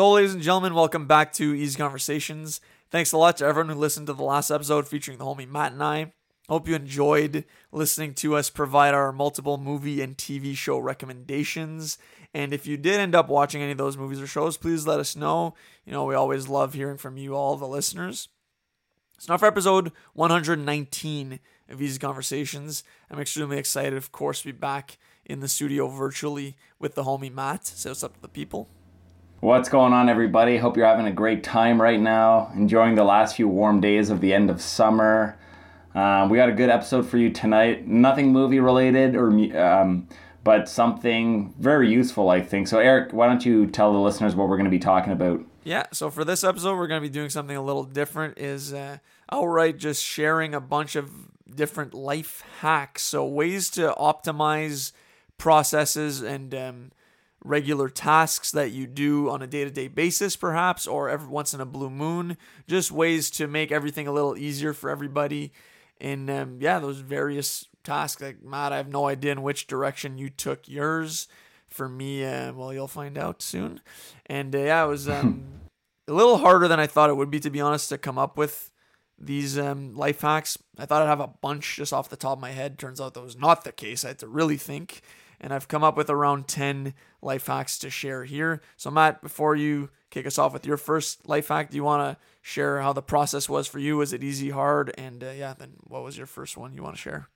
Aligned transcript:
So, 0.00 0.12
ladies 0.12 0.32
and 0.32 0.42
gentlemen, 0.42 0.72
welcome 0.72 1.06
back 1.06 1.30
to 1.34 1.54
Easy 1.54 1.76
Conversations. 1.76 2.62
Thanks 2.90 3.12
a 3.12 3.18
lot 3.18 3.36
to 3.36 3.44
everyone 3.44 3.68
who 3.68 3.78
listened 3.78 4.06
to 4.06 4.14
the 4.14 4.22
last 4.22 4.50
episode 4.50 4.88
featuring 4.88 5.18
the 5.18 5.26
homie 5.26 5.46
Matt 5.46 5.72
and 5.72 5.82
I. 5.82 6.14
Hope 6.48 6.66
you 6.66 6.74
enjoyed 6.74 7.44
listening 7.70 8.14
to 8.14 8.34
us 8.34 8.48
provide 8.48 8.94
our 8.94 9.12
multiple 9.12 9.58
movie 9.58 10.00
and 10.00 10.16
TV 10.16 10.56
show 10.56 10.78
recommendations. 10.78 11.98
And 12.32 12.54
if 12.54 12.66
you 12.66 12.78
did 12.78 12.98
end 12.98 13.14
up 13.14 13.28
watching 13.28 13.60
any 13.60 13.72
of 13.72 13.76
those 13.76 13.98
movies 13.98 14.22
or 14.22 14.26
shows, 14.26 14.56
please 14.56 14.86
let 14.86 15.00
us 15.00 15.16
know. 15.16 15.54
You 15.84 15.92
know, 15.92 16.06
we 16.06 16.14
always 16.14 16.48
love 16.48 16.72
hearing 16.72 16.96
from 16.96 17.18
you, 17.18 17.34
all 17.34 17.56
the 17.56 17.68
listeners. 17.68 18.30
So 19.18 19.34
now 19.34 19.36
for 19.36 19.44
episode 19.44 19.92
119 20.14 21.40
of 21.68 21.82
Easy 21.82 21.98
Conversations. 21.98 22.84
I'm 23.10 23.20
extremely 23.20 23.58
excited, 23.58 23.98
of 23.98 24.12
course, 24.12 24.40
to 24.40 24.46
be 24.46 24.52
back 24.52 24.96
in 25.26 25.40
the 25.40 25.46
studio 25.48 25.88
virtually 25.88 26.56
with 26.78 26.94
the 26.94 27.04
homie 27.04 27.30
Matt. 27.30 27.66
Say 27.66 27.90
what's 27.90 28.02
up 28.02 28.14
to 28.14 28.22
the 28.22 28.28
people. 28.28 28.70
What's 29.40 29.70
going 29.70 29.94
on, 29.94 30.10
everybody? 30.10 30.58
Hope 30.58 30.76
you're 30.76 30.84
having 30.84 31.06
a 31.06 31.12
great 31.12 31.42
time 31.42 31.80
right 31.80 31.98
now, 31.98 32.52
enjoying 32.54 32.94
the 32.94 33.04
last 33.04 33.36
few 33.36 33.48
warm 33.48 33.80
days 33.80 34.10
of 34.10 34.20
the 34.20 34.34
end 34.34 34.50
of 34.50 34.60
summer. 34.60 35.38
Um, 35.94 36.28
we 36.28 36.36
got 36.36 36.50
a 36.50 36.52
good 36.52 36.68
episode 36.68 37.08
for 37.08 37.16
you 37.16 37.30
tonight. 37.30 37.86
Nothing 37.88 38.34
movie 38.34 38.60
related, 38.60 39.16
or 39.16 39.30
um, 39.58 40.06
but 40.44 40.68
something 40.68 41.54
very 41.58 41.90
useful, 41.90 42.28
I 42.28 42.42
think. 42.42 42.68
So, 42.68 42.80
Eric, 42.80 43.14
why 43.14 43.28
don't 43.28 43.42
you 43.42 43.66
tell 43.66 43.94
the 43.94 43.98
listeners 43.98 44.34
what 44.34 44.46
we're 44.46 44.58
going 44.58 44.66
to 44.66 44.70
be 44.70 44.78
talking 44.78 45.10
about? 45.10 45.40
Yeah, 45.64 45.86
so 45.90 46.10
for 46.10 46.22
this 46.22 46.44
episode, 46.44 46.76
we're 46.76 46.86
going 46.86 47.00
to 47.02 47.08
be 47.08 47.12
doing 47.12 47.30
something 47.30 47.56
a 47.56 47.62
little 47.62 47.84
different. 47.84 48.36
Is 48.36 48.74
uh, 48.74 48.98
outright 49.32 49.78
just 49.78 50.04
sharing 50.04 50.54
a 50.54 50.60
bunch 50.60 50.96
of 50.96 51.10
different 51.48 51.94
life 51.94 52.44
hacks, 52.58 53.04
so 53.04 53.24
ways 53.24 53.70
to 53.70 53.94
optimize 53.98 54.92
processes 55.38 56.20
and 56.20 56.54
um, 56.54 56.92
regular 57.44 57.88
tasks 57.88 58.50
that 58.52 58.70
you 58.70 58.86
do 58.86 59.30
on 59.30 59.42
a 59.42 59.46
day-to-day 59.46 59.88
basis, 59.88 60.36
perhaps, 60.36 60.86
or 60.86 61.08
every 61.08 61.28
once 61.28 61.54
in 61.54 61.60
a 61.60 61.66
blue 61.66 61.90
moon. 61.90 62.36
Just 62.68 62.92
ways 62.92 63.30
to 63.32 63.46
make 63.46 63.72
everything 63.72 64.06
a 64.06 64.12
little 64.12 64.36
easier 64.36 64.72
for 64.72 64.90
everybody. 64.90 65.52
And 66.00 66.30
um, 66.30 66.58
yeah, 66.60 66.78
those 66.78 66.98
various 66.98 67.66
tasks. 67.84 68.20
Like 68.20 68.42
Matt, 68.42 68.72
I 68.72 68.76
have 68.76 68.88
no 68.88 69.06
idea 69.06 69.32
in 69.32 69.42
which 69.42 69.66
direction 69.66 70.18
you 70.18 70.28
took 70.28 70.68
yours. 70.68 71.28
For 71.68 71.88
me, 71.88 72.24
uh, 72.24 72.52
well, 72.52 72.72
you'll 72.72 72.88
find 72.88 73.16
out 73.16 73.42
soon. 73.42 73.80
And 74.26 74.54
uh, 74.54 74.58
yeah, 74.58 74.84
it 74.84 74.88
was 74.88 75.08
um, 75.08 75.44
a 76.08 76.12
little 76.12 76.38
harder 76.38 76.66
than 76.66 76.80
I 76.80 76.86
thought 76.86 77.10
it 77.10 77.16
would 77.16 77.30
be, 77.30 77.40
to 77.40 77.50
be 77.50 77.60
honest, 77.60 77.88
to 77.90 77.98
come 77.98 78.18
up 78.18 78.36
with 78.36 78.72
these 79.16 79.58
um, 79.58 79.94
life 79.94 80.22
hacks. 80.22 80.58
I 80.78 80.86
thought 80.86 81.02
I'd 81.02 81.08
have 81.08 81.20
a 81.20 81.28
bunch 81.28 81.76
just 81.76 81.92
off 81.92 82.08
the 82.08 82.16
top 82.16 82.38
of 82.38 82.40
my 82.40 82.50
head. 82.50 82.78
Turns 82.78 83.00
out 83.00 83.14
that 83.14 83.22
was 83.22 83.36
not 83.36 83.64
the 83.64 83.72
case. 83.72 84.04
I 84.04 84.08
had 84.08 84.18
to 84.18 84.26
really 84.26 84.56
think. 84.56 85.02
And 85.40 85.54
I've 85.54 85.68
come 85.68 85.84
up 85.84 85.96
with 85.96 86.10
around 86.10 86.48
10 86.48 86.92
life 87.22 87.46
hacks 87.46 87.78
to 87.78 87.90
share 87.90 88.24
here. 88.24 88.60
So, 88.76 88.90
Matt, 88.90 89.22
before 89.22 89.56
you 89.56 89.90
kick 90.10 90.26
us 90.26 90.38
off 90.38 90.52
with 90.52 90.66
your 90.66 90.76
first 90.76 91.28
life 91.28 91.48
hack, 91.48 91.70
do 91.70 91.76
you 91.76 91.84
want 91.84 92.02
to 92.18 92.22
share 92.42 92.80
how 92.80 92.92
the 92.92 93.02
process 93.02 93.48
was 93.48 93.66
for 93.66 93.78
you? 93.78 93.96
Was 93.96 94.12
it 94.12 94.24
easy, 94.24 94.50
hard? 94.50 94.92
And 94.96 95.22
uh, 95.22 95.30
yeah, 95.30 95.54
then 95.58 95.74
what 95.86 96.02
was 96.02 96.16
your 96.16 96.26
first 96.26 96.56
one 96.56 96.74
you 96.74 96.82
want 96.82 96.96
to 96.96 97.00
share? 97.00 97.28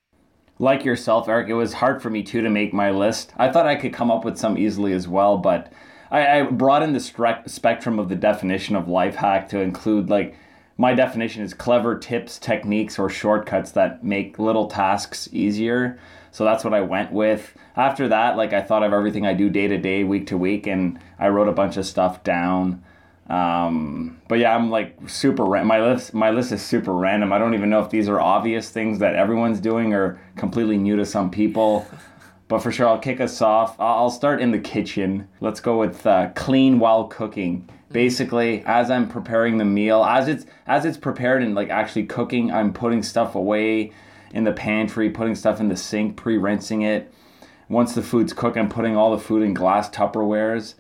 like 0.59 0.85
yourself, 0.85 1.29
Eric, 1.29 1.49
it 1.49 1.55
was 1.55 1.75
hard 1.75 2.01
for 2.01 2.11
me 2.11 2.23
too 2.23 2.41
to 2.43 2.51
make 2.51 2.73
my 2.73 2.91
list. 2.91 3.33
I 3.37 3.51
thought 3.51 3.67
I 3.67 3.77
could 3.77 3.93
come 3.93 4.11
up 4.11 4.25
with 4.25 4.39
some 4.39 4.57
easily 4.57 4.93
as 4.93 5.09
well, 5.09 5.37
but 5.39 5.73
I, 6.11 6.41
I 6.41 6.43
brought 6.43 6.83
in 6.83 6.93
the 6.93 7.43
spectrum 7.47 7.99
of 7.99 8.09
the 8.09 8.15
definition 8.15 8.77
of 8.77 8.89
life 8.89 9.17
hack 9.17 9.49
to 9.51 9.61
include 9.61 10.11
like 10.11 10.37
my 10.77 10.95
definition 10.95 11.43
is 11.43 11.55
clever 11.55 11.97
tips, 11.99 12.39
techniques, 12.39 12.99
or 12.99 13.09
shortcuts 13.09 13.73
that 13.73 14.03
make 14.05 14.39
little 14.39 14.67
tasks 14.67 15.29
easier. 15.33 15.99
So 16.35 16.45
that's 16.45 16.65
what 16.65 16.75
I 16.75 16.81
went 16.81 17.13
with. 17.13 17.57
After 17.77 18.09
that, 18.09 18.37
like 18.37 18.53
I 18.53 18.61
thought 18.61 18.83
of 18.83 18.93
everything 18.93 19.25
I 19.25 19.35
do 19.35 19.49
day 19.49 19.69
to 19.69 19.79
day, 19.79 20.03
week 20.03 20.27
to 20.27 20.37
week, 20.37 20.67
and 20.67 20.99
I 21.17 21.29
wrote 21.29 21.47
a 21.47 21.53
bunch 21.53 21.77
of 21.77 21.87
stuff 21.87 22.25
down. 22.25 22.83
Um, 23.29 24.21
but 24.27 24.41
yeah, 24.41 24.53
I'm 24.53 24.69
like 24.69 24.97
super. 25.07 25.45
Ra- 25.45 25.63
my 25.63 25.81
list, 25.81 26.13
my 26.13 26.31
list 26.31 26.51
is 26.51 26.61
super 26.61 26.93
random. 26.93 27.33
I 27.33 27.39
don't 27.39 27.55
even 27.55 27.71
know 27.71 27.79
if 27.79 27.91
these 27.91 28.09
are 28.09 28.21
obvious 28.21 28.69
things 28.69 28.99
that 28.99 29.15
everyone's 29.15 29.61
doing 29.61 29.95
or 29.95 30.21
completely 30.35 30.77
new 30.77 30.97
to 30.97 31.07
some 31.07 31.31
people. 31.31 31.87
But 32.47 32.59
for 32.59 32.71
sure, 32.71 32.87
I'll 32.87 32.99
kick 32.99 33.23
us 33.23 33.41
off. 33.41 33.81
I'll 33.81 34.11
start 34.11 34.43
in 34.43 34.51
the 34.51 34.59
kitchen. 34.59 35.29
Let's 35.41 35.61
go 35.61 35.79
with 35.79 36.07
uh, 36.07 36.29
clean 36.35 36.79
while 36.79 37.05
cooking. 37.05 37.67
Basically, 37.91 38.63
as 38.67 38.91
I'm 38.91 39.09
preparing 39.09 39.57
the 39.57 39.65
meal, 39.65 40.05
as 40.05 40.29
it's 40.29 40.45
as 40.67 40.85
it's 40.85 40.99
prepared 40.99 41.43
and 41.43 41.55
like 41.55 41.71
actually 41.71 42.05
cooking, 42.05 42.53
I'm 42.53 42.75
putting 42.75 43.03
stuff 43.03 43.35
away 43.35 43.93
in 44.35 44.45
the 44.45 44.53
pantry, 44.53 45.09
putting 45.09 45.35
stuff 45.35 45.61
in 45.61 45.69
the 45.69 45.77
sink, 45.77 46.17
pre-rinsing 46.17 46.83
it. 46.83 47.11
Once 47.69 47.95
the 47.95 48.03
food's 48.03 48.35
cooked, 48.35 48.59
I'm 48.59 48.69
putting 48.69 48.97
all 48.97 49.13
the 49.13 49.23
food 49.23 49.43
in 49.43 49.55
glass 49.55 49.89
Tupperwares 49.89 50.75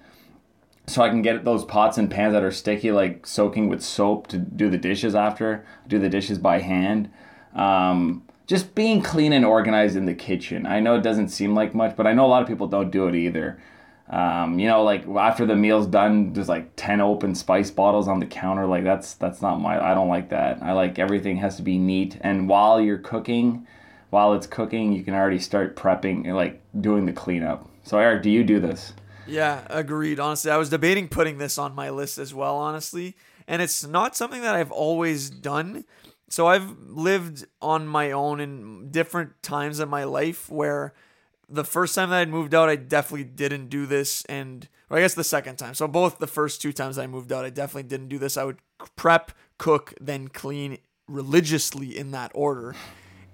so 0.86 1.02
I 1.02 1.08
can 1.08 1.22
get 1.22 1.44
those 1.44 1.64
pots 1.64 1.96
and 1.96 2.10
pans 2.10 2.34
that 2.34 2.42
are 2.42 2.50
sticky, 2.50 2.92
like 2.92 3.26
soaking 3.26 3.68
with 3.68 3.82
soap 3.82 4.26
to 4.26 4.38
do 4.38 4.68
the 4.68 4.76
dishes 4.76 5.14
after, 5.14 5.64
do 5.88 5.98
the 5.98 6.10
dishes 6.10 6.36
by 6.36 6.60
hand. 6.60 7.10
Um, 7.54 8.24
just 8.46 8.74
being 8.74 9.00
clean 9.00 9.32
and 9.32 9.44
organized 9.44 9.96
in 9.96 10.04
the 10.04 10.14
kitchen. 10.14 10.66
I 10.66 10.80
know 10.80 10.96
it 10.96 11.02
doesn't 11.02 11.28
seem 11.28 11.54
like 11.54 11.74
much, 11.74 11.96
but 11.96 12.06
I 12.06 12.12
know 12.12 12.26
a 12.26 12.28
lot 12.28 12.42
of 12.42 12.48
people 12.48 12.66
don't 12.66 12.90
do 12.90 13.06
it 13.06 13.14
either. 13.14 13.58
Um, 14.08 14.58
you 14.58 14.68
know, 14.68 14.82
like 14.82 15.06
after 15.08 15.46
the 15.46 15.56
meal's 15.56 15.86
done, 15.86 16.34
there's 16.34 16.48
like 16.48 16.76
ten 16.76 17.00
open 17.00 17.34
spice 17.34 17.70
bottles 17.70 18.06
on 18.06 18.20
the 18.20 18.26
counter. 18.26 18.66
Like 18.66 18.84
that's 18.84 19.14
that's 19.14 19.40
not 19.40 19.60
my. 19.60 19.82
I 19.82 19.94
don't 19.94 20.08
like 20.08 20.28
that. 20.30 20.62
I 20.62 20.72
like 20.72 20.98
everything 20.98 21.38
has 21.38 21.56
to 21.56 21.62
be 21.62 21.78
neat. 21.78 22.18
And 22.20 22.48
while 22.48 22.80
you're 22.80 22.98
cooking, 22.98 23.66
while 24.10 24.34
it's 24.34 24.46
cooking, 24.46 24.92
you 24.92 25.02
can 25.02 25.14
already 25.14 25.38
start 25.38 25.74
prepping, 25.74 26.26
and 26.26 26.36
like 26.36 26.62
doing 26.78 27.06
the 27.06 27.12
cleanup. 27.12 27.68
So 27.82 27.98
Eric, 27.98 28.22
do 28.22 28.30
you 28.30 28.44
do 28.44 28.60
this? 28.60 28.92
Yeah, 29.26 29.66
agreed. 29.70 30.20
Honestly, 30.20 30.50
I 30.50 30.58
was 30.58 30.68
debating 30.68 31.08
putting 31.08 31.38
this 31.38 31.56
on 31.56 31.74
my 31.74 31.88
list 31.90 32.18
as 32.18 32.34
well, 32.34 32.56
honestly. 32.56 33.16
And 33.46 33.62
it's 33.62 33.86
not 33.86 34.16
something 34.16 34.42
that 34.42 34.54
I've 34.54 34.72
always 34.72 35.30
done. 35.30 35.84
So 36.28 36.46
I've 36.46 36.78
lived 36.78 37.46
on 37.62 37.86
my 37.86 38.10
own 38.10 38.40
in 38.40 38.90
different 38.90 39.42
times 39.42 39.80
in 39.80 39.88
my 39.88 40.04
life 40.04 40.50
where 40.50 40.94
the 41.54 41.64
first 41.64 41.94
time 41.94 42.10
that 42.10 42.16
I 42.16 42.24
moved 42.26 42.54
out, 42.54 42.68
I 42.68 42.76
definitely 42.76 43.24
didn't 43.24 43.68
do 43.68 43.86
this. 43.86 44.24
And, 44.26 44.68
or 44.90 44.98
I 44.98 45.00
guess 45.00 45.14
the 45.14 45.24
second 45.24 45.56
time. 45.56 45.74
So 45.74 45.88
both 45.88 46.18
the 46.18 46.26
first 46.26 46.60
two 46.60 46.72
times 46.72 46.98
I 46.98 47.06
moved 47.06 47.32
out, 47.32 47.44
I 47.44 47.50
definitely 47.50 47.88
didn't 47.88 48.08
do 48.08 48.18
this. 48.18 48.36
I 48.36 48.44
would 48.44 48.58
prep, 48.96 49.32
cook, 49.58 49.94
then 50.00 50.28
clean 50.28 50.78
religiously 51.08 51.96
in 51.96 52.10
that 52.12 52.32
order. 52.34 52.74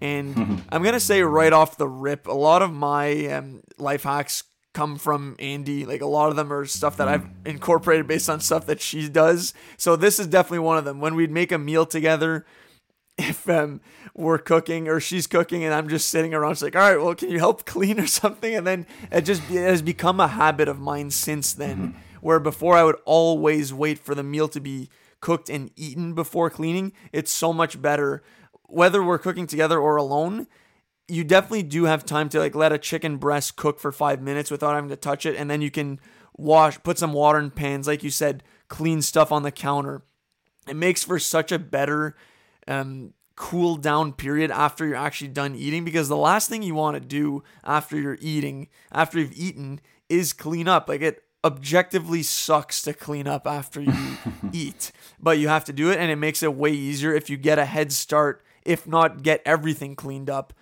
And 0.00 0.62
I'm 0.70 0.82
to 0.84 1.00
say 1.00 1.22
right 1.22 1.52
off 1.52 1.76
the 1.76 1.88
rip, 1.88 2.26
a 2.26 2.32
lot 2.32 2.62
of 2.62 2.72
my 2.72 3.26
um, 3.26 3.62
life 3.78 4.04
hacks 4.04 4.44
come 4.72 4.96
from 4.96 5.36
Andy. 5.38 5.84
Like 5.84 6.00
a 6.00 6.06
lot 6.06 6.30
of 6.30 6.36
them 6.36 6.52
are 6.52 6.64
stuff 6.64 6.96
that 6.98 7.08
I've 7.08 7.26
incorporated 7.44 8.06
based 8.06 8.30
on 8.30 8.40
stuff 8.40 8.66
that 8.66 8.80
she 8.80 9.08
does. 9.08 9.52
So 9.76 9.96
this 9.96 10.18
is 10.18 10.26
definitely 10.26 10.60
one 10.60 10.78
of 10.78 10.84
them. 10.84 11.00
When 11.00 11.14
we'd 11.14 11.30
make 11.30 11.52
a 11.52 11.58
meal 11.58 11.86
together, 11.86 12.46
if 13.18 13.48
um, 13.48 13.80
we're 14.14 14.38
cooking 14.38 14.88
or 14.88 15.00
she's 15.00 15.26
cooking 15.26 15.64
and 15.64 15.74
I'm 15.74 15.88
just 15.88 16.08
sitting 16.08 16.34
around, 16.34 16.54
she's 16.54 16.62
like, 16.62 16.76
"All 16.76 16.82
right, 16.82 17.02
well, 17.02 17.14
can 17.14 17.30
you 17.30 17.38
help 17.38 17.64
clean 17.66 18.00
or 18.00 18.06
something?" 18.06 18.54
And 18.54 18.66
then 18.66 18.86
it 19.10 19.22
just 19.22 19.42
it 19.50 19.62
has 19.62 19.82
become 19.82 20.20
a 20.20 20.28
habit 20.28 20.68
of 20.68 20.80
mine 20.80 21.10
since 21.10 21.52
then. 21.52 21.76
Mm-hmm. 21.76 21.98
Where 22.20 22.40
before 22.40 22.76
I 22.76 22.84
would 22.84 22.98
always 23.06 23.72
wait 23.72 23.98
for 23.98 24.14
the 24.14 24.22
meal 24.22 24.46
to 24.48 24.60
be 24.60 24.90
cooked 25.20 25.48
and 25.48 25.70
eaten 25.76 26.12
before 26.12 26.50
cleaning. 26.50 26.92
It's 27.12 27.30
so 27.30 27.52
much 27.52 27.80
better 27.80 28.22
whether 28.64 29.02
we're 29.02 29.18
cooking 29.18 29.46
together 29.46 29.78
or 29.78 29.96
alone 29.96 30.46
you 31.10 31.24
definitely 31.24 31.64
do 31.64 31.84
have 31.84 32.04
time 32.04 32.28
to 32.28 32.38
like 32.38 32.54
let 32.54 32.72
a 32.72 32.78
chicken 32.78 33.16
breast 33.16 33.56
cook 33.56 33.80
for 33.80 33.90
five 33.90 34.22
minutes 34.22 34.50
without 34.50 34.74
having 34.74 34.90
to 34.90 34.96
touch 34.96 35.26
it, 35.26 35.36
and 35.36 35.50
then 35.50 35.60
you 35.60 35.70
can 35.70 36.00
wash, 36.36 36.80
put 36.82 36.98
some 36.98 37.12
water 37.12 37.38
in 37.38 37.50
pans, 37.50 37.86
like 37.86 38.02
you 38.02 38.10
said, 38.10 38.42
clean 38.68 39.02
stuff 39.02 39.32
on 39.32 39.42
the 39.42 39.50
counter. 39.50 40.02
It 40.68 40.76
makes 40.76 41.02
for 41.02 41.18
such 41.18 41.50
a 41.50 41.58
better 41.58 42.16
um, 42.68 43.12
cool 43.36 43.76
down 43.76 44.12
period 44.12 44.50
after 44.50 44.86
you're 44.86 44.96
actually 44.96 45.28
done 45.28 45.54
eating 45.54 45.84
because 45.84 46.08
the 46.08 46.16
last 46.16 46.48
thing 46.48 46.62
you 46.62 46.74
want 46.74 46.94
to 46.94 47.00
do 47.00 47.42
after 47.64 47.98
you're 47.98 48.18
eating, 48.20 48.68
after 48.92 49.18
you've 49.18 49.32
eaten, 49.32 49.80
is 50.08 50.32
clean 50.32 50.68
up. 50.68 50.88
Like 50.88 51.00
it 51.00 51.22
objectively 51.42 52.22
sucks 52.22 52.82
to 52.82 52.92
clean 52.92 53.26
up 53.26 53.46
after 53.46 53.80
you 53.80 54.18
eat, 54.52 54.92
but 55.18 55.38
you 55.38 55.48
have 55.48 55.64
to 55.64 55.72
do 55.72 55.90
it, 55.90 55.98
and 55.98 56.10
it 56.10 56.16
makes 56.16 56.42
it 56.42 56.54
way 56.54 56.72
easier 56.72 57.14
if 57.14 57.30
you 57.30 57.36
get 57.36 57.58
a 57.58 57.64
head 57.64 57.92
start, 57.92 58.44
if 58.64 58.86
not 58.86 59.22
get 59.22 59.40
everything 59.46 59.96
cleaned 59.96 60.28
up 60.28 60.52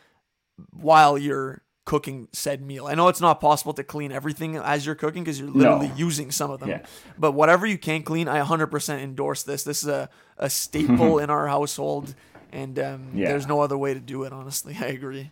while 0.72 1.18
you're 1.18 1.62
cooking 1.88 2.29
said 2.32 2.61
meal. 2.61 2.87
I 2.87 2.94
know 2.94 3.08
it's 3.08 3.23
not 3.23 3.40
possible 3.40 3.73
to 3.73 3.82
clean 3.82 4.12
everything 4.12 4.56
as 4.56 4.85
you're 4.85 4.94
cooking 4.94 5.25
because 5.25 5.40
you're 5.40 5.49
literally 5.49 5.88
no. 5.88 5.94
using 5.94 6.31
some 6.31 6.50
of 6.50 6.61
them. 6.61 6.69
Yeah. 6.69 6.85
But 7.17 7.32
whatever 7.32 7.67
you 7.67 7.79
can 7.79 8.02
clean, 8.02 8.29
I 8.29 8.44
100% 8.44 9.02
endorse 9.02 9.43
this. 9.43 9.64
This 9.64 9.82
is 9.82 9.88
a, 9.88 10.11
a 10.37 10.50
staple 10.50 11.19
in 11.23 11.31
our 11.31 11.49
household, 11.49 12.14
and 12.52 12.79
um, 12.79 13.12
yeah. 13.14 13.29
there's 13.31 13.46
no 13.46 13.62
other 13.62 13.79
way 13.79 13.94
to 13.94 14.00
do 14.00 14.25
it, 14.25 14.35
honestly. 14.35 14.76
I 14.81 14.88
agree. 14.88 15.31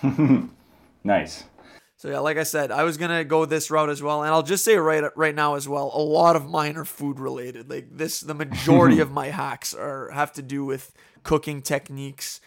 nice. 1.02 1.42
So 1.96 2.08
yeah, 2.10 2.20
like 2.20 2.36
I 2.36 2.44
said, 2.44 2.70
I 2.70 2.84
was 2.84 2.96
gonna 2.96 3.24
go 3.24 3.44
this 3.44 3.68
route 3.68 3.90
as 3.90 4.00
well, 4.00 4.22
and 4.22 4.32
I'll 4.32 4.44
just 4.44 4.64
say 4.64 4.76
right 4.76 5.02
right 5.16 5.34
now 5.34 5.56
as 5.56 5.68
well. 5.68 5.90
A 5.92 6.00
lot 6.00 6.36
of 6.36 6.48
mine 6.48 6.76
are 6.76 6.84
food 6.84 7.18
related. 7.18 7.68
Like 7.68 7.88
this, 7.90 8.20
the 8.20 8.34
majority 8.34 9.00
of 9.00 9.10
my 9.10 9.30
hacks 9.30 9.74
are 9.74 10.12
have 10.12 10.32
to 10.34 10.42
do 10.42 10.64
with 10.64 10.92
cooking 11.24 11.60
techniques 11.60 12.40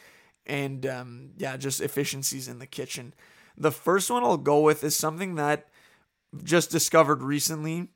and 0.46 0.86
um, 0.86 1.32
yeah, 1.38 1.58
just 1.58 1.82
efficiencies 1.82 2.48
in 2.48 2.60
the 2.60 2.66
kitchen. 2.66 3.14
The 3.58 3.72
first 3.72 4.10
one 4.10 4.24
I'll 4.24 4.38
go 4.38 4.62
with 4.62 4.84
is 4.84 4.96
something 4.96 5.36
that 5.36 5.68
just 6.44 6.72
discovered 6.72 7.22
recently. 7.22 7.90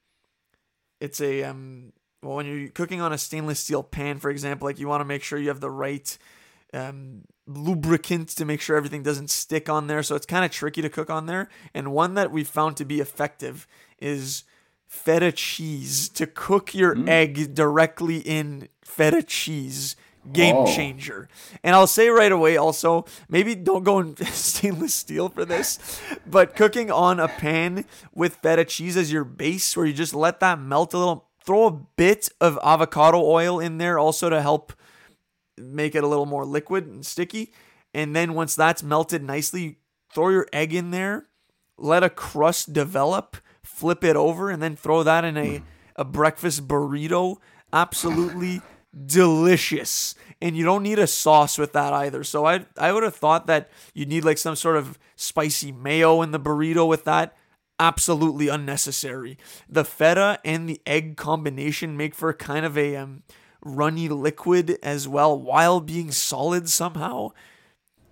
it's 0.99 1.21
a 1.21 1.43
um 1.43 1.93
well 2.21 2.35
when 2.35 2.45
you're 2.45 2.69
cooking 2.69 3.01
on 3.01 3.13
a 3.13 3.17
stainless 3.17 3.59
steel 3.59 3.83
pan, 3.83 4.19
for 4.19 4.29
example, 4.29 4.67
like 4.67 4.79
you 4.79 4.87
want 4.87 5.01
to 5.01 5.05
make 5.05 5.23
sure 5.23 5.39
you 5.39 5.49
have 5.49 5.61
the 5.61 5.71
right 5.71 6.17
um, 6.73 7.21
lubricant 7.47 8.29
to 8.29 8.45
make 8.45 8.61
sure 8.61 8.75
everything 8.75 9.03
doesn't 9.03 9.29
stick 9.29 9.69
on 9.69 9.87
there. 9.87 10.03
So 10.03 10.15
it's 10.15 10.25
kind 10.25 10.43
of 10.43 10.51
tricky 10.51 10.81
to 10.81 10.89
cook 10.89 11.09
on 11.09 11.25
there. 11.25 11.49
And 11.73 11.93
one 11.93 12.15
that 12.15 12.31
we 12.31 12.43
found 12.43 12.77
to 12.77 12.85
be 12.85 12.99
effective 12.99 13.67
is 13.99 14.43
feta 14.87 15.31
cheese 15.31 16.09
to 16.09 16.27
cook 16.27 16.73
your 16.75 16.95
mm. 16.95 17.07
egg 17.07 17.53
directly 17.53 18.17
in 18.17 18.67
feta 18.83 19.23
cheese 19.23 19.95
game 20.31 20.55
Whoa. 20.55 20.65
changer. 20.65 21.29
And 21.63 21.75
I'll 21.75 21.87
say 21.87 22.09
right 22.09 22.31
away 22.31 22.57
also, 22.57 23.05
maybe 23.29 23.55
don't 23.55 23.83
go 23.83 23.99
in 23.99 24.15
stainless 24.25 24.93
steel 24.93 25.29
for 25.29 25.45
this, 25.45 26.01
but 26.25 26.55
cooking 26.55 26.91
on 26.91 27.19
a 27.19 27.27
pan 27.27 27.85
with 28.13 28.35
feta 28.37 28.65
cheese 28.65 28.97
as 28.97 29.11
your 29.11 29.23
base 29.23 29.75
where 29.75 29.85
you 29.85 29.93
just 29.93 30.13
let 30.13 30.39
that 30.39 30.59
melt 30.59 30.93
a 30.93 30.97
little, 30.97 31.29
throw 31.43 31.65
a 31.65 31.71
bit 31.71 32.29
of 32.41 32.59
avocado 32.63 33.21
oil 33.21 33.59
in 33.59 33.77
there 33.77 33.99
also 33.99 34.29
to 34.29 34.41
help 34.41 34.73
make 35.57 35.95
it 35.95 36.03
a 36.03 36.07
little 36.07 36.25
more 36.25 36.45
liquid 36.45 36.85
and 36.85 37.05
sticky. 37.05 37.53
And 37.93 38.15
then 38.15 38.33
once 38.33 38.55
that's 38.55 38.83
melted 38.83 39.23
nicely, 39.23 39.77
throw 40.13 40.29
your 40.29 40.47
egg 40.51 40.73
in 40.73 40.91
there, 40.91 41.27
let 41.77 42.03
a 42.03 42.09
crust 42.09 42.73
develop, 42.73 43.37
flip 43.63 44.03
it 44.03 44.15
over, 44.15 44.49
and 44.49 44.61
then 44.61 44.75
throw 44.75 45.03
that 45.03 45.23
in 45.23 45.37
a, 45.37 45.57
hmm. 45.59 45.65
a 45.95 46.03
breakfast 46.03 46.67
burrito. 46.67 47.37
Absolutely 47.71 48.61
delicious. 49.05 50.15
And 50.41 50.55
you 50.55 50.63
don't 50.63 50.83
need 50.83 50.99
a 50.99 51.07
sauce 51.07 51.57
with 51.57 51.73
that 51.73 51.93
either. 51.93 52.23
So 52.23 52.45
I 52.45 52.65
I 52.77 52.91
would 52.91 53.03
have 53.03 53.15
thought 53.15 53.47
that 53.47 53.69
you'd 53.93 54.09
need 54.09 54.25
like 54.25 54.37
some 54.37 54.55
sort 54.55 54.77
of 54.77 54.99
spicy 55.15 55.71
mayo 55.71 56.21
in 56.21 56.31
the 56.31 56.39
burrito 56.39 56.87
with 56.87 57.03
that. 57.05 57.35
Absolutely 57.79 58.47
unnecessary. 58.47 59.37
The 59.67 59.83
feta 59.83 60.39
and 60.45 60.69
the 60.69 60.81
egg 60.85 61.17
combination 61.17 61.97
make 61.97 62.15
for 62.15 62.31
kind 62.33 62.65
of 62.65 62.77
a 62.77 62.95
um, 62.95 63.23
runny 63.61 64.07
liquid 64.07 64.77
as 64.81 65.07
well 65.07 65.37
while 65.37 65.81
being 65.81 66.11
solid 66.11 66.69
somehow. 66.69 67.31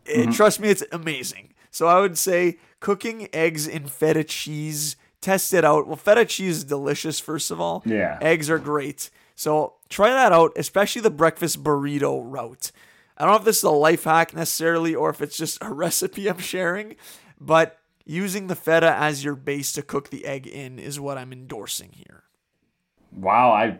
Mm-hmm. 0.05 0.31
trust 0.31 0.59
me, 0.59 0.69
it's 0.69 0.83
amazing. 0.91 1.53
So 1.71 1.87
I 1.87 2.01
would 2.01 2.17
say 2.17 2.57
cooking 2.81 3.29
eggs 3.33 3.67
in 3.67 3.87
feta 3.87 4.23
cheese, 4.23 4.97
test 5.21 5.53
it 5.53 5.63
out. 5.63 5.87
Well, 5.87 5.95
feta 5.95 6.25
cheese 6.25 6.57
is 6.57 6.63
delicious, 6.65 7.19
first 7.19 7.51
of 7.51 7.61
all. 7.61 7.83
Yeah. 7.85 8.17
Eggs 8.21 8.49
are 8.49 8.59
great. 8.59 9.09
So 9.35 9.75
try 9.93 10.09
that 10.09 10.31
out, 10.31 10.51
especially 10.55 11.01
the 11.01 11.09
breakfast 11.09 11.63
burrito 11.63 12.21
route. 12.23 12.71
I 13.17 13.23
don't 13.23 13.33
know 13.33 13.39
if 13.39 13.45
this 13.45 13.57
is 13.57 13.63
a 13.63 13.69
life 13.69 14.05
hack 14.05 14.35
necessarily 14.35 14.95
or 14.95 15.09
if 15.09 15.21
it's 15.21 15.37
just 15.37 15.59
a 15.61 15.71
recipe 15.73 16.29
I'm 16.29 16.39
sharing, 16.39 16.95
but 17.39 17.79
using 18.05 18.47
the 18.47 18.55
feta 18.55 18.93
as 18.93 19.23
your 19.23 19.35
base 19.35 19.71
to 19.73 19.81
cook 19.81 20.09
the 20.09 20.25
egg 20.25 20.47
in 20.47 20.79
is 20.79 20.99
what 20.99 21.17
I'm 21.17 21.31
endorsing 21.31 21.91
here. 21.93 22.23
Wow, 23.15 23.51
I 23.51 23.77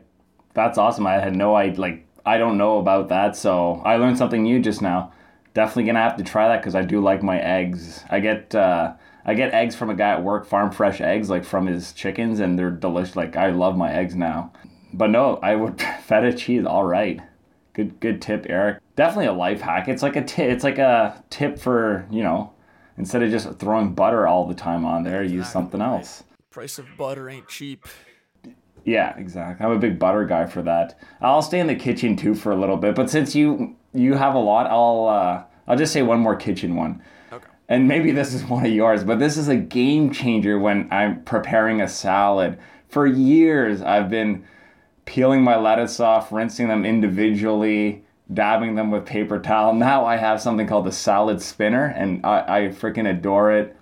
that's 0.53 0.77
awesome. 0.77 1.07
I 1.07 1.13
had 1.13 1.35
no 1.35 1.55
idea 1.55 1.81
like 1.81 2.07
I 2.25 2.37
don't 2.37 2.57
know 2.57 2.77
about 2.77 3.09
that, 3.09 3.35
so 3.35 3.81
I 3.83 3.97
learned 3.97 4.17
something 4.17 4.43
new 4.43 4.59
just 4.59 4.81
now. 4.81 5.11
Definitely 5.53 5.85
gonna 5.85 5.99
have 5.99 6.17
to 6.17 6.23
try 6.23 6.47
that 6.47 6.61
because 6.61 6.75
I 6.75 6.83
do 6.83 7.01
like 7.01 7.23
my 7.23 7.39
eggs. 7.39 8.03
I 8.09 8.19
get 8.19 8.53
uh, 8.53 8.93
I 9.25 9.33
get 9.33 9.53
eggs 9.53 9.75
from 9.75 9.89
a 9.89 9.95
guy 9.95 10.11
at 10.11 10.23
work, 10.23 10.45
farm 10.45 10.71
fresh 10.71 11.01
eggs, 11.01 11.29
like 11.29 11.43
from 11.43 11.65
his 11.65 11.91
chickens, 11.93 12.39
and 12.39 12.57
they're 12.57 12.71
delicious. 12.71 13.15
Like 13.15 13.35
I 13.35 13.49
love 13.49 13.75
my 13.75 13.91
eggs 13.91 14.15
now. 14.15 14.53
But 14.93 15.09
no, 15.09 15.37
I 15.41 15.55
would 15.55 15.81
feta 16.05 16.33
cheese. 16.33 16.65
All 16.65 16.85
right, 16.85 17.19
good 17.73 17.99
good 17.99 18.21
tip, 18.21 18.45
Eric. 18.49 18.79
Definitely 18.95 19.27
a 19.27 19.33
life 19.33 19.61
hack. 19.61 19.87
It's 19.87 20.03
like 20.03 20.15
a 20.15 20.23
tip. 20.23 20.51
It's 20.51 20.63
like 20.63 20.77
a 20.77 21.23
tip 21.29 21.59
for 21.59 22.07
you 22.11 22.23
know, 22.23 22.53
instead 22.97 23.23
of 23.23 23.31
just 23.31 23.59
throwing 23.59 23.93
butter 23.93 24.27
all 24.27 24.47
the 24.47 24.53
time 24.53 24.85
on 24.85 25.03
there, 25.03 25.21
exactly. 25.21 25.37
use 25.37 25.49
something 25.51 25.81
else. 25.81 26.23
Price 26.51 26.77
of 26.77 26.85
butter 26.97 27.29
ain't 27.29 27.47
cheap. 27.47 27.87
Yeah, 28.85 29.17
exactly. 29.17 29.65
I'm 29.65 29.71
a 29.71 29.79
big 29.79 29.97
butter 29.97 30.25
guy 30.25 30.45
for 30.45 30.61
that. 30.63 30.99
I'll 31.21 31.41
stay 31.41 31.59
in 31.59 31.67
the 31.67 31.75
kitchen 31.75 32.15
too 32.15 32.35
for 32.35 32.51
a 32.51 32.55
little 32.55 32.77
bit, 32.77 32.95
but 32.95 33.09
since 33.09 33.35
you 33.35 33.75
you 33.93 34.15
have 34.15 34.35
a 34.35 34.39
lot, 34.39 34.67
I'll 34.67 35.07
uh, 35.07 35.43
I'll 35.67 35.77
just 35.77 35.93
say 35.93 36.01
one 36.01 36.19
more 36.19 36.35
kitchen 36.35 36.75
one. 36.75 37.01
Okay. 37.31 37.47
And 37.69 37.87
maybe 37.87 38.11
this 38.11 38.33
is 38.33 38.43
one 38.43 38.65
of 38.65 38.71
yours, 38.71 39.03
but 39.03 39.19
this 39.19 39.37
is 39.37 39.47
a 39.47 39.55
game 39.55 40.11
changer 40.11 40.59
when 40.59 40.87
I'm 40.91 41.23
preparing 41.23 41.81
a 41.81 41.87
salad. 41.87 42.59
For 42.89 43.07
years, 43.07 43.81
I've 43.81 44.09
been 44.09 44.45
peeling 45.05 45.43
my 45.43 45.57
lettuce 45.57 45.99
off, 45.99 46.31
rinsing 46.31 46.67
them 46.67 46.85
individually, 46.85 48.03
dabbing 48.33 48.75
them 48.75 48.91
with 48.91 49.05
paper 49.05 49.39
towel. 49.39 49.73
Now 49.73 50.05
I 50.05 50.17
have 50.17 50.41
something 50.41 50.67
called 50.67 50.85
the 50.85 50.91
salad 50.91 51.41
spinner, 51.41 51.85
and 51.85 52.25
I, 52.25 52.39
I 52.39 52.61
freaking 52.69 53.09
adore 53.09 53.51
it. 53.51 53.75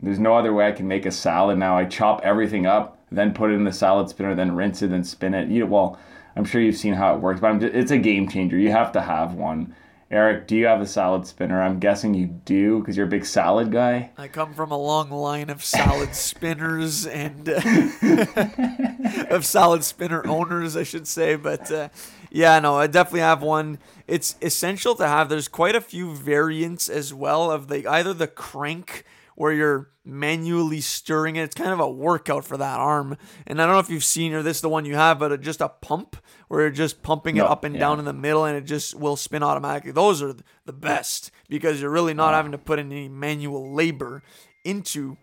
There's 0.00 0.18
no 0.18 0.36
other 0.36 0.52
way 0.52 0.66
I 0.66 0.72
can 0.72 0.88
make 0.88 1.06
a 1.06 1.10
salad 1.10 1.58
now. 1.58 1.76
I 1.76 1.84
chop 1.84 2.20
everything 2.24 2.66
up, 2.66 2.98
then 3.10 3.34
put 3.34 3.50
it 3.50 3.54
in 3.54 3.64
the 3.64 3.72
salad 3.72 4.08
spinner, 4.08 4.34
then 4.34 4.56
rinse 4.56 4.82
it 4.82 4.90
and 4.90 5.06
spin 5.06 5.34
it. 5.34 5.48
You 5.48 5.66
well, 5.66 5.98
I'm 6.36 6.44
sure 6.44 6.60
you've 6.60 6.76
seen 6.76 6.94
how 6.94 7.14
it 7.14 7.20
works, 7.20 7.40
but 7.40 7.58
just, 7.58 7.74
it's 7.74 7.90
a 7.90 7.98
game 7.98 8.28
changer. 8.28 8.58
You 8.58 8.72
have 8.72 8.92
to 8.92 9.00
have 9.00 9.34
one. 9.34 9.74
Eric, 10.12 10.46
do 10.46 10.54
you 10.54 10.66
have 10.66 10.82
a 10.82 10.86
salad 10.86 11.26
spinner? 11.26 11.62
I'm 11.62 11.78
guessing 11.78 12.12
you 12.12 12.26
do 12.26 12.80
because 12.80 12.98
you're 12.98 13.06
a 13.06 13.08
big 13.10 13.24
salad 13.24 13.72
guy. 13.72 14.10
I 14.18 14.28
come 14.28 14.52
from 14.52 14.70
a 14.70 14.76
long 14.76 15.10
line 15.10 15.48
of 15.48 15.64
salad 15.64 16.14
spinners 16.14 17.06
and 17.06 17.48
uh, 17.48 17.62
of 19.30 19.46
salad 19.46 19.84
spinner 19.84 20.26
owners, 20.26 20.76
I 20.76 20.82
should 20.82 21.08
say. 21.08 21.36
But 21.36 21.72
uh, 21.72 21.88
yeah, 22.30 22.58
no, 22.58 22.76
I 22.76 22.88
definitely 22.88 23.20
have 23.20 23.42
one. 23.42 23.78
It's 24.06 24.36
essential 24.42 24.94
to 24.96 25.08
have. 25.08 25.30
There's 25.30 25.48
quite 25.48 25.74
a 25.74 25.80
few 25.80 26.14
variants 26.14 26.90
as 26.90 27.14
well 27.14 27.50
of 27.50 27.68
the 27.68 27.86
either 27.86 28.12
the 28.12 28.28
crank 28.28 29.04
where 29.36 29.52
you're 29.52 29.90
manually 30.04 30.80
stirring 30.80 31.36
it. 31.36 31.44
It's 31.44 31.54
kind 31.54 31.70
of 31.70 31.80
a 31.80 31.90
workout 31.90 32.44
for 32.44 32.56
that 32.56 32.78
arm. 32.78 33.16
And 33.46 33.60
I 33.60 33.66
don't 33.66 33.74
know 33.74 33.80
if 33.80 33.90
you've 33.90 34.04
seen 34.04 34.32
or 34.32 34.42
this 34.42 34.58
is 34.58 34.60
the 34.60 34.68
one 34.68 34.84
you 34.84 34.94
have, 34.94 35.18
but 35.18 35.40
just 35.40 35.60
a 35.60 35.68
pump 35.68 36.16
where 36.48 36.62
you're 36.62 36.70
just 36.70 37.02
pumping 37.02 37.36
no, 37.36 37.44
it 37.44 37.50
up 37.50 37.64
and 37.64 37.74
yeah. 37.74 37.80
down 37.80 37.98
in 37.98 38.04
the 38.04 38.12
middle 38.12 38.44
and 38.44 38.56
it 38.56 38.64
just 38.64 38.94
will 38.94 39.16
spin 39.16 39.42
automatically. 39.42 39.92
Those 39.92 40.22
are 40.22 40.34
the 40.64 40.72
best 40.72 41.30
because 41.48 41.80
you're 41.80 41.90
really 41.90 42.14
not 42.14 42.34
having 42.34 42.52
to 42.52 42.58
put 42.58 42.78
any 42.78 43.08
manual 43.08 43.72
labor 43.72 44.22
into 44.64 45.16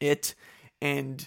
it. 0.00 0.34
And 0.80 1.26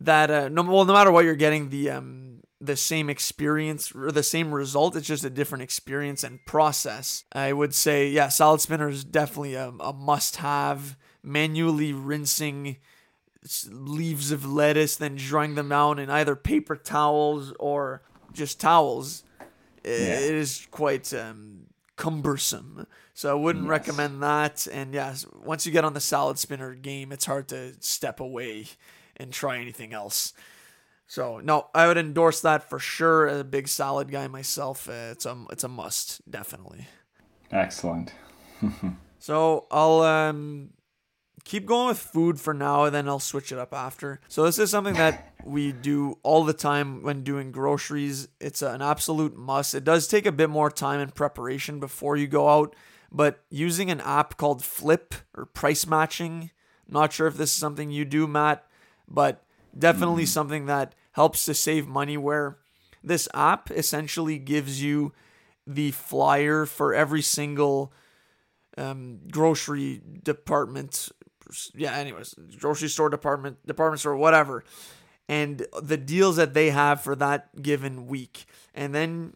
that 0.00 0.30
uh, 0.30 0.48
no 0.48 0.62
well 0.62 0.84
no 0.84 0.92
matter 0.92 1.10
what 1.10 1.24
you're 1.24 1.36
getting 1.36 1.70
the 1.70 1.90
um 1.90 2.33
the 2.66 2.76
same 2.76 3.10
experience 3.10 3.94
or 3.94 4.10
the 4.10 4.22
same 4.22 4.54
result. 4.54 4.96
It's 4.96 5.06
just 5.06 5.24
a 5.24 5.30
different 5.30 5.62
experience 5.62 6.24
and 6.24 6.44
process. 6.44 7.24
I 7.32 7.52
would 7.52 7.74
say, 7.74 8.08
yeah, 8.08 8.28
salad 8.28 8.60
spinner 8.60 8.88
is 8.88 9.04
definitely 9.04 9.54
a, 9.54 9.72
a 9.80 9.92
must 9.92 10.36
have. 10.36 10.96
Manually 11.22 11.92
rinsing 11.92 12.76
leaves 13.70 14.30
of 14.30 14.50
lettuce, 14.50 14.96
then 14.96 15.16
drying 15.16 15.54
them 15.54 15.72
out 15.72 15.98
in 15.98 16.10
either 16.10 16.36
paper 16.36 16.76
towels 16.76 17.52
or 17.58 18.02
just 18.32 18.60
towels. 18.60 19.22
Yeah. 19.84 19.90
It 19.90 20.34
is 20.34 20.66
quite 20.70 21.12
um, 21.14 21.66
cumbersome. 21.96 22.86
So 23.12 23.30
I 23.30 23.34
wouldn't 23.34 23.64
yes. 23.64 23.70
recommend 23.70 24.22
that. 24.22 24.66
And 24.70 24.92
yes, 24.92 25.26
once 25.44 25.66
you 25.66 25.72
get 25.72 25.84
on 25.84 25.94
the 25.94 26.00
salad 26.00 26.38
spinner 26.38 26.74
game, 26.74 27.12
it's 27.12 27.26
hard 27.26 27.48
to 27.48 27.74
step 27.80 28.20
away 28.20 28.66
and 29.16 29.32
try 29.32 29.58
anything 29.58 29.92
else. 29.92 30.32
So 31.06 31.40
no, 31.40 31.68
I 31.74 31.86
would 31.86 31.98
endorse 31.98 32.40
that 32.40 32.68
for 32.68 32.78
sure. 32.78 33.26
As 33.26 33.40
a 33.40 33.44
big 33.44 33.68
solid 33.68 34.10
guy 34.10 34.26
myself, 34.28 34.88
uh, 34.88 35.10
it's 35.12 35.26
a 35.26 35.36
it's 35.50 35.64
a 35.64 35.68
must 35.68 36.28
definitely. 36.30 36.86
Excellent. 37.50 38.12
so 39.18 39.66
I'll 39.70 40.00
um, 40.00 40.70
keep 41.44 41.66
going 41.66 41.88
with 41.88 41.98
food 41.98 42.40
for 42.40 42.54
now, 42.54 42.84
and 42.84 42.94
then 42.94 43.08
I'll 43.08 43.20
switch 43.20 43.52
it 43.52 43.58
up 43.58 43.72
after. 43.72 44.20
So 44.28 44.44
this 44.44 44.58
is 44.58 44.70
something 44.70 44.94
that 44.94 45.32
we 45.44 45.72
do 45.72 46.18
all 46.22 46.44
the 46.44 46.52
time 46.52 47.02
when 47.02 47.22
doing 47.22 47.52
groceries. 47.52 48.28
It's 48.40 48.62
an 48.62 48.82
absolute 48.82 49.36
must. 49.36 49.74
It 49.74 49.84
does 49.84 50.08
take 50.08 50.26
a 50.26 50.32
bit 50.32 50.50
more 50.50 50.70
time 50.70 51.00
and 51.00 51.14
preparation 51.14 51.80
before 51.80 52.16
you 52.16 52.26
go 52.26 52.48
out, 52.48 52.74
but 53.12 53.44
using 53.50 53.90
an 53.90 54.00
app 54.00 54.36
called 54.36 54.62
Flipp 54.62 55.14
or 55.36 55.46
price 55.46 55.86
matching. 55.86 56.50
Not 56.88 57.12
sure 57.12 57.26
if 57.26 57.36
this 57.36 57.50
is 57.50 57.56
something 57.56 57.90
you 57.90 58.04
do, 58.04 58.26
Matt, 58.26 58.66
but 59.08 59.44
definitely 59.76 60.24
mm. 60.24 60.28
something 60.28 60.66
that 60.66 60.94
helps 61.12 61.44
to 61.44 61.54
save 61.54 61.86
money 61.86 62.16
where 62.16 62.58
this 63.02 63.28
app 63.34 63.70
essentially 63.70 64.38
gives 64.38 64.82
you 64.82 65.12
the 65.66 65.90
flyer 65.92 66.66
for 66.66 66.94
every 66.94 67.22
single 67.22 67.92
um, 68.76 69.20
grocery 69.30 70.02
department 70.22 71.08
yeah 71.74 71.94
anyways 71.94 72.34
grocery 72.58 72.88
store 72.88 73.08
department 73.08 73.64
department 73.66 74.00
store 74.00 74.16
whatever 74.16 74.64
and 75.28 75.66
the 75.82 75.96
deals 75.96 76.36
that 76.36 76.54
they 76.54 76.70
have 76.70 77.00
for 77.00 77.14
that 77.14 77.62
given 77.62 78.06
week 78.06 78.46
and 78.74 78.94
then 78.94 79.34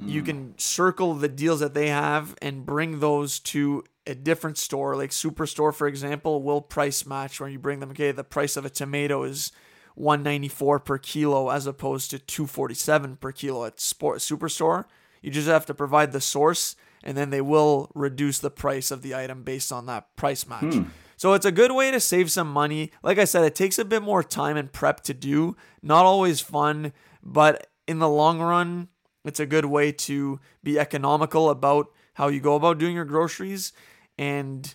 mm. 0.00 0.08
you 0.08 0.22
can 0.22 0.58
circle 0.58 1.14
the 1.14 1.28
deals 1.28 1.60
that 1.60 1.74
they 1.74 1.88
have 1.88 2.34
and 2.42 2.66
bring 2.66 3.00
those 3.00 3.38
to 3.38 3.84
a 4.06 4.14
different 4.14 4.58
store 4.58 4.96
like 4.96 5.10
superstore 5.10 5.72
for 5.72 5.86
example 5.86 6.42
will 6.42 6.60
price 6.60 7.06
match 7.06 7.38
where 7.38 7.48
you 7.48 7.58
bring 7.58 7.80
them 7.80 7.90
okay 7.90 8.10
the 8.10 8.24
price 8.24 8.56
of 8.56 8.64
a 8.64 8.70
tomato 8.70 9.22
is 9.22 9.52
194 9.94 10.80
per 10.80 10.98
kilo 10.98 11.48
as 11.50 11.66
opposed 11.66 12.10
to 12.10 12.18
247 12.18 13.16
per 13.16 13.32
kilo 13.32 13.64
at 13.64 13.80
Sport 13.80 14.18
Superstore. 14.18 14.84
You 15.20 15.30
just 15.30 15.48
have 15.48 15.66
to 15.66 15.74
provide 15.74 16.12
the 16.12 16.20
source 16.20 16.76
and 17.02 17.16
then 17.16 17.30
they 17.30 17.40
will 17.40 17.90
reduce 17.94 18.38
the 18.38 18.50
price 18.50 18.90
of 18.90 19.02
the 19.02 19.14
item 19.14 19.42
based 19.42 19.72
on 19.72 19.86
that 19.86 20.14
price 20.16 20.46
match. 20.46 20.74
Hmm. 20.74 20.82
So 21.16 21.34
it's 21.34 21.46
a 21.46 21.52
good 21.52 21.72
way 21.72 21.90
to 21.90 22.00
save 22.00 22.30
some 22.32 22.52
money. 22.52 22.90
Like 23.02 23.18
I 23.18 23.24
said, 23.24 23.44
it 23.44 23.54
takes 23.54 23.78
a 23.78 23.84
bit 23.84 24.02
more 24.02 24.22
time 24.24 24.56
and 24.56 24.72
prep 24.72 25.02
to 25.02 25.14
do. 25.14 25.56
Not 25.82 26.04
always 26.04 26.40
fun, 26.40 26.92
but 27.22 27.68
in 27.86 28.00
the 28.00 28.08
long 28.08 28.40
run, 28.40 28.88
it's 29.24 29.38
a 29.38 29.46
good 29.46 29.66
way 29.66 29.92
to 29.92 30.40
be 30.64 30.78
economical 30.78 31.50
about 31.50 31.86
how 32.14 32.28
you 32.28 32.40
go 32.40 32.56
about 32.56 32.78
doing 32.78 32.96
your 32.96 33.04
groceries. 33.04 33.72
And 34.18 34.74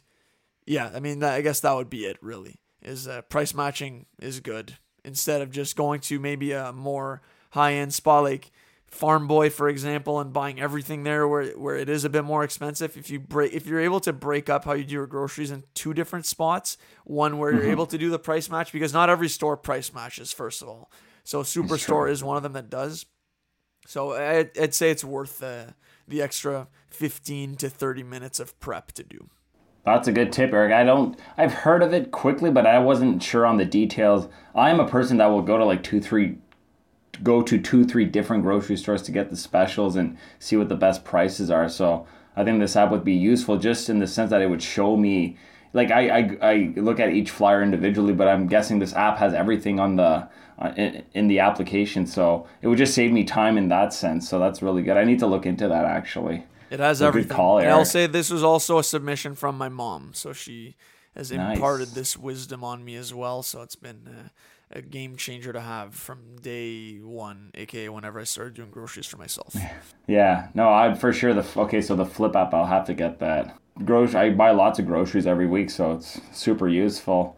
yeah, 0.65 0.89
I 0.93 0.99
mean, 0.99 1.21
I 1.23 1.41
guess 1.41 1.59
that 1.61 1.75
would 1.75 1.89
be 1.89 2.05
it 2.05 2.17
really. 2.21 2.61
Is 2.81 3.07
uh, 3.07 3.23
price 3.23 3.53
matching 3.53 4.05
is 4.19 4.39
good 4.39 4.77
instead 5.03 5.41
of 5.41 5.51
just 5.51 5.75
going 5.75 5.99
to 6.01 6.19
maybe 6.19 6.51
a 6.51 6.71
more 6.73 7.21
high 7.51 7.73
end 7.73 7.93
spot 7.93 8.23
like 8.23 8.51
Farm 8.87 9.27
Boy, 9.27 9.49
for 9.49 9.67
example, 9.67 10.19
and 10.19 10.31
buying 10.31 10.61
everything 10.61 11.03
there 11.03 11.27
where 11.27 11.47
where 11.51 11.75
it 11.75 11.89
is 11.89 12.05
a 12.05 12.09
bit 12.09 12.23
more 12.23 12.43
expensive. 12.43 12.95
If 12.95 13.09
you 13.09 13.19
break, 13.19 13.53
if 13.53 13.67
you're 13.67 13.81
able 13.81 13.99
to 14.01 14.13
break 14.13 14.49
up 14.49 14.63
how 14.63 14.73
you 14.73 14.85
do 14.85 14.93
your 14.93 15.07
groceries 15.07 15.51
in 15.51 15.63
two 15.73 15.93
different 15.93 16.25
spots, 16.25 16.77
one 17.03 17.37
where 17.37 17.51
you're 17.51 17.63
mm-hmm. 17.63 17.71
able 17.71 17.87
to 17.87 17.97
do 17.97 18.09
the 18.09 18.19
price 18.19 18.49
match 18.49 18.71
because 18.71 18.93
not 18.93 19.09
every 19.09 19.27
store 19.27 19.57
price 19.57 19.93
matches. 19.93 20.31
First 20.31 20.61
of 20.61 20.69
all, 20.69 20.89
so 21.25 21.43
Superstore 21.43 22.09
is 22.09 22.23
one 22.23 22.37
of 22.37 22.43
them 22.43 22.53
that 22.53 22.69
does. 22.69 23.05
So 23.85 24.13
I'd, 24.13 24.57
I'd 24.57 24.73
say 24.73 24.89
it's 24.89 25.03
worth 25.03 25.39
the 25.39 25.75
the 26.07 26.21
extra 26.21 26.69
fifteen 26.89 27.55
to 27.57 27.69
thirty 27.69 28.03
minutes 28.03 28.39
of 28.39 28.57
prep 28.61 28.93
to 28.93 29.03
do. 29.03 29.29
That's 29.87 30.09
a 30.09 30.11
good 30.11 30.33
tip, 30.33 30.51
Eric. 30.51 30.73
I 30.73 30.83
don't. 30.83 31.17
I've 31.37 31.53
heard 31.53 31.81
of 31.81 31.93
it 31.93 32.11
quickly, 32.11 32.51
but 32.51 32.67
I 32.67 32.77
wasn't 32.77 33.23
sure 33.23 33.45
on 33.45 33.55
the 33.55 33.63
details. 33.63 34.27
I 34.53 34.69
am 34.69 34.81
a 34.81 34.87
person 34.87 35.15
that 35.15 35.27
will 35.27 35.41
go 35.41 35.57
to 35.57 35.63
like 35.63 35.81
two, 35.81 36.01
three 36.01 36.39
go 37.23 37.41
to 37.41 37.57
two, 37.57 37.85
three 37.85 38.03
different 38.03 38.43
grocery 38.43 38.75
stores 38.75 39.01
to 39.03 39.13
get 39.13 39.29
the 39.29 39.37
specials 39.37 39.95
and 39.95 40.17
see 40.39 40.57
what 40.57 40.67
the 40.67 40.75
best 40.75 41.05
prices 41.05 41.49
are. 41.49 41.69
So 41.69 42.05
I 42.35 42.43
think 42.43 42.59
this 42.59 42.75
app 42.75 42.91
would 42.91 43.05
be 43.05 43.13
useful 43.13 43.57
just 43.57 43.89
in 43.89 43.99
the 43.99 44.07
sense 44.07 44.29
that 44.31 44.41
it 44.41 44.49
would 44.49 44.61
show 44.61 44.97
me, 44.97 45.37
like 45.71 45.89
I, 45.89 46.09
I, 46.09 46.37
I 46.41 46.73
look 46.75 46.99
at 46.99 47.13
each 47.13 47.31
flyer 47.31 47.63
individually, 47.63 48.11
but 48.11 48.27
I'm 48.27 48.47
guessing 48.47 48.79
this 48.79 48.93
app 48.93 49.17
has 49.19 49.33
everything 49.33 49.79
on 49.79 49.95
the 49.95 50.27
uh, 50.59 50.73
in, 50.75 51.03
in 51.13 51.27
the 51.29 51.39
application. 51.39 52.05
So 52.05 52.45
it 52.61 52.67
would 52.67 52.77
just 52.77 52.93
save 52.93 53.13
me 53.13 53.23
time 53.23 53.57
in 53.57 53.69
that 53.69 53.93
sense. 53.93 54.27
So 54.27 54.37
that's 54.37 54.61
really 54.61 54.83
good. 54.83 54.97
I 54.97 55.05
need 55.05 55.19
to 55.19 55.27
look 55.27 55.45
into 55.45 55.69
that 55.69 55.85
actually. 55.85 56.43
It 56.69 56.79
has 56.79 57.01
everything. 57.01 57.35
Call, 57.35 57.59
and 57.59 57.69
I'll 57.69 57.85
say 57.85 58.07
this 58.07 58.29
was 58.29 58.43
also 58.43 58.77
a 58.77 58.83
submission 58.83 59.35
from 59.35 59.57
my 59.57 59.69
mom, 59.69 60.11
so 60.13 60.33
she 60.33 60.75
has 61.15 61.31
imparted 61.31 61.89
nice. 61.89 61.95
this 61.95 62.17
wisdom 62.17 62.63
on 62.63 62.83
me 62.83 62.95
as 62.95 63.13
well. 63.13 63.43
So 63.43 63.61
it's 63.61 63.75
been. 63.75 64.07
Uh, 64.07 64.29
a 64.71 64.81
game 64.81 65.15
changer 65.15 65.53
to 65.53 65.61
have 65.61 65.95
from 65.95 66.37
day 66.41 66.97
one, 66.97 67.51
aka 67.55 67.89
whenever 67.89 68.19
I 68.19 68.25
started 68.25 68.55
doing 68.55 68.69
groceries 68.69 69.05
for 69.05 69.17
myself. 69.17 69.55
Yeah, 70.09 70.47
no, 70.53 70.71
I 70.71 70.93
for 70.93 71.11
sure 71.11 71.33
the 71.33 71.45
okay. 71.59 71.81
So 71.81 71.93
the 71.93 72.05
Flipp 72.05 72.33
app, 72.33 72.53
I'll 72.53 72.65
have 72.65 72.85
to 72.85 72.93
get 72.93 73.19
that. 73.19 73.57
Grocery, 73.83 74.17
I 74.17 74.29
buy 74.29 74.51
lots 74.51 74.79
of 74.79 74.85
groceries 74.85 75.27
every 75.27 75.47
week, 75.47 75.69
so 75.69 75.91
it's 75.91 76.21
super 76.31 76.69
useful. 76.69 77.37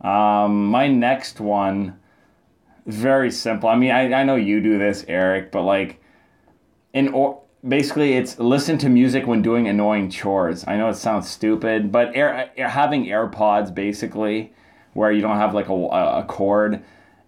Um, 0.00 0.66
my 0.66 0.86
next 0.86 1.40
one, 1.40 1.98
very 2.86 3.32
simple. 3.32 3.68
I 3.68 3.74
mean, 3.74 3.90
I, 3.90 4.12
I 4.12 4.22
know 4.22 4.36
you 4.36 4.60
do 4.60 4.78
this, 4.78 5.04
Eric, 5.08 5.50
but 5.50 5.62
like, 5.62 6.00
in 6.92 7.08
or 7.08 7.42
basically 7.66 8.14
it's 8.14 8.38
listen 8.38 8.78
to 8.78 8.88
music 8.88 9.26
when 9.26 9.42
doing 9.42 9.66
annoying 9.66 10.10
chores. 10.10 10.64
I 10.66 10.76
know 10.76 10.88
it 10.88 10.96
sounds 10.96 11.28
stupid, 11.28 11.90
but 11.90 12.14
air, 12.14 12.50
having 12.56 13.06
AirPods 13.06 13.74
basically 13.74 14.52
where 14.92 15.10
you 15.10 15.20
don't 15.20 15.36
have 15.36 15.54
like 15.54 15.68
a, 15.68 15.74
a 15.74 16.24
cord. 16.28 16.82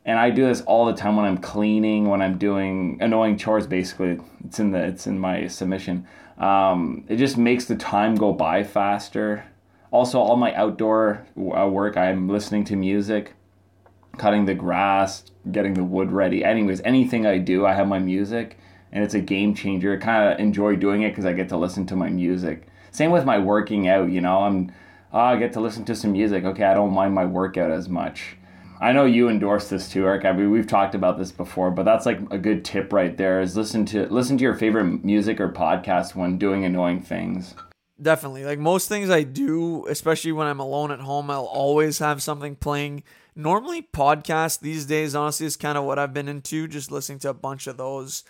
And 0.04 0.18
I 0.18 0.30
do 0.30 0.46
this 0.46 0.60
all 0.62 0.86
the 0.86 0.92
time 0.92 1.16
when 1.16 1.24
I'm 1.24 1.38
cleaning, 1.38 2.06
when 2.08 2.22
I'm 2.22 2.38
doing 2.38 2.98
annoying 3.00 3.36
chores. 3.36 3.66
Basically, 3.66 4.20
it's 4.44 4.60
in 4.60 4.70
the 4.70 4.78
it's 4.78 5.06
in 5.06 5.18
my 5.18 5.48
submission. 5.48 6.06
Um, 6.38 7.04
it 7.08 7.16
just 7.16 7.36
makes 7.36 7.64
the 7.64 7.74
time 7.74 8.14
go 8.14 8.32
by 8.32 8.62
faster. 8.62 9.44
Also, 9.90 10.20
all 10.20 10.36
my 10.36 10.54
outdoor 10.54 11.26
uh, 11.36 11.66
work, 11.66 11.96
I'm 11.96 12.28
listening 12.28 12.64
to 12.66 12.76
music, 12.76 13.34
cutting 14.16 14.44
the 14.44 14.54
grass, 14.54 15.24
getting 15.50 15.74
the 15.74 15.84
wood 15.84 16.12
ready. 16.12 16.44
Anyways, 16.44 16.80
anything 16.84 17.26
I 17.26 17.38
do, 17.38 17.66
I 17.66 17.72
have 17.72 17.88
my 17.88 17.98
music, 17.98 18.58
and 18.92 19.04
it's 19.04 19.14
a 19.14 19.20
game 19.20 19.54
changer. 19.54 19.94
I 19.94 19.96
kind 19.96 20.32
of 20.32 20.38
enjoy 20.38 20.76
doing 20.76 21.02
it 21.02 21.10
because 21.10 21.24
I 21.24 21.32
get 21.32 21.48
to 21.50 21.56
listen 21.56 21.86
to 21.86 21.96
my 21.96 22.08
music. 22.08 22.66
Same 22.90 23.10
with 23.10 23.24
my 23.24 23.38
working 23.38 23.88
out. 23.88 24.10
You 24.10 24.20
know, 24.20 24.38
I'm 24.38 24.72
oh, 25.12 25.18
I 25.18 25.36
get 25.36 25.52
to 25.54 25.60
listen 25.60 25.84
to 25.86 25.94
some 25.94 26.12
music. 26.12 26.44
Okay, 26.44 26.64
I 26.64 26.74
don't 26.74 26.92
mind 26.92 27.14
my 27.14 27.24
workout 27.24 27.70
as 27.70 27.88
much. 27.88 28.36
I 28.80 28.92
know 28.92 29.06
you 29.06 29.28
endorse 29.28 29.68
this 29.68 29.88
too, 29.88 30.04
Eric. 30.06 30.26
I 30.26 30.32
mean, 30.32 30.50
we've 30.50 30.66
talked 30.66 30.94
about 30.94 31.18
this 31.18 31.32
before, 31.32 31.70
but 31.70 31.84
that's 31.84 32.04
like 32.04 32.20
a 32.30 32.36
good 32.36 32.64
tip 32.64 32.92
right 32.92 33.16
there. 33.16 33.40
Is 33.40 33.56
listen 33.56 33.86
to 33.86 34.06
listen 34.08 34.36
to 34.38 34.42
your 34.42 34.54
favorite 34.54 35.04
music 35.04 35.40
or 35.40 35.48
podcast 35.48 36.14
when 36.14 36.36
doing 36.36 36.64
annoying 36.64 37.00
things. 37.00 37.54
Definitely, 38.00 38.44
like 38.44 38.58
most 38.58 38.88
things 38.88 39.08
I 39.08 39.22
do, 39.22 39.86
especially 39.86 40.32
when 40.32 40.46
I'm 40.46 40.60
alone 40.60 40.90
at 40.90 41.00
home, 41.00 41.30
I'll 41.30 41.44
always 41.44 41.98
have 42.00 42.22
something 42.22 42.54
playing. 42.54 43.02
Normally, 43.34 43.80
podcasts 43.80 44.60
these 44.60 44.84
days, 44.84 45.14
honestly, 45.14 45.46
is 45.46 45.56
kind 45.56 45.78
of 45.78 45.84
what 45.84 45.98
I've 45.98 46.12
been 46.12 46.28
into. 46.28 46.68
Just 46.68 46.90
listening 46.90 47.18
to 47.20 47.30
a 47.30 47.34
bunch 47.34 47.66
of 47.66 47.78
those 47.78 48.24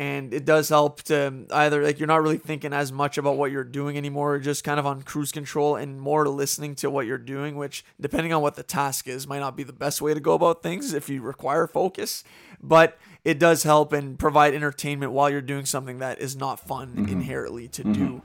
and 0.00 0.32
it 0.32 0.46
does 0.46 0.70
help 0.70 1.02
to 1.02 1.44
either 1.50 1.82
like 1.82 2.00
you're 2.00 2.06
not 2.06 2.22
really 2.22 2.38
thinking 2.38 2.72
as 2.72 2.90
much 2.90 3.18
about 3.18 3.36
what 3.36 3.50
you're 3.50 3.62
doing 3.62 3.98
anymore 3.98 4.38
just 4.38 4.64
kind 4.64 4.80
of 4.80 4.86
on 4.86 5.02
cruise 5.02 5.30
control 5.30 5.76
and 5.76 6.00
more 6.00 6.26
listening 6.26 6.74
to 6.74 6.88
what 6.88 7.06
you're 7.06 7.18
doing 7.18 7.54
which 7.54 7.84
depending 8.00 8.32
on 8.32 8.40
what 8.40 8.54
the 8.54 8.62
task 8.62 9.06
is 9.06 9.26
might 9.26 9.40
not 9.40 9.54
be 9.54 9.62
the 9.62 9.74
best 9.74 10.00
way 10.00 10.14
to 10.14 10.18
go 10.18 10.32
about 10.32 10.62
things 10.62 10.94
if 10.94 11.10
you 11.10 11.20
require 11.20 11.66
focus 11.66 12.24
but 12.62 12.98
it 13.26 13.38
does 13.38 13.62
help 13.62 13.92
and 13.92 14.18
provide 14.18 14.54
entertainment 14.54 15.12
while 15.12 15.28
you're 15.28 15.42
doing 15.42 15.66
something 15.66 15.98
that 15.98 16.18
is 16.18 16.34
not 16.34 16.58
fun 16.58 16.88
mm-hmm. 16.88 17.08
inherently 17.08 17.68
to 17.68 17.82
mm-hmm. 17.82 17.92
do 17.92 18.22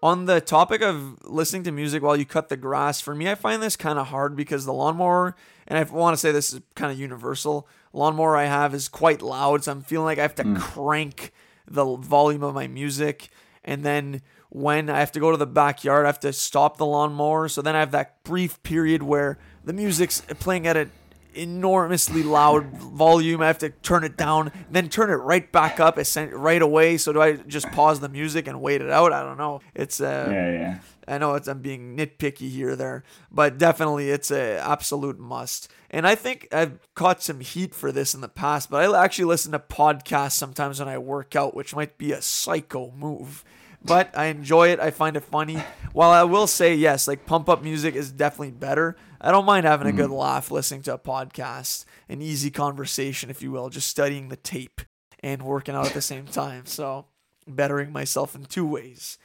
on 0.00 0.26
the 0.26 0.40
topic 0.40 0.80
of 0.80 1.18
listening 1.24 1.64
to 1.64 1.72
music 1.72 2.00
while 2.00 2.16
you 2.16 2.24
cut 2.24 2.48
the 2.48 2.56
grass 2.56 3.00
for 3.00 3.16
me 3.16 3.28
i 3.28 3.34
find 3.34 3.60
this 3.60 3.74
kind 3.74 3.98
of 3.98 4.06
hard 4.06 4.36
because 4.36 4.64
the 4.64 4.72
lawnmower 4.72 5.34
and 5.66 5.76
i 5.76 5.82
want 5.82 6.14
to 6.14 6.16
say 6.18 6.30
this 6.30 6.52
is 6.52 6.60
kind 6.76 6.92
of 6.92 6.98
universal 6.98 7.66
lawnmower 7.92 8.36
I 8.36 8.44
have 8.44 8.74
is 8.74 8.88
quite 8.88 9.22
loud, 9.22 9.64
so 9.64 9.72
I'm 9.72 9.82
feeling 9.82 10.06
like 10.06 10.18
I 10.18 10.22
have 10.22 10.34
to 10.36 10.44
mm. 10.44 10.58
crank 10.58 11.32
the 11.66 11.84
volume 11.96 12.42
of 12.42 12.54
my 12.54 12.66
music. 12.66 13.28
And 13.64 13.84
then 13.84 14.22
when 14.50 14.88
I 14.88 15.00
have 15.00 15.12
to 15.12 15.20
go 15.20 15.30
to 15.30 15.36
the 15.36 15.46
backyard, 15.46 16.06
I 16.06 16.08
have 16.08 16.20
to 16.20 16.32
stop 16.32 16.78
the 16.78 16.86
lawnmower. 16.86 17.48
So 17.48 17.60
then 17.62 17.76
I 17.76 17.80
have 17.80 17.90
that 17.90 18.22
brief 18.24 18.62
period 18.62 19.02
where 19.02 19.38
the 19.64 19.72
music's 19.72 20.22
playing 20.38 20.66
at 20.66 20.76
an 20.76 20.90
enormously 21.34 22.22
loud 22.22 22.66
volume. 22.78 23.42
I 23.42 23.46
have 23.46 23.58
to 23.58 23.70
turn 23.70 24.04
it 24.04 24.16
down, 24.16 24.52
then 24.70 24.88
turn 24.88 25.10
it 25.10 25.16
right 25.16 25.50
back 25.52 25.80
up 25.80 25.98
right 26.16 26.62
away. 26.62 26.96
So 26.96 27.12
do 27.12 27.20
I 27.20 27.34
just 27.36 27.70
pause 27.72 28.00
the 28.00 28.08
music 28.08 28.46
and 28.46 28.60
wait 28.60 28.80
it 28.80 28.90
out? 28.90 29.12
I 29.12 29.22
don't 29.22 29.38
know. 29.38 29.60
It's 29.74 30.00
uh, 30.00 30.28
yeah, 30.30 30.50
yeah. 30.50 30.78
I 31.08 31.18
know 31.18 31.34
it's 31.34 31.48
I'm 31.48 31.60
being 31.60 31.96
nitpicky 31.96 32.50
here 32.50 32.76
there, 32.76 33.04
but 33.30 33.58
definitely 33.58 34.10
it's 34.10 34.30
a 34.30 34.58
absolute 34.58 35.18
must. 35.18 35.70
And 35.90 36.06
I 36.06 36.14
think 36.14 36.48
I've 36.52 36.78
caught 36.94 37.22
some 37.22 37.40
heat 37.40 37.74
for 37.74 37.90
this 37.90 38.14
in 38.14 38.20
the 38.20 38.28
past, 38.28 38.70
but 38.70 38.84
I 38.84 39.04
actually 39.04 39.24
listen 39.24 39.52
to 39.52 39.58
podcasts 39.58 40.32
sometimes 40.32 40.78
when 40.78 40.88
I 40.88 40.98
work 40.98 41.34
out, 41.34 41.54
which 41.54 41.74
might 41.74 41.98
be 41.98 42.12
a 42.12 42.22
psycho 42.22 42.92
move. 42.92 43.44
But 43.82 44.16
I 44.16 44.26
enjoy 44.26 44.68
it. 44.68 44.80
I 44.80 44.90
find 44.90 45.16
it 45.16 45.22
funny. 45.22 45.62
While 45.92 46.10
I 46.10 46.24
will 46.24 46.46
say 46.46 46.74
yes, 46.74 47.06
like 47.06 47.26
pump 47.26 47.48
up 47.48 47.62
music 47.62 47.94
is 47.94 48.10
definitely 48.10 48.50
better. 48.50 48.96
I 49.20 49.30
don't 49.30 49.46
mind 49.46 49.66
having 49.66 49.86
a 49.86 49.92
good 49.92 50.06
mm-hmm. 50.06 50.14
laugh 50.14 50.50
listening 50.50 50.82
to 50.82 50.94
a 50.94 50.98
podcast, 50.98 51.84
an 52.08 52.20
easy 52.20 52.50
conversation, 52.50 53.30
if 53.30 53.40
you 53.40 53.50
will, 53.50 53.68
just 53.68 53.88
studying 53.88 54.28
the 54.28 54.36
tape 54.36 54.82
and 55.20 55.42
working 55.42 55.74
out 55.74 55.86
at 55.86 55.94
the 55.94 56.02
same 56.02 56.26
time. 56.26 56.66
So 56.66 57.06
bettering 57.46 57.92
myself 57.92 58.34
in 58.34 58.44
two 58.44 58.66
ways. 58.66 59.18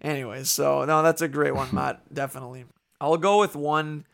Anyways, 0.00 0.50
so 0.50 0.84
no, 0.84 1.02
that's 1.02 1.22
a 1.22 1.28
great 1.28 1.54
one, 1.54 1.68
Matt. 1.72 2.12
Definitely. 2.12 2.64
I'll 3.00 3.16
go 3.16 3.40
with 3.40 3.56
one 3.56 4.06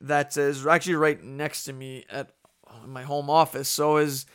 that 0.00 0.36
is 0.36 0.66
actually 0.66 0.94
right 0.94 1.22
next 1.22 1.64
to 1.64 1.72
me 1.72 2.04
at 2.10 2.30
my 2.86 3.02
home 3.02 3.28
office. 3.28 3.68
So 3.68 3.98
is 3.98 4.26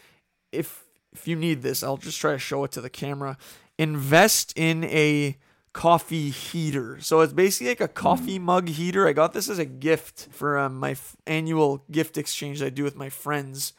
if 0.51 0.84
if 1.13 1.27
you 1.27 1.36
need 1.36 1.62
this, 1.62 1.82
I'll 1.82 1.98
just 1.98 2.20
try 2.20 2.34
to 2.34 2.39
show 2.39 2.63
it 2.65 2.72
to 2.74 2.82
the 2.82 2.89
camera. 2.89 3.38
Invest 3.77 4.54
in 4.58 4.84
a 4.86 5.38
coffee 5.74 6.30
heater. 6.30 6.98
So 7.01 7.22
it's 7.22 7.34
basically 7.34 7.68
like 7.70 7.82
a 7.82 7.88
coffee 7.88 8.39
mug 8.39 8.70
heater. 8.70 9.08
I 9.08 9.13
got 9.13 9.34
this 9.34 9.50
as 9.50 9.60
a 9.60 9.65
gift 9.65 10.27
for 10.32 10.58
um, 10.58 10.77
my 10.77 10.92
f- 10.92 11.15
annual 11.27 11.84
gift 11.92 12.18
exchange 12.18 12.62
I 12.62 12.70
do 12.70 12.84
with 12.84 12.96
my 12.96 13.10
friends. 13.10 13.74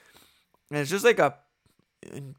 And 0.70 0.78
it's 0.78 0.90
just 0.90 1.04
like 1.04 1.18
a 1.18 1.36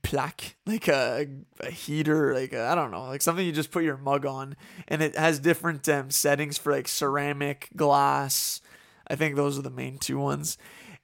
plaque, 0.01 0.55
like 0.65 0.87
a, 0.87 1.27
a 1.59 1.71
heater, 1.71 2.33
like 2.33 2.53
I 2.53 2.75
don't 2.75 2.91
know, 2.91 3.05
like 3.05 3.21
something 3.21 3.45
you 3.45 3.51
just 3.51 3.71
put 3.71 3.83
your 3.83 3.97
mug 3.97 4.25
on, 4.25 4.55
and 4.87 5.01
it 5.01 5.15
has 5.15 5.39
different 5.39 5.87
um, 5.89 6.11
settings 6.11 6.57
for 6.57 6.71
like 6.71 6.87
ceramic, 6.87 7.69
glass. 7.75 8.61
I 9.07 9.15
think 9.15 9.35
those 9.35 9.57
are 9.57 9.61
the 9.63 9.69
main 9.69 9.97
two 9.97 10.17
ones, 10.19 10.57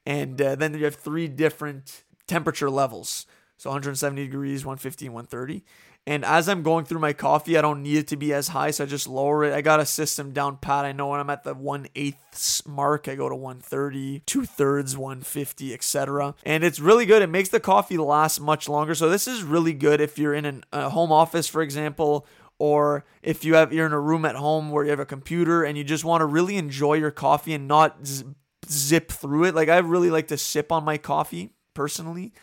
and 0.05 0.41
uh, 0.41 0.55
then 0.55 0.74
you 0.74 0.86
have 0.86 0.96
three 0.96 1.27
different 1.27 2.03
temperature 2.27 2.70
levels. 2.70 3.25
So 3.58 3.70
170 3.70 4.25
degrees, 4.25 4.65
150, 4.65 5.08
130. 5.08 5.63
And 6.05 6.25
as 6.25 6.50
I'm 6.50 6.63
going 6.63 6.83
through 6.83 7.00
my 7.00 7.13
coffee, 7.13 7.57
I 7.57 7.62
don't 7.62 7.81
need 7.81 7.98
it 7.98 8.07
to 8.07 8.17
be 8.17 8.33
as 8.33 8.50
high, 8.50 8.72
so 8.72 8.83
I 8.83 8.88
just 8.88 9.07
lower 9.07 9.45
it. 9.45 9.53
I 9.53 9.62
got 9.62 9.79
a 9.79 9.86
system 9.86 10.33
down 10.33 10.57
pat. 10.57 10.83
I 10.83 10.91
know 10.91 11.07
when 11.07 11.22
I'm 11.22 11.29
at 11.29 11.45
the 11.45 11.53
1 11.53 11.88
8th 11.95 12.67
mark, 12.67 13.07
I 13.07 13.15
go 13.15 13.29
to 13.29 13.36
130, 13.36 14.19
2 14.25 14.45
thirds, 14.45 14.98
150, 14.98 15.74
etc. 15.74 16.36
And 16.45 16.65
it's 16.65 16.81
really 16.81 17.05
good. 17.05 17.22
It 17.22 17.27
makes 17.27 17.50
the 17.50 17.62
coffee 17.62 17.98
last 17.98 18.41
much 18.41 18.67
longer. 18.67 18.95
So 18.95 19.10
this 19.10 19.29
is 19.29 19.43
really 19.43 19.72
good 19.74 20.01
if 20.01 20.19
you're 20.19 20.33
in 20.33 20.43
an, 20.43 20.65
a 20.74 20.89
home 20.89 21.13
office, 21.13 21.48
for 21.48 21.62
example, 21.62 22.27
or 22.60 23.05
if 23.22 23.45
you 23.45 23.55
have 23.55 23.72
you're 23.72 23.86
in 23.86 23.93
a 23.93 24.00
room 24.00 24.25
at 24.25 24.36
home 24.36 24.72
where 24.72 24.83
you 24.83 24.89
have 24.89 25.00
a 25.00 25.05
computer 25.05 25.63
and 25.63 25.77
you 25.77 25.86
just 25.86 26.03
want 26.03 26.19
to 26.19 26.25
really 26.25 26.57
enjoy 26.57 26.95
your 26.95 27.12
coffee 27.12 27.53
and 27.53 27.65
not 27.65 28.05
z- 28.05 28.25
zip 28.69 29.10
through 29.10 29.45
it. 29.45 29.55
Like 29.55 29.69
I 29.69 29.77
really 29.77 30.10
like 30.10 30.27
to 30.27 30.38
sip 30.38 30.69
on 30.69 30.83
my 30.83 30.98
coffee 30.98 31.51
personally 31.74 32.33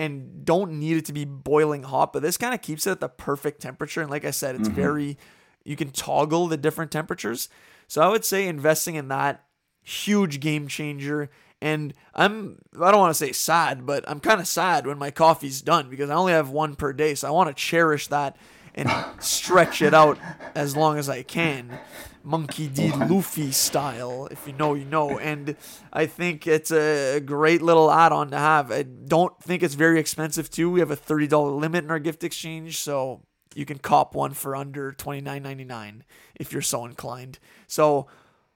and 0.00 0.46
don't 0.46 0.72
need 0.72 0.96
it 0.96 1.04
to 1.04 1.12
be 1.12 1.26
boiling 1.26 1.82
hot, 1.82 2.14
but 2.14 2.22
this 2.22 2.38
kind 2.38 2.54
of 2.54 2.62
keeps 2.62 2.86
it 2.86 2.92
at 2.92 3.00
the 3.00 3.08
perfect 3.08 3.60
temperature 3.60 4.00
and 4.00 4.10
like 4.10 4.24
I 4.24 4.30
said, 4.30 4.54
it's 4.54 4.66
mm-hmm. 4.66 4.74
very 4.74 5.18
you 5.62 5.76
can 5.76 5.90
toggle 5.90 6.46
the 6.46 6.56
different 6.56 6.90
temperatures. 6.90 7.50
So 7.86 8.00
I 8.00 8.08
would 8.08 8.24
say 8.24 8.46
investing 8.46 8.94
in 8.94 9.08
that 9.08 9.44
huge 9.82 10.40
game 10.40 10.68
changer 10.68 11.28
and 11.60 11.92
I'm 12.14 12.62
I 12.80 12.90
don't 12.90 13.00
want 13.00 13.10
to 13.10 13.26
say 13.26 13.32
sad, 13.32 13.84
but 13.84 14.08
I'm 14.08 14.20
kind 14.20 14.40
of 14.40 14.46
sad 14.46 14.86
when 14.86 14.96
my 14.96 15.10
coffee's 15.10 15.60
done 15.60 15.90
because 15.90 16.08
I 16.08 16.14
only 16.14 16.32
have 16.32 16.48
one 16.48 16.76
per 16.76 16.94
day, 16.94 17.14
so 17.14 17.28
I 17.28 17.32
want 17.32 17.54
to 17.54 17.62
cherish 17.62 18.06
that 18.06 18.38
and 18.74 18.88
stretch 19.20 19.82
it 19.82 19.94
out 19.94 20.18
as 20.54 20.76
long 20.76 20.98
as 20.98 21.08
I 21.08 21.22
can. 21.22 21.78
Monkey 22.22 22.68
D. 22.68 22.92
Luffy 22.92 23.50
style, 23.50 24.28
if 24.30 24.46
you 24.46 24.52
know, 24.52 24.74
you 24.74 24.84
know. 24.84 25.18
And 25.18 25.56
I 25.92 26.06
think 26.06 26.46
it's 26.46 26.70
a 26.70 27.20
great 27.20 27.62
little 27.62 27.90
add 27.90 28.12
on 28.12 28.30
to 28.30 28.38
have. 28.38 28.70
I 28.70 28.82
don't 28.82 29.36
think 29.42 29.62
it's 29.62 29.74
very 29.74 29.98
expensive, 29.98 30.50
too. 30.50 30.70
We 30.70 30.80
have 30.80 30.90
a 30.90 30.96
$30 30.96 31.58
limit 31.58 31.84
in 31.84 31.90
our 31.90 31.98
gift 31.98 32.22
exchange, 32.22 32.78
so 32.78 33.22
you 33.54 33.64
can 33.64 33.78
cop 33.78 34.14
one 34.14 34.34
for 34.34 34.54
under 34.54 34.92
$29.99 34.92 36.02
if 36.36 36.52
you're 36.52 36.62
so 36.62 36.84
inclined. 36.84 37.38
So, 37.66 38.06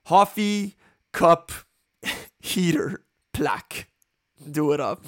Hoffy 0.07 0.77
Cup 1.13 1.51
Heater 2.41 3.03
Plaque. 3.33 3.89
Do 4.51 4.73
it 4.73 4.81
up. 4.81 5.03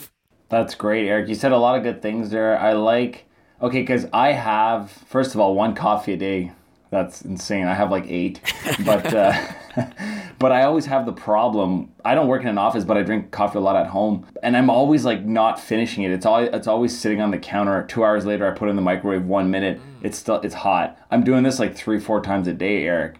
That's 0.48 0.74
great, 0.74 1.06
Eric. 1.08 1.28
You 1.28 1.34
said 1.34 1.52
a 1.52 1.58
lot 1.58 1.76
of 1.76 1.82
good 1.82 2.00
things 2.00 2.30
there. 2.30 2.58
I 2.58 2.72
like 2.72 3.26
Okay, 3.60 3.80
because 3.80 4.06
I 4.12 4.32
have 4.32 4.90
first 4.90 5.34
of 5.34 5.40
all 5.40 5.54
one 5.54 5.74
coffee 5.74 6.12
a 6.12 6.16
day. 6.16 6.52
That's 6.90 7.22
insane. 7.22 7.66
I 7.66 7.74
have 7.74 7.90
like 7.90 8.04
eight, 8.06 8.40
but 8.84 9.12
uh, 9.14 9.34
but 10.38 10.52
I 10.52 10.64
always 10.64 10.86
have 10.86 11.06
the 11.06 11.12
problem. 11.12 11.90
I 12.04 12.14
don't 12.14 12.28
work 12.28 12.42
in 12.42 12.48
an 12.48 12.58
office, 12.58 12.84
but 12.84 12.98
I 12.98 13.02
drink 13.02 13.30
coffee 13.30 13.58
a 13.58 13.60
lot 13.62 13.74
at 13.74 13.88
home, 13.88 14.26
and 14.42 14.56
I'm 14.56 14.68
always 14.68 15.06
like 15.06 15.24
not 15.24 15.58
finishing 15.58 16.04
it. 16.04 16.10
It's 16.10 16.26
all 16.26 16.38
it's 16.40 16.66
always 16.66 16.96
sitting 16.96 17.22
on 17.22 17.30
the 17.30 17.38
counter. 17.38 17.84
Two 17.88 18.04
hours 18.04 18.26
later, 18.26 18.46
I 18.46 18.56
put 18.56 18.68
it 18.68 18.70
in 18.70 18.76
the 18.76 18.82
microwave. 18.82 19.24
One 19.24 19.50
minute, 19.50 19.80
it's 20.02 20.18
still 20.18 20.36
it's 20.42 20.54
hot. 20.54 20.98
I'm 21.10 21.24
doing 21.24 21.42
this 21.42 21.58
like 21.58 21.74
three 21.74 21.98
four 21.98 22.20
times 22.20 22.46
a 22.48 22.52
day, 22.52 22.84
Eric, 22.84 23.16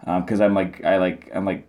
because 0.00 0.40
um, 0.40 0.46
I'm 0.46 0.54
like 0.54 0.82
I 0.82 0.96
like 0.96 1.30
I'm 1.34 1.44
like 1.44 1.68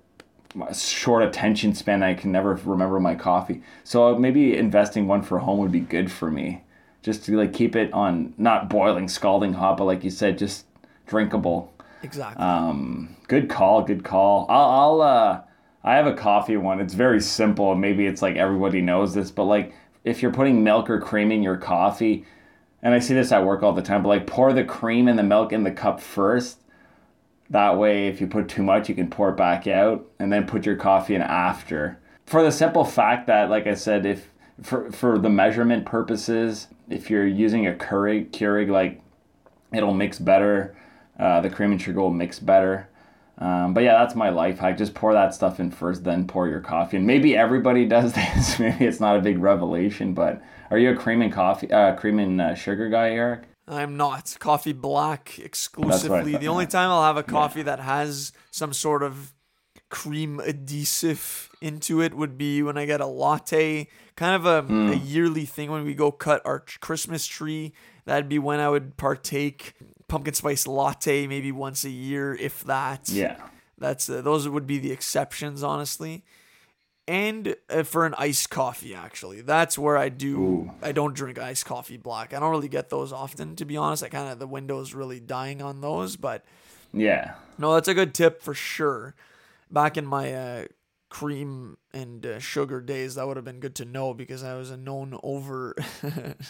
short 0.74 1.22
attention 1.22 1.76
span. 1.76 2.02
I 2.02 2.14
can 2.14 2.32
never 2.32 2.56
remember 2.64 2.98
my 3.02 3.16
coffee. 3.16 3.62
So 3.84 4.18
maybe 4.18 4.58
investing 4.58 5.06
one 5.06 5.22
for 5.22 5.40
home 5.40 5.60
would 5.60 5.72
be 5.74 5.82
good 5.82 6.10
for 6.10 6.32
me 6.32 6.62
just 7.06 7.24
to 7.24 7.38
like 7.38 7.54
keep 7.54 7.76
it 7.76 7.94
on 7.94 8.34
not 8.40 8.68
boiling, 8.68 9.08
scalding 9.08 9.54
hot, 9.54 9.78
but 9.78 9.86
like 9.86 10.04
you 10.04 10.10
said, 10.10 10.40
just 10.40 10.66
drinkable. 11.06 11.72
Exactly. 12.02 12.44
Um, 12.44 13.16
good 13.28 13.48
call. 13.48 13.84
Good 13.84 14.04
call. 14.04 14.48
I'll, 14.50 14.70
I'll 14.70 15.02
uh, 15.02 15.42
I 15.84 15.96
have 15.96 16.08
a 16.08 16.16
coffee 16.16 16.58
one. 16.58 16.82
It's 16.82 16.96
very 16.96 17.22
simple. 17.22 17.76
Maybe 17.76 18.08
it's 18.08 18.24
like 18.24 18.38
everybody 18.38 18.82
knows 18.82 19.14
this, 19.14 19.30
but 19.30 19.44
like 19.44 19.72
if 20.04 20.24
you're 20.24 20.34
putting 20.34 20.64
milk 20.64 20.90
or 20.90 21.00
cream 21.00 21.32
in 21.32 21.44
your 21.44 21.58
coffee, 21.58 22.26
and 22.82 22.96
I 22.96 23.00
see 23.00 23.14
this 23.14 23.32
at 23.32 23.46
work 23.46 23.62
all 23.62 23.74
the 23.74 23.84
time, 23.84 24.02
but 24.02 24.10
like 24.10 24.26
pour 24.26 24.52
the 24.52 24.64
cream 24.64 25.08
and 25.08 25.18
the 25.18 25.24
milk 25.24 25.54
in 25.54 25.64
the 25.64 25.72
cup 25.72 26.02
first. 26.02 26.60
That 27.52 27.78
way, 27.78 28.08
if 28.08 28.20
you 28.20 28.26
put 28.26 28.50
too 28.50 28.64
much, 28.64 28.90
you 28.90 28.96
can 28.96 29.12
pour 29.12 29.30
it 29.30 29.38
back 29.38 29.68
out 29.68 30.08
and 30.18 30.34
then 30.34 30.48
put 30.48 30.66
your 30.66 30.76
coffee 30.76 31.14
in 31.14 31.22
after. 31.22 32.00
For 32.26 32.42
the 32.42 32.52
simple 32.52 32.84
fact 32.84 33.28
that, 33.28 33.52
like 33.52 33.68
I 33.68 33.76
said, 33.76 34.08
if 34.08 34.32
for 34.62 34.92
for 34.92 35.18
the 35.18 35.30
measurement 35.30 35.86
purposes, 35.86 36.68
if 36.90 37.10
you're 37.10 37.28
using 37.28 37.68
a 37.68 37.74
Keurig, 37.74 38.32
Keurig 38.32 38.70
like 38.70 39.02
it'll 39.74 39.94
mix 39.94 40.20
better. 40.20 40.76
Uh, 41.20 41.42
the 41.42 41.50
cream 41.50 41.72
and 41.72 41.82
sugar 41.82 42.02
will 42.02 42.12
mix 42.12 42.40
better. 42.40 42.90
Um, 43.38 43.74
but 43.74 43.84
yeah, 43.84 43.98
that's 44.00 44.16
my 44.16 44.30
life 44.30 44.60
hack. 44.60 44.78
Just 44.78 44.94
pour 44.94 45.14
that 45.14 45.34
stuff 45.34 45.60
in 45.60 45.72
first, 45.72 46.04
then 46.04 46.26
pour 46.28 46.48
your 46.48 46.62
coffee. 46.62 46.98
And 46.98 47.06
maybe 47.06 47.36
everybody 47.36 47.86
does 47.88 48.14
this. 48.14 48.60
maybe 48.60 48.86
it's 48.86 49.00
not 49.00 49.18
a 49.18 49.22
big 49.22 49.40
revelation, 49.40 50.14
but 50.14 50.42
are 50.72 50.78
you 50.78 50.92
a 50.92 50.96
cream 50.96 51.22
and 51.22 51.32
coffee, 51.32 51.72
uh, 51.72 51.96
cream 51.96 52.20
and 52.20 52.40
uh, 52.42 52.56
sugar 52.56 52.90
guy, 52.90 53.12
Eric? 53.12 53.44
I'm 53.68 53.98
not. 53.98 54.36
Coffee 54.40 54.74
black 54.74 55.40
exclusively. 55.40 56.38
The 56.38 56.48
only 56.48 56.68
time 56.68 56.90
I'll 56.90 57.04
have 57.04 57.18
a 57.18 57.24
coffee 57.24 57.60
yeah. 57.60 57.66
that 57.66 57.80
has 57.80 58.32
some 58.52 58.74
sort 58.74 59.02
of 59.02 59.34
cream 59.90 60.40
adhesive 60.40 61.50
into 61.62 62.02
it 62.02 62.14
would 62.14 62.38
be 62.38 62.64
when 62.64 62.78
I 62.78 62.86
get 62.86 63.02
a 63.02 63.06
latte 63.06 63.88
kind 64.16 64.36
of 64.36 64.46
a, 64.46 64.64
mm. 64.64 64.94
a 64.94 64.98
yearly 64.98 65.46
thing 65.46 65.72
when 65.72 65.84
we 65.86 65.94
go 65.94 66.12
cut 66.12 66.42
our 66.46 66.64
Christmas 66.80 67.26
tree. 67.26 67.74
That'd 68.06 68.30
be 68.30 68.40
when 68.40 68.60
I 68.60 68.70
would 68.70 68.98
partake 68.98 69.74
pumpkin 70.08 70.34
spice 70.34 70.68
latte 70.68 71.28
maybe 71.28 71.52
once 71.52 71.84
a 71.84 71.90
year, 71.90 72.34
if 72.36 72.64
that. 72.64 73.10
Yeah. 73.10 73.38
That's 73.78 74.10
uh, 74.10 74.22
those 74.22 74.48
would 74.48 74.68
be 74.68 74.80
the 74.80 74.92
exceptions, 74.92 75.64
honestly. 75.64 76.24
And 77.08 77.56
uh, 77.70 77.84
for 77.84 78.06
an 78.06 78.16
iced 78.18 78.50
coffee, 78.50 78.96
actually, 78.96 79.42
that's 79.42 79.78
where 79.78 79.98
I 79.98 80.10
do. 80.10 80.40
Ooh. 80.40 80.72
I 80.82 80.92
don't 80.92 81.14
drink 81.14 81.38
iced 81.38 81.66
coffee 81.66 81.98
black. 81.98 82.34
I 82.34 82.40
don't 82.40 82.52
really 82.52 82.70
get 82.70 82.90
those 82.90 83.14
often, 83.14 83.56
to 83.58 83.66
be 83.66 83.78
honest. 83.78 84.04
I 84.04 84.10
kind 84.10 84.32
of 84.32 84.40
the 84.40 84.48
window 84.48 84.80
is 84.80 84.96
really 84.96 85.20
dying 85.20 85.62
on 85.62 85.82
those, 85.82 86.16
but 86.16 86.44
yeah, 86.94 87.36
no, 87.58 87.74
that's 87.74 87.88
a 87.88 87.94
good 87.94 88.14
tip 88.14 88.42
for 88.42 88.54
sure. 88.54 89.14
Back 89.72 89.98
in 89.98 90.06
my 90.06 90.34
uh, 90.34 90.66
cream 91.16 91.78
and 91.94 92.26
uh, 92.26 92.40
sugar 92.40 92.82
days, 92.82 93.16
that 93.16 93.26
would 93.26 93.38
have 93.38 93.46
been 93.46 93.62
good 93.62 93.76
to 93.76 93.86
know 93.86 94.14
because 94.14 94.44
I 94.44 94.56
was 94.56 94.70
a 94.70 94.76
known 94.76 95.18
over. 95.24 95.74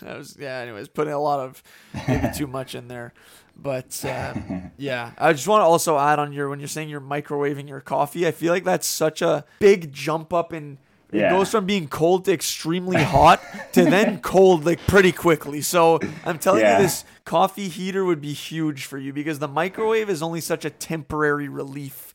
I 0.05 0.17
was 0.17 0.35
yeah. 0.39 0.57
Anyways, 0.57 0.87
putting 0.87 1.13
a 1.13 1.19
lot 1.19 1.39
of 1.39 1.61
maybe 2.07 2.29
too 2.35 2.47
much 2.47 2.73
in 2.73 2.87
there, 2.87 3.13
but 3.55 4.03
uh, 4.03 4.33
yeah. 4.77 5.11
I 5.19 5.33
just 5.33 5.47
want 5.47 5.61
to 5.61 5.65
also 5.65 5.99
add 5.99 6.17
on 6.17 6.33
your 6.33 6.49
when 6.49 6.59
you're 6.59 6.67
saying 6.67 6.89
you're 6.89 6.99
microwaving 6.99 7.67
your 7.67 7.81
coffee. 7.81 8.25
I 8.25 8.31
feel 8.31 8.51
like 8.51 8.63
that's 8.63 8.87
such 8.87 9.21
a 9.21 9.45
big 9.59 9.93
jump 9.93 10.33
up 10.33 10.51
in. 10.51 10.79
It 11.11 11.19
yeah. 11.19 11.29
goes 11.29 11.51
from 11.51 11.67
being 11.67 11.87
cold 11.87 12.25
to 12.25 12.33
extremely 12.33 13.01
hot 13.01 13.39
to 13.73 13.85
then 13.85 14.19
cold 14.21 14.65
like 14.65 14.79
pretty 14.87 15.11
quickly. 15.11 15.61
So 15.61 15.99
I'm 16.25 16.39
telling 16.39 16.61
yeah. 16.61 16.77
you, 16.77 16.83
this 16.83 17.05
coffee 17.23 17.69
heater 17.69 18.03
would 18.03 18.19
be 18.19 18.33
huge 18.33 18.85
for 18.85 18.97
you 18.97 19.13
because 19.13 19.37
the 19.37 19.47
microwave 19.47 20.09
is 20.09 20.23
only 20.23 20.41
such 20.41 20.65
a 20.65 20.71
temporary 20.71 21.47
relief 21.47 22.14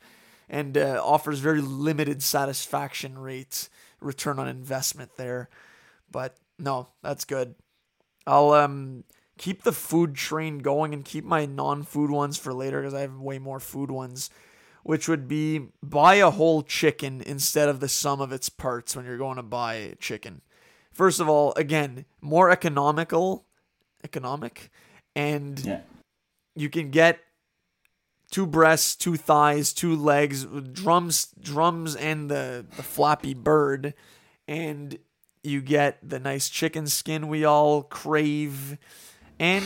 and 0.50 0.76
uh, 0.76 1.00
offers 1.02 1.38
very 1.38 1.60
limited 1.62 2.22
satisfaction 2.22 3.16
rates, 3.18 3.70
return 4.00 4.38
on 4.38 4.48
investment 4.48 5.12
there. 5.16 5.48
But 6.10 6.36
no, 6.58 6.88
that's 7.02 7.24
good. 7.24 7.54
I'll 8.26 8.50
um 8.50 9.04
keep 9.38 9.62
the 9.62 9.72
food 9.72 10.14
train 10.14 10.58
going 10.58 10.92
and 10.92 11.04
keep 11.04 11.24
my 11.24 11.46
non-food 11.46 12.10
ones 12.10 12.36
for 12.36 12.52
later 12.52 12.80
because 12.80 12.92
I 12.92 13.00
have 13.00 13.14
way 13.14 13.38
more 13.38 13.60
food 13.60 13.90
ones, 13.90 14.28
which 14.82 15.08
would 15.08 15.28
be 15.28 15.68
buy 15.82 16.16
a 16.16 16.30
whole 16.30 16.62
chicken 16.62 17.22
instead 17.24 17.68
of 17.68 17.80
the 17.80 17.88
sum 17.88 18.20
of 18.20 18.32
its 18.32 18.50
parts 18.50 18.94
when 18.94 19.06
you're 19.06 19.16
going 19.16 19.36
to 19.36 19.42
buy 19.42 19.94
chicken. 19.98 20.42
First 20.92 21.20
of 21.20 21.28
all, 21.28 21.54
again, 21.56 22.04
more 22.20 22.50
economical, 22.50 23.46
economic, 24.04 24.70
and 25.14 25.58
yeah. 25.64 25.80
you 26.56 26.68
can 26.68 26.90
get 26.90 27.20
two 28.30 28.46
breasts, 28.46 28.96
two 28.96 29.16
thighs, 29.16 29.72
two 29.72 29.96
legs, 29.96 30.44
drums, 30.44 31.28
drums, 31.40 31.96
and 31.96 32.30
the 32.30 32.64
the 32.76 32.82
floppy 32.82 33.34
bird, 33.34 33.94
and 34.46 34.98
you 35.42 35.60
get 35.60 35.98
the 36.08 36.18
nice 36.18 36.48
chicken 36.48 36.86
skin 36.86 37.28
we 37.28 37.44
all 37.44 37.82
crave, 37.82 38.78
and 39.38 39.64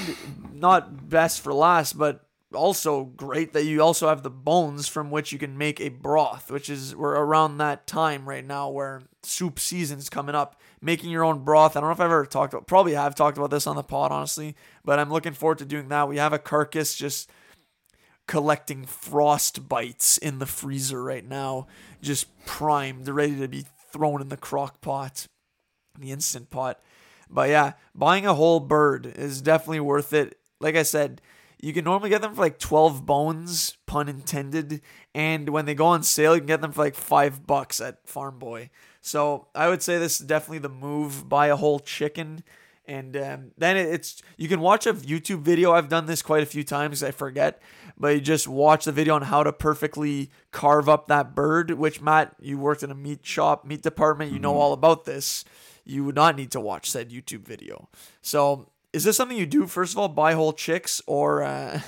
not 0.52 1.08
best 1.08 1.40
for 1.40 1.52
last, 1.52 1.98
but 1.98 2.26
also 2.54 3.04
great 3.04 3.52
that 3.52 3.64
you 3.64 3.82
also 3.82 4.08
have 4.08 4.22
the 4.22 4.30
bones 4.30 4.86
from 4.86 5.10
which 5.10 5.32
you 5.32 5.38
can 5.38 5.58
make 5.58 5.80
a 5.80 5.88
broth, 5.88 6.50
which 6.50 6.70
is 6.70 6.94
we're 6.94 7.16
around 7.16 7.58
that 7.58 7.86
time 7.86 8.28
right 8.28 8.44
now 8.44 8.68
where 8.68 9.02
soup 9.22 9.58
season's 9.58 10.08
coming 10.08 10.34
up. 10.34 10.60
Making 10.80 11.10
your 11.10 11.24
own 11.24 11.44
broth. 11.44 11.76
I 11.76 11.80
don't 11.80 11.88
know 11.88 11.94
if 11.94 12.00
I've 12.00 12.10
ever 12.10 12.26
talked 12.26 12.52
about 12.52 12.66
probably 12.66 12.92
have 12.92 13.14
talked 13.14 13.38
about 13.38 13.50
this 13.50 13.66
on 13.66 13.74
the 13.74 13.82
pod, 13.82 14.12
honestly, 14.12 14.54
but 14.84 14.98
I'm 14.98 15.10
looking 15.10 15.32
forward 15.32 15.58
to 15.58 15.64
doing 15.64 15.88
that. 15.88 16.08
We 16.08 16.18
have 16.18 16.34
a 16.34 16.38
carcass 16.38 16.94
just 16.94 17.30
collecting 18.26 18.84
frost 18.84 19.68
bites 19.68 20.18
in 20.18 20.38
the 20.38 20.46
freezer 20.46 21.02
right 21.02 21.26
now, 21.26 21.66
just 22.00 22.26
primed, 22.46 23.08
ready 23.08 23.36
to 23.36 23.48
be 23.48 23.64
thrown 23.92 24.20
in 24.20 24.28
the 24.28 24.36
crock 24.36 24.80
pot, 24.80 25.26
the 25.98 26.10
instant 26.10 26.50
pot. 26.50 26.80
But 27.30 27.48
yeah, 27.48 27.72
buying 27.94 28.26
a 28.26 28.34
whole 28.34 28.60
bird 28.60 29.06
is 29.06 29.42
definitely 29.42 29.80
worth 29.80 30.12
it. 30.12 30.38
Like 30.60 30.76
I 30.76 30.82
said, 30.82 31.20
you 31.60 31.72
can 31.72 31.84
normally 31.84 32.10
get 32.10 32.22
them 32.22 32.34
for 32.34 32.42
like 32.42 32.58
12 32.58 33.06
bones, 33.06 33.76
pun 33.86 34.08
intended. 34.08 34.82
And 35.14 35.48
when 35.48 35.64
they 35.64 35.74
go 35.74 35.86
on 35.86 36.02
sale, 36.02 36.34
you 36.34 36.40
can 36.40 36.46
get 36.46 36.60
them 36.60 36.72
for 36.72 36.82
like 36.82 36.94
five 36.94 37.46
bucks 37.46 37.80
at 37.80 38.06
Farm 38.06 38.38
Boy. 38.38 38.70
So 39.00 39.48
I 39.54 39.68
would 39.68 39.82
say 39.82 39.98
this 39.98 40.20
is 40.20 40.26
definitely 40.26 40.58
the 40.58 40.68
move. 40.68 41.28
Buy 41.28 41.46
a 41.46 41.56
whole 41.56 41.80
chicken 41.80 42.44
and 42.86 43.16
um, 43.16 43.52
then 43.56 43.76
it's 43.76 44.22
you 44.36 44.48
can 44.48 44.60
watch 44.60 44.86
a 44.86 44.94
YouTube 44.94 45.40
video. 45.40 45.72
I've 45.72 45.88
done 45.88 46.06
this 46.06 46.22
quite 46.22 46.42
a 46.42 46.46
few 46.46 46.64
times. 46.64 47.02
I 47.02 47.10
forget, 47.10 47.60
but 47.96 48.08
you 48.08 48.20
just 48.20 48.46
watch 48.46 48.84
the 48.84 48.92
video 48.92 49.14
on 49.14 49.22
how 49.22 49.42
to 49.42 49.52
perfectly 49.52 50.30
carve 50.50 50.88
up 50.88 51.08
that 51.08 51.34
bird. 51.34 51.72
Which 51.72 52.00
Matt, 52.00 52.34
you 52.40 52.58
worked 52.58 52.82
in 52.82 52.90
a 52.90 52.94
meat 52.94 53.24
shop, 53.24 53.64
meat 53.64 53.82
department. 53.82 54.30
You 54.30 54.36
mm-hmm. 54.36 54.42
know 54.42 54.56
all 54.56 54.72
about 54.72 55.04
this. 55.04 55.44
You 55.84 56.04
would 56.04 56.14
not 56.14 56.36
need 56.36 56.50
to 56.52 56.60
watch 56.60 56.90
said 56.90 57.10
YouTube 57.10 57.46
video. 57.46 57.88
So 58.22 58.70
is 58.92 59.04
this 59.04 59.16
something 59.16 59.36
you 59.36 59.46
do 59.46 59.66
first 59.66 59.92
of 59.92 59.98
all? 59.98 60.08
Buy 60.08 60.34
whole 60.34 60.52
chicks 60.52 61.02
or? 61.06 61.42
Uh... 61.42 61.80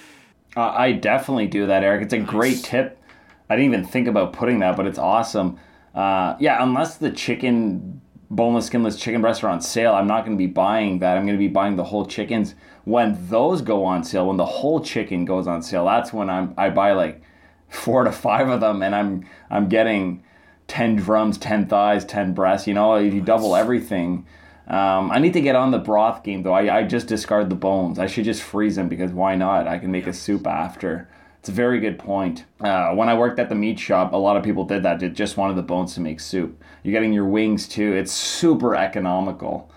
uh, 0.56 0.60
I 0.60 0.92
definitely 0.92 1.46
do 1.46 1.66
that, 1.66 1.84
Eric. 1.84 2.02
It's 2.02 2.12
a 2.12 2.18
nice. 2.18 2.28
great 2.28 2.62
tip. 2.62 3.00
I 3.48 3.56
didn't 3.56 3.72
even 3.72 3.86
think 3.86 4.08
about 4.08 4.32
putting 4.32 4.58
that, 4.58 4.76
but 4.76 4.86
it's 4.86 4.98
awesome. 4.98 5.58
Uh, 5.94 6.36
yeah, 6.38 6.62
unless 6.62 6.96
the 6.96 7.10
chicken 7.10 8.00
boneless, 8.30 8.66
skinless 8.66 8.96
chicken 8.96 9.20
breasts 9.20 9.42
are 9.42 9.48
on 9.48 9.60
sale, 9.60 9.94
I'm 9.94 10.06
not 10.06 10.24
going 10.24 10.36
to 10.36 10.38
be 10.38 10.50
buying 10.50 10.98
that. 10.98 11.16
I'm 11.16 11.24
going 11.24 11.36
to 11.36 11.38
be 11.38 11.48
buying 11.48 11.76
the 11.76 11.84
whole 11.84 12.06
chickens. 12.06 12.54
When 12.84 13.28
those 13.28 13.62
go 13.62 13.84
on 13.84 14.04
sale, 14.04 14.26
when 14.26 14.36
the 14.36 14.46
whole 14.46 14.80
chicken 14.80 15.24
goes 15.24 15.46
on 15.46 15.62
sale, 15.62 15.86
that's 15.86 16.12
when 16.12 16.30
I'm 16.30 16.54
I 16.56 16.70
buy 16.70 16.92
like 16.92 17.22
four 17.68 18.04
to 18.04 18.12
five 18.12 18.48
of 18.48 18.60
them, 18.60 18.82
and 18.82 18.94
I'm 18.94 19.26
I'm 19.50 19.68
getting 19.68 20.22
ten 20.66 20.96
drums, 20.96 21.38
ten 21.38 21.66
thighs, 21.66 22.04
ten 22.04 22.34
breasts. 22.34 22.66
You 22.66 22.74
know, 22.74 22.94
if 22.94 23.12
you 23.12 23.20
double 23.20 23.56
everything. 23.56 24.26
Um, 24.66 25.10
I 25.10 25.18
need 25.18 25.32
to 25.32 25.40
get 25.40 25.56
on 25.56 25.70
the 25.70 25.78
broth 25.78 26.22
game 26.22 26.42
though. 26.42 26.52
I, 26.52 26.80
I 26.80 26.82
just 26.82 27.06
discard 27.06 27.48
the 27.48 27.56
bones. 27.56 27.98
I 27.98 28.06
should 28.06 28.26
just 28.26 28.42
freeze 28.42 28.76
them 28.76 28.86
because 28.86 29.12
why 29.12 29.34
not? 29.34 29.66
I 29.66 29.78
can 29.78 29.90
make 29.90 30.06
a 30.06 30.12
soup 30.12 30.46
after. 30.46 31.08
It's 31.40 31.48
a 31.48 31.52
very 31.52 31.78
good 31.80 31.98
point. 31.98 32.44
Uh, 32.60 32.92
when 32.94 33.08
I 33.08 33.16
worked 33.16 33.38
at 33.38 33.48
the 33.48 33.54
meat 33.54 33.78
shop, 33.78 34.12
a 34.12 34.16
lot 34.16 34.36
of 34.36 34.42
people 34.42 34.64
did 34.64 34.82
that. 34.82 34.98
They 34.98 35.08
just 35.08 35.36
wanted 35.36 35.56
the 35.56 35.62
bones 35.62 35.94
to 35.94 36.00
make 36.00 36.20
soup. 36.20 36.62
You're 36.82 36.92
getting 36.92 37.12
your 37.12 37.26
wings 37.26 37.68
too. 37.68 37.92
It's 37.92 38.12
super 38.12 38.74
economical. 38.74 39.70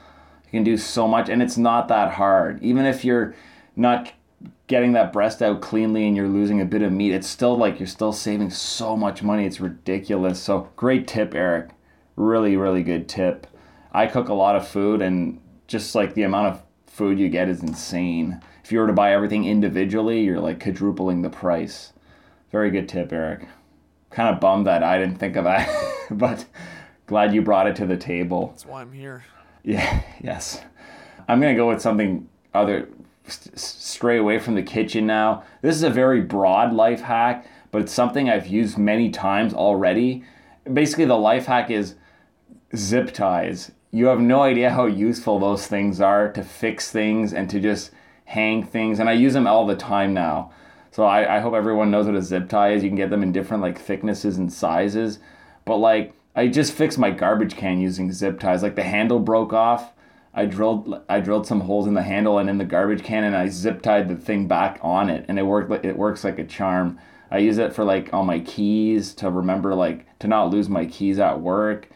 You 0.46 0.52
can 0.52 0.64
do 0.64 0.76
so 0.76 1.08
much, 1.08 1.30
and 1.30 1.42
it's 1.42 1.58
not 1.58 1.88
that 1.88 2.14
hard. 2.14 2.62
Even 2.64 2.86
if 2.86 3.06
you're 3.06 3.36
not 3.76 4.12
getting 4.68 4.94
that 4.94 5.14
breast 5.14 5.42
out 5.42 5.62
cleanly 5.62 6.08
and 6.08 6.16
you're 6.18 6.28
losing 6.28 6.62
a 6.62 6.66
bit 6.66 6.82
of 6.82 6.92
meat, 6.92 7.14
it's 7.14 7.28
still 7.28 7.56
like 7.56 7.80
you're 7.80 7.88
still 7.88 8.12
saving 8.12 8.50
so 8.50 8.98
much 8.98 9.22
money. 9.22 9.46
It's 9.46 9.62
ridiculous. 9.62 10.42
So 10.42 10.70
great 10.76 11.08
tip, 11.08 11.36
Eric. 11.36 11.70
Really, 12.16 12.58
really 12.58 12.84
good 12.84 13.08
tip. 13.08 13.48
I 13.94 14.08
cook 14.08 14.30
a 14.30 14.34
lot 14.34 14.56
of 14.56 14.68
food, 14.68 15.02
and 15.02 15.40
just 15.68 15.94
like 15.94 16.16
the 16.16 16.24
amount 16.24 16.56
of 16.56 16.64
food 16.88 17.20
you 17.20 17.30
get 17.30 17.50
is 17.50 17.62
insane 17.62 18.42
if 18.64 18.72
you 18.72 18.80
were 18.80 18.88
to 18.88 18.94
buy 18.94 19.14
everything 19.14 19.46
individually, 19.46 20.22
you're 20.22 20.40
like 20.40 20.64
quadrupling 20.64 21.22
the 21.22 21.30
price. 21.30 21.94
Very 22.52 22.70
good 22.70 22.88
tip, 22.88 23.12
Eric. 23.12 23.48
Kind 24.10 24.34
of 24.34 24.42
bummed 24.42 24.68
that 24.68 24.84
I 24.84 24.98
didn't 24.98 25.18
think 25.18 25.36
of 25.36 25.46
that, 25.46 25.70
but 26.12 26.46
glad 27.08 27.34
you 27.34 27.42
brought 27.42 27.68
it 27.68 27.76
to 27.78 27.86
the 27.86 27.98
table. 27.98 28.48
That's 28.48 28.66
why 28.66 28.82
I'm 28.82 28.92
here. 28.92 29.24
Yeah, 29.64 30.02
yes. 30.22 30.62
I'm 31.28 31.40
going 31.40 31.56
to 31.56 31.60
go 31.60 31.70
with 31.70 31.82
something 31.82 32.28
other 32.54 32.90
st- 33.28 33.58
stray 33.58 34.18
away 34.18 34.40
from 34.40 34.56
the 34.56 34.64
kitchen 34.64 35.08
now. 35.08 35.44
This 35.62 35.76
is 35.76 35.84
a 35.84 35.90
very 35.90 36.22
broad 36.22 36.74
life 36.74 37.02
hack, 37.02 37.48
but 37.72 37.82
it's 37.82 37.94
something 37.94 38.30
I've 38.30 38.48
used 38.48 38.78
many 38.78 39.10
times 39.10 39.54
already. 39.54 40.24
Basically, 40.72 41.06
the 41.06 41.18
life 41.18 41.46
hack 41.46 41.72
is 41.72 41.96
zip 42.76 43.14
ties. 43.14 43.72
You 43.92 44.08
have 44.08 44.20
no 44.20 44.42
idea 44.42 44.72
how 44.72 44.86
useful 44.86 45.40
those 45.40 45.68
things 45.68 46.00
are 46.00 46.32
to 46.34 46.44
fix 46.44 46.92
things 46.92 47.34
and 47.34 47.50
to 47.50 47.60
just 47.60 47.92
hang 48.32 48.64
things, 48.64 49.00
and 49.00 49.10
I 49.10 49.14
use 49.14 49.34
them 49.34 49.46
all 49.46 49.66
the 49.66 49.76
time 49.76 50.14
now. 50.14 50.52
So 50.92 51.04
I, 51.04 51.38
I 51.38 51.40
hope 51.40 51.54
everyone 51.54 51.92
knows 51.92 52.06
what 52.06 52.16
a 52.16 52.22
zip 52.22 52.48
tie 52.48 52.72
is. 52.72 52.84
You 52.84 52.90
can 52.90 52.96
get 52.96 53.10
them 53.10 53.24
in 53.24 53.32
different 53.34 53.62
like 53.62 53.78
thicknesses 53.78 54.38
and 54.38 54.52
sizes. 54.52 55.20
But 55.66 55.78
like 55.78 56.14
I 56.36 56.48
just 56.48 56.74
fixed 56.74 56.98
my 56.98 57.12
garbage 57.12 57.56
can 57.56 57.80
using 57.80 58.12
zip 58.12 58.40
ties. 58.40 58.64
Like 58.64 58.76
the 58.76 58.84
handle 58.84 59.20
broke 59.20 59.54
off. 59.54 59.94
I 60.34 60.46
drilled 60.46 61.02
I 61.10 61.20
drilled 61.20 61.46
some 61.46 61.62
holes 61.62 61.88
in 61.88 61.94
the 61.94 62.04
handle 62.04 62.40
and 62.40 62.50
in 62.50 62.58
the 62.58 62.66
garbage 62.66 63.04
can 63.04 63.26
and 63.26 63.36
I 63.36 63.48
zip 63.48 63.82
tied 63.82 64.08
the 64.08 64.16
thing 64.16 64.48
back 64.48 64.80
on 64.82 65.10
it 65.10 65.26
and 65.28 65.38
it 65.38 65.44
worked 65.44 65.86
it 65.86 65.98
works 65.98 66.24
like 66.24 66.40
a 66.40 66.46
charm. 66.46 67.00
I 67.30 67.40
use 67.40 67.58
it 67.58 67.74
for 67.74 67.84
like 67.84 68.14
all 68.14 68.24
my 68.24 68.40
keys 68.40 69.14
to 69.16 69.30
remember 69.30 69.76
like 69.76 70.06
to 70.20 70.28
not 70.28 70.52
lose 70.52 70.70
my 70.70 70.86
keys 70.86 71.20
at 71.20 71.42
work. 71.42 71.90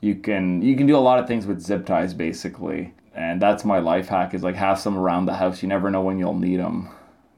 You 0.00 0.16
can 0.16 0.60
you 0.60 0.76
can 0.76 0.88
do 0.88 0.96
a 0.96 0.98
lot 0.98 1.20
of 1.20 1.28
things 1.28 1.46
with 1.46 1.60
zip 1.60 1.86
ties 1.86 2.14
basically 2.14 2.94
and 3.18 3.42
that's 3.42 3.64
my 3.64 3.78
life 3.78 4.08
hack 4.08 4.32
is 4.32 4.42
like 4.42 4.54
have 4.54 4.78
some 4.78 4.96
around 4.96 5.26
the 5.26 5.34
house. 5.34 5.62
You 5.62 5.68
never 5.68 5.90
know 5.90 6.02
when 6.02 6.18
you'll 6.18 6.38
need 6.38 6.60
them 6.60 6.88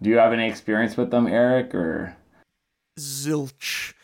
do 0.03 0.11
you 0.11 0.19
have 0.19 0.33
any 0.33 0.49
experience 0.49 0.97
with 0.97 1.11
them 1.11 1.27
eric 1.27 1.75
or? 1.75 2.17
Zilch. 2.99 3.95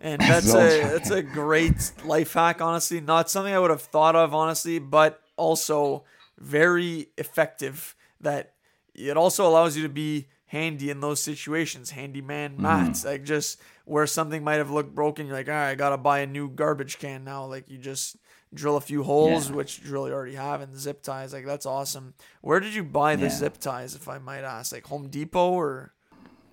And 0.00 0.20
that's 0.20 0.52
a 0.52 0.82
that's 0.82 1.10
a 1.10 1.22
great 1.22 1.92
life 2.04 2.32
hack 2.32 2.60
honestly. 2.60 3.00
Not 3.00 3.30
something 3.30 3.54
i 3.54 3.58
would 3.58 3.70
have 3.70 3.82
thought 3.82 4.16
of 4.16 4.34
honestly 4.34 4.78
but 4.78 5.20
also 5.36 6.04
very 6.38 7.08
effective 7.18 7.96
that 8.20 8.54
it 8.94 9.16
also 9.16 9.46
allows 9.46 9.76
you 9.76 9.82
to 9.82 9.88
be 9.88 10.28
handy 10.46 10.90
in 10.90 11.00
those 11.00 11.20
situations. 11.20 11.90
Handyman 11.90 12.52
mm-hmm. 12.52 12.62
mats 12.62 13.00
mm-hmm. 13.00 13.08
like 13.08 13.24
just 13.24 13.60
where 13.84 14.06
something 14.06 14.42
might 14.42 14.54
have 14.54 14.70
looked 14.70 14.94
broken 14.94 15.26
you're 15.26 15.36
like 15.36 15.48
all 15.48 15.54
right 15.54 15.70
i 15.70 15.74
gotta 15.74 15.98
buy 15.98 16.20
a 16.20 16.26
new 16.26 16.48
garbage 16.48 16.98
can 16.98 17.24
now. 17.24 17.46
Like 17.46 17.68
you 17.68 17.78
just 17.78 18.16
drill 18.54 18.76
a 18.76 18.80
few 18.80 19.02
holes, 19.02 19.50
yeah. 19.50 19.56
which 19.56 19.80
you 19.84 19.96
already 19.96 20.34
have, 20.34 20.60
and 20.60 20.76
zip 20.76 21.02
ties. 21.02 21.32
Like 21.32 21.46
that's 21.46 21.66
awesome. 21.66 22.14
Where 22.40 22.60
did 22.60 22.74
you 22.74 22.84
buy 22.84 23.16
the 23.16 23.24
yeah. 23.24 23.30
zip 23.30 23.58
ties, 23.58 23.94
if 23.94 24.08
I 24.08 24.18
might 24.18 24.44
ask? 24.44 24.72
Like 24.72 24.86
Home 24.86 25.08
Depot 25.08 25.52
or? 25.52 25.92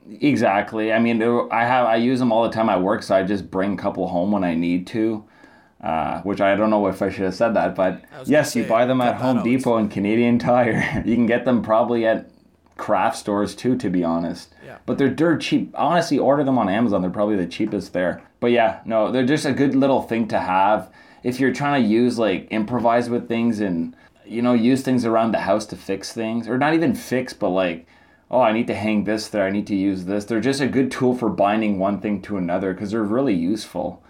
Exactly. 0.09 0.91
I 0.91 0.99
mean, 0.99 1.21
I 1.51 1.63
have 1.65 1.85
I 1.85 1.97
use 1.97 2.19
them 2.19 2.31
all 2.31 2.43
the 2.43 2.49
time 2.49 2.69
at 2.69 2.81
work, 2.81 3.03
so 3.03 3.15
I 3.15 3.23
just 3.23 3.51
bring 3.51 3.73
a 3.73 3.77
couple 3.77 4.07
home 4.07 4.31
when 4.31 4.43
I 4.43 4.55
need 4.55 4.87
to. 4.87 5.25
Uh, 5.81 6.21
which 6.21 6.39
I 6.39 6.55
don't 6.55 6.69
know 6.69 6.85
if 6.85 7.01
I 7.01 7.09
should 7.09 7.25
have 7.25 7.33
said 7.33 7.55
that, 7.55 7.73
but 7.73 8.03
yes, 8.25 8.53
say, 8.53 8.61
you 8.61 8.67
buy 8.67 8.85
them 8.85 9.01
at 9.01 9.15
Home. 9.15 9.41
Depot 9.43 9.77
and 9.77 9.89
Canadian 9.89 10.37
Tire. 10.37 11.01
you 11.05 11.15
can 11.15 11.25
get 11.25 11.43
them 11.43 11.63
probably 11.63 12.05
at 12.05 12.29
craft 12.77 13.17
stores 13.17 13.55
too, 13.55 13.75
to 13.77 13.89
be 13.89 14.03
honest. 14.03 14.53
Yeah. 14.63 14.77
But 14.85 14.99
they're 14.99 15.09
dirt 15.09 15.41
cheap. 15.41 15.73
Honestly, 15.75 16.19
order 16.19 16.43
them 16.43 16.59
on 16.59 16.69
Amazon. 16.69 17.01
They're 17.01 17.09
probably 17.09 17.35
the 17.35 17.47
cheapest 17.47 17.93
there. 17.93 18.21
But 18.39 18.51
yeah, 18.51 18.81
no, 18.85 19.11
they're 19.11 19.25
just 19.25 19.45
a 19.45 19.53
good 19.53 19.73
little 19.73 20.03
thing 20.03 20.27
to 20.29 20.39
have 20.39 20.91
if 21.23 21.39
you're 21.39 21.53
trying 21.53 21.81
to 21.81 21.87
use 21.87 22.17
like 22.17 22.47
improvise 22.51 23.09
with 23.09 23.27
things 23.27 23.59
and 23.59 23.95
you 24.25 24.41
know 24.41 24.53
use 24.53 24.81
things 24.81 25.05
around 25.05 25.31
the 25.31 25.39
house 25.39 25.65
to 25.65 25.75
fix 25.75 26.13
things 26.13 26.47
or 26.47 26.57
not 26.57 26.73
even 26.73 26.95
fix 26.95 27.33
but 27.33 27.49
like 27.49 27.87
oh 28.29 28.41
i 28.41 28.51
need 28.51 28.67
to 28.67 28.75
hang 28.75 29.03
this 29.03 29.27
there 29.27 29.45
i 29.45 29.51
need 29.51 29.67
to 29.67 29.75
use 29.75 30.05
this 30.05 30.25
they're 30.25 30.39
just 30.39 30.61
a 30.61 30.67
good 30.67 30.91
tool 30.91 31.15
for 31.15 31.29
binding 31.29 31.79
one 31.79 31.99
thing 31.99 32.21
to 32.21 32.37
another 32.37 32.73
because 32.73 32.91
they're 32.91 33.03
really 33.03 33.35
useful. 33.35 34.03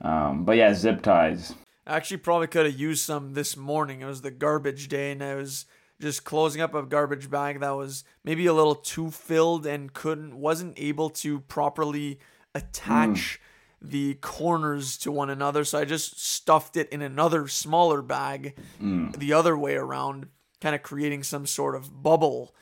Um, 0.00 0.44
but 0.44 0.56
yeah 0.56 0.74
zip 0.74 1.00
ties. 1.00 1.54
I 1.86 1.96
actually 1.96 2.16
probably 2.16 2.48
could 2.48 2.66
have 2.66 2.78
used 2.78 3.04
some 3.04 3.34
this 3.34 3.56
morning 3.56 4.00
it 4.00 4.06
was 4.06 4.22
the 4.22 4.30
garbage 4.32 4.88
day 4.88 5.12
and 5.12 5.22
i 5.22 5.34
was 5.34 5.66
just 6.00 6.24
closing 6.24 6.60
up 6.60 6.74
a 6.74 6.82
garbage 6.82 7.30
bag 7.30 7.60
that 7.60 7.70
was 7.70 8.02
maybe 8.24 8.46
a 8.46 8.52
little 8.52 8.74
too 8.74 9.12
filled 9.12 9.64
and 9.64 9.92
couldn't 9.92 10.34
wasn't 10.34 10.74
able 10.76 11.08
to 11.10 11.40
properly 11.40 12.18
attach 12.54 13.38
mm 13.38 13.38
the 13.82 14.14
corners 14.14 14.96
to 14.98 15.10
one 15.10 15.28
another. 15.28 15.64
So 15.64 15.78
I 15.78 15.84
just 15.84 16.24
stuffed 16.24 16.76
it 16.76 16.88
in 16.90 17.02
another 17.02 17.48
smaller 17.48 18.00
bag 18.00 18.56
mm. 18.80 19.14
the 19.16 19.32
other 19.32 19.56
way 19.56 19.74
around, 19.74 20.28
kind 20.60 20.74
of 20.74 20.82
creating 20.82 21.24
some 21.24 21.46
sort 21.46 21.74
of 21.74 22.02
bubble. 22.02 22.54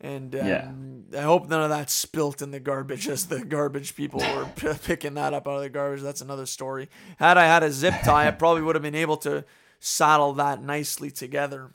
And 0.00 0.34
um, 0.34 0.46
yeah. 0.46 1.20
I 1.20 1.22
hope 1.22 1.48
none 1.48 1.62
of 1.62 1.70
that 1.70 1.90
spilt 1.90 2.42
in 2.42 2.50
the 2.50 2.60
garbage 2.60 3.08
as 3.08 3.26
the 3.26 3.44
garbage 3.44 3.94
people 3.94 4.20
were 4.20 4.46
p- 4.56 4.72
picking 4.82 5.14
that 5.14 5.34
up 5.34 5.46
out 5.46 5.56
of 5.56 5.62
the 5.62 5.68
garbage. 5.68 6.02
That's 6.02 6.20
another 6.20 6.46
story. 6.46 6.88
Had 7.18 7.36
I 7.36 7.44
had 7.44 7.62
a 7.62 7.70
zip 7.70 7.94
tie, 8.02 8.26
I 8.26 8.30
probably 8.30 8.62
would 8.62 8.74
have 8.74 8.82
been 8.82 8.94
able 8.94 9.18
to 9.18 9.44
saddle 9.80 10.32
that 10.34 10.62
nicely 10.62 11.10
together. 11.10 11.74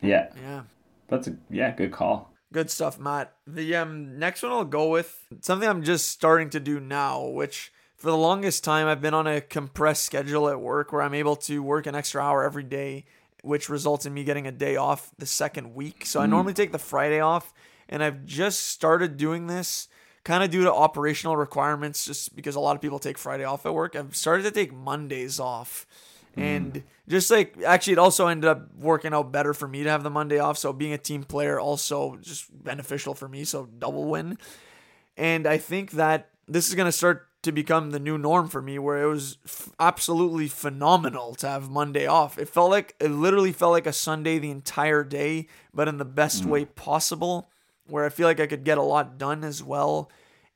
Yeah. 0.00 0.28
Yeah. 0.40 0.62
That's 1.08 1.28
a 1.28 1.36
yeah, 1.50 1.72
good 1.72 1.92
call. 1.92 2.32
Good 2.52 2.70
stuff, 2.70 2.98
Matt. 2.98 3.34
The 3.46 3.76
um 3.76 4.18
next 4.18 4.42
one 4.42 4.52
I'll 4.52 4.64
go 4.64 4.88
with 4.88 5.26
something 5.40 5.68
I'm 5.68 5.82
just 5.82 6.10
starting 6.10 6.50
to 6.50 6.60
do 6.60 6.80
now, 6.80 7.26
which 7.26 7.72
for 7.96 8.10
the 8.10 8.16
longest 8.16 8.62
time, 8.62 8.86
I've 8.86 9.00
been 9.00 9.14
on 9.14 9.26
a 9.26 9.40
compressed 9.40 10.04
schedule 10.04 10.48
at 10.48 10.60
work 10.60 10.92
where 10.92 11.02
I'm 11.02 11.14
able 11.14 11.36
to 11.36 11.62
work 11.62 11.86
an 11.86 11.94
extra 11.94 12.22
hour 12.22 12.44
every 12.44 12.62
day, 12.62 13.06
which 13.42 13.68
results 13.68 14.04
in 14.04 14.12
me 14.12 14.22
getting 14.22 14.46
a 14.46 14.52
day 14.52 14.76
off 14.76 15.10
the 15.18 15.26
second 15.26 15.74
week. 15.74 16.04
So 16.04 16.20
mm. 16.20 16.24
I 16.24 16.26
normally 16.26 16.52
take 16.52 16.72
the 16.72 16.78
Friday 16.78 17.20
off, 17.20 17.54
and 17.88 18.02
I've 18.02 18.26
just 18.26 18.66
started 18.66 19.16
doing 19.16 19.46
this 19.46 19.88
kind 20.24 20.44
of 20.44 20.50
due 20.50 20.64
to 20.64 20.72
operational 20.72 21.36
requirements, 21.36 22.04
just 22.04 22.36
because 22.36 22.54
a 22.54 22.60
lot 22.60 22.76
of 22.76 22.82
people 22.82 22.98
take 22.98 23.16
Friday 23.16 23.44
off 23.44 23.64
at 23.64 23.72
work. 23.72 23.96
I've 23.96 24.14
started 24.14 24.42
to 24.42 24.50
take 24.50 24.74
Mondays 24.74 25.40
off. 25.40 25.86
Mm. 26.36 26.42
And 26.42 26.82
just 27.08 27.30
like 27.30 27.56
actually, 27.64 27.94
it 27.94 27.98
also 27.98 28.26
ended 28.26 28.50
up 28.50 28.74
working 28.76 29.14
out 29.14 29.32
better 29.32 29.54
for 29.54 29.66
me 29.66 29.84
to 29.84 29.90
have 29.90 30.02
the 30.02 30.10
Monday 30.10 30.38
off. 30.38 30.58
So 30.58 30.72
being 30.72 30.92
a 30.92 30.98
team 30.98 31.24
player 31.24 31.58
also 31.58 32.16
just 32.20 32.46
beneficial 32.62 33.14
for 33.14 33.28
me. 33.28 33.44
So 33.44 33.66
double 33.78 34.04
win. 34.04 34.36
And 35.16 35.46
I 35.46 35.56
think 35.56 35.92
that 35.92 36.28
this 36.46 36.68
is 36.68 36.74
going 36.74 36.86
to 36.86 36.92
start 36.92 37.25
to 37.46 37.52
become 37.52 37.92
the 37.92 38.00
new 38.00 38.18
norm 38.18 38.48
for 38.48 38.60
me 38.60 38.76
where 38.78 39.02
it 39.02 39.06
was 39.06 39.38
f- 39.44 39.70
absolutely 39.78 40.48
phenomenal 40.48 41.34
to 41.36 41.48
have 41.48 41.70
Monday 41.70 42.04
off. 42.04 42.38
It 42.38 42.48
felt 42.48 42.70
like 42.70 42.96
it 43.00 43.08
literally 43.08 43.52
felt 43.52 43.70
like 43.70 43.86
a 43.86 43.92
Sunday 43.92 44.38
the 44.38 44.50
entire 44.50 45.04
day, 45.04 45.46
but 45.72 45.86
in 45.86 45.98
the 45.98 46.04
best 46.04 46.42
mm. 46.42 46.46
way 46.46 46.64
possible, 46.64 47.48
where 47.86 48.04
I 48.04 48.08
feel 48.08 48.26
like 48.26 48.40
I 48.40 48.48
could 48.48 48.64
get 48.64 48.78
a 48.78 48.82
lot 48.82 49.16
done 49.16 49.44
as 49.44 49.62
well. 49.62 50.10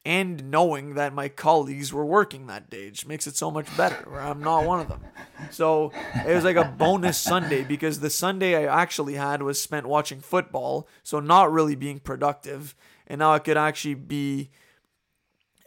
And 0.05 0.51
knowing 0.51 0.95
that 0.95 1.15
my 1.15 1.29
colleagues 1.29 1.93
were 1.93 2.05
working 2.05 2.49
that 2.49 2.71
day 2.71 2.91
just 2.91 3.07
makes 3.07 3.29
it 3.29 3.37
so 3.37 3.53
much 3.53 3.75
better, 3.77 4.11
where 4.11 4.21
I'm 4.21 4.43
not 4.43 4.65
one 4.65 4.81
of 4.81 4.89
them. 4.89 5.05
So 5.51 5.93
it 6.27 6.35
was 6.35 6.43
like 6.43 6.57
a 6.57 6.75
bonus 6.77 7.19
Sunday 7.19 7.63
because 7.63 8.01
the 8.01 8.11
Sunday 8.11 8.57
I 8.57 8.83
actually 8.83 9.15
had 9.15 9.43
was 9.43 9.63
spent 9.63 9.87
watching 9.87 10.21
football, 10.21 10.89
so 11.05 11.21
not 11.21 11.53
really 11.53 11.77
being 11.77 12.01
productive. 12.01 12.75
And 13.07 13.21
now 13.21 13.33
I 13.33 13.39
could 13.39 13.57
actually 13.57 13.95
be 13.95 14.51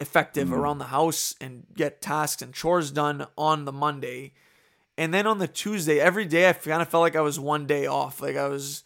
effective 0.00 0.48
mm-hmm. 0.48 0.58
around 0.58 0.78
the 0.78 0.86
house 0.86 1.34
and 1.40 1.66
get 1.74 2.02
tasks 2.02 2.42
and 2.42 2.52
chores 2.52 2.90
done 2.90 3.26
on 3.36 3.64
the 3.64 3.72
Monday. 3.72 4.32
And 4.96 5.12
then 5.12 5.26
on 5.26 5.38
the 5.38 5.48
Tuesday, 5.48 6.00
every 6.00 6.24
day 6.24 6.48
I 6.48 6.52
kind 6.52 6.82
of 6.82 6.88
felt 6.88 7.02
like 7.02 7.16
I 7.16 7.20
was 7.20 7.38
one 7.38 7.66
day 7.66 7.86
off. 7.86 8.20
Like 8.22 8.36
I 8.36 8.48
was 8.48 8.84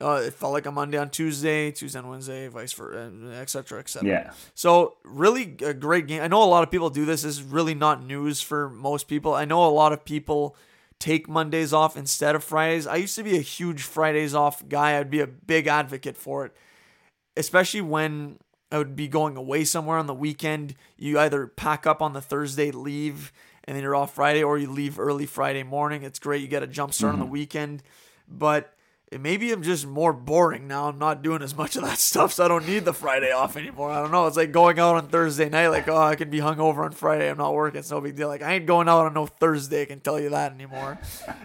Uh, 0.00 0.20
it 0.26 0.34
felt 0.34 0.52
like 0.52 0.66
a 0.66 0.72
Monday 0.72 0.98
on 0.98 1.10
Tuesday, 1.10 1.70
Tuesday 1.70 1.98
on 2.00 2.08
Wednesday, 2.08 2.48
vice 2.48 2.72
versa, 2.72 3.12
etc., 3.40 3.78
etc. 3.78 4.08
Yeah. 4.08 4.32
So 4.54 4.96
really 5.04 5.56
a 5.62 5.72
great 5.72 6.08
game. 6.08 6.22
I 6.22 6.26
know 6.26 6.42
a 6.42 6.50
lot 6.50 6.64
of 6.64 6.72
people 6.72 6.90
do 6.90 7.04
this. 7.04 7.22
This 7.22 7.38
is 7.38 7.42
really 7.42 7.74
not 7.74 8.04
news 8.04 8.42
for 8.42 8.68
most 8.68 9.06
people. 9.06 9.32
I 9.32 9.44
know 9.44 9.64
a 9.64 9.70
lot 9.70 9.92
of 9.92 10.04
people 10.04 10.56
take 10.98 11.28
Mondays 11.28 11.72
off 11.72 11.96
instead 11.96 12.34
of 12.34 12.42
Fridays. 12.42 12.86
I 12.86 12.96
used 12.96 13.14
to 13.14 13.22
be 13.22 13.36
a 13.36 13.40
huge 13.42 13.82
Fridays 13.82 14.34
off 14.34 14.68
guy. 14.68 14.98
I'd 14.98 15.10
be 15.10 15.20
a 15.20 15.26
big 15.28 15.68
advocate 15.68 16.16
for 16.16 16.46
it, 16.46 16.52
especially 17.36 17.82
when 17.82 18.38
I 18.72 18.78
would 18.78 18.96
be 18.96 19.06
going 19.06 19.36
away 19.36 19.64
somewhere 19.64 19.98
on 19.98 20.06
the 20.06 20.14
weekend. 20.14 20.74
You 20.96 21.18
either 21.18 21.46
pack 21.46 21.86
up 21.86 22.00
on 22.00 22.14
the 22.14 22.22
Thursday, 22.22 22.70
leave, 22.70 23.30
and 23.64 23.76
then 23.76 23.82
you're 23.82 23.94
off 23.94 24.14
Friday, 24.14 24.42
or 24.42 24.56
you 24.56 24.70
leave 24.70 24.98
early 24.98 25.26
Friday 25.26 25.62
morning. 25.62 26.02
It's 26.02 26.18
great. 26.18 26.40
You 26.40 26.48
get 26.48 26.62
a 26.62 26.66
jump 26.66 26.94
start 26.94 27.12
mm-hmm. 27.12 27.22
on 27.22 27.28
the 27.28 27.30
weekend, 27.30 27.82
but 28.26 28.71
maybe 29.20 29.52
I'm 29.52 29.62
just 29.62 29.86
more 29.86 30.12
boring 30.12 30.66
now. 30.66 30.88
I'm 30.88 30.98
not 30.98 31.22
doing 31.22 31.42
as 31.42 31.56
much 31.56 31.76
of 31.76 31.82
that 31.82 31.98
stuff, 32.10 32.32
so 32.32 32.44
I 32.44 32.48
don't 32.48 32.66
need 32.66 32.84
the 32.84 32.92
Friday 32.92 33.32
off 33.32 33.56
anymore. 33.56 33.90
I 33.90 34.00
don't 34.00 34.10
know. 34.10 34.26
It's 34.26 34.36
like 34.36 34.52
going 34.52 34.78
out 34.78 34.96
on 34.96 35.08
Thursday 35.08 35.48
night, 35.48 35.68
like, 35.68 35.88
oh, 35.88 35.96
I 35.96 36.14
can 36.14 36.30
be 36.30 36.38
hungover 36.38 36.78
on 36.78 36.92
Friday. 36.92 37.28
I'm 37.28 37.38
not 37.38 37.54
working. 37.54 37.78
It's 37.78 37.90
no 37.90 38.00
big 38.00 38.16
deal. 38.16 38.28
Like, 38.28 38.42
I 38.42 38.54
ain't 38.54 38.66
going 38.66 38.88
out 38.88 39.06
on 39.06 39.14
no 39.14 39.26
Thursday. 39.26 39.82
I 39.82 39.84
can 39.86 40.00
tell 40.00 40.18
you 40.18 40.30
that 40.30 40.52
anymore. 40.52 40.98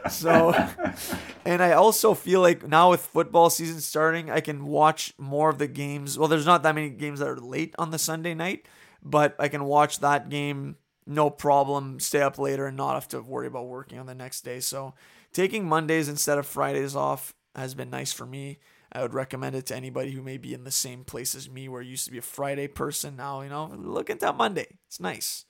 So, 0.10 0.54
and 1.46 1.62
I 1.62 1.74
also 1.74 2.14
feel 2.14 2.42
like 2.42 2.68
now 2.68 2.92
with 2.92 3.02
football 3.02 3.50
season 3.50 3.82
starting, 3.82 4.30
I 4.30 4.40
can 4.40 4.66
watch 4.66 5.14
more 5.18 5.50
of 5.50 5.58
the 5.58 5.68
games. 5.68 6.18
Well, 6.18 6.28
there's 6.28 6.46
not 6.46 6.64
that 6.64 6.76
many 6.76 6.90
games 6.90 7.20
that 7.20 7.28
are 7.28 7.38
late 7.38 7.76
on 7.78 7.92
the 7.92 8.00
Sunday 8.00 8.34
night, 8.34 8.68
but 9.04 9.36
I 9.40 9.48
can 9.48 9.66
watch 9.66 10.00
that 10.00 10.30
game 10.30 10.78
no 11.08 11.30
problem, 11.30 12.00
stay 12.00 12.22
up 12.22 12.38
later, 12.38 12.68
and 12.68 12.76
not 12.78 12.96
have 12.96 13.08
to 13.10 13.22
worry 13.22 13.48
about 13.48 13.68
working 13.68 13.98
on 13.98 14.06
the 14.06 14.14
next 14.14 14.42
day. 14.42 14.60
So, 14.60 14.94
taking 15.32 15.68
Mondays 15.68 16.10
instead 16.10 16.38
of 16.38 16.46
Fridays 16.46 16.96
off 16.96 17.34
has 17.58 17.74
been 17.74 17.90
nice 17.90 18.14
for 18.14 18.26
me. 18.26 18.60
I 18.92 19.02
would 19.02 19.14
recommend 19.14 19.56
it 19.56 19.66
to 19.68 19.76
anybody 19.76 20.12
who 20.12 20.22
may 20.22 20.38
be 20.38 20.54
in 20.54 20.64
the 20.64 20.72
same 20.72 21.04
place 21.04 21.36
as 21.36 21.50
me, 21.50 21.68
where 21.68 21.82
you 21.82 21.92
used 21.92 22.06
to 22.06 22.12
be 22.12 22.18
a 22.18 22.22
Friday 22.22 22.68
person. 22.68 23.16
Now, 23.16 23.42
you 23.42 23.50
know, 23.50 23.74
look 23.78 24.10
into 24.10 24.32
Monday. 24.32 24.68
It's 24.88 25.00
nice. 25.00 25.46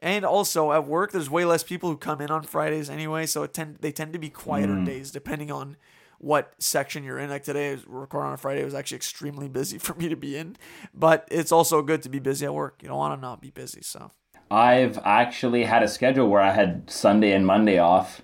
And 0.00 0.24
also 0.24 0.72
at 0.72 0.86
work, 0.86 1.12
there's 1.12 1.30
way 1.30 1.44
less 1.44 1.62
people 1.62 1.88
who 1.88 1.96
come 1.96 2.20
in 2.20 2.30
on 2.30 2.42
Fridays 2.42 2.90
anyway, 2.90 3.26
so 3.26 3.44
it 3.44 3.54
tend 3.54 3.78
they 3.80 3.92
tend 3.92 4.12
to 4.12 4.18
be 4.18 4.30
quieter 4.30 4.74
mm. 4.74 4.84
days 4.84 5.12
depending 5.12 5.50
on 5.52 5.76
what 6.18 6.54
section 6.58 7.04
you're 7.04 7.18
in. 7.18 7.30
Like 7.30 7.44
today, 7.44 7.78
recording 7.86 8.28
on 8.28 8.34
a 8.34 8.36
Friday, 8.36 8.62
it 8.62 8.64
was 8.64 8.74
actually 8.74 8.96
extremely 8.96 9.48
busy 9.48 9.78
for 9.78 9.94
me 9.94 10.08
to 10.08 10.16
be 10.16 10.36
in, 10.36 10.56
but 10.92 11.28
it's 11.30 11.52
also 11.52 11.82
good 11.82 12.02
to 12.02 12.08
be 12.08 12.18
busy 12.18 12.46
at 12.46 12.54
work. 12.54 12.80
You 12.82 12.88
don't 12.88 12.98
want 12.98 13.16
to 13.16 13.20
not 13.20 13.40
be 13.40 13.50
busy. 13.50 13.80
So 13.82 14.10
I've 14.50 14.98
actually 15.04 15.64
had 15.64 15.82
a 15.84 15.88
schedule 15.88 16.28
where 16.28 16.42
I 16.42 16.50
had 16.50 16.90
Sunday 16.90 17.32
and 17.32 17.46
Monday 17.46 17.78
off 17.78 18.22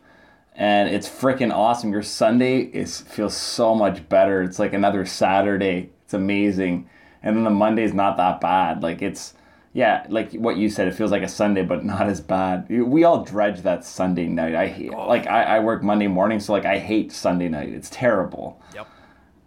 and 0.59 0.89
it's 0.89 1.09
freaking 1.09 1.55
awesome. 1.55 1.93
Your 1.93 2.03
Sunday 2.03 2.63
is 2.63 3.01
feels 3.01 3.37
so 3.37 3.77
much 3.77 4.07
better. 4.09 4.43
It's 4.43 4.59
like 4.59 4.73
another 4.73 5.07
Saturday. 5.07 5.91
It's 6.05 6.15
amazing, 6.15 6.91
and 7.23 7.37
then 7.37 7.45
the 7.45 7.51
Monday's 7.51 7.95
not 7.95 8.17
that 8.17 8.41
bad. 8.41 8.83
Like 8.83 9.01
it's 9.01 9.35
yeah, 9.73 10.05
like 10.09 10.33
what 10.33 10.57
you 10.57 10.69
said, 10.69 10.89
it 10.89 10.95
feels 10.95 11.13
like 11.13 11.23
a 11.23 11.29
Sunday, 11.29 11.63
but 11.63 11.85
not 11.85 12.09
as 12.09 12.21
bad. 12.21 12.67
We 12.69 13.05
all 13.05 13.23
dredge 13.23 13.63
that 13.63 13.85
Sunday 13.85 14.27
night. 14.27 14.57
I 14.57 14.67
hate 14.67 14.93
oh. 14.93 15.07
like 15.07 15.29
I, 15.29 15.45
I 15.45 15.59
work 15.61 15.85
Monday 15.85 16.09
morning, 16.09 16.41
so 16.41 16.53
like 16.53 16.67
I 16.67 16.79
hate 16.79 17.13
Sunday 17.13 17.49
night. 17.49 17.69
It's 17.69 17.89
terrible. 17.89 18.61
Yep. 18.75 18.89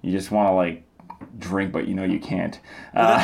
You 0.02 0.12
just 0.14 0.32
want 0.32 0.48
to 0.48 0.54
like 0.54 0.86
drink, 1.38 1.72
but 1.72 1.88
you 1.88 1.94
know 1.94 2.04
you 2.04 2.20
can't. 2.20 2.60
Uh, 2.94 3.18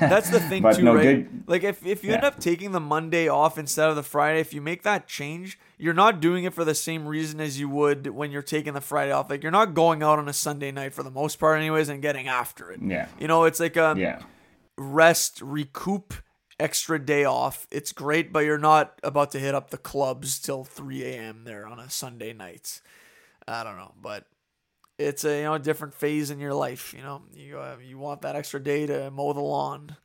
that's 0.00 0.30
the 0.30 0.40
thing 0.40 0.62
too, 0.74 0.82
no, 0.82 0.94
right? 0.94 1.30
Good. 1.30 1.44
Like 1.46 1.64
if, 1.64 1.84
if 1.86 2.04
you 2.04 2.10
yeah. 2.10 2.16
end 2.16 2.24
up 2.24 2.40
taking 2.40 2.72
the 2.72 2.80
Monday 2.80 3.28
off 3.28 3.58
instead 3.58 3.88
of 3.88 3.96
the 3.96 4.02
Friday, 4.02 4.40
if 4.40 4.52
you 4.52 4.60
make 4.60 4.82
that 4.82 5.06
change, 5.06 5.58
you're 5.78 5.94
not 5.94 6.20
doing 6.20 6.44
it 6.44 6.54
for 6.54 6.64
the 6.64 6.74
same 6.74 7.06
reason 7.06 7.40
as 7.40 7.58
you 7.58 7.68
would 7.68 8.08
when 8.08 8.30
you're 8.30 8.42
taking 8.42 8.74
the 8.74 8.80
Friday 8.80 9.12
off. 9.12 9.30
Like 9.30 9.42
you're 9.42 9.52
not 9.52 9.74
going 9.74 10.02
out 10.02 10.18
on 10.18 10.28
a 10.28 10.32
Sunday 10.32 10.70
night 10.70 10.94
for 10.94 11.02
the 11.02 11.10
most 11.10 11.36
part, 11.36 11.58
anyways, 11.58 11.88
and 11.88 12.02
getting 12.02 12.28
after 12.28 12.70
it. 12.70 12.80
Yeah. 12.82 13.08
You 13.18 13.28
know, 13.28 13.44
it's 13.44 13.60
like 13.60 13.76
a 13.76 13.94
yeah. 13.96 14.22
rest, 14.76 15.40
recoup, 15.42 16.14
extra 16.58 16.98
day 16.98 17.24
off. 17.24 17.66
It's 17.70 17.92
great, 17.92 18.32
but 18.32 18.40
you're 18.40 18.58
not 18.58 18.98
about 19.02 19.30
to 19.32 19.40
hit 19.40 19.54
up 19.54 19.70
the 19.70 19.78
clubs 19.78 20.38
till 20.38 20.64
3 20.64 21.04
a.m. 21.04 21.44
there 21.44 21.66
on 21.66 21.78
a 21.78 21.90
Sunday 21.90 22.32
night. 22.32 22.80
I 23.46 23.64
don't 23.64 23.76
know, 23.76 23.92
but 24.00 24.26
it's 24.98 25.24
a 25.24 25.38
you 25.38 25.44
know 25.44 25.54
a 25.54 25.58
different 25.58 25.94
phase 25.94 26.30
in 26.30 26.38
your 26.38 26.54
life. 26.54 26.94
You 26.96 27.02
know, 27.02 27.22
you 27.34 27.58
uh, 27.58 27.76
you 27.82 27.98
want 27.98 28.22
that 28.22 28.36
extra 28.36 28.62
day 28.62 28.86
to 28.86 29.10
mow 29.10 29.32
the 29.32 29.40
lawn. 29.40 29.96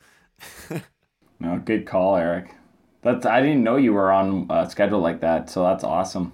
no, 1.39 1.59
good 1.63 1.85
call, 1.85 2.15
Eric. 2.15 2.55
That's 3.01 3.25
I 3.25 3.41
didn't 3.41 3.63
know 3.63 3.77
you 3.77 3.93
were 3.93 4.11
on 4.11 4.47
a 4.49 4.69
schedule 4.69 4.99
like 4.99 5.21
that, 5.21 5.49
so 5.49 5.63
that's 5.63 5.83
awesome. 5.83 6.33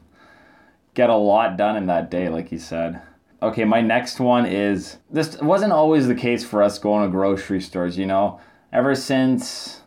Get 0.93 1.09
a 1.09 1.15
lot 1.15 1.57
done 1.57 1.75
in 1.75 1.87
that 1.87 2.09
day, 2.09 2.29
like 2.29 2.51
you 2.51 2.59
said. 2.59 3.01
Okay, 3.41 3.65
my 3.65 3.81
next 3.81 4.19
one 4.19 4.45
is 4.45 4.97
this 5.11 5.39
wasn't 5.41 5.73
always 5.73 6.07
the 6.07 6.15
case 6.15 6.43
for 6.43 6.63
us 6.63 6.79
going 6.79 7.05
to 7.05 7.11
grocery 7.11 7.61
stores. 7.61 7.97
You 7.97 8.05
know, 8.05 8.39
ever 8.71 8.95
since 8.95 9.81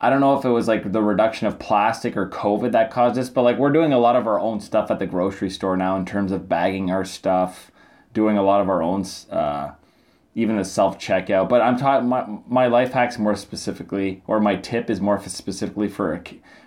I 0.00 0.10
don't 0.10 0.20
know 0.20 0.38
if 0.38 0.44
it 0.44 0.50
was 0.50 0.68
like 0.68 0.92
the 0.92 1.02
reduction 1.02 1.46
of 1.46 1.58
plastic 1.58 2.16
or 2.16 2.28
COVID 2.28 2.72
that 2.72 2.90
caused 2.90 3.16
this, 3.16 3.30
but 3.30 3.42
like 3.42 3.56
we're 3.56 3.72
doing 3.72 3.92
a 3.92 3.98
lot 3.98 4.16
of 4.16 4.26
our 4.26 4.38
own 4.38 4.60
stuff 4.60 4.90
at 4.90 4.98
the 4.98 5.06
grocery 5.06 5.48
store 5.48 5.78
now 5.78 5.96
in 5.96 6.04
terms 6.04 6.30
of 6.30 6.48
bagging 6.48 6.90
our 6.90 7.06
stuff 7.06 7.72
doing 8.14 8.38
a 8.38 8.42
lot 8.42 8.62
of 8.62 8.70
our 8.70 8.82
own, 8.82 9.04
uh, 9.30 9.72
even 10.34 10.56
the 10.56 10.64
self 10.64 10.98
checkout. 10.98 11.48
But 11.50 11.60
I'm 11.60 11.76
talking 11.76 12.08
my 12.08 12.26
my 12.46 12.66
life 12.66 12.92
hacks 12.92 13.18
more 13.18 13.36
specifically, 13.36 14.22
or 14.26 14.40
my 14.40 14.56
tip 14.56 14.88
is 14.88 15.00
more 15.00 15.20
specifically 15.28 15.88
for 15.88 16.14
a, 16.14 16.22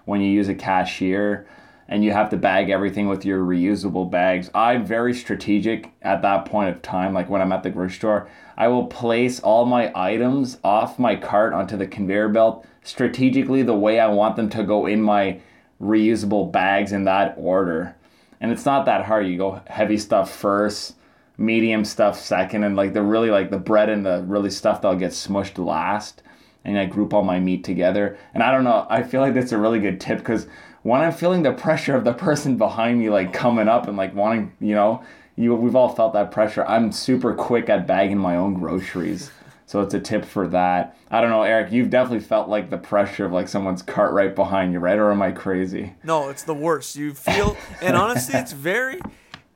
when 0.06 0.22
you 0.22 0.30
use 0.30 0.48
a 0.48 0.56
cashier 0.56 1.48
and 1.90 2.04
you 2.04 2.12
have 2.12 2.30
to 2.30 2.38
bag 2.38 2.70
everything 2.70 3.08
with 3.08 3.26
your 3.26 3.44
reusable 3.44 4.10
bags. 4.10 4.52
I'm 4.54 4.86
very 4.86 5.14
strategic 5.14 5.94
at 6.02 6.22
that 6.22 6.46
point 6.46 6.70
of 6.70 6.82
time. 6.82 7.14
Like 7.14 7.30
when 7.30 7.42
I'm 7.42 7.52
at 7.52 7.64
the 7.64 7.70
grocery 7.70 7.96
store, 7.96 8.30
I 8.58 8.68
will 8.68 8.88
place 8.88 9.40
all 9.40 9.66
my 9.66 9.92
items 9.96 10.58
off 10.64 11.00
my 11.00 11.16
cart 11.16 11.54
onto 11.54 11.78
the 11.78 11.88
conveyor 11.88 12.30
belt 12.30 12.66
strategically 12.84 13.64
the 13.64 13.74
way 13.74 14.00
I 14.00 14.08
want 14.08 14.36
them 14.36 14.50
to 14.50 14.64
go 14.64 14.86
in 14.86 15.02
my 15.02 15.40
reusable 15.82 16.52
bags 16.52 16.92
in 16.92 17.06
that 17.06 17.36
order. 17.38 17.96
And 18.42 18.52
it's 18.52 18.66
not 18.66 18.86
that 18.86 19.06
hard. 19.06 19.28
You 19.28 19.38
go 19.38 19.62
heavy 19.68 19.98
stuff 19.98 20.34
first, 20.34 20.96
medium 21.38 21.86
stuff 21.86 22.19
second, 22.19 22.63
and 22.63 22.76
like 22.76 22.93
the 22.93 23.02
really 23.02 23.30
like 23.30 23.50
the 23.52 23.60
bread 23.60 23.89
and 23.89 24.06
the 24.06 24.23
really 24.28 24.50
stuff 24.50 24.82
that'll 24.82 24.97
get 24.97 25.12
smushed 25.12 25.63
last. 25.63 26.23
And 26.65 26.78
I 26.78 26.86
group 26.86 27.13
all 27.13 27.23
my 27.23 27.39
meat 27.39 27.63
together. 27.63 28.17
And 28.34 28.43
I 28.43 28.52
don't 28.52 28.65
know, 28.65 28.86
I 28.89 29.02
feel 29.04 29.21
like 29.21 29.34
that's 29.34 29.54
a 29.54 29.58
really 29.58 29.80
good 29.80 30.02
tip 30.02 30.17
because 30.17 30.47
when 30.84 31.02
I'm 31.02 31.13
feeling 31.13 31.43
the 31.43 31.54
pressure 31.54 31.95
of 31.95 32.04
the 32.04 32.13
person 32.13 32.58
behind 32.58 33.00
me 33.00 33.10
like 33.10 33.32
coming 33.32 33.67
up 33.69 33.88
and 33.88 33.95
like 33.95 34.13
wanting, 34.13 34.54
you 34.60 34.76
know, 34.76 35.04
you 35.38 35.54
we've 35.56 35.76
all 35.76 35.89
felt 35.89 36.13
that 36.13 36.32
pressure. 36.32 36.65
I'm 36.65 36.91
super 36.91 37.34
quick 37.34 37.69
at 37.69 37.88
bagging 37.88 38.17
my 38.17 38.36
own 38.36 38.56
groceries. 38.56 39.32
So 39.65 39.82
it's 39.82 39.93
a 39.93 40.00
tip 40.00 40.23
for 40.23 40.47
that. 40.47 40.97
I 41.12 41.19
don't 41.19 41.30
know, 41.30 41.43
Eric, 41.43 41.73
you've 41.73 41.89
definitely 41.89 42.26
felt 42.26 42.47
like 42.47 42.69
the 42.69 42.78
pressure 42.78 43.26
of 43.26 43.34
like 43.34 43.50
someone's 43.50 43.82
cart 43.82 44.13
right 44.13 44.34
behind 44.34 44.71
you, 44.71 44.80
right? 44.80 44.97
Or 44.97 45.12
am 45.12 45.21
I 45.21 45.32
crazy? 45.32 45.93
No, 46.04 46.30
it's 46.30 46.43
the 46.43 46.54
worst. 46.54 46.95
You 46.95 47.13
feel 47.13 47.58
and 47.82 47.95
honestly 47.95 48.39
it's 48.39 48.54
very 48.54 49.00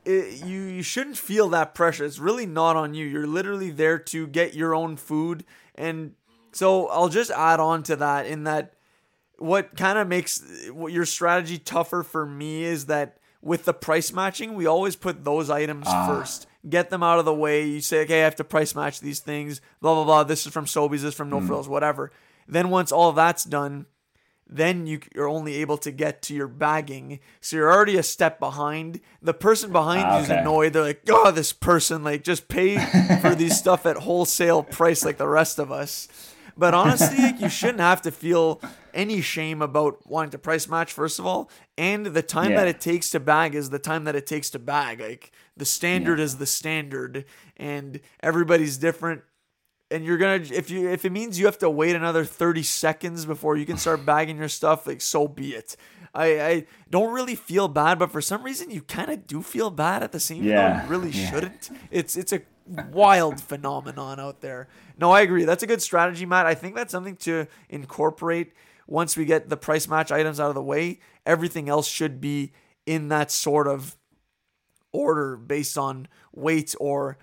it, 0.04 0.44
you 0.44 0.62
you 0.62 0.82
shouldn't 0.82 1.16
feel 1.16 1.48
that 1.50 1.74
pressure. 1.74 2.04
It's 2.04 2.18
really 2.18 2.46
not 2.46 2.76
on 2.76 2.94
you. 2.94 3.06
You're 3.06 3.26
literally 3.26 3.70
there 3.70 3.98
to 3.98 4.26
get 4.26 4.54
your 4.54 4.74
own 4.74 4.96
food, 4.96 5.44
and 5.74 6.14
so 6.52 6.88
I'll 6.88 7.08
just 7.08 7.30
add 7.30 7.60
on 7.60 7.82
to 7.84 7.96
that 7.96 8.26
in 8.26 8.44
that 8.44 8.74
what 9.38 9.76
kind 9.76 9.98
of 9.98 10.08
makes 10.08 10.42
what 10.70 10.92
your 10.92 11.04
strategy 11.04 11.58
tougher 11.58 12.02
for 12.02 12.24
me 12.24 12.64
is 12.64 12.86
that 12.86 13.18
with 13.40 13.64
the 13.64 13.74
price 13.74 14.12
matching, 14.12 14.54
we 14.54 14.66
always 14.66 14.94
put 14.94 15.24
those 15.24 15.50
items 15.50 15.86
uh. 15.88 16.06
first. 16.06 16.46
Get 16.68 16.90
them 16.90 17.02
out 17.02 17.18
of 17.18 17.24
the 17.24 17.34
way. 17.34 17.64
You 17.64 17.80
say, 17.80 18.02
okay, 18.02 18.20
I 18.20 18.24
have 18.24 18.36
to 18.36 18.44
price 18.44 18.76
match 18.76 19.00
these 19.00 19.18
things. 19.18 19.60
Blah 19.80 19.94
blah 19.94 20.04
blah. 20.04 20.24
This 20.24 20.46
is 20.46 20.52
from 20.52 20.66
Sobeys. 20.66 21.00
This 21.00 21.04
is 21.04 21.14
from 21.14 21.28
No 21.28 21.40
mm. 21.40 21.46
Frills. 21.46 21.68
Whatever. 21.68 22.12
Then 22.46 22.70
once 22.70 22.92
all 22.92 23.10
that's 23.12 23.42
done, 23.44 23.86
then 24.56 24.86
you 24.86 25.00
are 25.16 25.28
only 25.28 25.56
able 25.56 25.78
to 25.78 25.90
get 25.90 26.22
to 26.22 26.34
your 26.34 26.48
bagging. 26.48 27.20
So 27.40 27.56
you're 27.56 27.72
already 27.72 27.96
a 27.96 28.02
step 28.02 28.38
behind. 28.38 29.00
The 29.22 29.34
person 29.34 29.72
behind 29.72 30.06
okay. 30.06 30.16
you 30.16 30.22
is 30.22 30.30
annoyed. 30.30 30.72
They're 30.74 30.82
like, 30.82 31.02
oh, 31.08 31.30
this 31.30 31.52
person, 31.52 32.04
like, 32.04 32.22
just 32.22 32.48
pay 32.48 32.78
for 33.20 33.34
these 33.34 33.56
stuff 33.56 33.86
at 33.86 33.96
wholesale 33.96 34.62
price 34.62 35.04
like 35.04 35.16
the 35.16 35.28
rest 35.28 35.58
of 35.58 35.72
us. 35.72 36.08
But 36.56 36.74
honestly, 36.74 37.16
like, 37.16 37.40
you 37.40 37.48
shouldn't 37.48 37.80
have 37.80 38.02
to 38.02 38.10
feel 38.10 38.60
any 38.92 39.22
shame 39.22 39.62
about 39.62 40.06
wanting 40.06 40.32
to 40.32 40.38
price 40.38 40.68
match, 40.68 40.92
first 40.92 41.18
of 41.18 41.26
all. 41.26 41.50
And 41.78 42.06
the 42.06 42.22
time 42.22 42.50
yeah. 42.50 42.58
that 42.58 42.68
it 42.68 42.80
takes 42.80 43.10
to 43.10 43.20
bag 43.20 43.54
is 43.54 43.70
the 43.70 43.78
time 43.78 44.04
that 44.04 44.14
it 44.14 44.26
takes 44.26 44.50
to 44.50 44.58
bag. 44.58 45.00
Like, 45.00 45.32
the 45.56 45.64
standard 45.64 46.18
yeah. 46.18 46.26
is 46.26 46.36
the 46.36 46.46
standard, 46.46 47.24
and 47.56 48.00
everybody's 48.20 48.76
different 48.76 49.22
and 49.92 50.04
you're 50.04 50.18
gonna 50.18 50.42
if 50.52 50.70
you 50.70 50.88
if 50.88 51.04
it 51.04 51.10
means 51.10 51.38
you 51.38 51.46
have 51.46 51.58
to 51.58 51.70
wait 51.70 51.94
another 51.94 52.24
30 52.24 52.62
seconds 52.62 53.26
before 53.26 53.56
you 53.56 53.66
can 53.66 53.76
start 53.76 54.04
bagging 54.06 54.38
your 54.38 54.48
stuff 54.48 54.86
like 54.86 55.00
so 55.00 55.28
be 55.28 55.54
it. 55.54 55.76
I 56.14 56.40
i 56.40 56.66
don't 56.90 57.12
really 57.12 57.34
feel 57.34 57.68
bad 57.68 57.98
but 57.98 58.10
for 58.10 58.20
some 58.20 58.42
reason 58.42 58.70
you 58.70 58.82
kind 58.82 59.10
of 59.10 59.26
do 59.26 59.42
feel 59.42 59.70
bad 59.70 60.02
at 60.02 60.12
the 60.12 60.20
same 60.20 60.42
yeah. 60.42 60.84
you 60.84 60.90
really 60.90 61.10
yeah. 61.10 61.30
shouldn't. 61.30 61.70
It's 61.90 62.16
it's 62.16 62.32
a 62.32 62.42
wild 62.90 63.40
phenomenon 63.50 64.18
out 64.18 64.40
there. 64.40 64.68
No 64.98 65.10
i 65.10 65.20
agree. 65.20 65.44
That's 65.44 65.62
a 65.62 65.66
good 65.66 65.82
strategy 65.82 66.26
matt. 66.26 66.46
I 66.46 66.54
think 66.54 66.74
that's 66.74 66.92
something 66.92 67.16
to 67.16 67.46
incorporate 67.68 68.52
once 68.86 69.16
we 69.16 69.24
get 69.24 69.48
the 69.48 69.56
price 69.56 69.88
match 69.88 70.10
items 70.10 70.40
out 70.40 70.48
of 70.48 70.54
the 70.54 70.62
way. 70.62 71.00
Everything 71.24 71.68
else 71.68 71.86
should 71.86 72.20
be 72.20 72.52
in 72.86 73.08
that 73.08 73.30
sort 73.30 73.68
of 73.68 73.96
order 74.92 75.36
based 75.36 75.78
on 75.78 76.08
weight 76.32 76.74
or 76.78 77.18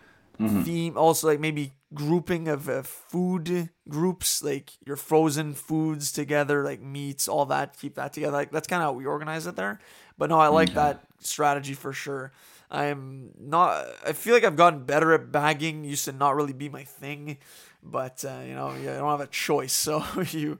theme, 0.63 0.97
also 0.97 1.27
like 1.27 1.39
maybe 1.39 1.73
grouping 1.93 2.47
of 2.47 2.69
uh, 2.69 2.81
food 2.83 3.69
groups, 3.87 4.41
like 4.43 4.71
your 4.85 4.95
frozen 4.95 5.53
foods 5.53 6.11
together, 6.11 6.63
like 6.63 6.81
meats, 6.81 7.27
all 7.27 7.45
that. 7.47 7.77
Keep 7.77 7.95
that 7.95 8.13
together. 8.13 8.33
Like 8.33 8.51
that's 8.51 8.67
kind 8.67 8.81
of 8.81 8.87
how 8.87 8.93
we 8.93 9.05
organize 9.05 9.47
it 9.47 9.55
there. 9.55 9.79
But 10.17 10.29
no, 10.29 10.39
I 10.39 10.47
like 10.47 10.73
that 10.73 11.03
strategy 11.19 11.73
for 11.73 11.93
sure. 11.93 12.31
I'm 12.71 13.31
not. 13.39 13.85
I 14.05 14.13
feel 14.13 14.33
like 14.33 14.43
I've 14.43 14.55
gotten 14.55 14.83
better 14.85 15.13
at 15.13 15.31
bagging. 15.31 15.83
Used 15.83 16.05
to 16.05 16.11
not 16.11 16.35
really 16.35 16.53
be 16.53 16.69
my 16.69 16.83
thing, 16.83 17.37
but 17.81 18.23
uh, 18.23 18.41
you 18.45 18.53
know, 18.53 18.73
you 18.75 18.85
don't 18.85 19.09
have 19.09 19.21
a 19.21 19.27
choice. 19.27 19.73
So 19.89 20.03
you 20.31 20.59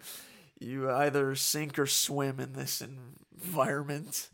you 0.60 0.90
either 0.92 1.36
sink 1.36 1.78
or 1.80 1.86
swim 1.86 2.40
in 2.40 2.54
this 2.54 2.82
environment. 2.82 4.30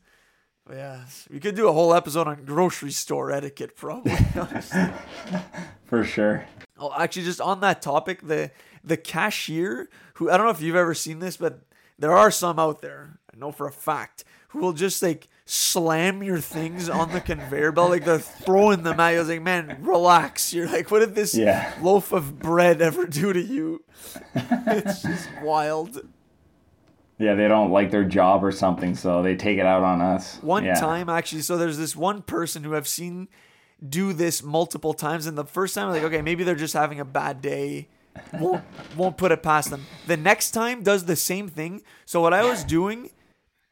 Yeah, 0.72 1.02
we 1.32 1.40
could 1.40 1.56
do 1.56 1.68
a 1.68 1.72
whole 1.74 1.94
episode 1.94 2.28
on 2.28 2.44
grocery 2.44 2.92
store 2.92 3.32
etiquette, 3.32 3.76
probably. 3.76 4.16
For 5.86 6.04
sure. 6.04 6.46
Oh, 6.78 6.92
actually, 6.98 7.24
just 7.24 7.40
on 7.42 7.60
that 7.62 7.82
topic, 7.82 8.22
the 8.28 8.52
the 8.84 8.98
cashier 8.98 9.90
who 10.16 10.30
I 10.30 10.38
don't 10.38 10.46
know 10.46 10.52
if 10.52 10.62
you've 10.62 10.76
ever 10.76 10.94
seen 10.94 11.20
this, 11.20 11.38
but 11.38 11.62
there 12.00 12.14
are 12.14 12.32
some 12.32 12.60
out 12.60 12.82
there. 12.82 13.20
I 13.34 13.38
know 13.38 13.52
for 13.52 13.68
a 13.68 13.72
fact 13.72 14.24
who 14.50 14.60
will 14.60 14.74
just 14.74 15.04
like 15.04 15.28
slam 15.46 16.24
your 16.24 16.40
things 16.40 16.90
on 16.90 17.12
the 17.12 17.22
conveyor 17.22 17.72
belt, 17.72 17.92
like 17.92 18.04
they're 18.06 18.18
throwing 18.20 18.82
them 18.84 19.00
at 19.00 19.10
you. 19.12 19.18
I 19.18 19.20
was 19.20 19.30
like, 19.30 19.42
man, 19.44 19.78
relax. 19.82 20.54
You're 20.54 20.68
like, 20.68 20.90
what 20.90 21.00
did 21.00 21.14
this 21.14 21.36
Yeah. 21.36 21.72
loaf 21.82 22.12
of 22.12 22.40
bread 22.40 22.82
ever 22.82 23.06
do 23.06 23.32
to 23.34 23.42
you? 23.42 23.84
it's 24.36 25.04
just 25.04 25.30
wild. 25.44 26.02
Yeah, 27.18 27.36
they 27.36 27.48
don't 27.48 27.72
like 27.72 27.92
their 27.92 28.04
job 28.04 28.44
or 28.44 28.52
something, 28.52 28.94
so 28.96 29.22
they 29.24 29.36
take 29.36 29.58
it 29.58 29.66
out 29.66 29.84
on 29.84 30.02
us. 30.02 30.38
One 30.42 30.66
Yeah. 30.66 30.74
time, 30.76 31.08
actually, 31.10 31.42
so 31.44 31.58
there's 31.58 31.78
this 31.78 31.96
one 31.96 32.22
person 32.22 32.64
who 32.64 32.76
I've 32.76 32.88
seen 32.88 33.30
do 33.88 34.12
this 34.14 34.44
multiple 34.44 34.94
times, 34.94 35.26
and 35.26 35.38
the 35.38 35.46
first 35.46 35.76
time, 35.76 35.88
I'm 35.88 35.94
like, 35.94 36.04
okay, 36.04 36.22
maybe 36.22 36.44
they're 36.44 36.56
just 36.56 36.74
having 36.74 37.00
a 37.00 37.06
bad 37.06 37.42
day. 37.42 37.88
Won't 38.34 38.64
won't 38.98 39.18
put 39.18 39.32
it 39.32 39.44
past 39.44 39.70
them. 39.70 39.86
The 40.08 40.18
next 40.18 40.52
time 40.52 40.84
does 40.84 41.06
the 41.06 41.16
same 41.16 41.48
thing. 41.50 41.82
So 42.06 42.22
what 42.22 42.34
I 42.34 42.44
was 42.44 42.64
doing, 42.64 43.10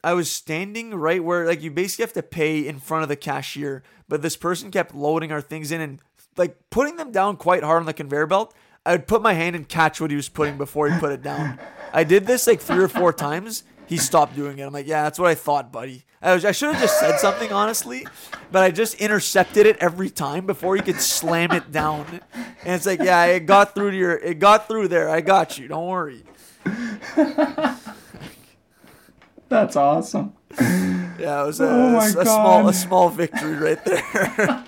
I 0.04 0.14
was 0.14 0.30
standing 0.30 0.94
right 0.96 1.24
where 1.24 1.46
like 1.46 1.62
you 1.62 1.72
basically 1.72 2.04
have 2.04 2.14
to 2.14 2.24
pay 2.24 2.68
in 2.68 2.80
front 2.80 3.04
of 3.04 3.10
the 3.10 3.16
cashier, 3.16 3.84
but 4.10 4.22
this 4.22 4.36
person 4.36 4.70
kept 4.72 4.94
loading 4.94 5.32
our 5.32 5.40
things 5.42 5.72
in 5.72 5.80
and 5.82 6.00
like 6.36 6.58
putting 6.70 6.98
them 6.98 7.12
down 7.12 7.38
quite 7.38 7.64
hard 7.64 7.80
on 7.80 7.86
the 7.86 7.94
conveyor 7.94 8.28
belt. 8.28 8.54
I 8.86 8.92
would 8.92 9.08
put 9.08 9.22
my 9.22 9.34
hand 9.34 9.56
and 9.56 9.68
catch 9.68 10.02
what 10.02 10.10
he 10.12 10.18
was 10.18 10.28
putting 10.28 10.58
before 10.58 10.90
he 10.90 11.00
put 11.00 11.14
it 11.14 11.22
down. 11.22 11.58
I 11.94 12.04
did 12.04 12.26
this 12.26 12.48
like 12.48 12.60
three 12.60 12.84
or 12.84 12.88
four 12.88 13.14
times. 13.14 13.64
He 13.86 13.98
stopped 13.98 14.36
doing 14.36 14.58
it. 14.58 14.64
I'm 14.64 14.74
like, 14.74 14.88
yeah, 14.88 15.04
that's 15.04 15.20
what 15.20 15.30
I 15.30 15.36
thought, 15.36 15.72
buddy. 15.72 16.04
I, 16.22 16.34
was, 16.34 16.44
I 16.46 16.52
should 16.52 16.74
have 16.74 16.82
just 16.82 17.00
said 17.00 17.20
something 17.20 17.52
honestly, 17.52 18.08
but 18.52 18.64
I 18.64 18.72
just 18.72 18.96
intercepted 18.96 19.66
it 19.66 19.78
every 19.78 20.10
time 20.10 20.46
before 20.46 20.76
he 20.76 20.82
could 20.82 21.00
slam 21.00 21.52
it 21.52 21.72
down. 21.72 22.22
And 22.34 22.76
it's 22.76 22.86
like, 22.86 23.02
yeah, 23.02 23.26
it 23.26 23.42
got 23.42 23.76
through 23.76 23.92
to 23.92 23.98
your, 23.98 24.14
it 24.14 24.40
got 24.40 24.68
through 24.68 24.88
there. 24.88 25.10
I 25.10 25.22
got 25.22 25.60
you. 25.60 25.68
Don't 25.68 25.88
worry. 25.88 26.24
That's 29.50 29.76
awesome. 29.76 30.34
Yeah, 30.60 31.44
it 31.44 31.46
was 31.46 31.60
a, 31.60 31.70
Oh 31.70 31.90
my 31.92 32.08
a 32.08 32.12
small, 32.12 32.68
a 32.70 32.74
small 32.74 33.10
victory 33.10 33.56
right 33.56 33.84
there. 33.86 34.66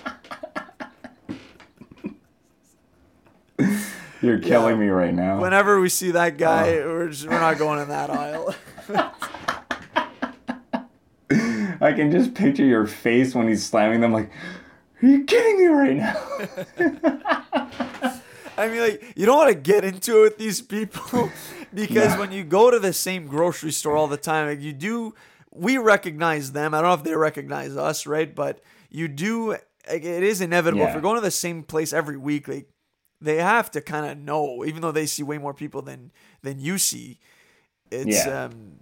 You're 4.26 4.40
killing 4.40 4.80
me 4.80 4.88
right 4.88 5.14
now. 5.14 5.40
Whenever 5.40 5.80
we 5.80 5.88
see 5.88 6.10
that 6.10 6.34
oh. 6.34 6.36
guy, 6.36 6.72
we're 6.84 7.10
just, 7.10 7.28
we're 7.28 7.38
not 7.38 7.58
going 7.58 7.80
in 7.80 7.88
that 7.88 8.10
aisle. 8.10 8.56
I 11.80 11.92
can 11.92 12.10
just 12.10 12.34
picture 12.34 12.64
your 12.64 12.88
face 12.88 13.36
when 13.36 13.46
he's 13.46 13.64
slamming 13.64 14.00
them 14.00 14.12
like, 14.12 14.32
are 15.00 15.06
you 15.06 15.22
kidding 15.24 15.58
me 15.58 15.66
right 15.66 15.96
now? 15.96 16.20
I 18.58 18.68
mean, 18.68 18.80
like, 18.80 19.12
you 19.14 19.26
don't 19.26 19.36
want 19.36 19.50
to 19.50 19.54
get 19.54 19.84
into 19.84 20.20
it 20.20 20.22
with 20.22 20.38
these 20.38 20.60
people 20.60 21.30
because 21.74 22.18
when 22.18 22.32
you 22.32 22.42
go 22.42 22.68
to 22.70 22.80
the 22.80 22.92
same 22.92 23.28
grocery 23.28 23.70
store 23.70 23.96
all 23.96 24.08
the 24.08 24.16
time, 24.16 24.48
like, 24.48 24.60
you 24.60 24.72
do, 24.72 25.14
we 25.52 25.78
recognize 25.78 26.50
them. 26.50 26.74
I 26.74 26.80
don't 26.80 26.88
know 26.88 26.94
if 26.94 27.04
they 27.04 27.14
recognize 27.14 27.76
us, 27.76 28.06
right? 28.06 28.34
But 28.34 28.60
you 28.90 29.06
do, 29.06 29.50
like, 29.50 30.04
it 30.04 30.24
is 30.24 30.40
inevitable. 30.40 30.84
If 30.84 30.94
you're 30.94 31.02
going 31.02 31.16
to 31.16 31.20
the 31.20 31.30
same 31.30 31.62
place 31.62 31.92
every 31.92 32.16
week, 32.16 32.48
like, 32.48 32.68
they 33.26 33.36
have 33.36 33.70
to 33.72 33.80
kind 33.80 34.06
of 34.06 34.18
know, 34.18 34.64
even 34.64 34.80
though 34.82 34.92
they 34.92 35.06
see 35.06 35.22
way 35.22 35.38
more 35.38 35.54
people 35.54 35.82
than 35.82 36.12
than 36.42 36.58
you 36.60 36.78
see. 36.78 37.18
It's 37.90 38.26
Yeah. 38.26 38.44
um, 38.44 38.80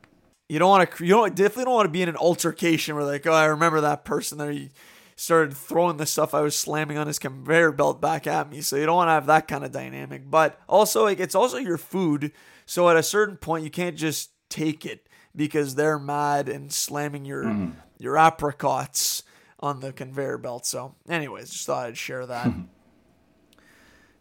you 0.48 0.58
don't 0.58 0.68
want 0.68 0.90
to, 0.90 1.04
you 1.04 1.10
don't 1.10 1.34
definitely 1.34 1.64
don't 1.64 1.74
want 1.74 1.86
to 1.86 1.90
be 1.92 2.02
in 2.02 2.08
an 2.08 2.16
altercation 2.16 2.94
where 2.94 3.04
like, 3.04 3.26
oh, 3.26 3.32
I 3.32 3.46
remember 3.46 3.80
that 3.80 4.04
person 4.04 4.38
there. 4.38 4.50
He 4.50 4.70
started 5.16 5.56
throwing 5.56 5.96
the 5.96 6.06
stuff 6.06 6.34
I 6.34 6.40
was 6.40 6.56
slamming 6.56 6.98
on 6.98 7.06
his 7.06 7.18
conveyor 7.18 7.72
belt 7.72 8.00
back 8.00 8.26
at 8.26 8.50
me. 8.50 8.60
So 8.60 8.76
you 8.76 8.84
don't 8.86 8.96
want 8.96 9.08
to 9.08 9.12
have 9.12 9.26
that 9.26 9.48
kind 9.48 9.64
of 9.64 9.72
dynamic. 9.72 10.30
But 10.30 10.60
also, 10.68 11.04
like, 11.04 11.20
it's 11.20 11.34
also 11.34 11.56
your 11.56 11.78
food. 11.78 12.32
So 12.66 12.88
at 12.90 12.96
a 12.96 13.02
certain 13.02 13.36
point, 13.36 13.64
you 13.64 13.70
can't 13.70 13.96
just 13.96 14.30
take 14.50 14.84
it 14.84 15.06
because 15.34 15.74
they're 15.76 15.98
mad 15.98 16.48
and 16.48 16.72
slamming 16.72 17.24
your 17.24 17.44
your 17.98 18.16
apricots 18.18 19.22
on 19.60 19.80
the 19.80 19.92
conveyor 19.92 20.38
belt. 20.38 20.66
So, 20.66 20.94
anyways, 21.08 21.50
just 21.50 21.66
thought 21.66 21.86
I'd 21.86 21.96
share 21.96 22.26
that. 22.26 22.52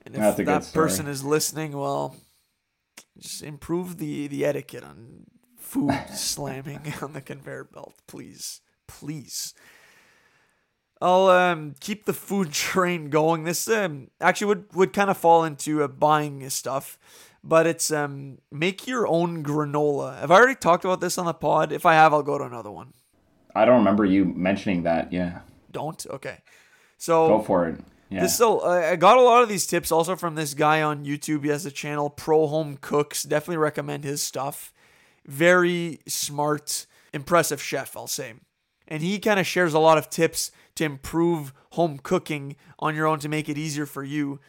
And 0.05 0.15
if 0.15 0.21
That's 0.21 0.39
a 0.39 0.43
good 0.43 0.61
that 0.63 0.73
person 0.73 1.07
is 1.07 1.23
listening, 1.23 1.77
well, 1.77 2.15
just 3.17 3.41
improve 3.41 3.97
the 3.97 4.27
the 4.27 4.45
etiquette 4.45 4.83
on 4.83 5.25
food 5.57 5.93
slamming 6.13 6.93
on 7.01 7.13
the 7.13 7.21
conveyor 7.21 7.65
belt, 7.65 7.95
please, 8.07 8.61
please. 8.87 9.53
I'll 11.01 11.27
um, 11.27 11.75
keep 11.81 12.05
the 12.05 12.13
food 12.13 12.51
train 12.53 13.09
going. 13.09 13.43
This 13.43 13.67
um, 13.67 14.09
actually 14.21 14.47
would, 14.47 14.73
would 14.73 14.93
kind 14.93 15.09
of 15.09 15.17
fall 15.17 15.43
into 15.43 15.83
uh, 15.83 15.87
buying 15.87 16.49
stuff, 16.49 16.97
but 17.43 17.67
it's 17.67 17.91
um, 17.91 18.37
make 18.51 18.87
your 18.87 19.05
own 19.07 19.43
granola. 19.43 20.19
Have 20.19 20.31
I 20.31 20.35
already 20.35 20.55
talked 20.55 20.85
about 20.85 21.01
this 21.01 21.17
on 21.17 21.25
the 21.25 21.33
pod? 21.33 21.71
If 21.71 21.85
I 21.85 21.93
have, 21.93 22.13
I'll 22.13 22.23
go 22.23 22.37
to 22.37 22.45
another 22.45 22.71
one. 22.71 22.93
I 23.53 23.65
don't 23.65 23.79
remember 23.79 24.05
you 24.05 24.25
mentioning 24.25 24.83
that. 24.83 25.11
Yeah. 25.11 25.41
Don't? 25.71 26.05
Okay. 26.09 26.37
So 26.97 27.27
Go 27.27 27.41
for 27.41 27.67
it. 27.67 27.79
Yeah. 28.13 28.21
This 28.21 28.37
so 28.37 28.59
I 28.59 28.91
I 28.91 28.95
got 28.95 29.17
a 29.17 29.21
lot 29.21 29.41
of 29.41 29.49
these 29.49 29.65
tips 29.65 29.91
also 29.91 30.15
from 30.15 30.35
this 30.35 30.53
guy 30.53 30.81
on 30.81 31.05
YouTube. 31.05 31.43
He 31.43 31.49
has 31.49 31.65
a 31.65 31.71
channel, 31.71 32.09
Pro 32.09 32.47
Home 32.47 32.77
Cooks. 32.79 33.23
Definitely 33.23 33.57
recommend 33.57 34.03
his 34.03 34.21
stuff. 34.21 34.71
Very 35.25 35.99
smart, 36.07 36.85
impressive 37.13 37.61
chef, 37.61 37.97
I'll 37.97 38.07
say. 38.07 38.33
And 38.87 39.01
he 39.01 39.17
kind 39.19 39.39
of 39.39 39.47
shares 39.47 39.73
a 39.73 39.79
lot 39.79 39.97
of 39.97 40.09
tips 40.09 40.51
to 40.75 40.83
improve 40.83 41.53
home 41.71 41.97
cooking 41.97 42.55
on 42.79 42.95
your 42.95 43.07
own 43.07 43.19
to 43.19 43.29
make 43.29 43.49
it 43.49 43.57
easier 43.57 43.85
for 43.85 44.03
you. 44.03 44.39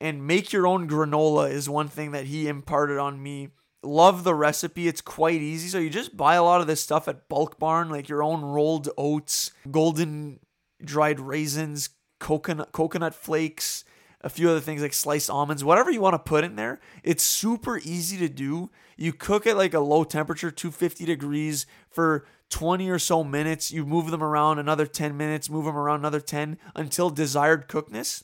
And 0.00 0.26
make 0.26 0.52
your 0.52 0.66
own 0.66 0.88
granola 0.88 1.50
is 1.52 1.68
one 1.68 1.86
thing 1.88 2.10
that 2.10 2.26
he 2.26 2.48
imparted 2.48 2.98
on 2.98 3.22
me. 3.22 3.50
Love 3.84 4.24
the 4.24 4.34
recipe. 4.34 4.88
It's 4.88 5.00
quite 5.00 5.40
easy. 5.40 5.68
So 5.68 5.78
you 5.78 5.90
just 5.90 6.16
buy 6.16 6.34
a 6.34 6.42
lot 6.42 6.60
of 6.60 6.66
this 6.66 6.80
stuff 6.80 7.06
at 7.06 7.28
Bulk 7.28 7.58
Barn, 7.58 7.88
like 7.88 8.08
your 8.08 8.22
own 8.22 8.42
rolled 8.42 8.88
oats, 8.96 9.52
golden 9.70 10.40
dried 10.82 11.20
raisins, 11.20 11.90
coconut 12.22 12.70
coconut 12.70 13.14
flakes, 13.14 13.84
a 14.20 14.30
few 14.30 14.48
other 14.48 14.60
things 14.60 14.80
like 14.80 14.92
sliced 14.92 15.28
almonds, 15.28 15.64
whatever 15.64 15.90
you 15.90 16.00
want 16.00 16.14
to 16.14 16.18
put 16.20 16.44
in 16.44 16.54
there. 16.54 16.78
It's 17.02 17.24
super 17.24 17.78
easy 17.78 18.16
to 18.18 18.28
do. 18.28 18.70
You 18.96 19.12
cook 19.12 19.44
it 19.44 19.56
like 19.56 19.74
a 19.74 19.80
low 19.80 20.04
temperature, 20.04 20.52
250 20.52 21.04
degrees 21.04 21.66
for 21.90 22.24
20 22.50 22.88
or 22.88 23.00
so 23.00 23.24
minutes. 23.24 23.72
You 23.72 23.84
move 23.84 24.12
them 24.12 24.22
around 24.22 24.60
another 24.60 24.86
10 24.86 25.16
minutes, 25.16 25.50
move 25.50 25.64
them 25.64 25.76
around 25.76 25.98
another 25.98 26.20
10 26.20 26.58
until 26.76 27.10
desired 27.10 27.66
cookness. 27.66 28.22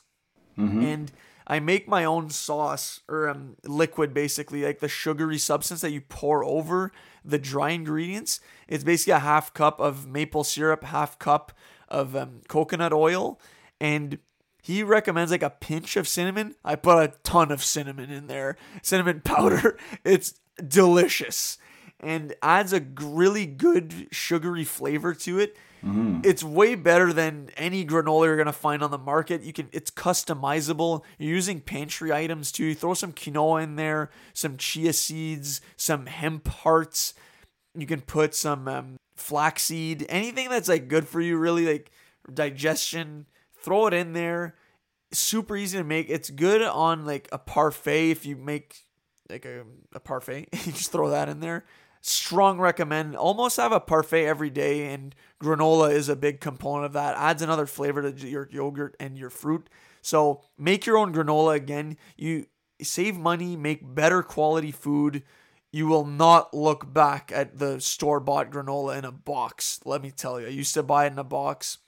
And 0.85 1.11
I 1.49 1.59
make 1.59 1.89
my 1.89 2.05
own 2.05 2.31
sauce 2.31 3.01
or 3.09 3.29
um, 3.29 3.57
liquid, 3.65 4.15
basically, 4.15 4.63
like 4.65 4.79
the 4.79 4.89
sugary 4.89 5.39
substance 5.39 5.81
that 5.81 5.91
you 5.91 6.03
pour 6.03 6.45
over 6.45 6.93
the 7.25 7.39
dry 7.39 7.71
ingredients. 7.71 8.39
It's 8.69 8.85
basically 8.85 9.15
a 9.15 9.19
half 9.19 9.53
cup 9.55 9.81
of 9.81 10.07
maple 10.07 10.45
syrup, 10.45 10.85
half 10.85 11.19
cup 11.19 11.53
of 11.89 12.15
um, 12.15 12.43
coconut 12.49 12.93
oil, 12.93 13.41
and 13.81 14.19
he 14.63 14.83
recommends 14.83 15.31
like 15.31 15.43
a 15.43 15.51
pinch 15.51 15.97
of 15.97 16.09
cinnamon. 16.09 16.55
I 16.65 16.75
put 16.77 17.03
a 17.03 17.15
ton 17.23 17.51
of 17.51 17.65
cinnamon 17.65 18.11
in 18.11 18.27
there, 18.27 18.57
cinnamon 18.83 19.21
powder. 19.25 19.79
It's 20.05 20.35
delicious 20.67 21.59
and 22.01 22.35
adds 22.43 22.73
a 22.73 22.81
really 23.01 23.47
good 23.47 24.09
sugary 24.13 24.65
flavor 24.65 25.15
to 25.15 25.39
it. 25.39 25.57
It's 26.25 26.43
way 26.43 26.75
better 26.75 27.13
than 27.13 27.51
any 27.57 27.85
granola 27.85 28.27
you're 28.27 28.37
gonna 28.37 28.53
find 28.53 28.83
on 28.83 28.91
the 28.91 28.99
market. 28.99 29.43
You 29.43 29.53
can 29.53 29.69
it's 29.73 29.91
customizable. 29.93 31.03
You're 31.19 31.35
using 31.35 31.61
pantry 31.61 32.13
items 32.13 32.51
too. 32.51 32.65
You 32.65 32.75
throw 32.75 32.95
some 32.95 33.13
quinoa 33.13 33.63
in 33.63 33.77
there, 33.77 34.11
some 34.33 34.57
chia 34.57 34.93
seeds, 34.93 35.61
some 35.77 36.07
hemp 36.07 36.49
hearts. 36.49 37.15
You 37.77 37.87
can 37.87 38.01
put 38.01 38.35
some 38.35 38.67
um, 38.67 38.97
flaxseed, 39.15 40.05
anything 40.09 40.49
that's 40.49 40.69
like 40.69 40.89
good 40.89 41.07
for 41.07 41.21
you, 41.21 41.37
really 41.37 41.67
like 41.67 41.93
digestion. 42.33 43.27
Throw 43.61 43.87
it 43.87 43.95
in 43.95 44.13
there. 44.13 44.55
Super 45.13 45.57
easy 45.57 45.79
to 45.79 45.85
make. 45.85 46.11
It's 46.11 46.31
good 46.31 46.63
on 46.63 47.05
like 47.05 47.29
a 47.33 47.39
parfait 47.39 48.11
if 48.11 48.27
you 48.27 48.37
make 48.37 48.85
like 49.29 49.45
a, 49.45 49.65
a 49.95 50.01
parfait. 50.01 50.49
you 50.65 50.73
just 50.73 50.93
throw 50.93 51.11
that 51.11 51.29
in 51.29 51.41
there. 51.41 51.65
strong 52.01 52.59
recommend. 52.59 53.17
Almost 53.17 53.57
have 53.57 53.73
a 53.73 53.81
parfait 53.81 54.27
every 54.27 54.51
day, 54.51 54.93
and 54.93 55.15
granola 55.43 55.93
is 55.93 56.09
a 56.09 56.17
big 56.17 56.41
component 56.41 56.87
of 56.87 56.93
that. 56.95 57.17
Adds 57.17 57.43
another 57.43 57.67
flavor 57.67 58.11
to 58.11 58.29
your 58.29 58.49
yogurt 58.51 58.97
and 59.01 59.19
your 59.19 59.31
fruit. 59.31 59.69
So 60.03 60.43
make 60.57 60.87
your 60.87 60.97
own 60.97 61.13
granola 61.13 61.55
again. 61.57 61.97
You 62.17 62.47
save 62.81 63.17
money, 63.19 63.57
make 63.57 63.95
better 63.95 64.23
quality 64.23 64.71
food. 64.71 65.23
You 65.71 65.87
will 65.87 66.07
not 66.07 66.55
look 66.55 66.93
back 66.93 67.31
at 67.35 67.59
the 67.59 67.81
store 67.81 68.21
bought 68.21 68.51
granola 68.51 68.97
in 68.99 69.05
a 69.05 69.13
box. 69.13 69.81
Let 69.85 70.03
me 70.03 70.11
tell 70.11 70.41
you, 70.41 70.47
I 70.47 70.51
used 70.51 70.75
to 70.75 70.83
buy 70.83 71.07
it 71.07 71.13
in 71.13 71.19
a 71.19 71.25
box. 71.25 71.79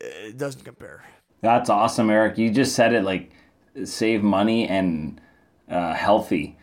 It 0.00 0.38
doesn't 0.38 0.64
compare. 0.64 1.04
That's 1.42 1.70
awesome, 1.70 2.10
Eric. 2.10 2.38
You 2.38 2.50
just 2.50 2.74
said 2.74 2.92
it 2.92 3.04
like 3.04 3.30
save 3.84 4.22
money 4.22 4.68
and 4.68 5.20
uh, 5.68 5.94
healthy. 5.94 6.56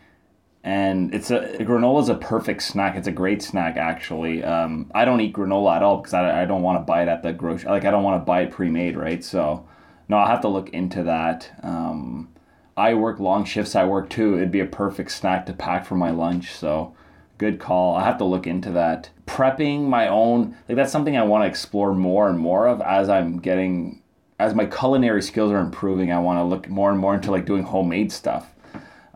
And 0.64 1.14
it's 1.14 1.30
a 1.30 1.40
granola 1.58 2.02
is 2.02 2.08
a 2.08 2.14
perfect 2.16 2.62
snack. 2.62 2.96
It's 2.96 3.08
a 3.08 3.12
great 3.12 3.42
snack, 3.42 3.76
actually. 3.76 4.42
Um, 4.44 4.90
I 4.94 5.04
don't 5.04 5.20
eat 5.20 5.32
granola 5.32 5.76
at 5.76 5.82
all 5.82 5.98
because 5.98 6.14
I, 6.14 6.42
I 6.42 6.44
don't 6.44 6.62
want 6.62 6.80
to 6.80 6.84
buy 6.84 7.02
it 7.02 7.08
at 7.08 7.22
the 7.22 7.32
grocery. 7.32 7.70
Like 7.70 7.84
I 7.84 7.90
don't 7.90 8.02
want 8.02 8.20
to 8.20 8.24
buy 8.24 8.42
it 8.42 8.50
pre-made, 8.50 8.96
right? 8.96 9.22
So, 9.24 9.66
no, 10.08 10.16
I'll 10.16 10.26
have 10.26 10.42
to 10.42 10.48
look 10.48 10.70
into 10.70 11.04
that. 11.04 11.50
Um, 11.62 12.30
I 12.76 12.94
work 12.94 13.18
long 13.18 13.44
shifts. 13.44 13.76
I 13.76 13.84
work 13.84 14.10
too. 14.10 14.36
It'd 14.36 14.50
be 14.50 14.60
a 14.60 14.66
perfect 14.66 15.10
snack 15.12 15.46
to 15.46 15.52
pack 15.52 15.86
for 15.86 15.94
my 15.94 16.10
lunch. 16.10 16.52
So, 16.52 16.94
good 17.38 17.58
call. 17.58 17.96
I 17.96 18.04
have 18.04 18.18
to 18.18 18.24
look 18.24 18.46
into 18.46 18.70
that. 18.72 19.10
Prepping 19.26 19.88
my 19.88 20.08
own, 20.08 20.56
like 20.68 20.76
that's 20.76 20.92
something 20.92 21.16
I 21.16 21.22
want 21.22 21.44
to 21.44 21.48
explore 21.48 21.94
more 21.94 22.28
and 22.28 22.38
more 22.38 22.66
of 22.66 22.80
as 22.80 23.08
I'm 23.08 23.38
getting 23.38 24.02
as 24.38 24.54
my 24.54 24.66
culinary 24.66 25.22
skills 25.22 25.50
are 25.50 25.58
improving, 25.58 26.12
I 26.12 26.18
want 26.20 26.38
to 26.38 26.44
look 26.44 26.68
more 26.68 26.90
and 26.90 26.98
more 26.98 27.14
into 27.14 27.30
like 27.30 27.44
doing 27.44 27.64
homemade 27.64 28.12
stuff. 28.12 28.52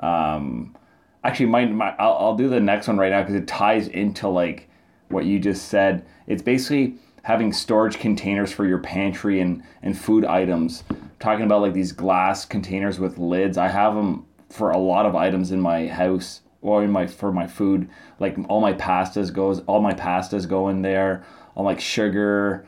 Um, 0.01 0.77
actually, 1.23 1.47
my, 1.47 1.66
my 1.66 1.95
I'll, 1.99 2.14
I'll 2.14 2.37
do 2.37 2.49
the 2.49 2.61
next 2.61 2.89
one 2.89 2.99
right 2.99 3.11
now 3.11 3.23
because 3.23 3.37
it 3.37 3.47
ties 3.47 3.89
into 3.89 4.29
like 4.29 4.68
what 5.09 5.25
you 5.25 5.39
just 5.39 5.68
said. 5.68 6.05
It's 6.27 6.43
basically 6.43 6.97
having 7.23 7.53
storage 7.53 7.99
containers 7.99 8.51
for 8.51 8.66
your 8.66 8.79
pantry 8.79 9.41
and, 9.41 9.62
and 9.83 9.97
food 9.97 10.25
items. 10.25 10.83
talking 11.20 11.45
about 11.45 11.62
like 11.62 11.73
these 11.73 11.93
glass 11.93 12.45
containers 12.45 12.99
with 12.99 13.18
lids. 13.18 13.57
I 13.57 13.68
have 13.68 13.95
them 13.95 14.27
for 14.51 14.70
a 14.70 14.79
lot 14.79 15.07
of 15.07 15.14
items 15.14 15.53
in 15.53 15.61
my 15.61 15.87
house 15.87 16.41
or 16.63 16.83
in 16.85 16.91
my 16.91 17.07
for 17.07 17.33
my 17.33 17.47
food. 17.47 17.89
Like 18.19 18.37
all 18.49 18.61
my 18.61 18.73
pastas 18.73 19.33
goes, 19.33 19.61
all 19.67 19.81
my 19.81 19.93
pastas 19.93 20.49
go 20.49 20.69
in 20.69 20.83
there. 20.83 21.25
All 21.55 21.65
like 21.65 21.81
sugar, 21.81 22.65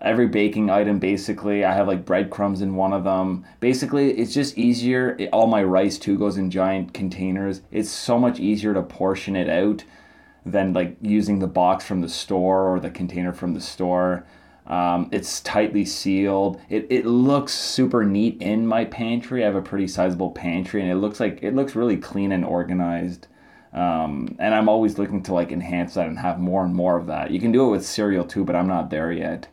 every 0.00 0.26
baking 0.26 0.70
item 0.70 0.98
basically. 0.98 1.64
I 1.64 1.72
have 1.72 1.86
like 1.86 2.04
breadcrumbs 2.04 2.62
in 2.62 2.74
one 2.74 2.92
of 2.92 3.04
them. 3.04 3.44
Basically, 3.60 4.10
it's 4.12 4.34
just 4.34 4.58
easier. 4.58 5.14
It, 5.18 5.28
all 5.32 5.46
my 5.46 5.62
rice 5.62 5.98
too 5.98 6.18
goes 6.18 6.36
in 6.36 6.50
giant 6.50 6.92
containers. 6.92 7.62
It's 7.70 7.90
so 7.90 8.18
much 8.18 8.40
easier 8.40 8.74
to 8.74 8.82
portion 8.82 9.36
it 9.36 9.48
out 9.48 9.84
than 10.44 10.72
like 10.72 10.96
using 11.00 11.38
the 11.38 11.46
box 11.46 11.84
from 11.84 12.00
the 12.00 12.08
store 12.08 12.68
or 12.68 12.80
the 12.80 12.90
container 12.90 13.32
from 13.32 13.54
the 13.54 13.60
store. 13.60 14.26
Um, 14.66 15.10
it's 15.12 15.40
tightly 15.40 15.84
sealed. 15.84 16.60
It, 16.70 16.86
it 16.88 17.04
looks 17.04 17.52
super 17.52 18.02
neat 18.04 18.40
in 18.40 18.66
my 18.66 18.86
pantry. 18.86 19.42
I 19.42 19.46
have 19.46 19.54
a 19.54 19.62
pretty 19.62 19.86
sizable 19.86 20.30
pantry, 20.30 20.80
and 20.80 20.90
it 20.90 20.96
looks 20.96 21.20
like 21.20 21.40
it 21.42 21.54
looks 21.54 21.76
really 21.76 21.98
clean 21.98 22.32
and 22.32 22.44
organized. 22.44 23.26
Um, 23.74 24.36
and 24.38 24.54
I'm 24.54 24.68
always 24.68 24.98
looking 24.98 25.22
to 25.24 25.34
like 25.34 25.50
enhance 25.50 25.94
that 25.94 26.06
and 26.06 26.18
have 26.18 26.38
more 26.38 26.64
and 26.64 26.74
more 26.74 26.96
of 26.96 27.06
that. 27.06 27.32
You 27.32 27.40
can 27.40 27.50
do 27.50 27.66
it 27.66 27.70
with 27.70 27.84
cereal 27.84 28.24
too, 28.24 28.44
but 28.44 28.54
I'm 28.54 28.68
not 28.68 28.90
there 28.90 29.10
yet. 29.10 29.48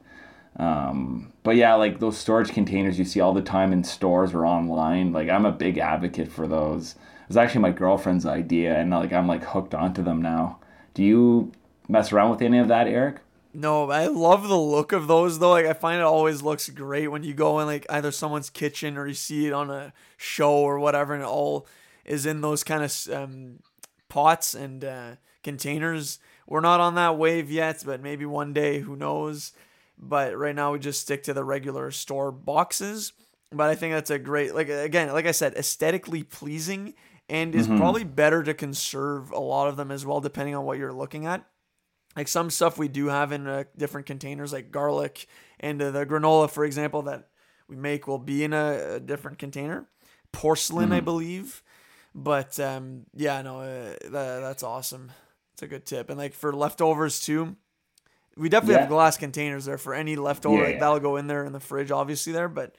Um, 0.58 1.34
but 1.44 1.56
yeah, 1.56 1.74
like 1.74 2.00
those 2.00 2.18
storage 2.18 2.52
containers 2.52 3.00
you 3.00 3.06
see 3.06 3.20
all 3.20 3.34
the 3.34 3.42
time 3.42 3.74
in 3.74 3.84
stores 3.84 4.34
or 4.34 4.46
online, 4.46 5.12
like 5.12 5.28
I'm 5.28 5.46
a 5.46 5.52
big 5.52 5.80
advocate 5.80 6.32
for 6.32 6.48
those. 6.48 6.92
It 6.94 7.30
was 7.30 7.38
actually 7.38 7.62
my 7.62 7.72
girlfriend's 7.72 8.26
idea, 8.26 8.78
and 8.78 8.92
like 8.92 9.12
I'm 9.12 9.28
like 9.28 9.44
hooked 9.44 9.74
onto 9.74 10.04
them 10.04 10.22
now. 10.22 10.60
Do 10.94 11.04
you 11.04 11.52
mess 11.88 12.12
around 12.12 12.30
with 12.32 12.42
any 12.42 12.60
of 12.60 12.68
that, 12.68 12.88
Eric? 12.88 13.22
No, 13.54 13.90
I 13.90 14.08
love 14.08 14.48
the 14.48 14.58
look 14.58 14.92
of 14.92 15.08
those 15.08 15.40
though. 15.40 15.52
Like 15.52 15.66
I 15.66 15.74
find 15.74 16.00
it 16.00 16.06
always 16.06 16.44
looks 16.44 16.70
great 16.70 17.08
when 17.08 17.24
you 17.24 17.34
go 17.34 17.60
in 17.60 17.66
like 17.66 17.88
either 17.90 18.12
someone's 18.12 18.52
kitchen 18.52 18.98
or 18.98 19.08
you 19.08 19.14
see 19.14 19.48
it 19.48 19.54
on 19.54 19.72
a 19.72 19.94
show 20.16 20.54
or 20.54 20.78
whatever, 20.80 21.14
and 21.14 21.24
it 21.24 21.28
all 21.28 21.66
is 22.06 22.26
in 22.26 22.42
those 22.42 22.64
kind 22.64 22.84
of 22.84 23.10
um, 23.12 23.60
pots 24.12 24.54
and 24.54 24.84
uh, 24.84 25.12
containers. 25.42 26.20
We're 26.46 26.60
not 26.60 26.82
on 26.82 26.96
that 26.96 27.18
wave 27.18 27.50
yet, 27.50 27.82
but 27.86 28.02
maybe 28.02 28.26
one 28.26 28.52
day, 28.52 28.80
who 28.80 28.98
knows? 28.98 29.54
But 29.98 30.38
right 30.38 30.54
now 30.54 30.74
we 30.74 30.80
just 30.80 31.00
stick 31.00 31.24
to 31.24 31.34
the 31.34 31.46
regular 31.46 31.92
store 31.92 32.30
boxes. 32.30 33.14
But 33.54 33.70
I 33.70 33.76
think 33.76 33.94
that's 33.94 34.10
a 34.10 34.20
great 34.20 34.54
like 34.54 34.68
again, 34.68 35.14
like 35.14 35.26
I 35.26 35.32
said, 35.32 35.54
aesthetically 35.56 36.24
pleasing 36.24 36.94
and 37.30 37.56
is 37.56 37.68
mm-hmm. 37.68 37.78
probably 37.78 38.04
better 38.04 38.44
to 38.44 38.54
conserve 38.54 39.32
a 39.32 39.40
lot 39.40 39.70
of 39.70 39.78
them 39.78 39.92
as 39.92 40.06
well, 40.06 40.20
depending 40.20 40.56
on 40.56 40.66
what 40.66 40.78
you're 40.78 40.92
looking 40.92 41.26
at. 41.26 41.46
Like 42.18 42.28
some 42.28 42.50
stuff 42.50 42.78
we 42.78 42.90
do 42.90 43.08
have 43.08 43.32
in 43.32 43.48
uh, 43.48 43.64
different 43.78 44.08
containers, 44.08 44.52
like 44.52 44.72
garlic 44.72 45.28
and 45.62 45.82
uh, 45.82 45.92
the 45.92 46.06
granola, 46.06 46.50
for 46.50 46.66
example, 46.66 47.04
that 47.04 47.30
we 47.70 47.78
make 47.78 48.08
will 48.08 48.20
be 48.20 48.44
in 48.44 48.52
a, 48.52 48.96
a 48.96 49.00
different 49.00 49.38
container. 49.38 49.88
Porcelain, 50.34 50.88
mm-hmm. 50.88 50.96
I 50.96 51.00
believe. 51.00 51.64
But 52.14 52.60
um, 52.60 53.06
yeah, 53.16 53.42
no, 53.42 53.62
uh, 53.62 53.96
that, 54.04 54.40
that's 54.42 54.64
awesome. 54.64 55.12
It's 55.54 55.62
a 55.62 55.68
good 55.68 55.86
tip. 55.86 56.10
And 56.10 56.18
like 56.18 56.34
for 56.34 56.52
leftovers 56.54 57.20
too, 57.20 57.56
we 58.36 58.50
definitely 58.50 58.76
yeah. 58.76 58.82
have 58.82 58.90
glass 58.90 59.18
containers 59.18 59.66
there 59.66 59.78
for 59.78 59.94
any 59.94 60.16
leftover. 60.16 60.58
Yeah, 60.58 60.64
like, 60.64 60.74
yeah. 60.74 60.80
That'll 60.80 61.00
go 61.00 61.18
in 61.18 61.28
there 61.28 61.46
in 61.46 61.54
the 61.54 61.60
fridge, 61.60 61.92
obviously 61.92 62.34
there. 62.34 62.50
But 62.50 62.76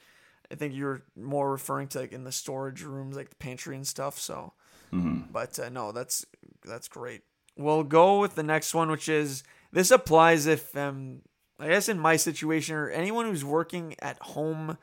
I 0.51 0.55
think 0.55 0.75
you're 0.75 1.01
more 1.15 1.51
referring 1.51 1.87
to 1.89 2.01
like 2.01 2.11
in 2.11 2.23
the 2.23 2.31
storage 2.31 2.83
rooms, 2.83 3.15
like 3.15 3.29
the 3.29 3.35
pantry 3.35 3.75
and 3.75 3.87
stuff. 3.87 4.19
So, 4.19 4.53
mm-hmm. 4.91 5.31
but 5.31 5.57
uh, 5.57 5.69
no, 5.69 5.91
that's 5.91 6.25
that's 6.65 6.87
great. 6.87 7.21
We'll 7.57 7.83
go 7.83 8.19
with 8.19 8.35
the 8.35 8.43
next 8.43 8.73
one, 8.73 8.91
which 8.91 9.09
is 9.09 9.43
this 9.71 9.89
applies 9.89 10.45
if 10.45 10.75
um 10.77 11.21
I 11.59 11.69
guess 11.69 11.89
in 11.89 11.99
my 11.99 12.17
situation 12.17 12.75
or 12.75 12.89
anyone 12.89 13.25
who's 13.25 13.45
working 13.45 13.95
at 13.99 14.19
home. 14.19 14.77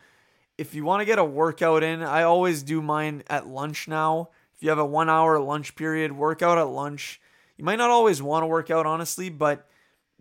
If 0.59 0.74
you 0.74 0.84
want 0.84 1.01
to 1.01 1.07
get 1.07 1.18
a 1.18 1.24
workout 1.24 1.82
in, 1.82 2.03
I 2.03 2.22
always 2.22 2.62
do 2.62 2.82
mine 2.82 3.22
at 3.28 3.46
lunch 3.46 3.88
now. 3.88 4.28
If 4.61 4.64
you 4.64 4.68
have 4.68 4.78
a 4.78 4.84
one 4.84 5.08
hour 5.08 5.40
lunch 5.40 5.74
period, 5.74 6.12
workout 6.12 6.58
at 6.58 6.68
lunch. 6.68 7.18
You 7.56 7.64
might 7.64 7.76
not 7.76 7.88
always 7.88 8.20
want 8.20 8.42
to 8.42 8.46
work 8.46 8.70
out, 8.70 8.84
honestly, 8.84 9.30
but 9.30 9.66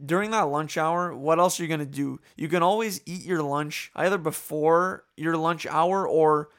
during 0.04 0.32
that 0.32 0.44
lunch 0.44 0.78
hour, 0.78 1.14
what 1.14 1.40
else 1.40 1.60
are 1.60 1.64
you 1.64 1.68
going 1.68 1.82
to 1.82 1.86
do? 1.86 2.22
You 2.38 2.48
can 2.48 2.64
always 2.64 3.02
eat 3.06 3.26
your 3.26 3.44
lunch 3.44 3.92
either 3.98 4.18
before 4.18 5.04
your 5.18 5.36
lunch 5.36 5.66
hour 5.66 6.08
or 6.08 6.52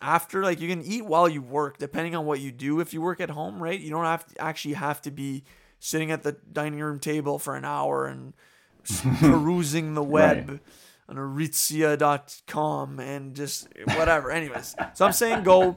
after. 0.00 0.42
Like 0.42 0.62
you 0.62 0.68
can 0.68 0.82
eat 0.82 1.04
while 1.04 1.28
you 1.28 1.42
work, 1.42 1.76
depending 1.76 2.16
on 2.16 2.24
what 2.24 2.40
you 2.40 2.50
do. 2.50 2.80
If 2.80 2.94
you 2.94 3.02
work 3.02 3.20
at 3.20 3.28
home, 3.28 3.62
right? 3.62 3.78
You 3.78 3.90
don't 3.90 4.06
have 4.06 4.26
to 4.28 4.40
actually 4.40 4.74
have 4.74 5.02
to 5.02 5.10
be 5.10 5.44
sitting 5.80 6.10
at 6.10 6.22
the 6.22 6.38
dining 6.50 6.80
room 6.80 7.00
table 7.00 7.38
for 7.38 7.54
an 7.54 7.66
hour 7.66 8.06
and 8.06 8.32
perusing 9.20 9.92
the 9.92 10.02
web. 10.02 10.48
Right. 10.48 10.60
On 11.06 11.16
aritzia.com 11.16 12.98
and 12.98 13.36
just 13.36 13.68
whatever. 13.88 14.30
Anyways, 14.30 14.74
so 14.94 15.04
I'm 15.04 15.12
saying 15.12 15.42
go 15.42 15.76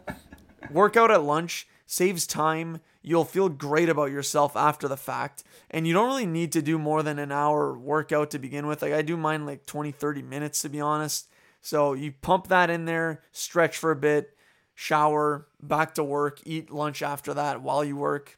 work 0.71 0.97
out 0.97 1.11
at 1.11 1.23
lunch, 1.23 1.67
saves 1.85 2.27
time 2.27 2.81
You'll 3.07 3.23
feel 3.23 3.47
great 3.47 3.87
about 3.87 4.11
yourself 4.11 4.57
after 4.57 4.89
the 4.89 4.97
fact. 4.97 5.45
And 5.71 5.87
you 5.87 5.93
don't 5.93 6.09
really 6.09 6.25
need 6.25 6.51
to 6.51 6.61
do 6.61 6.77
more 6.77 7.03
than 7.03 7.19
an 7.19 7.31
hour 7.31 7.77
workout 7.77 8.31
to 8.31 8.39
begin 8.39 8.67
with. 8.67 8.81
Like 8.81 8.91
I 8.91 9.01
do 9.01 9.15
mine 9.15 9.45
like 9.45 9.65
20, 9.65 9.91
30 9.91 10.21
minutes 10.23 10.61
to 10.63 10.69
be 10.69 10.81
honest. 10.81 11.29
So 11.61 11.93
you 11.93 12.11
pump 12.11 12.49
that 12.49 12.69
in 12.69 12.83
there, 12.83 13.21
stretch 13.31 13.77
for 13.77 13.91
a 13.91 13.95
bit, 13.95 14.35
shower, 14.75 15.47
back 15.61 15.95
to 15.95 16.03
work, 16.03 16.41
eat 16.43 16.69
lunch 16.69 17.01
after 17.01 17.33
that 17.33 17.61
while 17.61 17.81
you 17.81 17.95
work. 17.95 18.37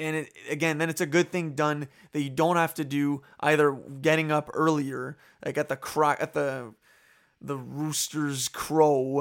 And 0.00 0.16
it, 0.16 0.32
again, 0.50 0.78
then 0.78 0.90
it's 0.90 1.00
a 1.00 1.06
good 1.06 1.30
thing 1.30 1.54
done 1.54 1.86
that 2.10 2.22
you 2.22 2.30
don't 2.30 2.56
have 2.56 2.74
to 2.74 2.84
do 2.84 3.22
either 3.38 3.70
getting 4.02 4.32
up 4.32 4.50
earlier, 4.52 5.16
like 5.46 5.58
at 5.58 5.68
the 5.68 5.76
crack 5.76 6.20
at 6.20 6.32
the 6.32 6.74
the 7.40 7.56
rooster's 7.56 8.48
crow 8.48 9.20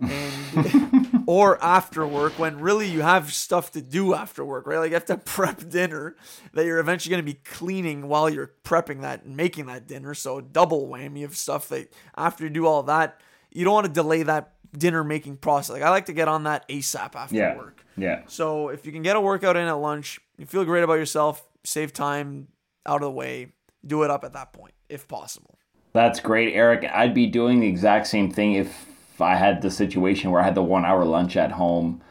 and 0.00 1.24
or 1.26 1.62
after 1.62 2.06
work 2.06 2.38
when 2.38 2.58
really 2.60 2.88
you 2.88 3.02
have 3.02 3.32
stuff 3.32 3.72
to 3.72 3.80
do 3.80 4.14
after 4.14 4.44
work, 4.44 4.66
right? 4.66 4.78
Like 4.78 4.90
you 4.90 4.94
have 4.94 5.04
to 5.06 5.16
prep 5.24 5.68
dinner 5.68 6.16
that 6.52 6.66
you're 6.66 6.78
eventually 6.78 7.10
going 7.10 7.24
to 7.24 7.32
be 7.32 7.40
cleaning 7.44 8.08
while 8.08 8.28
you're 8.28 8.52
prepping 8.64 9.02
that 9.02 9.24
and 9.24 9.36
making 9.36 9.66
that 9.66 9.86
dinner. 9.86 10.14
So 10.14 10.40
double 10.40 10.88
whammy 10.88 11.24
of 11.24 11.36
stuff 11.36 11.68
that 11.68 11.92
after 12.16 12.44
you 12.44 12.50
do 12.50 12.66
all 12.66 12.82
that, 12.84 13.20
you 13.50 13.64
don't 13.64 13.74
want 13.74 13.86
to 13.86 13.92
delay 13.92 14.22
that 14.24 14.52
dinner 14.76 15.04
making 15.04 15.36
process. 15.36 15.72
Like 15.72 15.82
I 15.82 15.90
like 15.90 16.06
to 16.06 16.12
get 16.12 16.28
on 16.28 16.44
that 16.44 16.68
ASAP 16.68 17.14
after 17.14 17.36
yeah. 17.36 17.56
work. 17.56 17.84
Yeah. 17.96 18.22
So 18.26 18.68
if 18.68 18.84
you 18.84 18.92
can 18.92 19.02
get 19.02 19.16
a 19.16 19.20
workout 19.20 19.56
in 19.56 19.66
at 19.66 19.72
lunch, 19.72 20.20
you 20.36 20.46
feel 20.46 20.64
great 20.64 20.82
about 20.82 20.94
yourself, 20.94 21.46
save 21.62 21.92
time 21.92 22.48
out 22.84 22.96
of 22.96 23.02
the 23.02 23.10
way, 23.12 23.52
do 23.86 24.02
it 24.02 24.10
up 24.10 24.24
at 24.24 24.32
that 24.32 24.52
point 24.52 24.74
if 24.88 25.06
possible. 25.06 25.58
That's 25.94 26.18
great, 26.18 26.54
Eric. 26.54 26.90
I'd 26.92 27.14
be 27.14 27.28
doing 27.28 27.60
the 27.60 27.68
exact 27.68 28.08
same 28.08 28.28
thing 28.28 28.54
if 28.54 28.86
I 29.20 29.36
had 29.36 29.62
the 29.62 29.70
situation 29.70 30.32
where 30.32 30.40
I 30.40 30.44
had 30.44 30.56
the 30.56 30.62
one 30.62 30.84
hour 30.84 31.04
lunch 31.04 31.36
at 31.36 31.52
home, 31.52 32.02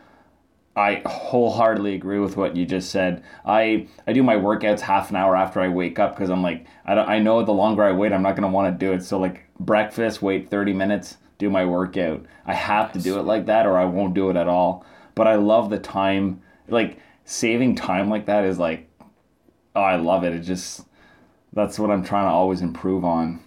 I 0.74 1.02
wholeheartedly 1.06 1.94
agree 1.94 2.20
with 2.20 2.38
what 2.38 2.56
you 2.56 2.66
just 2.66 2.92
said. 2.92 3.22
I 3.46 3.90
I 4.08 4.14
do 4.14 4.24
my 4.24 4.36
workouts 4.36 4.80
half 4.80 5.10
an 5.10 5.18
hour 5.18 5.36
after 5.36 5.60
I 5.60 5.68
wake 5.68 6.00
up 6.00 6.16
because 6.16 6.30
I'm 6.30 6.42
like 6.42 6.66
I 6.86 6.96
don't, 6.96 7.10
I 7.10 7.20
know 7.20 7.44
the 7.44 7.52
longer 7.52 7.84
I 7.84 7.92
wait 7.92 8.14
I'm 8.14 8.22
not 8.24 8.38
gonna 8.38 8.48
want 8.48 8.74
to 8.74 8.86
do 8.86 8.94
it. 8.94 9.04
So 9.04 9.20
like 9.20 9.50
breakfast, 9.60 10.22
wait 10.22 10.50
30 10.50 10.72
minutes, 10.72 11.18
do 11.38 11.50
my 11.50 11.66
workout. 11.66 12.26
I 12.46 12.54
have 12.54 12.94
to 12.94 13.00
do 13.00 13.20
it 13.20 13.24
like 13.24 13.48
that 13.48 13.66
or 13.66 13.78
I 13.78 13.84
won't 13.84 14.14
do 14.14 14.30
it 14.30 14.38
at 14.38 14.48
all. 14.48 14.86
But 15.14 15.28
I 15.28 15.36
love 15.36 15.70
the 15.70 15.78
time 15.78 16.42
like 16.70 17.00
saving 17.26 17.76
time 17.76 18.10
like 18.10 18.28
that 18.28 18.46
is 18.46 18.58
like, 18.58 18.90
oh, 19.76 19.82
I 19.82 19.98
love 19.98 20.24
it. 20.24 20.34
It 20.34 20.40
just 20.40 20.86
that's 21.52 21.78
what 21.78 21.92
I'm 21.92 22.06
trying 22.06 22.28
to 22.28 22.34
always 22.34 22.62
improve 22.62 23.04
on. 23.04 23.42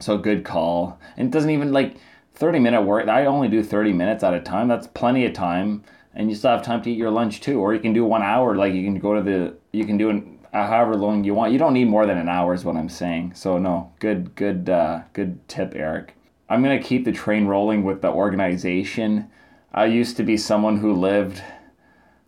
So 0.00 0.18
good 0.18 0.44
call. 0.44 0.98
And 1.16 1.28
it 1.28 1.30
doesn't 1.30 1.50
even 1.50 1.72
like 1.72 1.96
30 2.34 2.60
minute 2.60 2.82
work. 2.82 3.08
I 3.08 3.26
only 3.26 3.48
do 3.48 3.62
30 3.62 3.92
minutes 3.92 4.22
at 4.22 4.34
a 4.34 4.40
time. 4.40 4.68
That's 4.68 4.86
plenty 4.86 5.26
of 5.26 5.32
time. 5.32 5.82
And 6.14 6.30
you 6.30 6.36
still 6.36 6.50
have 6.50 6.62
time 6.62 6.82
to 6.82 6.90
eat 6.90 6.98
your 6.98 7.10
lunch 7.10 7.40
too. 7.40 7.60
Or 7.60 7.74
you 7.74 7.80
can 7.80 7.92
do 7.92 8.04
one 8.04 8.22
hour. 8.22 8.56
Like 8.56 8.74
you 8.74 8.84
can 8.84 8.98
go 8.98 9.14
to 9.14 9.22
the, 9.22 9.56
you 9.72 9.84
can 9.84 9.96
do 9.96 10.10
an, 10.10 10.38
however 10.52 10.96
long 10.96 11.24
you 11.24 11.34
want. 11.34 11.52
You 11.52 11.58
don't 11.58 11.74
need 11.74 11.88
more 11.88 12.06
than 12.06 12.18
an 12.18 12.28
hour 12.28 12.54
is 12.54 12.64
what 12.64 12.76
I'm 12.76 12.88
saying. 12.88 13.34
So 13.34 13.58
no, 13.58 13.92
good, 13.98 14.34
good, 14.34 14.68
uh, 14.70 15.02
good 15.12 15.46
tip, 15.48 15.74
Eric. 15.74 16.14
I'm 16.48 16.62
going 16.62 16.80
to 16.80 16.86
keep 16.86 17.04
the 17.04 17.12
train 17.12 17.46
rolling 17.46 17.82
with 17.84 18.00
the 18.00 18.08
organization. 18.08 19.30
I 19.72 19.86
used 19.86 20.16
to 20.16 20.22
be 20.22 20.36
someone 20.36 20.78
who 20.78 20.94
lived 20.94 21.42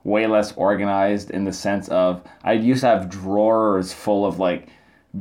way 0.05 0.27
less 0.27 0.53
organized 0.53 1.31
in 1.31 1.45
the 1.45 1.53
sense 1.53 1.89
of 1.89 2.23
I 2.43 2.53
used 2.53 2.81
to 2.83 2.87
have 2.87 3.11
drawers 3.11 3.93
full 3.93 4.27
of 4.27 4.39
like 4.39 4.69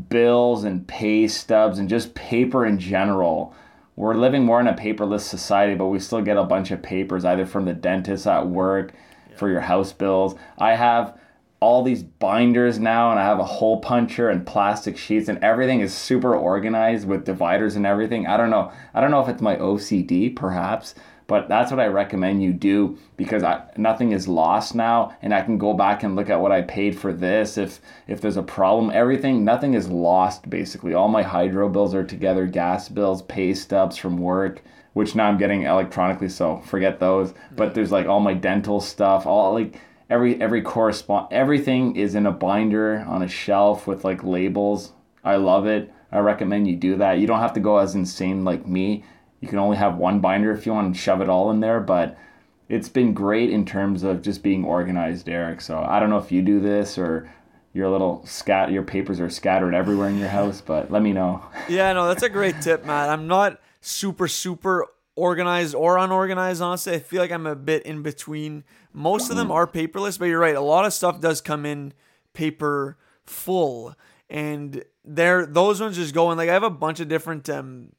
bills 0.09 0.63
and 0.63 0.87
pay 0.87 1.27
stubs 1.27 1.79
and 1.79 1.89
just 1.89 2.13
paper 2.15 2.65
in 2.65 2.79
general. 2.79 3.53
We're 3.95 4.15
living 4.15 4.45
more 4.45 4.61
in 4.61 4.67
a 4.67 4.73
paperless 4.73 5.21
society, 5.21 5.75
but 5.75 5.87
we 5.87 5.99
still 5.99 6.21
get 6.21 6.37
a 6.37 6.43
bunch 6.43 6.71
of 6.71 6.81
papers 6.81 7.25
either 7.25 7.45
from 7.45 7.65
the 7.65 7.73
dentist 7.73 8.27
at 8.27 8.47
work 8.47 8.93
yeah. 9.29 9.35
for 9.35 9.49
your 9.49 9.61
house 9.61 9.91
bills. 9.91 10.35
I 10.57 10.75
have 10.75 11.17
all 11.59 11.83
these 11.83 12.03
binders 12.03 12.79
now 12.79 13.11
and 13.11 13.19
I 13.19 13.25
have 13.25 13.39
a 13.39 13.43
hole 13.43 13.81
puncher 13.81 14.29
and 14.29 14.45
plastic 14.45 14.97
sheets 14.97 15.27
and 15.27 15.43
everything 15.43 15.81
is 15.81 15.93
super 15.93 16.33
organized 16.33 17.07
with 17.07 17.25
dividers 17.25 17.75
and 17.75 17.85
everything. 17.85 18.27
I 18.27 18.37
don't 18.37 18.49
know. 18.49 18.71
I 18.93 19.01
don't 19.01 19.11
know 19.11 19.21
if 19.21 19.27
it's 19.27 19.41
my 19.41 19.57
OCD 19.57 20.33
perhaps, 20.33 20.95
but 21.29 21.47
that's 21.47 21.69
what 21.69 21.79
I 21.79 21.85
recommend 21.85 22.41
you 22.41 22.51
do 22.51 22.97
because 23.15 23.43
I, 23.43 23.61
nothing 23.77 24.13
is 24.13 24.27
lost 24.27 24.73
now, 24.73 25.15
and 25.21 25.31
I 25.31 25.43
can 25.43 25.59
go 25.59 25.75
back 25.75 26.01
and 26.01 26.15
look 26.15 26.27
at 26.27 26.41
what 26.41 26.51
I 26.51 26.63
paid 26.63 26.97
for 26.97 27.13
this. 27.13 27.55
If 27.55 27.79
if 28.07 28.19
there's 28.19 28.35
a 28.35 28.41
problem, 28.41 28.89
everything, 28.91 29.45
nothing 29.45 29.75
is 29.75 29.89
lost. 29.89 30.49
Basically, 30.49 30.95
all 30.95 31.07
my 31.07 31.21
hydro 31.21 31.69
bills 31.69 31.93
are 31.93 32.03
together, 32.03 32.47
gas 32.47 32.89
bills, 32.89 33.21
pay 33.21 33.53
stubs 33.53 33.95
from 33.95 34.17
work, 34.17 34.63
which 34.93 35.13
now 35.13 35.27
I'm 35.27 35.37
getting 35.37 35.63
electronically, 35.63 36.29
so 36.29 36.57
forget 36.61 36.99
those. 36.99 37.35
But 37.55 37.75
there's 37.75 37.91
like 37.91 38.07
all 38.07 38.19
my 38.19 38.33
dental 38.33 38.81
stuff, 38.81 39.27
all 39.27 39.53
like 39.53 39.79
every 40.09 40.41
every 40.41 40.63
correspond 40.63 41.27
everything 41.31 41.95
is 41.95 42.15
in 42.15 42.25
a 42.25 42.31
binder 42.31 43.05
on 43.07 43.21
a 43.21 43.27
shelf 43.27 43.85
with 43.85 44.03
like 44.03 44.23
labels. 44.23 44.93
I 45.23 45.35
love 45.35 45.67
it. 45.67 45.93
I 46.11 46.17
recommend 46.19 46.67
you 46.67 46.75
do 46.75 46.95
that. 46.95 47.19
You 47.19 47.27
don't 47.27 47.39
have 47.39 47.53
to 47.53 47.59
go 47.59 47.77
as 47.77 47.93
insane 47.93 48.43
like 48.43 48.65
me 48.65 49.03
you 49.41 49.47
can 49.47 49.59
only 49.59 49.77
have 49.77 49.97
one 49.97 50.19
binder 50.19 50.51
if 50.51 50.65
you 50.65 50.73
want 50.73 50.93
to 50.93 50.99
shove 50.99 51.21
it 51.21 51.29
all 51.29 51.51
in 51.51 51.59
there, 51.59 51.79
but 51.79 52.17
it's 52.67 52.89
been 52.89 53.13
great 53.13 53.49
in 53.49 53.65
terms 53.65 54.03
of 54.03 54.21
just 54.21 54.43
being 54.43 54.63
organized, 54.63 55.27
Eric. 55.27 55.61
So 55.61 55.79
I 55.79 55.99
don't 55.99 56.09
know 56.09 56.17
if 56.17 56.31
you 56.31 56.41
do 56.41 56.59
this 56.59 56.97
or 56.97 57.31
your 57.73 57.89
little 57.89 58.25
scat 58.25 58.71
your 58.71 58.83
papers 58.83 59.19
are 59.19 59.29
scattered 59.29 59.73
everywhere 59.73 60.09
in 60.09 60.17
your 60.17 60.27
house, 60.27 60.61
but 60.61 60.91
let 60.91 61.01
me 61.01 61.13
know. 61.13 61.43
yeah, 61.69 61.93
no, 61.93 62.07
that's 62.07 62.23
a 62.23 62.29
great 62.29 62.61
tip, 62.61 62.85
Matt. 62.85 63.09
I'm 63.09 63.27
not 63.27 63.59
super 63.81 64.27
super 64.27 64.85
organized 65.15 65.75
or 65.75 65.97
unorganized, 65.97 66.61
honestly. 66.61 66.93
I 66.95 66.99
feel 66.99 67.21
like 67.21 67.31
I'm 67.31 67.45
a 67.45 67.55
bit 67.55 67.83
in 67.83 68.01
between. 68.01 68.63
Most 68.93 69.29
of 69.29 69.35
them 69.35 69.51
are 69.51 69.67
paperless, 69.67 70.17
but 70.17 70.25
you're 70.25 70.39
right. 70.39 70.55
A 70.55 70.61
lot 70.61 70.85
of 70.85 70.93
stuff 70.93 71.19
does 71.19 71.41
come 71.41 71.65
in 71.65 71.93
paper 72.33 72.97
full. 73.25 73.95
And 74.29 74.83
there 75.03 75.45
those 75.45 75.81
ones 75.81 75.95
just 75.95 76.13
go 76.13 76.31
in 76.31 76.37
like 76.37 76.49
I 76.49 76.53
have 76.53 76.63
a 76.63 76.69
bunch 76.69 76.99
of 76.99 77.07
different 77.07 77.49
um 77.49 77.93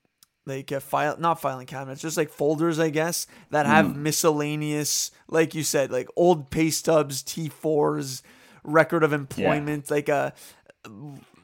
like 0.50 0.70
a 0.70 0.80
file 0.80 1.16
not 1.18 1.40
filing 1.40 1.66
cabinets 1.66 2.02
just 2.02 2.16
like 2.16 2.30
folders 2.30 2.78
i 2.78 2.90
guess 2.90 3.26
that 3.50 3.66
have 3.66 3.86
mm. 3.86 3.96
miscellaneous 3.96 5.10
like 5.28 5.54
you 5.54 5.62
said 5.62 5.90
like 5.90 6.08
old 6.16 6.50
pay 6.50 6.70
stubs 6.70 7.22
t4s 7.22 8.22
record 8.62 9.02
of 9.02 9.12
employment 9.12 9.86
yeah. 9.88 9.94
like 9.94 10.08
a 10.08 10.34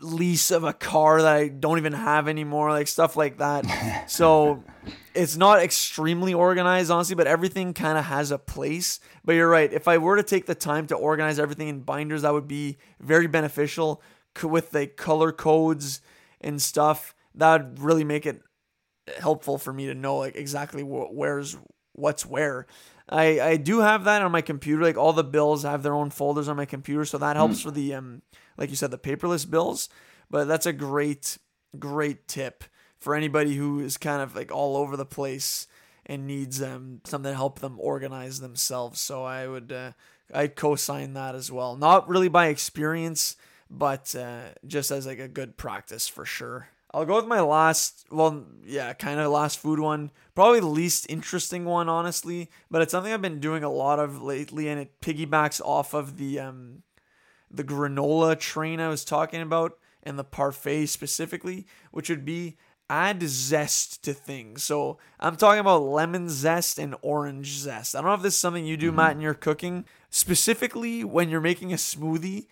lease 0.01 0.51
of 0.51 0.65
a 0.65 0.73
car 0.73 1.23
that 1.23 1.35
i 1.35 1.49
don't 1.49 1.79
even 1.79 1.93
have 1.93 2.29
anymore 2.29 2.71
like 2.71 2.89
stuff 2.89 3.17
like 3.17 3.39
that 3.39 3.65
so 4.09 4.63
it's 5.15 5.37
not 5.37 5.63
extremely 5.63 6.35
organized 6.35 6.91
honestly 6.91 7.15
but 7.15 7.27
everything 7.27 7.73
kind 7.73 7.97
of 7.97 8.05
has 8.05 8.31
a 8.31 8.39
place 8.39 9.01
but 9.25 9.35
you're 9.35 9.49
right 9.49 9.73
if 9.73 9.89
i 9.89 9.97
were 9.97 10.17
to 10.17 10.23
take 10.23 10.47
the 10.47 10.55
time 10.55 10.87
to 10.87 10.95
organize 10.95 11.39
everything 11.39 11.69
in 11.69 11.81
binders 11.81 12.23
that 12.23 12.33
would 12.33 12.49
be 12.49 12.77
very 13.01 13.27
beneficial 13.27 14.03
with 14.43 14.75
like 14.75 14.97
color 14.97 15.33
codes 15.33 16.01
and 16.41 16.61
stuff 16.61 17.15
that 17.35 17.63
would 17.63 17.81
really 17.81 18.05
make 18.05 18.27
it 18.27 18.43
helpful 19.19 19.59
for 19.59 19.73
me 19.73 19.87
to 19.87 19.95
know 19.95 20.17
like 20.17 20.37
exactly 20.37 20.83
wh- 20.83 21.13
where's 21.13 21.57
what's 21.93 22.27
where. 22.27 22.67
I 23.09 23.41
I 23.41 23.57
do 23.57 23.81
have 23.81 24.05
that 24.05 24.23
on 24.23 24.33
my 24.33 24.43
computer. 24.43 24.83
Like 24.83 24.97
all 24.97 25.13
the 25.13 25.25
bills 25.25 25.63
have 25.63 25.83
their 25.83 25.95
own 25.95 26.11
folders 26.11 26.49
on 26.49 26.57
my 26.57 26.65
computer, 26.65 27.05
so 27.05 27.19
that 27.19 27.37
helps 27.37 27.61
mm. 27.61 27.63
for 27.65 27.71
the 27.71 27.95
um 27.95 28.23
like 28.57 28.71
you 28.71 28.77
said 28.77 28.91
the 28.91 28.99
paperless 28.99 29.49
bills. 29.49 29.89
But 30.31 30.49
that's 30.49 30.67
a 30.67 30.73
great 30.73 31.39
great 31.79 32.27
tip 32.27 32.65
for 32.99 33.15
anybody 33.15 33.55
who 33.57 33.81
is 33.81 33.97
kind 33.97 34.23
of 34.23 34.35
like 34.35 34.51
all 34.51 34.77
over 34.77 34.97
the 34.97 35.07
place 35.07 35.67
and 36.05 36.27
needs 36.27 36.63
um 36.63 37.01
something 37.05 37.31
to 37.33 37.37
help 37.37 37.61
them 37.61 37.79
organize 37.81 38.41
themselves. 38.41 39.01
So 39.01 39.25
I 39.25 39.47
would 39.47 39.73
uh, 39.73 39.93
I 40.33 40.49
co-sign 40.49 41.15
that 41.15 41.35
as 41.35 41.53
well. 41.53 41.77
Not 41.77 42.09
really 42.09 42.29
by 42.29 42.49
experience, 42.49 43.37
but 43.71 44.15
uh, 44.15 44.49
just 44.67 44.91
as 44.91 45.07
like 45.07 45.19
a 45.19 45.29
good 45.29 45.57
practice 45.57 46.09
for 46.09 46.25
sure. 46.25 46.69
I'll 46.93 47.05
go 47.05 47.17
with 47.17 47.27
my 47.27 47.41
last, 47.41 48.07
well, 48.11 48.45
yeah, 48.65 48.93
kind 48.93 49.21
of 49.21 49.31
last 49.31 49.59
food 49.59 49.81
one. 49.81 50.11
Probably 50.35 50.61
the 50.61 50.67
least 50.67 51.07
interesting 51.09 51.65
one, 51.65 51.89
honestly, 51.89 52.51
but 52.71 52.81
it's 52.81 52.93
something 52.93 53.13
I've 53.13 53.23
been 53.23 53.41
doing 53.41 53.65
a 53.65 53.71
lot 53.71 53.99
of 53.99 54.23
lately, 54.23 54.69
and 54.69 54.81
it 54.81 55.01
piggybacks 55.01 55.61
off 55.61 55.95
of 55.95 56.17
the 56.17 56.41
um, 56.41 56.83
the 57.51 57.65
granola 57.65 58.39
train 58.39 58.81
I 58.81 58.89
was 58.89 59.05
talking 59.05 59.43
about, 59.43 59.79
and 60.03 60.19
the 60.19 60.25
parfait 60.25 60.87
specifically, 60.87 61.67
which 61.91 62.09
would 62.09 62.25
be 62.25 62.57
add 62.89 63.23
zest 63.23 64.05
to 64.05 64.15
things. 64.15 64.63
So 64.63 64.99
I'm 65.19 65.37
talking 65.37 65.61
about 65.61 65.83
lemon 65.83 66.29
zest 66.29 66.79
and 66.79 66.95
orange 67.03 67.49
zest. 67.49 67.95
I 67.95 68.01
don't 68.01 68.09
know 68.09 68.15
if 68.15 68.23
this 68.23 68.35
is 68.35 68.41
something 68.41 68.65
you 68.65 68.77
do, 68.77 68.89
mm-hmm. 68.89 68.97
Matt, 68.97 69.13
in 69.13 69.21
your 69.21 69.35
cooking. 69.35 69.85
Specifically, 70.11 71.03
when 71.03 71.29
you're 71.29 71.41
making 71.41 71.73
a 71.73 71.77
smoothie, 71.77 72.47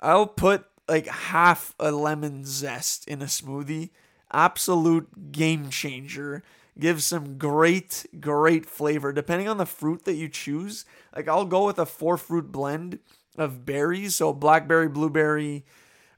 I'll 0.00 0.26
put 0.26 0.66
like 0.88 1.06
half 1.06 1.74
a 1.78 1.90
lemon 1.90 2.44
zest 2.44 3.06
in 3.06 3.22
a 3.22 3.26
smoothie. 3.26 3.90
Absolute 4.32 5.32
game 5.32 5.70
changer. 5.70 6.42
Gives 6.78 7.04
some 7.04 7.36
great, 7.36 8.06
great 8.18 8.64
flavor. 8.66 9.12
Depending 9.12 9.48
on 9.48 9.58
the 9.58 9.66
fruit 9.66 10.04
that 10.04 10.14
you 10.14 10.28
choose, 10.28 10.84
like 11.14 11.28
I'll 11.28 11.44
go 11.44 11.66
with 11.66 11.78
a 11.78 11.86
four 11.86 12.16
fruit 12.16 12.50
blend 12.50 12.98
of 13.36 13.66
berries. 13.66 14.16
So 14.16 14.32
blackberry, 14.32 14.88
blueberry, 14.88 15.64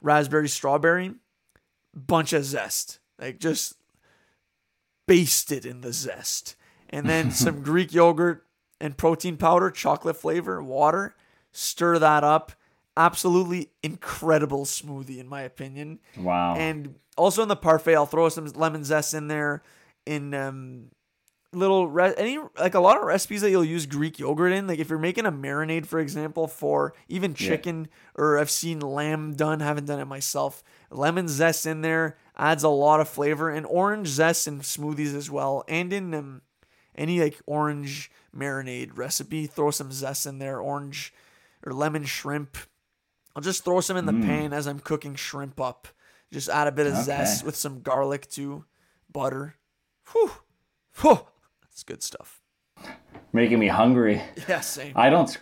raspberry, 0.00 0.48
strawberry, 0.48 1.14
bunch 1.94 2.32
of 2.32 2.44
zest. 2.44 3.00
Like 3.18 3.40
just 3.40 3.74
basted 5.06 5.66
in 5.66 5.80
the 5.80 5.92
zest. 5.92 6.54
And 6.88 7.08
then 7.08 7.30
some 7.32 7.62
Greek 7.62 7.92
yogurt 7.92 8.46
and 8.80 8.96
protein 8.96 9.36
powder, 9.36 9.70
chocolate 9.70 10.16
flavor, 10.16 10.62
water. 10.62 11.16
Stir 11.50 11.98
that 11.98 12.22
up 12.22 12.52
absolutely 12.96 13.70
incredible 13.82 14.64
smoothie 14.64 15.18
in 15.18 15.28
my 15.28 15.42
opinion. 15.42 16.00
Wow. 16.16 16.54
And 16.56 16.94
also 17.16 17.42
in 17.42 17.48
the 17.48 17.56
parfait, 17.56 17.94
I'll 17.94 18.06
throw 18.06 18.28
some 18.28 18.46
lemon 18.46 18.84
zest 18.84 19.14
in 19.14 19.28
there. 19.28 19.62
In 20.06 20.34
um, 20.34 20.90
little 21.54 21.88
re- 21.88 22.14
any 22.16 22.38
like 22.58 22.74
a 22.74 22.80
lot 22.80 22.96
of 22.96 23.04
recipes 23.04 23.40
that 23.40 23.50
you'll 23.50 23.64
use 23.64 23.86
Greek 23.86 24.18
yogurt 24.18 24.52
in. 24.52 24.66
Like 24.66 24.78
if 24.78 24.90
you're 24.90 24.98
making 24.98 25.26
a 25.26 25.32
marinade, 25.32 25.86
for 25.86 25.98
example, 25.98 26.46
for 26.46 26.94
even 27.08 27.34
chicken 27.34 27.88
yeah. 27.90 28.22
or 28.22 28.38
I've 28.38 28.50
seen 28.50 28.80
lamb 28.80 29.34
done, 29.34 29.60
haven't 29.60 29.86
done 29.86 30.00
it 30.00 30.06
myself. 30.06 30.62
Lemon 30.90 31.28
zest 31.28 31.66
in 31.66 31.80
there 31.80 32.16
adds 32.36 32.62
a 32.62 32.68
lot 32.68 33.00
of 33.00 33.08
flavor, 33.08 33.50
and 33.50 33.66
orange 33.66 34.08
zest 34.08 34.46
in 34.46 34.60
smoothies 34.60 35.14
as 35.14 35.30
well, 35.30 35.64
and 35.68 35.92
in 35.92 36.14
um, 36.14 36.42
any 36.94 37.20
like 37.20 37.40
orange 37.46 38.10
marinade 38.36 38.96
recipe, 38.96 39.46
throw 39.46 39.70
some 39.70 39.92
zest 39.92 40.26
in 40.26 40.38
there. 40.38 40.58
Orange 40.58 41.12
or 41.64 41.72
lemon 41.72 42.04
shrimp 42.04 42.58
I'll 43.36 43.42
just 43.42 43.64
throw 43.64 43.80
some 43.80 43.96
in 43.96 44.06
the 44.06 44.12
mm. 44.12 44.24
pan 44.24 44.52
as 44.52 44.66
I'm 44.66 44.78
cooking 44.78 45.14
shrimp 45.14 45.60
up. 45.60 45.88
Just 46.32 46.48
add 46.48 46.66
a 46.66 46.72
bit 46.72 46.86
of 46.86 46.94
okay. 46.94 47.02
zest 47.02 47.44
with 47.44 47.56
some 47.56 47.80
garlic 47.80 48.28
too, 48.28 48.64
butter. 49.12 49.56
Whew. 50.12 50.32
Whew. 51.00 51.20
That's 51.62 51.82
good 51.82 52.02
stuff. 52.02 52.40
Making 53.32 53.58
me 53.58 53.68
hungry. 53.68 54.22
Yeah, 54.48 54.60
same. 54.60 54.92
I 54.94 55.10
don't 55.10 55.36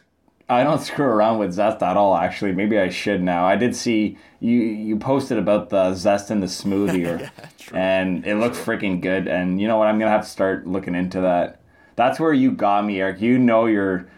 I 0.48 0.64
don't 0.64 0.80
screw 0.80 1.06
around 1.06 1.38
with 1.38 1.52
zest 1.52 1.82
at 1.82 1.96
all 1.96 2.16
actually. 2.16 2.52
Maybe 2.52 2.78
I 2.78 2.88
should 2.88 3.22
now. 3.22 3.46
I 3.46 3.56
did 3.56 3.76
see 3.76 4.18
you 4.40 4.58
you 4.58 4.98
posted 4.98 5.38
about 5.38 5.70
the 5.70 5.94
zest 5.94 6.30
in 6.30 6.40
the 6.40 6.46
smoothie 6.46 7.06
or, 7.06 7.20
yeah, 7.20 7.30
and 7.78 8.26
it 8.26 8.36
looked 8.36 8.56
freaking 8.56 9.00
good 9.00 9.28
and 9.28 9.60
you 9.60 9.68
know 9.68 9.76
what 9.76 9.88
I'm 9.88 9.98
going 9.98 10.08
to 10.08 10.12
have 10.12 10.24
to 10.24 10.30
start 10.30 10.66
looking 10.66 10.94
into 10.94 11.20
that. 11.20 11.60
That's 11.96 12.18
where 12.18 12.32
you 12.32 12.52
got 12.52 12.84
me, 12.84 13.00
Eric. 13.00 13.20
You 13.20 13.38
know 13.38 13.66
you're 13.66 14.08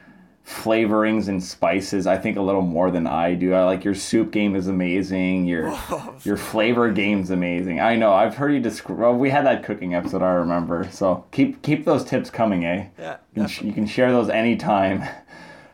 flavorings 0.46 1.28
and 1.28 1.42
spices 1.42 2.06
I 2.06 2.18
think 2.18 2.36
a 2.36 2.42
little 2.42 2.60
more 2.62 2.90
than 2.90 3.06
I 3.06 3.34
do. 3.34 3.54
I 3.54 3.64
like 3.64 3.82
your 3.82 3.94
soup 3.94 4.30
game 4.30 4.54
is 4.54 4.68
amazing. 4.68 5.46
Your 5.46 5.70
Whoa. 5.74 6.16
your 6.22 6.36
flavor 6.36 6.90
game's 6.92 7.30
amazing. 7.30 7.80
I 7.80 7.96
know. 7.96 8.12
I've 8.12 8.36
heard 8.36 8.52
you 8.52 8.60
describe. 8.60 8.98
Well, 8.98 9.14
we 9.14 9.30
had 9.30 9.46
that 9.46 9.64
cooking 9.64 9.94
episode. 9.94 10.22
I 10.22 10.32
remember. 10.32 10.88
So 10.90 11.24
keep 11.30 11.62
keep 11.62 11.84
those 11.84 12.04
tips 12.04 12.28
coming, 12.30 12.64
eh? 12.64 12.88
Yeah. 12.98 13.16
You 13.34 13.46
can, 13.46 13.66
you 13.66 13.72
can 13.72 13.86
share 13.86 14.12
those 14.12 14.28
anytime. 14.28 15.04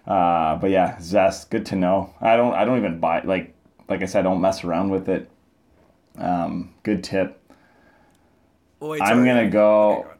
Uh, 0.06 0.56
but 0.56 0.70
yeah, 0.70 0.98
zest, 1.00 1.50
good 1.50 1.64
to 1.66 1.76
know. 1.76 2.12
I 2.20 2.34
don't 2.34 2.52
I 2.54 2.64
don't 2.64 2.78
even 2.78 2.98
buy 2.98 3.20
like 3.20 3.54
like 3.88 4.02
I 4.02 4.06
said, 4.06 4.20
I 4.20 4.22
don't 4.22 4.40
mess 4.40 4.64
around 4.64 4.90
with 4.90 5.08
it. 5.08 5.30
Um, 6.16 6.74
good 6.82 7.04
tip. 7.04 7.40
Wait, 8.80 9.00
I'm 9.02 9.24
gonna 9.24 9.48
go. 9.48 10.10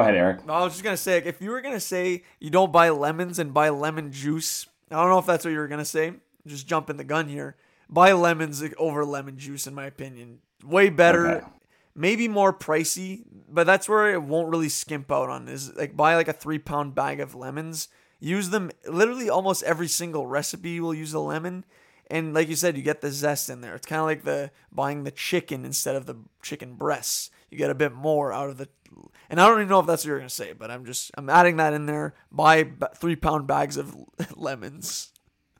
Okay, 0.00 0.04
go 0.04 0.10
ahead. 0.10 0.14
Go 0.14 0.20
ahead, 0.20 0.38
Eric. 0.48 0.48
I 0.48 0.64
was 0.64 0.72
just 0.74 0.84
gonna 0.84 0.96
say, 0.96 1.18
if 1.18 1.40
you 1.40 1.50
were 1.50 1.60
gonna 1.60 1.80
say 1.80 2.22
you 2.40 2.50
don't 2.50 2.72
buy 2.72 2.90
lemons 2.90 3.38
and 3.38 3.52
buy 3.54 3.68
lemon 3.68 4.12
juice, 4.12 4.66
I 4.90 4.96
don't 4.96 5.10
know 5.10 5.18
if 5.18 5.26
that's 5.26 5.44
what 5.44 5.50
you 5.52 5.58
were 5.58 5.68
gonna 5.68 5.84
say. 5.84 6.12
Just 6.46 6.66
jumping 6.66 6.96
the 6.96 7.04
gun 7.04 7.28
here. 7.28 7.56
Buy 7.88 8.12
lemons 8.12 8.62
over 8.78 9.04
lemon 9.04 9.38
juice, 9.38 9.66
in 9.66 9.74
my 9.74 9.86
opinion. 9.86 10.38
Way 10.64 10.88
better, 10.88 11.26
Okay. 11.36 11.46
maybe 11.94 12.28
more 12.28 12.52
pricey, 12.52 13.22
but 13.48 13.64
that's 13.66 13.88
where 13.88 14.12
it 14.12 14.22
won't 14.22 14.48
really 14.48 14.68
skimp 14.68 15.10
out 15.12 15.28
on. 15.28 15.48
Is 15.48 15.74
like 15.76 15.96
buy 15.96 16.14
like 16.16 16.28
a 16.28 16.32
three 16.32 16.58
pound 16.58 16.94
bag 16.94 17.20
of 17.20 17.34
lemons. 17.34 17.88
Use 18.18 18.48
them 18.50 18.70
literally 18.88 19.28
almost 19.28 19.62
every 19.64 19.88
single 19.88 20.26
recipe 20.26 20.80
will 20.80 20.94
use 20.94 21.12
a 21.12 21.20
lemon. 21.20 21.64
And 22.08 22.32
like 22.32 22.48
you 22.48 22.56
said, 22.56 22.76
you 22.76 22.82
get 22.82 23.00
the 23.00 23.10
zest 23.10 23.50
in 23.50 23.60
there. 23.60 23.74
It's 23.74 23.86
kind 23.86 24.00
of 24.00 24.06
like 24.06 24.24
the 24.24 24.50
buying 24.72 25.04
the 25.04 25.10
chicken 25.10 25.64
instead 25.64 25.96
of 25.96 26.06
the 26.06 26.16
chicken 26.40 26.74
breasts. 26.74 27.30
You 27.50 27.58
get 27.58 27.70
a 27.70 27.74
bit 27.74 27.92
more 27.92 28.32
out 28.32 28.50
of 28.50 28.58
the. 28.58 28.68
And 29.28 29.40
I 29.40 29.46
don't 29.46 29.58
even 29.58 29.68
know 29.68 29.80
if 29.80 29.86
that's 29.86 30.04
what 30.04 30.08
you're 30.08 30.18
gonna 30.18 30.28
say, 30.30 30.52
but 30.52 30.70
I'm 30.70 30.84
just 30.84 31.10
I'm 31.16 31.28
adding 31.28 31.56
that 31.56 31.72
in 31.74 31.86
there. 31.86 32.14
Buy 32.30 32.66
three 32.96 33.16
pound 33.16 33.46
bags 33.46 33.76
of 33.76 33.94
lemons. 34.36 35.12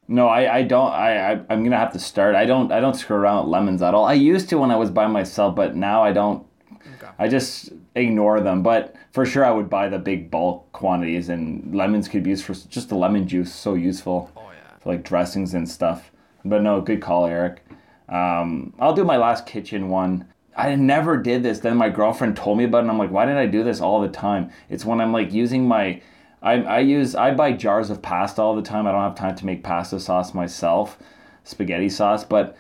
No, 0.09 0.29
I, 0.29 0.59
I 0.59 0.63
don't. 0.63 0.93
I, 0.93 1.33
I 1.33 1.41
I'm 1.51 1.65
gonna 1.65 1.77
have 1.77 1.93
to 1.93 1.99
start. 1.99 2.35
I 2.35 2.47
don't 2.47 2.71
I 2.73 2.81
don't 2.81 2.95
screw 2.95 3.17
around 3.17 3.45
with 3.45 3.53
lemons 3.53 3.83
at 3.83 3.93
all. 3.95 4.05
I 4.05 4.13
used 4.15 4.49
to 4.51 4.59
when 4.59 4.71
I 4.71 4.77
was 4.77 4.91
by 4.91 5.07
myself, 5.07 5.55
but 5.57 5.75
now 5.77 6.03
I 6.03 6.13
don't. 6.13 6.47
Okay. 6.73 7.09
I 7.19 7.29
just 7.29 7.73
ignore 7.97 8.41
them. 8.41 8.63
But 8.63 8.95
for 9.13 9.27
sure, 9.27 9.45
I 9.45 9.51
would 9.51 9.69
buy 9.69 9.89
the 9.89 9.99
big 9.99 10.31
bulk 10.31 10.71
quantities, 10.73 11.29
and 11.29 11.75
lemons 11.75 12.07
could 12.09 12.23
be 12.23 12.31
used 12.31 12.45
for 12.45 12.55
just 12.55 12.89
the 12.89 12.95
lemon 12.95 13.27
juice. 13.27 13.53
So 13.53 13.75
useful 13.75 14.31
Oh 14.37 14.43
yeah. 14.53 14.79
for 14.79 14.93
like 14.93 15.03
dressings 15.03 15.55
and 15.55 15.69
stuff. 15.69 16.13
But 16.45 16.63
no, 16.63 16.81
good 16.81 17.03
call, 17.03 17.27
Eric. 17.27 17.65
Um, 18.09 18.73
I'll 18.79 18.95
do 18.95 19.05
my 19.05 19.17
last 19.17 19.47
kitchen 19.47 19.89
one. 19.89 20.27
I 20.57 20.75
never 20.75 21.19
did 21.19 21.43
this. 21.43 21.61
Then 21.61 21.77
my 21.77 21.91
girlfriend 21.91 22.37
told 22.37 22.59
me 22.59 22.65
about 22.65 22.79
it, 22.79 22.81
and 22.83 22.91
I'm 22.91 22.99
like, 22.99 23.11
why 23.11 23.27
did 23.27 23.37
I 23.37 23.47
do 23.47 23.63
this 23.63 23.81
all 23.81 24.01
the 24.01 24.09
time? 24.09 24.51
It's 24.71 24.85
when 24.85 25.01
I'm 25.01 25.13
like 25.13 25.33
using 25.33 25.69
my, 25.69 26.01
I, 26.43 26.63
I 26.63 26.79
use, 26.81 27.15
I 27.15 27.33
buy 27.33 27.53
jars 27.53 27.91
of 27.91 28.01
pasta 28.01 28.41
all 28.41 28.57
the 28.57 28.63
time. 28.63 28.87
I 28.87 28.93
don't 28.93 29.03
have 29.03 29.15
time 29.15 29.37
to 29.37 29.47
make 29.47 29.63
pasta 29.63 30.01
sauce 30.01 30.33
myself, 30.33 30.99
spaghetti 31.45 31.91
sauce. 31.91 32.25
But 32.25 32.57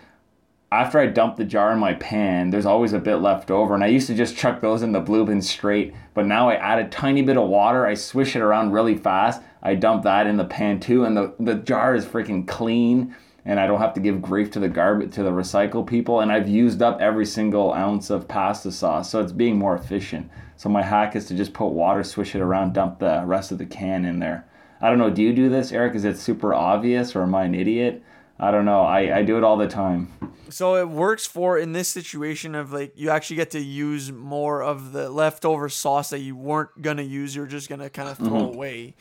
after 0.70 0.98
I 0.98 1.06
dump 1.06 1.36
the 1.36 1.44
jar 1.44 1.72
in 1.72 1.78
my 1.78 1.94
pan, 1.94 2.50
there's 2.50 2.66
always 2.66 2.92
a 2.92 2.98
bit 2.98 3.16
left 3.16 3.50
over. 3.50 3.74
And 3.74 3.82
I 3.82 3.86
used 3.86 4.08
to 4.08 4.14
just 4.14 4.36
chuck 4.36 4.60
those 4.60 4.82
in 4.82 4.92
the 4.92 5.00
blue 5.00 5.24
bin 5.24 5.40
straight. 5.40 5.94
But 6.12 6.26
now 6.26 6.50
I 6.50 6.56
add 6.56 6.78
a 6.78 6.88
tiny 6.88 7.22
bit 7.22 7.38
of 7.38 7.48
water. 7.48 7.86
I 7.86 7.94
swish 7.94 8.36
it 8.36 8.42
around 8.42 8.72
really 8.72 8.96
fast. 8.96 9.40
I 9.62 9.74
dump 9.74 10.02
that 10.02 10.26
in 10.26 10.36
the 10.36 10.44
pan 10.44 10.80
too. 10.80 11.04
And 11.04 11.16
the, 11.16 11.34
the 11.40 11.54
jar 11.54 11.94
is 11.94 12.04
freaking 12.04 12.46
clean. 12.46 13.14
And 13.46 13.58
I 13.58 13.66
don't 13.66 13.80
have 13.80 13.94
to 13.94 14.00
give 14.00 14.20
grief 14.20 14.50
to 14.50 14.60
the 14.60 14.68
garbage 14.68 15.14
to 15.14 15.22
the 15.22 15.30
recycle 15.30 15.86
people. 15.86 16.20
And 16.20 16.30
I've 16.30 16.48
used 16.48 16.82
up 16.82 17.00
every 17.00 17.24
single 17.24 17.72
ounce 17.72 18.10
of 18.10 18.28
pasta 18.28 18.70
sauce. 18.70 19.10
So 19.10 19.20
it's 19.20 19.32
being 19.32 19.56
more 19.56 19.74
efficient. 19.74 20.30
So 20.56 20.68
my 20.68 20.82
hack 20.82 21.16
is 21.16 21.26
to 21.26 21.34
just 21.34 21.52
put 21.52 21.68
water, 21.68 22.02
swish 22.02 22.34
it 22.34 22.40
around, 22.40 22.74
dump 22.74 22.98
the 22.98 23.22
rest 23.24 23.52
of 23.52 23.58
the 23.58 23.66
can 23.66 24.04
in 24.04 24.18
there. 24.18 24.46
I 24.80 24.90
don't 24.90 24.98
know. 24.98 25.10
Do 25.10 25.22
you 25.22 25.32
do 25.32 25.48
this, 25.48 25.72
Eric? 25.72 25.94
Is 25.94 26.04
it 26.04 26.18
super 26.18 26.52
obvious 26.52 27.14
or 27.14 27.22
am 27.22 27.34
I 27.34 27.44
an 27.44 27.54
idiot? 27.54 28.02
I 28.38 28.50
don't 28.50 28.64
know. 28.64 28.82
I, 28.82 29.18
I 29.18 29.22
do 29.22 29.38
it 29.38 29.44
all 29.44 29.56
the 29.56 29.68
time. 29.68 30.12
So 30.50 30.76
it 30.76 30.88
works 30.88 31.26
for 31.26 31.58
in 31.58 31.72
this 31.72 31.88
situation 31.88 32.54
of 32.54 32.72
like 32.72 32.92
you 32.94 33.10
actually 33.10 33.36
get 33.36 33.52
to 33.52 33.60
use 33.60 34.12
more 34.12 34.62
of 34.62 34.92
the 34.92 35.08
leftover 35.08 35.68
sauce 35.68 36.10
that 36.10 36.18
you 36.18 36.36
weren't 36.36 36.82
gonna 36.82 37.02
use. 37.02 37.34
You're 37.34 37.46
just 37.46 37.68
gonna 37.68 37.90
kind 37.90 38.08
of 38.08 38.18
throw 38.18 38.28
mm-hmm. 38.28 38.54
away. 38.54 38.94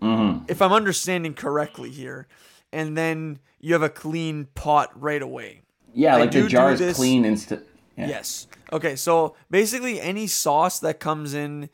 Mm-hmm. 0.00 0.44
If 0.48 0.62
I'm 0.62 0.72
understanding 0.72 1.34
correctly 1.34 1.90
here, 1.90 2.26
and 2.72 2.96
then 2.96 3.38
you 3.62 3.72
have 3.72 3.82
a 3.82 3.88
clean 3.88 4.48
pot 4.54 4.90
right 5.00 5.22
away. 5.22 5.62
Yeah, 5.94 6.16
I 6.16 6.20
like 6.20 6.32
the 6.32 6.48
jar 6.48 6.72
is 6.72 6.96
clean 6.96 7.24
instant. 7.24 7.64
Yeah. 7.96 8.08
Yes. 8.08 8.46
Okay, 8.72 8.96
so 8.96 9.36
basically 9.50 10.00
any 10.00 10.26
sauce 10.26 10.80
that 10.80 10.98
comes 11.00 11.32
in 11.32 11.70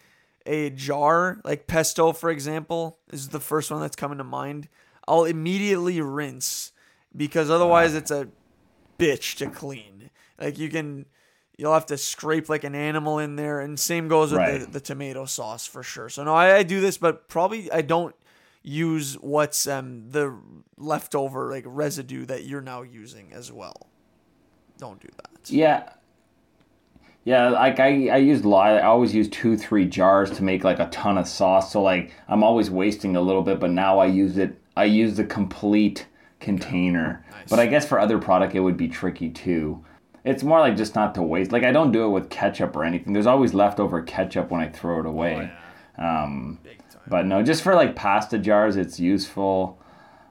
a 0.46 0.70
jar, 0.70 1.40
like 1.44 1.66
pesto 1.66 2.12
for 2.12 2.30
example, 2.30 2.98
is 3.10 3.28
the 3.28 3.40
first 3.40 3.70
one 3.70 3.80
that's 3.80 3.96
coming 3.96 4.18
to 4.18 4.24
mind. 4.24 4.68
I'll 5.06 5.24
immediately 5.24 6.00
rinse 6.00 6.72
because 7.16 7.50
otherwise 7.50 7.94
it's 7.94 8.10
a 8.10 8.28
bitch 8.98 9.36
to 9.36 9.48
clean. 9.48 10.10
Like 10.38 10.58
you 10.58 10.68
can 10.68 11.06
you'll 11.56 11.74
have 11.74 11.86
to 11.86 11.96
scrape 11.96 12.48
like 12.48 12.64
an 12.64 12.74
animal 12.74 13.18
in 13.18 13.36
there 13.36 13.60
and 13.60 13.80
same 13.80 14.08
goes 14.08 14.32
with 14.32 14.66
the, 14.66 14.72
the 14.72 14.80
tomato 14.80 15.24
sauce 15.24 15.66
for 15.66 15.82
sure. 15.82 16.08
So 16.08 16.24
no, 16.24 16.34
I, 16.34 16.56
I 16.56 16.62
do 16.64 16.80
this 16.80 16.98
but 16.98 17.28
probably 17.28 17.70
I 17.72 17.80
don't 17.80 18.14
use 18.68 19.14
what's 19.14 19.66
um 19.66 20.10
the 20.10 20.36
leftover 20.76 21.50
like 21.50 21.64
residue 21.66 22.26
that 22.26 22.44
you're 22.44 22.60
now 22.60 22.82
using 22.82 23.32
as 23.32 23.50
well. 23.50 23.88
Don't 24.76 25.00
do 25.00 25.08
that. 25.16 25.50
Yeah. 25.50 25.90
Yeah, 27.24 27.50
like 27.50 27.78
I, 27.78 28.08
I 28.08 28.16
use 28.16 28.42
a 28.42 28.48
lot. 28.48 28.72
I 28.72 28.82
always 28.82 29.14
use 29.14 29.28
two, 29.28 29.56
three 29.56 29.84
jars 29.84 30.30
to 30.30 30.42
make 30.42 30.64
like 30.64 30.78
a 30.78 30.88
ton 30.88 31.18
of 31.18 31.28
sauce. 31.28 31.72
So 31.72 31.82
like 31.82 32.12
I'm 32.28 32.42
always 32.42 32.70
wasting 32.70 33.16
a 33.16 33.20
little 33.20 33.42
bit, 33.42 33.58
but 33.60 33.70
now 33.70 33.98
I 33.98 34.06
use 34.06 34.38
it. 34.38 34.58
I 34.76 34.84
use 34.84 35.16
the 35.16 35.24
complete 35.24 36.06
container. 36.40 37.24
Nice. 37.30 37.50
But 37.50 37.58
I 37.58 37.66
guess 37.66 37.86
for 37.86 37.98
other 37.98 38.18
product 38.18 38.54
it 38.54 38.60
would 38.60 38.76
be 38.76 38.88
tricky 38.88 39.30
too. 39.30 39.84
It's 40.24 40.42
more 40.42 40.60
like 40.60 40.76
just 40.76 40.94
not 40.94 41.14
to 41.16 41.22
waste. 41.22 41.52
Like 41.52 41.64
I 41.64 41.72
don't 41.72 41.92
do 41.92 42.04
it 42.04 42.10
with 42.10 42.30
ketchup 42.30 42.76
or 42.76 42.84
anything. 42.84 43.12
There's 43.12 43.26
always 43.26 43.52
leftover 43.52 44.02
ketchup 44.02 44.50
when 44.50 44.60
I 44.60 44.68
throw 44.68 45.00
it 45.00 45.06
away. 45.06 45.50
Um, 45.98 46.58
Big. 46.62 46.78
But 47.08 47.26
no, 47.26 47.42
just 47.42 47.62
for 47.62 47.74
like 47.74 47.96
pasta 47.96 48.38
jars, 48.38 48.76
it's 48.76 49.00
useful. 49.00 49.80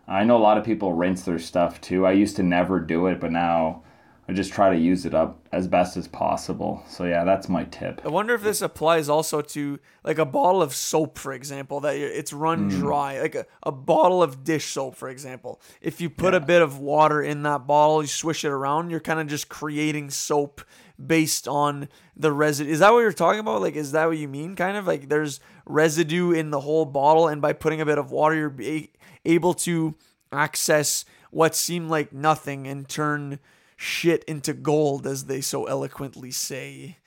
I 0.07 0.23
know 0.23 0.38
a 0.38 0.39
lot 0.39 0.57
of 0.57 0.63
people 0.63 0.93
rinse 0.93 1.23
their 1.23 1.39
stuff 1.39 1.82
too. 1.82 2.05
I 2.05 2.11
used 2.13 2.36
to 2.38 2.43
never 2.43 2.80
do 2.80 3.07
it, 3.07 3.19
but 3.19 3.32
now 3.32 3.84
I 4.30 4.34
just 4.34 4.51
try 4.51 4.69
to 4.69 4.78
use 4.78 5.05
it 5.05 5.13
up 5.13 5.39
as 5.53 5.67
best 5.67 5.95
as 5.95 6.07
possible. 6.07 6.84
So 6.89 7.05
yeah, 7.05 7.23
that's 7.23 7.47
my 7.47 7.63
tip. 7.65 8.01
I 8.03 8.09
wonder 8.09 8.34
if 8.34 8.43
this 8.43 8.61
applies 8.61 9.07
also 9.07 9.41
to 9.41 9.80
like 10.03 10.17
a 10.17 10.25
bottle 10.25 10.61
of 10.61 10.75
soap, 10.75 11.17
for 11.17 11.32
example, 11.32 11.80
that 11.82 11.95
it's 11.95 12.34
run 12.34 12.69
hmm. 12.69 12.80
dry, 12.80 13.21
like 13.21 13.36
a, 13.36 13.45
a 13.63 13.71
bottle 13.71 14.21
of 14.21 14.43
dish 14.43 14.65
soap, 14.65 14.95
for 14.95 15.07
example. 15.07 15.61
If 15.82 16.01
you 16.01 16.09
put 16.09 16.34
a 16.34 16.41
bit 16.41 16.61
of 16.61 16.80
water 16.80 17.21
in 17.21 17.43
that 17.43 17.67
bottle, 17.67 18.01
you 18.01 18.07
swish 18.07 18.43
it 18.43 18.49
around, 18.49 18.89
you're 18.89 18.99
kind 18.99 19.19
of 19.19 19.28
just 19.28 19.47
creating 19.47 20.09
soap 20.09 20.61
based 21.03 21.47
on 21.47 21.89
the 22.15 22.31
residue. 22.31 22.71
Is 22.71 22.79
that 22.79 22.91
what 22.91 22.99
you're 22.99 23.11
talking 23.13 23.39
about? 23.39 23.61
Like, 23.61 23.75
is 23.75 23.91
that 23.91 24.07
what 24.07 24.17
you 24.17 24.27
mean? 24.27 24.55
Kind 24.55 24.77
of 24.77 24.87
like 24.87 25.09
there's 25.09 25.39
residue 25.65 26.31
in 26.31 26.51
the 26.51 26.61
whole 26.61 26.85
bottle, 26.85 27.27
and 27.27 27.41
by 27.41 27.53
putting 27.53 27.81
a 27.81 27.85
bit 27.85 27.97
of 27.97 28.11
water, 28.11 28.35
you're 28.35 28.49
be- 28.49 28.91
able 29.25 29.53
to 29.53 29.95
access 30.31 31.05
what 31.31 31.55
seemed 31.55 31.89
like 31.89 32.11
nothing 32.13 32.67
and 32.67 32.87
turn 32.89 33.39
shit 33.75 34.23
into 34.25 34.53
gold, 34.53 35.05
as 35.05 35.25
they 35.25 35.41
so 35.41 35.65
eloquently 35.65 36.31
say. 36.31 36.97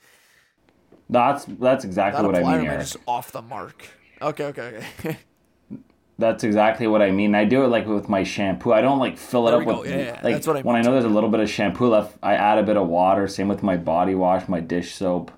That's 1.09 1.43
that's 1.45 1.83
exactly 1.83 2.21
That 2.21 2.27
what 2.27 2.35
I 2.37 2.43
mean, 2.43 2.51
or 2.51 2.59
am 2.59 2.65
I 2.65 2.73
Eric. 2.75 2.79
just 2.81 2.97
off 3.05 3.31
the 3.31 3.41
mark? 3.41 3.85
Okay, 4.21 4.45
okay, 4.45 4.81
okay. 4.99 5.17
That's 6.21 6.43
exactly 6.43 6.87
what 6.87 7.01
I 7.01 7.11
mean. 7.11 7.35
I 7.35 7.45
do 7.45 7.63
it 7.63 7.67
like 7.67 7.87
with 7.87 8.07
my 8.07 8.23
shampoo. 8.23 8.71
I 8.71 8.81
don't 8.81 8.99
like 8.99 9.17
fill 9.17 9.47
it 9.47 9.51
There 9.51 9.61
up 9.61 9.67
with 9.67 9.89
Yeah, 9.89 9.97
yeah, 9.97 10.19
like 10.23 10.35
that's 10.35 10.47
what 10.47 10.57
I 10.57 10.61
when 10.61 10.75
I 10.75 10.81
know 10.81 10.93
there's 10.93 11.03
a 11.03 11.09
little 11.09 11.29
bit 11.29 11.39
of 11.39 11.49
shampoo 11.49 11.89
left, 11.89 12.15
I 12.21 12.35
add 12.35 12.59
a 12.59 12.63
bit 12.63 12.77
of 12.77 12.87
water. 12.87 13.27
Same 13.27 13.47
with 13.47 13.63
my 13.63 13.75
body 13.75 14.15
wash, 14.15 14.47
my 14.47 14.59
dish 14.59 14.93
soap. 14.93 15.31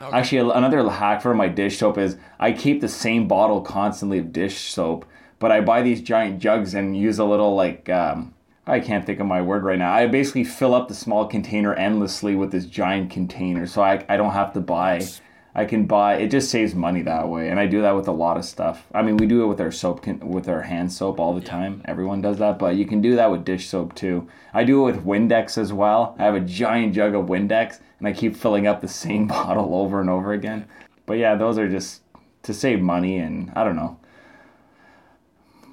Actually, 0.00 0.52
another 0.52 0.88
hack 0.88 1.22
for 1.22 1.34
my 1.34 1.48
dish 1.48 1.78
soap 1.78 1.98
is 1.98 2.16
I 2.38 2.52
keep 2.52 2.80
the 2.80 2.88
same 2.88 3.26
bottle 3.26 3.62
constantly 3.62 4.18
of 4.18 4.32
dish 4.32 4.70
soap, 4.70 5.04
but 5.38 5.50
I 5.50 5.60
buy 5.60 5.82
these 5.82 6.00
giant 6.00 6.38
jugs 6.38 6.74
and 6.74 6.96
use 6.96 7.18
a 7.18 7.24
little 7.24 7.56
like 7.56 7.88
um, 7.88 8.34
I 8.66 8.80
can't 8.80 9.06
think 9.06 9.18
of 9.18 9.26
my 9.26 9.40
word 9.40 9.64
right 9.64 9.78
now. 9.78 9.92
I 9.92 10.06
basically 10.06 10.44
fill 10.44 10.74
up 10.74 10.88
the 10.88 10.94
small 10.94 11.26
container 11.26 11.74
endlessly 11.74 12.36
with 12.36 12.52
this 12.52 12.66
giant 12.66 13.10
container, 13.10 13.66
so 13.66 13.82
I 13.82 14.04
I 14.08 14.16
don't 14.16 14.32
have 14.32 14.52
to 14.52 14.60
buy. 14.60 15.06
I 15.54 15.64
can 15.64 15.86
buy. 15.86 16.16
It 16.16 16.28
just 16.28 16.50
saves 16.50 16.74
money 16.74 17.02
that 17.02 17.28
way, 17.28 17.48
and 17.48 17.58
I 17.58 17.66
do 17.66 17.82
that 17.82 17.96
with 17.96 18.06
a 18.06 18.12
lot 18.12 18.36
of 18.36 18.44
stuff. 18.44 18.86
I 18.94 19.02
mean, 19.02 19.16
we 19.16 19.26
do 19.26 19.42
it 19.42 19.46
with 19.46 19.60
our 19.60 19.72
soap, 19.72 20.06
with 20.06 20.48
our 20.48 20.62
hand 20.62 20.92
soap 20.92 21.18
all 21.18 21.34
the 21.34 21.40
time. 21.40 21.82
Everyone 21.86 22.20
does 22.20 22.38
that, 22.38 22.58
but 22.58 22.76
you 22.76 22.84
can 22.84 23.00
do 23.00 23.16
that 23.16 23.30
with 23.30 23.44
dish 23.44 23.66
soap 23.66 23.94
too. 23.94 24.28
I 24.52 24.64
do 24.64 24.86
it 24.86 24.92
with 24.92 25.04
Windex 25.04 25.58
as 25.58 25.72
well. 25.72 26.14
I 26.18 26.24
have 26.24 26.34
a 26.34 26.40
giant 26.40 26.94
jug 26.94 27.14
of 27.14 27.26
Windex, 27.26 27.80
and 27.98 28.06
I 28.06 28.12
keep 28.12 28.36
filling 28.36 28.66
up 28.66 28.80
the 28.80 28.88
same 28.88 29.26
bottle 29.28 29.74
over 29.74 30.00
and 30.00 30.10
over 30.10 30.32
again. 30.32 30.66
But 31.06 31.14
yeah, 31.14 31.34
those 31.34 31.58
are 31.58 31.68
just 31.68 32.02
to 32.42 32.54
save 32.54 32.80
money, 32.80 33.18
and 33.18 33.50
I 33.56 33.64
don't 33.64 33.76
know. 33.76 33.98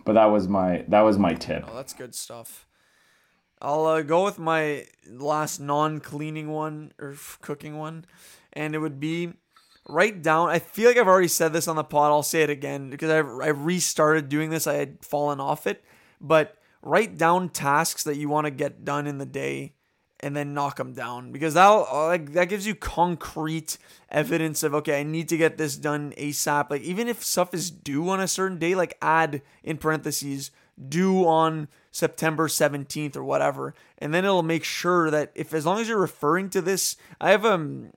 But 0.05 0.13
that 0.13 0.26
was 0.26 0.47
my 0.47 0.86
that 0.88 1.01
was 1.01 1.17
my 1.17 1.34
tip. 1.34 1.65
Oh, 1.67 1.76
that's 1.76 1.93
good 1.93 2.15
stuff. 2.15 2.65
I'll 3.61 3.86
uh, 3.86 4.01
go 4.01 4.26
with 4.26 4.38
my 4.38 4.86
last 5.09 5.59
non-cleaning 5.59 6.51
one 6.51 6.91
or 6.99 7.15
cooking 7.41 7.78
one, 7.78 8.05
and 8.53 8.76
it 8.76 8.80
would 8.80 8.99
be 8.99 9.34
write 9.88 10.21
down. 10.21 10.49
I 10.49 10.59
feel 10.59 10.88
like 10.89 10.97
I've 10.97 11.07
already 11.07 11.27
said 11.27 11.53
this 11.53 11.67
on 11.67 11.75
the 11.75 11.83
pod. 11.83 12.11
I'll 12.11 12.23
say 12.23 12.43
it 12.43 12.49
again 12.49 12.89
because 12.89 13.09
I 13.09 13.17
I 13.17 13.49
restarted 13.49 14.29
doing 14.29 14.49
this. 14.49 14.67
I 14.67 14.75
had 14.75 15.03
fallen 15.03 15.39
off 15.39 15.67
it, 15.67 15.83
but 16.19 16.57
write 16.81 17.17
down 17.17 17.49
tasks 17.49 18.03
that 18.03 18.17
you 18.17 18.29
want 18.29 18.45
to 18.45 18.51
get 18.51 18.86
done 18.86 19.07
in 19.07 19.17
the 19.17 19.25
day, 19.25 19.73
and 20.19 20.36
then 20.36 20.53
knock 20.53 20.77
them 20.77 20.93
down 20.93 21.31
because 21.31 21.53
that 21.53 21.67
like 21.67 22.33
that 22.33 22.49
gives 22.49 22.65
you 22.65 22.75
concrete 22.75 23.77
evidence 24.09 24.63
of 24.63 24.73
okay, 24.73 24.99
I 24.99 25.03
need 25.03 25.29
to 25.29 25.38
get 25.38 25.57
this 25.57 25.77
done 25.77 26.13
ASAP. 26.17 26.69
Like 26.69 26.81
even 26.81 27.07
if 27.07 27.23
stuff 27.23 27.53
is 27.53 27.69
due 27.69 28.09
on 28.09 28.19
a 28.19 28.27
certain 28.27 28.57
day, 28.57 28.75
like 28.75 28.97
add 29.01 29.41
in 29.63 29.77
parentheses 29.77 30.51
due 30.89 31.25
on 31.25 31.67
September 31.91 32.47
17th 32.47 33.15
or 33.15 33.23
whatever. 33.23 33.73
And 33.97 34.13
then 34.13 34.25
it'll 34.25 34.43
make 34.43 34.63
sure 34.63 35.09
that 35.09 35.31
if 35.36 35.53
as 35.53 35.65
long 35.65 35.79
as 35.79 35.88
you're 35.88 35.97
referring 35.97 36.49
to 36.49 36.61
this, 36.61 36.97
I 37.21 37.31
have 37.31 37.45
um 37.45 37.91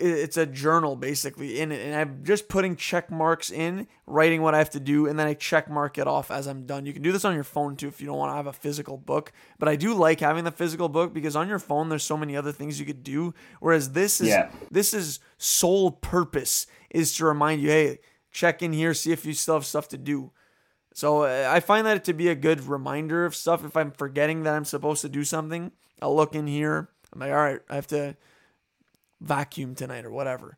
it's 0.00 0.36
a 0.36 0.46
journal 0.46 0.96
basically 0.96 1.60
in 1.60 1.70
it 1.72 1.80
and 1.84 1.94
i'm 1.94 2.24
just 2.24 2.48
putting 2.48 2.74
check 2.76 3.10
marks 3.10 3.50
in 3.50 3.86
writing 4.06 4.42
what 4.42 4.54
i 4.54 4.58
have 4.58 4.70
to 4.70 4.80
do 4.80 5.06
and 5.06 5.18
then 5.18 5.26
i 5.26 5.34
check 5.34 5.68
mark 5.70 5.98
it 5.98 6.06
off 6.06 6.30
as 6.30 6.46
i'm 6.46 6.66
done 6.66 6.86
you 6.86 6.92
can 6.92 7.02
do 7.02 7.12
this 7.12 7.24
on 7.24 7.34
your 7.34 7.44
phone 7.44 7.76
too 7.76 7.88
if 7.88 8.00
you 8.00 8.06
don't 8.06 8.16
want 8.18 8.30
to 8.32 8.36
have 8.36 8.46
a 8.46 8.52
physical 8.52 8.96
book 8.96 9.32
but 9.58 9.68
i 9.68 9.76
do 9.76 9.94
like 9.94 10.20
having 10.20 10.44
the 10.44 10.50
physical 10.50 10.88
book 10.88 11.12
because 11.12 11.36
on 11.36 11.48
your 11.48 11.58
phone 11.58 11.88
there's 11.88 12.02
so 12.02 12.16
many 12.16 12.36
other 12.36 12.52
things 12.52 12.80
you 12.80 12.86
could 12.86 13.02
do 13.02 13.32
whereas 13.60 13.92
this 13.92 14.20
is 14.20 14.28
Yeah. 14.28 14.50
this 14.70 14.92
is 14.94 15.20
sole 15.38 15.90
purpose 15.90 16.66
is 16.90 17.14
to 17.16 17.24
remind 17.24 17.60
you 17.62 17.68
hey 17.68 17.98
check 18.32 18.62
in 18.62 18.72
here 18.72 18.94
see 18.94 19.12
if 19.12 19.24
you 19.26 19.32
still 19.34 19.54
have 19.54 19.66
stuff 19.66 19.88
to 19.88 19.98
do 19.98 20.32
so 20.92 21.22
I 21.22 21.60
find 21.60 21.86
that 21.86 22.04
to 22.06 22.12
be 22.12 22.26
a 22.28 22.34
good 22.34 22.66
reminder 22.66 23.24
of 23.24 23.36
stuff. 23.36 23.64
If 23.64 23.76
I'm 23.76 23.92
forgetting 23.92 24.42
that 24.42 24.54
I'm 24.54 24.64
supposed 24.64 25.02
to 25.02 25.08
do 25.08 25.22
something, 25.22 25.70
I'll 26.02 26.16
look 26.16 26.34
in 26.34 26.48
here. 26.48 26.88
I'm 27.12 27.20
like, 27.20 27.30
all 27.30 27.36
right, 27.36 27.60
I 27.70 27.76
have 27.76 27.86
to 27.88 28.16
vacuum 29.20 29.74
tonight 29.74 30.04
or 30.04 30.10
whatever, 30.10 30.56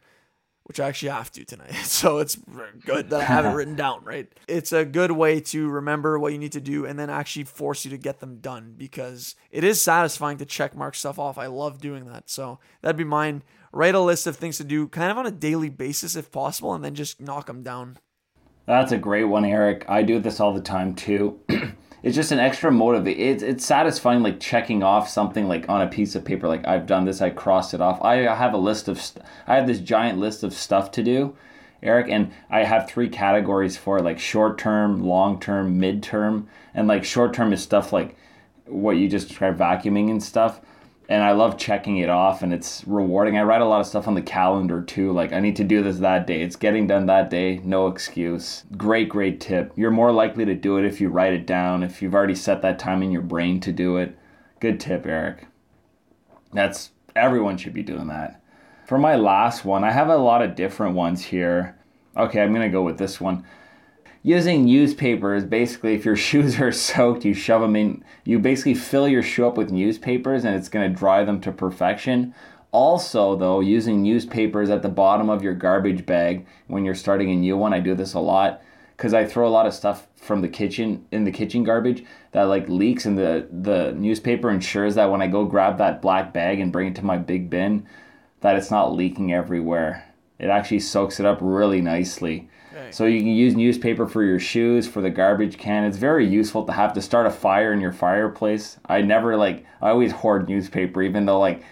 which 0.65 0.81
I 0.81 0.89
actually 0.89 1.11
have 1.11 1.31
to 1.33 1.45
tonight. 1.45 1.75
So 1.85 2.19
it's 2.19 2.37
good 2.85 3.11
that 3.11 3.21
I 3.21 3.25
have 3.25 3.45
it 3.45 3.49
written 3.55 3.77
down, 3.77 4.05
right? 4.05 4.29
It's 4.49 4.73
a 4.73 4.85
good 4.85 5.13
way 5.13 5.41
to 5.41 5.69
remember 5.69 6.19
what 6.19 6.33
you 6.33 6.39
need 6.39 6.53
to 6.53 6.61
do 6.61 6.85
and 6.87 6.99
then 6.99 7.11
actually 7.11 7.45
force 7.45 7.85
you 7.85 7.91
to 7.91 7.99
get 7.99 8.21
them 8.21 8.39
done 8.39 8.75
because 8.77 9.35
it 9.51 9.65
is 9.65 9.81
satisfying 9.81 10.39
to 10.39 10.47
check 10.47 10.77
mark 10.77 10.95
stuff 10.95 11.19
off. 11.19 11.39
I 11.39 11.47
love 11.47 11.81
doing 11.81 12.07
that. 12.07 12.31
So 12.31 12.59
that'd 12.81 12.97
be 12.97 13.05
mine. 13.05 13.43
Write 13.73 13.95
a 13.95 14.01
list 14.01 14.27
of 14.27 14.37
things 14.37 14.59
to 14.59 14.65
do 14.65 14.89
kind 14.89 15.11
of 15.11 15.19
on 15.19 15.27
a 15.27 15.31
daily 15.31 15.71
basis 15.71 16.17
if 16.17 16.31
possible 16.31 16.75
and 16.75 16.85
then 16.85 16.95
just 16.95 17.21
knock 17.21 17.47
them 17.47 17.63
down. 17.63 17.99
That's 18.67 18.93
a 18.93 18.99
great 18.99 19.25
one, 19.25 19.45
Eric. 19.45 19.85
I 19.89 20.03
do 20.03 20.21
this 20.21 20.39
all 20.39 20.53
the 20.53 20.61
time 20.61 20.95
too. 20.95 21.41
it's 22.03 22.17
just 22.17 22.33
an 22.33 22.39
extra 22.39 22.73
motive. 22.73 23.07
It's 23.07 23.43
it's 23.43 23.65
satisfying, 23.65 24.23
like 24.23 24.41
checking 24.41 24.83
off 24.83 25.09
something 25.09 25.47
like 25.47 25.69
on 25.69 25.83
a 25.83 25.87
piece 25.87 26.15
of 26.15 26.25
paper. 26.25 26.49
Like 26.49 26.67
I've 26.67 26.87
done 26.87 27.05
this, 27.05 27.23
I 27.23 27.31
crossed 27.31 27.75
it 27.75 27.81
off. 27.81 28.03
I 28.03 28.17
have 28.17 28.55
a 28.55 28.59
list 28.59 28.89
of, 28.89 29.01
st- 29.01 29.25
I 29.47 29.57
have 29.57 29.67
this 29.67 29.79
giant 29.79 30.19
list 30.19 30.43
of 30.43 30.53
stuff 30.53 30.91
to 30.93 31.03
do, 31.03 31.37
Eric, 31.83 32.09
and 32.09 32.33
I 32.51 32.65
have 32.65 32.89
three 32.89 33.09
categories 33.09 33.77
for 33.77 33.99
it, 33.99 34.05
like 34.05 34.19
short 34.19 34.59
term, 34.59 35.05
long 35.05 35.39
term, 35.39 35.79
mid 35.79 36.03
term, 36.03 36.49
and 36.75 36.89
like 36.89 37.05
short 37.05 37.35
term 37.35 37.53
is 37.53 37.63
stuff 37.63 37.93
like 37.93 38.17
what 38.67 38.97
you 38.97 39.09
just 39.09 39.29
described, 39.29 39.59
vacuuming 39.59 40.11
and 40.11 40.23
stuff 40.23 40.61
and 41.09 41.23
I 41.23 41.33
love 41.33 41.59
checking 41.59 41.99
it 41.99 42.09
off 42.09 42.43
and 42.43 42.53
it's 42.53 42.85
rewarding. 42.87 43.37
I 43.37 43.43
write 43.43 43.61
a 43.61 43.67
lot 43.67 43.81
of 43.81 43.87
stuff 43.87 44.09
on 44.09 44.15
the 44.15 44.23
calendar 44.23 44.83
too. 44.83 45.13
Like 45.13 45.33
I 45.33 45.41
need 45.41 45.57
to 45.57 45.65
do 45.65 45.83
this 45.83 45.99
that 45.99 46.27
day. 46.27 46.43
It's 46.43 46.57
getting 46.57 46.87
done 46.87 47.07
that 47.07 47.29
day. 47.29 47.61
No 47.65 47.89
excuse. 47.89 48.65
Great, 48.77 49.09
great 49.09 49.41
tip. 49.41 49.73
You're 49.77 49.91
more 49.91 50.13
likely 50.13 50.45
to 50.45 50.55
do 50.55 50.79
it 50.79 50.85
if 50.85 51.01
you 51.01 51.09
write 51.09 51.33
it 51.33 51.47
down, 51.47 51.83
if 51.83 52.01
you've 52.01 52.15
already 52.15 52.35
set 52.35 52.63
that 52.63 52.79
time 52.79 53.03
in 53.03 53.13
your 53.13 53.23
brain 53.23 53.61
to 53.61 53.73
do 53.73 53.97
it. 53.97 54.17
Good 54.61 54.81
tip, 54.81 55.07
Eric. 55.07 55.47
That's 56.53 56.91
everyone 57.17 57.57
should 57.57 57.75
be 57.75 57.83
doing 57.83 58.09
that. 58.09 58.41
For 58.87 58.99
my 58.99 59.17
last 59.17 59.65
one, 59.65 59.85
I 59.85 59.91
have 59.91 60.09
a 60.09 60.17
lot 60.17 60.43
of 60.43 60.55
different 60.55 60.95
ones 60.95 61.25
here. 61.25 61.77
Okay, 62.17 62.43
I'm 62.43 62.53
going 62.53 62.63
to 62.63 62.73
go 62.73 62.83
with 62.83 62.99
this 62.99 63.21
one 63.21 63.45
using 64.23 64.65
newspapers 64.65 65.45
basically 65.45 65.95
if 65.95 66.05
your 66.05 66.17
shoes 66.29 66.61
are 66.61 66.73
soaked 66.73 67.25
you 67.25 67.35
shove 67.35 67.61
them 67.61 67.77
in 67.77 68.05
you 68.25 68.39
basically 68.39 68.75
fill 68.75 69.09
your 69.09 69.23
shoe 69.23 69.47
up 69.47 69.57
with 69.57 69.71
newspapers 69.71 70.45
and 70.45 70.55
it's 70.55 70.69
going 70.69 70.91
to 70.91 70.99
dry 70.99 71.25
them 71.25 71.41
to 71.41 71.53
perfection. 71.53 72.35
Also 72.71 73.37
though 73.37 73.61
using 73.61 74.03
newspapers 74.03 74.71
at 74.71 74.83
the 74.83 74.89
bottom 74.89 75.29
of 75.29 75.43
your 75.43 75.55
garbage 75.55 76.07
bag 76.07 76.47
when 76.69 76.85
you're 76.85 76.95
starting 76.95 77.31
a 77.31 77.37
new 77.37 77.57
one 77.57 77.75
i 77.75 77.81
do 77.81 77.95
this 77.95 78.15
a 78.15 78.21
lot 78.21 78.63
because 78.97 79.13
i 79.13 79.25
throw 79.25 79.47
a 79.47 79.51
lot 79.51 79.67
of 79.67 79.75
stuff 79.75 80.07
from 80.17 80.41
the 80.41 80.49
kitchen 80.49 81.05
in 81.11 81.25
the 81.25 81.33
kitchen 81.33 81.65
garbage 81.65 82.05
that 82.31 82.45
like 82.45 82.69
leaks 82.69 83.05
and 83.05 83.19
the 83.19 83.47
the 83.51 83.93
newspaper 83.93 84.49
ensures 84.49 84.95
that 84.95 85.11
when 85.11 85.21
i 85.21 85.27
go 85.27 85.45
grab 85.45 85.77
that 85.77 86.01
black 86.01 86.33
bag 86.33 86.61
and 86.61 86.73
bring 86.73 86.89
it 86.89 86.95
to 86.95 87.05
my 87.05 87.19
big 87.19 87.51
bin 87.51 87.87
that 88.43 88.57
it's 88.57 88.71
not 88.71 88.93
leaking 88.93 89.33
everywhere. 89.33 90.05
It 90.39 90.49
actually 90.49 90.81
soaks 90.81 91.19
it 91.19 91.27
up 91.27 91.39
really 91.41 91.81
nicely 91.81 92.51
So 92.91 93.07
you 93.07 93.21
can 93.21 93.29
use 93.29 93.55
newspaper 93.55 94.07
for 94.07 94.23
your 94.23 94.39
shoes, 94.39 94.87
for 94.89 95.01
the 95.01 95.11
garbage 95.11 95.59
can. 95.59 95.85
It's 95.85 95.97
very 95.97 96.27
useful 96.27 96.65
to 96.67 96.73
have 96.73 96.93
to 96.95 97.03
start 97.03 97.27
a 97.27 97.31
fire 97.31 97.73
in 97.73 97.81
your 97.81 97.93
fireplace. 97.93 98.79
I 98.87 99.03
never 99.03 99.37
like 99.37 99.65
I 99.81 99.91
always 99.91 100.13
hoard 100.13 100.49
newspaper 100.49 101.03
even 101.03 101.27
though 101.27 101.39
like 101.39 101.63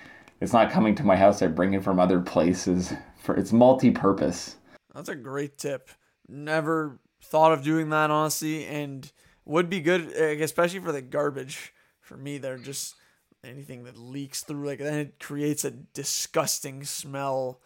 it's 0.41 0.53
not 0.53 0.71
coming 0.71 0.95
to 0.97 1.05
my 1.05 1.17
house. 1.17 1.43
I 1.43 1.47
bring 1.49 1.75
it 1.75 1.85
from 1.85 2.01
other 2.01 2.21
places. 2.21 2.93
For 3.21 3.37
it's 3.37 3.53
multi-purpose. 3.53 4.57
That's 4.95 5.11
a 5.11 5.15
great 5.15 5.59
tip. 5.59 5.91
Never 6.27 6.99
thought 7.23 7.53
of 7.53 7.63
doing 7.63 7.91
that 7.91 8.11
honestly, 8.11 8.67
and 8.67 9.13
would 9.45 9.69
be 9.69 9.81
good, 9.81 10.11
eh, 10.15 10.43
especially 10.43 10.81
for 10.81 10.93
the 10.93 11.03
garbage. 11.03 11.75
For 12.01 12.17
me, 12.17 12.39
they're 12.39 12.57
just 12.57 12.95
anything 13.45 13.85
that 13.85 13.99
leaks 13.99 14.43
through, 14.43 14.67
like 14.67 14.79
then 14.79 14.99
it 15.01 15.21
creates 15.21 15.65
a 15.65 15.71
disgusting 15.71 16.85
smell. 16.85 17.61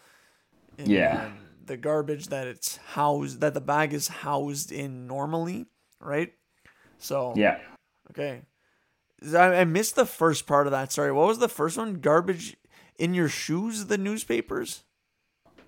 In, 0.76 0.90
Yeah. 0.90 1.30
The 1.66 1.76
garbage 1.76 2.28
that 2.28 2.46
it's 2.46 2.76
housed, 2.76 3.40
that 3.40 3.54
the 3.54 3.60
bag 3.60 3.92
is 3.92 4.08
housed 4.08 4.72
in 4.72 5.06
normally, 5.06 5.66
right? 6.00 6.32
So 6.98 7.34
Yeah. 7.36 7.58
okay. 8.10 8.42
I, 9.34 9.60
I 9.60 9.64
missed 9.64 9.96
the 9.96 10.06
first 10.06 10.46
part 10.46 10.66
of 10.66 10.70
that. 10.72 10.92
Sorry, 10.92 11.12
what 11.12 11.28
was 11.28 11.38
the 11.38 11.48
first 11.48 11.78
one? 11.78 11.94
Garbage 12.00 12.56
in 12.98 13.14
your 13.14 13.28
shoes? 13.28 13.86
The 13.86 13.98
newspapers? 13.98 14.84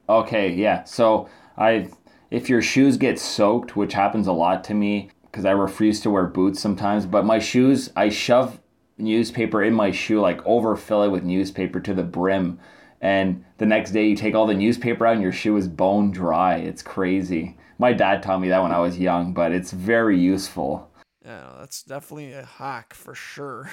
Okay, 0.09 0.53
yeah. 0.53 0.85
So 0.85 1.29
I 1.57 1.89
if 2.31 2.49
your 2.49 2.63
shoes 2.63 2.97
get 2.97 3.19
soaked, 3.19 3.77
which 3.77 3.95
happens 3.95 4.27
a 4.27 4.33
lot 4.33 4.65
to 4.65 4.75
me 4.75 5.11
because 5.25 5.45
I 5.45 5.53
refuse 5.53 6.01
to 6.01 6.11
wear 6.11 6.27
boots 6.27 6.61
sometimes, 6.61 7.07
but 7.07 7.25
my 7.25 7.39
shoes, 7.39 7.91
I 7.95 8.09
shove 8.09 8.61
newspaper 8.99 9.63
in 9.63 9.75
my 9.75 9.91
shoe, 9.91 10.21
like 10.21 10.45
overfill 10.47 11.03
it 11.03 11.11
with 11.11 11.25
newspaper 11.25 11.81
to 11.81 11.95
the 11.95 12.03
brim. 12.03 12.59
And 13.07 13.45
the 13.59 13.67
next 13.67 13.93
day 13.93 14.09
you 14.09 14.17
take 14.17 14.35
all 14.35 14.49
the 14.49 14.55
newspaper 14.55 15.07
out 15.07 15.13
and 15.13 15.23
your 15.23 15.31
shoe 15.31 15.57
is 15.57 15.69
bone 15.69 16.11
dry. 16.11 16.57
It's 16.57 16.83
crazy. 16.83 17.57
My 17.79 17.93
dad 17.93 18.21
taught 18.21 18.41
me 18.41 18.49
that 18.49 18.61
when 18.61 18.73
I 18.73 18.81
was 18.81 18.99
young, 18.99 19.33
but 19.33 19.53
it's 19.53 19.71
very 19.71 20.19
useful. 20.19 20.91
Yeah, 21.25 21.53
that's 21.57 21.85
definitely 21.85 22.33
a 22.33 22.45
hack 22.45 22.95
for 22.95 23.15
sure. 23.15 23.71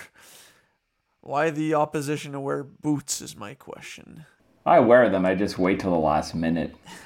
Why 1.22 1.50
the 1.50 1.74
opposition 1.74 2.34
to 2.34 2.40
wear 2.40 2.64
boots 2.64 3.22
is 3.22 3.36
my 3.36 3.56
question. 3.56 4.28
I 4.68 4.82
wear 4.82 5.10
them, 5.10 5.26
I 5.26 5.34
just 5.34 5.58
wait 5.58 5.80
till 5.80 5.94
the 5.94 5.98
last 5.98 6.36
minute. 6.36 6.76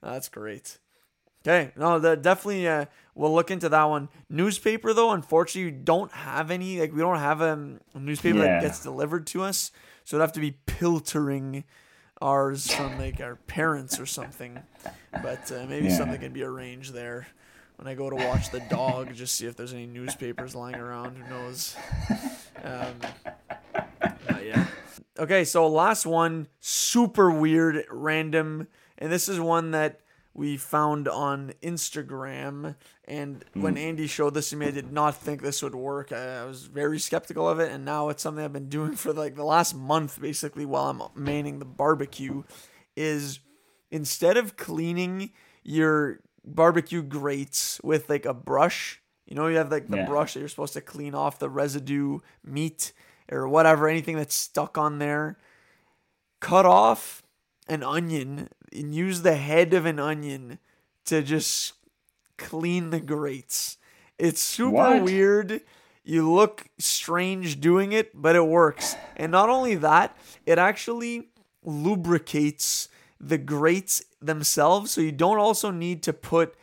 That's 0.00 0.28
great. 0.28 0.78
Okay, 1.46 1.70
no, 1.76 2.00
that 2.00 2.22
definitely 2.22 2.66
uh, 2.66 2.86
we'll 3.14 3.32
look 3.32 3.52
into 3.52 3.68
that 3.68 3.84
one. 3.84 4.08
Newspaper 4.28 4.92
though, 4.92 5.12
unfortunately, 5.12 5.70
we 5.70 5.78
don't 5.78 6.10
have 6.10 6.50
any. 6.50 6.80
Like 6.80 6.92
we 6.92 6.98
don't 6.98 7.18
have 7.18 7.40
um, 7.40 7.78
a 7.94 8.00
newspaper 8.00 8.38
Yeah. 8.38 8.46
that 8.54 8.60
gets 8.62 8.82
delivered 8.82 9.28
to 9.28 9.42
us, 9.44 9.70
so 10.04 10.16
it'd 10.16 10.22
have 10.22 10.32
to 10.32 10.40
be 10.40 10.52
piltering 10.66 11.62
ours 12.20 12.72
from 12.74 12.98
like 12.98 13.20
our 13.20 13.36
parents 13.36 14.00
or 14.00 14.06
something. 14.06 14.58
But 15.22 15.52
uh, 15.52 15.66
maybe 15.68 15.86
Yeah. 15.86 15.96
something 15.98 16.18
can 16.18 16.32
be 16.32 16.42
arranged 16.42 16.92
there. 16.92 17.28
When 17.76 17.86
I 17.86 17.94
go 17.94 18.10
to 18.10 18.16
watch 18.16 18.50
the 18.50 18.60
dog, 18.60 19.14
just 19.14 19.34
see 19.36 19.46
if 19.46 19.54
there's 19.54 19.72
any 19.74 19.86
newspapers 19.86 20.54
lying 20.56 20.76
around. 20.76 21.16
Who 21.16 21.28
knows? 21.30 21.76
Um, 22.64 22.94
yeah. 24.42 24.66
Okay, 25.18 25.44
so 25.44 25.68
last 25.68 26.06
one, 26.06 26.48
super 26.60 27.30
weird, 27.30 27.84
random, 27.90 28.66
and 28.98 29.12
this 29.12 29.28
is 29.28 29.38
one 29.38 29.70
that 29.72 30.00
we 30.36 30.58
found 30.58 31.08
on 31.08 31.54
Instagram. 31.62 32.76
And 33.06 33.42
when 33.54 33.72
hmm. 33.72 33.78
Andy 33.78 34.06
showed 34.06 34.34
this 34.34 34.50
to 34.50 34.56
me, 34.56 34.66
I 34.66 34.70
did 34.70 34.92
not 34.92 35.16
think 35.16 35.40
this 35.40 35.62
would 35.62 35.74
work. 35.74 36.12
I, 36.12 36.42
I 36.42 36.44
was 36.44 36.66
very 36.66 36.98
skeptical 36.98 37.48
of 37.48 37.58
it, 37.58 37.72
and 37.72 37.84
now 37.84 38.10
it's 38.10 38.22
something 38.22 38.44
I've 38.44 38.52
been 38.52 38.68
doing 38.68 38.94
for 38.96 39.12
like 39.14 39.34
the 39.34 39.44
last 39.44 39.74
month, 39.74 40.20
basically, 40.20 40.66
while 40.66 40.90
I'm 40.90 41.02
manning 41.22 41.58
the 41.58 41.64
barbecue. 41.64 42.44
Is 42.96 43.40
instead 43.90 44.36
of 44.36 44.56
cleaning 44.56 45.32
your 45.64 46.20
barbecue 46.44 47.02
grates 47.02 47.80
with 47.82 48.08
like 48.08 48.26
a 48.26 48.34
brush, 48.34 49.02
you 49.26 49.34
know, 49.34 49.46
you 49.48 49.56
have 49.56 49.70
like 49.70 49.88
the 49.88 49.98
Yeah. 49.98 50.06
brush 50.06 50.34
that 50.34 50.40
you're 50.40 50.48
supposed 50.48 50.74
to 50.74 50.80
clean 50.80 51.14
off 51.14 51.38
the 51.38 51.50
residue 51.50 52.20
meat 52.44 52.92
or 53.30 53.48
whatever, 53.48 53.88
anything 53.88 54.16
that's 54.16 54.34
stuck 54.36 54.78
on 54.78 54.98
there. 54.98 55.36
Cut 56.40 56.66
off 56.66 57.22
an 57.68 57.82
onion 57.82 58.48
and 58.72 58.94
use 58.94 59.22
the 59.22 59.36
head 59.36 59.74
of 59.74 59.86
an 59.86 59.98
onion 59.98 60.58
to 61.06 61.22
just 61.22 61.74
clean 62.36 62.90
the 62.90 63.00
grates. 63.00 63.78
It's 64.18 64.40
super 64.40 64.72
What? 64.72 65.02
weird. 65.02 65.60
You 66.04 66.32
look 66.32 66.66
strange 66.78 67.60
doing 67.60 67.92
it, 67.92 68.10
but 68.14 68.36
it 68.36 68.46
works. 68.46 68.94
And 69.16 69.32
not 69.32 69.48
only 69.48 69.74
that, 69.76 70.16
it 70.44 70.58
actually 70.58 71.28
lubricates 71.64 72.88
the 73.18 73.38
grates 73.38 74.04
themselves, 74.20 74.92
so 74.92 75.00
you 75.00 75.12
don't 75.12 75.38
also 75.38 75.70
need 75.70 76.02
to 76.04 76.12
put 76.12 76.54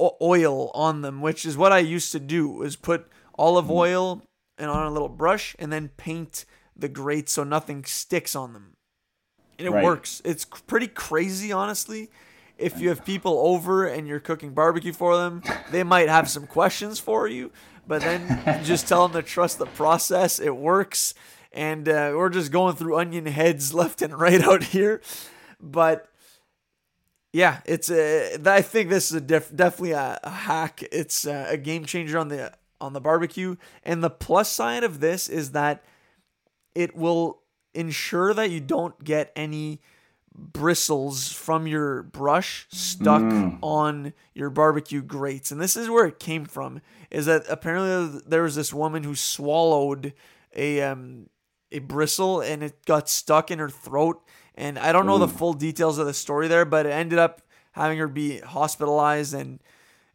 oil 0.00 0.70
on 0.74 1.02
them, 1.02 1.20
which 1.20 1.46
is 1.46 1.56
what 1.56 1.72
I 1.72 1.78
used 1.78 2.12
to 2.12 2.20
do. 2.20 2.62
Is 2.62 2.76
put 2.76 3.08
olive 3.38 3.66
hmm. 3.66 3.72
oil 3.72 4.22
and 4.58 4.70
on 4.70 4.86
a 4.86 4.90
little 4.90 5.08
brush, 5.08 5.56
and 5.58 5.72
then 5.72 5.88
paint 5.96 6.44
the 6.76 6.88
grates 6.88 7.32
so 7.32 7.44
nothing 7.44 7.84
sticks 7.84 8.36
on 8.36 8.52
them. 8.52 8.73
And 9.58 9.68
it 9.68 9.70
Right. 9.70 9.84
works. 9.84 10.20
It's 10.24 10.44
pretty 10.44 10.88
crazy, 10.88 11.52
honestly. 11.52 12.10
If 12.58 12.80
you 12.80 12.88
have 12.90 13.04
people 13.04 13.38
over 13.46 13.86
and 13.86 14.06
you're 14.06 14.20
cooking 14.20 14.52
barbecue 14.54 14.92
for 14.92 15.16
them, 15.16 15.42
they 15.70 15.82
might 15.82 16.08
have 16.08 16.28
some 16.30 16.46
questions 16.46 17.00
for 17.00 17.26
you, 17.26 17.50
but 17.86 18.02
then 18.02 18.62
just 18.64 18.86
tell 18.86 19.08
them 19.08 19.20
to 19.20 19.26
trust 19.28 19.58
the 19.58 19.66
process. 19.66 20.38
It 20.38 20.56
works. 20.56 21.14
And 21.52 21.88
uh, 21.88 22.12
we're 22.14 22.30
just 22.30 22.50
going 22.52 22.76
through 22.76 22.96
onion 22.96 23.26
heads 23.26 23.74
left 23.74 24.02
and 24.02 24.18
right 24.18 24.40
out 24.40 24.62
here. 24.62 25.00
But 25.60 26.08
yeah, 27.32 27.60
it's 27.64 27.90
a. 27.90 28.36
I 28.46 28.62
think 28.62 28.88
this 28.90 29.10
is 29.10 29.16
a 29.16 29.20
def, 29.20 29.54
definitely 29.54 29.92
a, 29.92 30.20
a 30.22 30.30
hack. 30.30 30.82
It's 30.92 31.26
a, 31.26 31.46
a 31.50 31.56
game 31.56 31.84
changer 31.84 32.18
on 32.18 32.28
the 32.28 32.52
on 32.80 32.92
the 32.92 33.00
barbecue. 33.00 33.56
And 33.82 34.02
the 34.02 34.10
plus 34.10 34.48
side 34.50 34.84
of 34.84 35.00
this 35.00 35.28
is 35.28 35.52
that 35.52 35.82
it 36.74 36.96
will 36.96 37.40
ensure 37.74 38.34
that 38.34 38.50
you 38.50 38.60
don't 38.60 39.02
get 39.02 39.32
any 39.36 39.80
bristles 40.36 41.32
from 41.32 41.66
your 41.66 42.02
brush 42.02 42.66
stuck 42.70 43.22
on 43.62 44.12
your 44.34 44.50
barbecue 44.50 45.00
grates. 45.00 45.52
And 45.52 45.60
this 45.60 45.76
is 45.76 45.88
where 45.88 46.06
it 46.06 46.18
came 46.18 46.44
from. 46.44 46.80
Is 47.10 47.26
that 47.26 47.44
apparently 47.48 48.20
there 48.26 48.42
was 48.42 48.56
this 48.56 48.74
woman 48.74 49.04
who 49.04 49.14
swallowed 49.14 50.12
a 50.54 50.82
um 50.82 51.28
a 51.70 51.80
bristle 51.80 52.40
and 52.40 52.62
it 52.62 52.84
got 52.86 53.08
stuck 53.08 53.50
in 53.50 53.58
her 53.58 53.68
throat. 53.68 54.22
And 54.54 54.78
I 54.78 54.92
don't 54.92 55.06
know 55.06 55.18
the 55.18 55.28
full 55.28 55.52
details 55.52 55.98
of 55.98 56.06
the 56.06 56.14
story 56.14 56.46
there, 56.46 56.64
but 56.64 56.86
it 56.86 56.90
ended 56.90 57.18
up 57.18 57.42
having 57.72 57.98
her 57.98 58.06
be 58.08 58.38
hospitalized 58.38 59.34
and 59.34 59.60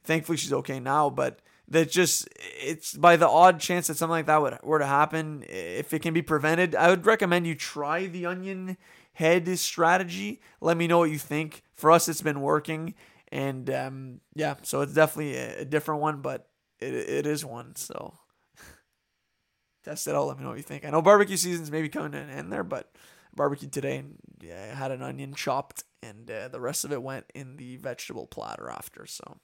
thankfully 0.04 0.38
she's 0.38 0.54
okay 0.54 0.80
now. 0.80 1.10
But 1.10 1.40
that 1.70 1.92
just 1.92 2.28
it's 2.34 2.96
by 2.96 3.16
the 3.16 3.28
odd 3.28 3.60
chance 3.60 3.88
that 3.88 3.98
something 3.98 4.12
like 4.12 4.26
that 4.26 4.42
would 4.42 4.58
were 4.64 4.80
to 4.80 4.86
happen, 4.86 5.44
if 5.48 5.94
it 5.94 6.02
can 6.02 6.14
be 6.14 6.22
prevented, 6.22 6.76
I 6.76 6.90
would 6.90 7.06
recommend 7.06 7.48
you 7.48 7.56
try 7.56 8.08
the 8.08 8.26
onion 8.26 8.78
head 9.14 9.58
strategy. 9.60 10.42
Let 10.62 10.78
me 10.78 10.88
know 10.88 11.00
what 11.00 11.12
you 11.12 11.20
think. 11.20 11.64
For 11.76 11.92
us, 11.92 12.10
it's 12.10 12.22
been 12.22 12.42
working, 12.42 12.96
and 13.32 13.70
um, 13.70 14.22
yeah, 14.36 14.56
so 14.64 14.82
it's 14.82 14.94
definitely 14.94 15.36
a, 15.36 15.60
a 15.60 15.66
different 15.66 16.02
one, 16.02 16.22
but 16.22 16.50
it 16.80 16.94
it 16.94 17.28
is 17.28 17.46
one. 17.46 17.76
So 17.76 18.16
test 19.84 20.08
it 20.08 20.16
out. 20.16 20.28
Let 20.28 20.38
me 20.38 20.44
know 20.44 20.50
what 20.50 20.58
you 20.58 20.64
think. 20.64 20.86
I 20.86 20.90
know 20.90 21.02
barbecue 21.02 21.38
season's 21.38 21.72
maybe 21.72 21.90
coming 21.90 22.14
to 22.14 22.18
an 22.18 22.30
end 22.30 22.52
there, 22.52 22.64
but 22.64 22.92
barbecue 23.36 23.70
today 23.70 23.98
and 23.98 24.16
yeah, 24.42 24.70
I 24.72 24.76
had 24.76 24.92
an 24.92 25.04
onion 25.04 25.36
chopped, 25.36 25.84
and 26.02 26.30
uh, 26.32 26.48
the 26.48 26.60
rest 26.60 26.84
of 26.84 26.92
it 26.92 27.04
went 27.04 27.26
in 27.36 27.58
the 27.58 27.78
vegetable 27.78 28.26
platter 28.26 28.70
after. 28.70 29.06
So 29.06 29.38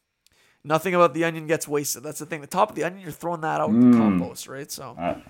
nothing 0.66 0.96
about 0.96 1.14
the 1.14 1.24
onion 1.24 1.48
gets 1.48 1.68
wasted. 1.68 2.04
That's 2.04 2.20
the 2.20 2.26
thing. 2.26 2.42
The 2.42 2.48
top 2.48 2.72
of 2.72 2.76
the 2.76 2.84
onion, 2.84 3.02
you're 3.02 3.12
throwing 3.12 3.42
that 3.42 3.62
out 3.62 3.70
in 3.70 3.92
the 3.92 3.98
compost, 3.98 4.48
right? 4.48 4.70
So 4.70 5.22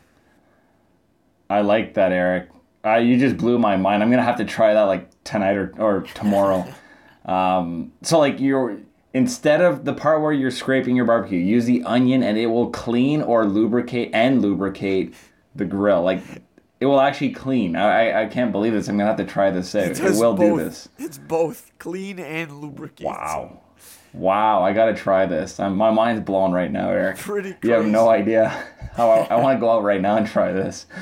I 1.49 1.61
like 1.61 1.93
that, 1.95 2.11
Eric. 2.11 2.49
Uh, 2.83 2.97
you 2.97 3.17
just 3.17 3.38
blew 3.38 3.57
my 3.57 3.77
mind. 3.77 4.03
I'm 4.03 4.09
gonna 4.09 4.23
have 4.23 4.38
to 4.38 4.45
try 4.45 4.73
that 4.73 4.83
like 4.83 5.09
tonight 5.23 5.55
or, 5.55 5.73
or 5.77 6.01
tomorrow. 6.01 6.67
um, 7.25 7.91
so 8.03 8.19
like 8.19 8.39
you're 8.39 8.77
instead 9.13 9.61
of 9.61 9.86
the 9.86 9.93
part 9.93 10.21
where 10.21 10.31
you're 10.31 10.51
scraping 10.51 10.95
your 10.95 11.05
barbecue, 11.05 11.39
use 11.39 11.65
the 11.65 11.83
onion 11.83 12.21
and 12.21 12.38
it 12.38 12.47
will 12.47 12.69
clean 12.69 13.21
or 13.21 13.45
lubricate 13.45 14.11
and 14.13 14.41
lubricate 14.41 15.15
the 15.55 15.65
grill. 15.65 16.03
Like 16.03 16.21
it 16.79 16.86
will 16.86 17.01
actually 17.01 17.31
clean. 17.31 17.75
I 17.75 18.09
I, 18.09 18.23
I 18.23 18.25
can't 18.27 18.51
believe 18.51 18.73
this. 18.73 18.88
I'm 18.88 18.97
gonna 18.97 19.09
have 19.09 19.17
to 19.17 19.25
try 19.25 19.49
this 19.49 19.73
out. 19.73 19.86
It, 19.86 19.97
does 19.97 20.19
will 20.19 20.36
do 20.36 20.57
this. 20.57 20.88
It's 20.99 21.17
both 21.17 21.71
clean 21.79 22.19
and 22.19 22.61
lubricate. 22.61 23.07
Wow. 23.07 23.61
Wow, 24.16 24.63
I 24.63 24.74
gotta 24.74 24.93
try 24.93 25.26
this. 25.26 25.59
I'm, 25.59 25.76
my 25.76 25.91
mind's 25.91 26.22
blown 26.22 26.51
right 26.51 26.72
now, 26.72 26.89
Eric. 26.89 27.18
Pretty 27.20 27.55
You 27.63 27.72
have 27.72 27.86
no 27.86 28.09
idea 28.09 28.49
how 28.95 29.09
I, 29.09 29.18
I 29.26 29.36
want 29.36 29.57
to 29.57 29.59
go 29.59 29.70
out 29.72 29.84
right 29.84 30.01
now 30.01 30.18
and 30.18 30.28
try 30.28 30.51
this. 30.51 30.86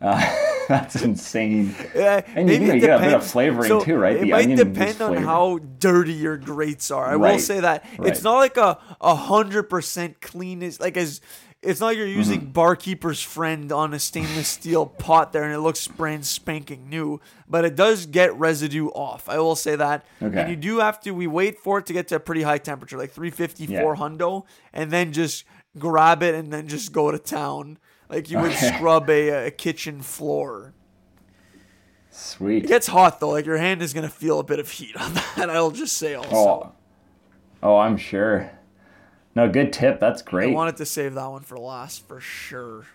Uh, 0.00 0.24
that's 0.68 1.02
insane. 1.02 1.74
Yeah, 1.92 2.20
And 2.36 2.48
you 2.48 2.60
maybe 2.60 2.74
you 2.76 2.80
get 2.80 3.00
a 3.00 3.02
bit 3.02 3.14
of 3.14 3.26
flavoring 3.26 3.66
So 3.66 3.80
too, 3.80 3.96
right? 3.96 4.14
It 4.14 4.20
The 4.20 4.26
might 4.30 4.54
depend 4.56 5.00
on 5.02 5.16
how 5.16 5.58
dirty 5.58 6.12
your 6.12 6.36
grates 6.36 6.92
are. 6.92 7.04
I 7.04 7.16
will 7.16 7.40
say 7.40 7.58
that 7.58 7.84
it's 7.98 8.22
not 8.22 8.36
like 8.36 8.56
a 8.56 8.78
a 9.00 9.16
hundred 9.16 9.64
percent 9.64 10.20
clean. 10.20 10.62
Is 10.62 10.78
like 10.78 10.96
as 10.96 11.20
it's 11.62 11.80
not 11.80 11.86
like 11.86 11.96
you're 11.98 12.06
using 12.06 12.40
Mm-hmm. 12.42 12.50
Bar 12.52 12.76
Keepers 12.76 13.20
Friend 13.22 13.70
on 13.72 13.92
a 13.92 13.98
stainless 13.98 14.48
steel 14.48 14.86
pot 14.86 15.32
there, 15.32 15.42
and 15.42 15.52
it 15.52 15.58
looks 15.58 15.88
brand 15.88 16.24
spanking 16.24 16.88
new. 16.88 17.20
But 17.48 17.64
it 17.64 17.74
does 17.74 18.06
get 18.06 18.34
residue 18.38 18.88
off. 18.88 19.28
I 19.28 19.38
will 19.38 19.56
say 19.56 19.74
that. 19.76 20.06
Okay. 20.22 20.40
And 20.40 20.50
you 20.50 20.56
do 20.56 20.78
have 20.78 21.00
to. 21.00 21.10
We 21.12 21.26
wait 21.26 21.58
for 21.58 21.78
it 21.78 21.86
to 21.86 21.92
get 21.92 22.06
to 22.08 22.16
a 22.16 22.20
pretty 22.20 22.42
high 22.42 22.58
temperature, 22.58 22.96
like 22.96 23.10
350, 23.10 23.64
Yeah. 23.64 23.80
400, 23.82 24.42
and 24.72 24.90
then 24.90 25.12
just 25.12 25.44
grab 25.78 26.22
it 26.22 26.34
and 26.34 26.52
then 26.52 26.68
just 26.68 26.92
go 26.92 27.10
to 27.10 27.18
town. 27.18 27.78
Like 28.08 28.30
you 28.30 28.38
would 28.38 28.52
Okay. 28.52 28.74
scrub 28.76 29.10
a, 29.10 29.46
a 29.46 29.50
kitchen 29.50 30.00
floor. 30.00 30.74
Sweet. 32.10 32.64
It 32.64 32.68
gets 32.68 32.86
hot 32.86 33.20
though. 33.20 33.30
Like 33.30 33.46
your 33.46 33.58
hand 33.58 33.82
is 33.82 33.92
gonna 33.92 34.08
feel 34.08 34.38
a 34.40 34.44
bit 34.44 34.58
of 34.58 34.70
heat 34.70 34.96
on 34.96 35.12
that. 35.36 35.50
I'll 35.50 35.70
just 35.70 35.96
say 35.96 36.14
also. 36.14 36.34
Oh, 36.34 36.72
oh, 37.62 37.76
I'm 37.78 37.96
sure. 37.96 38.50
No, 39.38 39.48
good 39.48 39.72
tip. 39.72 40.00
That's 40.00 40.20
great. 40.20 40.50
I 40.50 40.52
wanted 40.52 40.78
to 40.78 40.84
save 40.84 41.14
that 41.14 41.30
one 41.30 41.42
for 41.42 41.56
last 41.56 42.08
for 42.08 42.18
sure, 42.18 42.86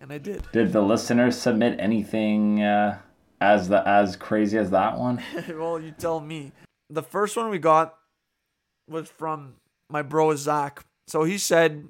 and 0.00 0.12
I 0.12 0.18
did. 0.18 0.44
Did 0.52 0.72
the 0.72 0.80
listeners 0.80 1.36
submit 1.36 1.80
anything 1.80 2.62
uh, 2.62 3.00
as 3.40 3.68
the 3.68 3.82
as 3.84 4.14
crazy 4.14 4.56
as 4.56 4.70
that 4.70 4.96
one? 4.96 5.20
well, 5.48 5.80
you 5.80 5.90
tell 5.90 6.20
me. 6.20 6.52
The 6.90 7.02
first 7.02 7.36
one 7.36 7.50
we 7.50 7.58
got 7.58 7.96
was 8.88 9.08
from 9.08 9.54
my 9.90 10.00
bro 10.00 10.36
Zach. 10.36 10.84
So 11.08 11.24
he 11.24 11.38
said 11.38 11.88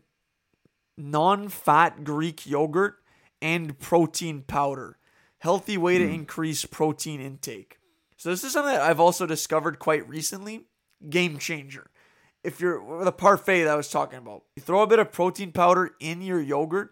non-fat 0.97 2.05
Greek 2.05 2.47
yogurt 2.47 2.97
and 3.43 3.79
protein 3.79 4.45
powder. 4.47 4.97
Healthy 5.41 5.77
way 5.77 5.99
to 5.99 6.09
increase 6.09 6.65
protein 6.65 7.21
intake. 7.21 7.77
So 8.17 8.31
this 8.31 8.45
is 8.45 8.53
something 8.55 8.73
that 8.73 8.81
I've 8.81 8.99
also 8.99 9.27
discovered 9.27 9.79
quite 9.79 10.09
recently. 10.09 10.69
Game 11.11 11.37
changer. 11.37 11.91
If 12.45 12.61
you're 12.61 13.03
the 13.03 13.11
parfait 13.11 13.65
that 13.65 13.73
I 13.73 13.77
was 13.77 13.89
talking 13.89 14.19
about, 14.19 14.45
you 14.55 14.63
throw 14.63 14.83
a 14.83 14.87
bit 14.87 14.99
of 14.99 15.11
protein 15.11 15.51
powder 15.51 15.93
in 15.99 16.21
your 16.21 16.41
yogurt, 16.41 16.91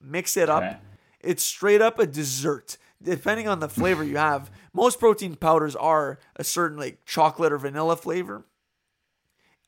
mix 0.00 0.36
it 0.36 0.50
up. 0.50 0.82
It's 1.20 1.42
straight 1.42 1.80
up 1.80 1.98
a 1.98 2.06
dessert. 2.06 2.76
Depending 3.02 3.48
on 3.48 3.60
the 3.60 3.68
flavor 3.68 4.04
you 4.04 4.18
have, 4.18 4.50
most 4.74 5.00
protein 5.00 5.34
powders 5.34 5.74
are 5.74 6.18
a 6.36 6.44
certain 6.44 6.76
like 6.76 7.04
chocolate 7.06 7.50
or 7.50 7.56
vanilla 7.56 7.96
flavor. 7.96 8.44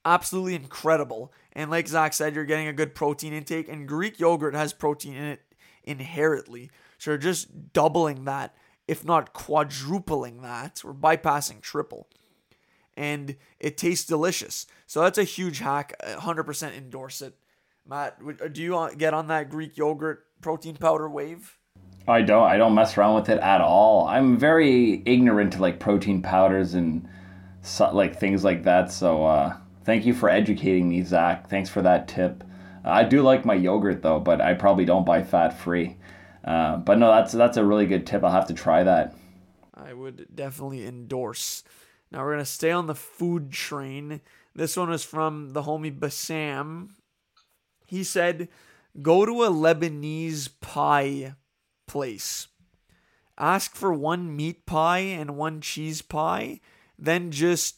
Absolutely 0.04 0.54
incredible. 0.54 1.32
And 1.54 1.70
like 1.70 1.88
Zach 1.88 2.12
said, 2.12 2.34
you're 2.34 2.44
getting 2.44 2.68
a 2.68 2.72
good 2.72 2.94
protein 2.94 3.32
intake, 3.32 3.68
and 3.68 3.88
Greek 3.88 4.20
yogurt 4.20 4.54
has 4.54 4.74
protein 4.74 5.14
in 5.14 5.24
it 5.24 5.40
inherently. 5.84 6.70
So 6.98 7.12
you're 7.12 7.18
just 7.18 7.72
doubling 7.72 8.24
that, 8.24 8.54
if 8.86 9.04
not 9.04 9.32
quadrupling 9.32 10.42
that, 10.42 10.82
or 10.84 10.92
bypassing 10.92 11.62
triple. 11.62 12.08
And 12.96 13.36
it 13.58 13.76
tastes 13.76 14.06
delicious. 14.06 14.66
So 14.86 15.00
that's 15.00 15.18
a 15.18 15.24
huge 15.24 15.60
hack. 15.60 15.94
I 16.04 16.12
100% 16.12 16.76
endorse 16.76 17.22
it. 17.22 17.34
Matt, 17.86 18.18
do 18.52 18.62
you 18.62 18.76
uh, 18.76 18.90
get 18.90 19.14
on 19.14 19.28
that 19.28 19.50
Greek 19.50 19.76
yogurt 19.76 20.26
protein 20.40 20.76
powder 20.76 21.08
wave? 21.08 21.58
I 22.06 22.22
don't. 22.22 22.44
I 22.44 22.56
don't 22.56 22.74
mess 22.74 22.96
around 22.98 23.14
with 23.14 23.28
it 23.28 23.38
at 23.38 23.60
all. 23.60 24.06
I'm 24.06 24.36
very 24.36 25.02
ignorant 25.06 25.52
to 25.54 25.60
like 25.60 25.78
protein 25.78 26.20
powders 26.20 26.74
and 26.74 27.08
like 27.92 28.18
things 28.18 28.44
like 28.44 28.64
that. 28.64 28.90
So 28.90 29.24
uh, 29.24 29.56
thank 29.84 30.04
you 30.04 30.14
for 30.14 30.28
educating 30.28 30.88
me, 30.88 31.02
Zach. 31.02 31.48
Thanks 31.48 31.70
for 31.70 31.82
that 31.82 32.08
tip. 32.08 32.42
Uh, 32.84 32.90
I 32.90 33.04
do 33.04 33.22
like 33.22 33.44
my 33.44 33.54
yogurt 33.54 34.02
though, 34.02 34.18
but 34.18 34.40
I 34.40 34.54
probably 34.54 34.84
don't 34.84 35.06
buy 35.06 35.22
fat 35.22 35.50
free. 35.50 35.96
Uh, 36.44 36.76
but 36.78 36.98
no, 36.98 37.08
that's 37.08 37.32
that's 37.32 37.56
a 37.56 37.64
really 37.64 37.86
good 37.86 38.06
tip. 38.06 38.24
I'll 38.24 38.32
have 38.32 38.48
to 38.48 38.54
try 38.54 38.82
that. 38.82 39.14
I 39.74 39.92
would 39.92 40.26
definitely 40.34 40.86
endorse. 40.86 41.62
Now 42.12 42.24
we're 42.24 42.32
gonna 42.32 42.44
stay 42.44 42.70
on 42.70 42.86
the 42.86 42.94
food 42.94 43.50
train. 43.50 44.20
This 44.54 44.76
one 44.76 44.90
was 44.90 45.02
from 45.02 45.54
the 45.54 45.62
homie 45.62 45.98
Bassam. 45.98 46.90
He 47.86 48.04
said, 48.04 48.48
"Go 49.00 49.24
to 49.24 49.44
a 49.44 49.50
Lebanese 49.50 50.50
pie 50.60 51.34
place. 51.88 52.48
Ask 53.38 53.74
for 53.74 53.94
one 53.94 54.36
meat 54.36 54.66
pie 54.66 54.98
and 54.98 55.36
one 55.38 55.62
cheese 55.62 56.02
pie. 56.02 56.60
Then 56.98 57.30
just 57.30 57.76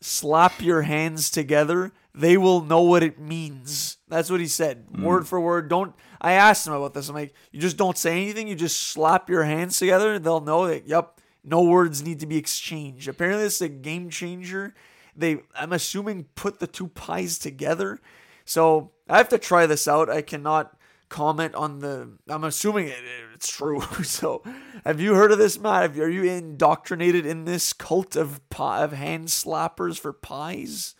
slap 0.00 0.62
your 0.62 0.82
hands 0.82 1.28
together. 1.28 1.92
They 2.14 2.36
will 2.36 2.60
know 2.60 2.82
what 2.82 3.02
it 3.02 3.18
means." 3.18 3.98
That's 4.06 4.30
what 4.30 4.38
he 4.38 4.46
said, 4.46 4.86
hmm. 4.94 5.02
word 5.02 5.26
for 5.26 5.40
word. 5.40 5.68
Don't. 5.68 5.92
I 6.20 6.34
asked 6.34 6.64
him 6.64 6.72
about 6.72 6.94
this. 6.94 7.08
I'm 7.08 7.16
like, 7.16 7.34
you 7.50 7.60
just 7.60 7.76
don't 7.76 7.98
say 7.98 8.12
anything. 8.22 8.46
You 8.46 8.54
just 8.54 8.80
slap 8.80 9.28
your 9.28 9.42
hands 9.42 9.80
together. 9.80 10.20
They'll 10.20 10.40
know 10.40 10.68
that. 10.68 10.86
Yep, 10.86 11.13
no 11.44 11.62
words 11.62 12.02
need 12.02 12.20
to 12.20 12.26
be 12.26 12.36
exchanged. 12.36 13.06
Apparently, 13.06 13.44
this 13.44 13.56
is 13.56 13.62
a 13.62 13.68
game 13.68 14.10
changer. 14.10 14.74
They, 15.14 15.42
I'm 15.54 15.72
assuming, 15.72 16.24
put 16.34 16.58
the 16.58 16.66
two 16.66 16.88
pies 16.88 17.38
together. 17.38 18.00
So 18.44 18.92
I 19.08 19.18
have 19.18 19.28
to 19.28 19.38
try 19.38 19.66
this 19.66 19.86
out. 19.86 20.08
I 20.10 20.22
cannot 20.22 20.76
comment 21.08 21.54
on 21.54 21.80
the. 21.80 22.10
I'm 22.28 22.44
assuming 22.44 22.88
it, 22.88 22.98
it's 23.34 23.48
true. 23.48 23.80
So, 24.04 24.42
have 24.84 25.00
you 25.00 25.14
heard 25.14 25.32
of 25.32 25.38
this, 25.38 25.58
Matt? 25.58 25.96
Are 25.98 26.10
you 26.10 26.24
indoctrinated 26.24 27.26
in 27.26 27.44
this 27.44 27.72
cult 27.72 28.16
of 28.16 28.48
pie, 28.50 28.82
of 28.82 28.92
hand 28.92 29.28
slappers 29.28 29.98
for 29.98 30.12
pies? 30.12 30.94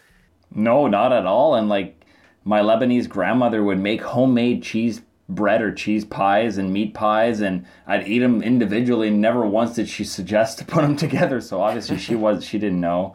No, 0.54 0.86
not 0.86 1.12
at 1.12 1.26
all. 1.26 1.54
And 1.54 1.68
like 1.68 2.04
my 2.44 2.60
Lebanese 2.60 3.08
grandmother 3.08 3.62
would 3.62 3.80
make 3.80 4.02
homemade 4.02 4.62
cheese 4.62 5.02
bread 5.28 5.62
or 5.62 5.72
cheese 5.72 6.04
pies 6.04 6.58
and 6.58 6.72
meat 6.72 6.94
pies, 6.94 7.40
and 7.40 7.66
I'd 7.86 8.06
eat 8.06 8.18
them 8.20 8.42
individually. 8.42 9.10
Never 9.10 9.46
once 9.46 9.74
did 9.74 9.88
she 9.88 10.04
suggest 10.18 10.58
to 10.58 10.64
put 10.64 10.82
them 10.82 10.96
together. 10.96 11.40
So 11.40 11.60
obviously 11.60 11.98
she 11.98 12.14
was 12.14 12.44
she 12.44 12.58
didn't 12.58 12.80
know. 12.80 13.14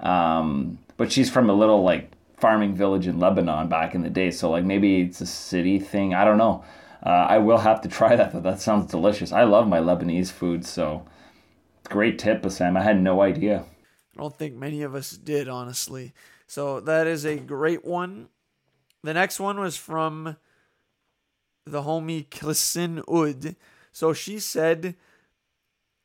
Um, 0.00 0.78
but 0.96 1.12
she's 1.12 1.30
from 1.30 1.48
a 1.48 1.54
little 1.54 1.82
like 1.82 2.10
farming 2.36 2.74
village 2.74 3.06
in 3.06 3.20
Lebanon 3.20 3.68
back 3.68 3.94
in 3.94 4.02
the 4.02 4.10
day. 4.10 4.30
So 4.30 4.50
like 4.50 4.64
maybe 4.64 5.02
it's 5.02 5.20
a 5.20 5.26
city 5.26 5.78
thing. 5.78 6.14
I 6.14 6.24
don't 6.24 6.38
know. 6.38 6.64
Uh, 7.04 7.08
I 7.08 7.38
will 7.38 7.58
have 7.58 7.80
to 7.82 7.88
try 7.88 8.14
that. 8.16 8.42
That 8.42 8.60
sounds 8.60 8.90
delicious. 8.90 9.32
I 9.32 9.44
love 9.44 9.68
my 9.68 9.78
Lebanese 9.78 10.30
food. 10.30 10.64
So 10.64 11.04
great 11.84 12.18
tip, 12.18 12.48
Sam. 12.50 12.76
I 12.76 12.82
had 12.82 13.00
no 13.00 13.22
idea. 13.22 13.64
I 14.16 14.20
don't 14.20 14.36
think 14.36 14.54
many 14.54 14.82
of 14.82 14.94
us 14.94 15.10
did, 15.10 15.48
honestly. 15.48 16.12
So 16.46 16.80
that 16.80 17.06
is 17.06 17.24
a 17.24 17.38
great 17.38 17.84
one. 17.84 18.28
The 19.02 19.14
next 19.14 19.40
one 19.40 19.58
was 19.58 19.76
from 19.76 20.36
the 21.64 21.82
homie 21.82 22.28
Klisin 22.28 23.02
Ud. 23.08 23.56
So 23.92 24.12
she 24.12 24.38
said, 24.38 24.96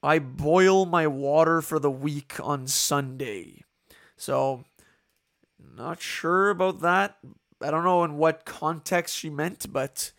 I 0.04 0.20
boil 0.20 0.86
my 0.86 1.08
water 1.08 1.62
for 1.62 1.80
the 1.80 1.92
week 1.92 2.36
on 2.42 2.68
Sunday. 2.68 3.64
So, 4.16 4.66
not 5.76 6.02
sure 6.02 6.50
about 6.50 6.82
that. 6.82 7.18
I 7.62 7.72
don't 7.72 7.84
know 7.84 8.04
in 8.04 8.18
what 8.18 8.46
context 8.46 9.16
she 9.16 9.30
meant, 9.30 9.72
but 9.72 10.12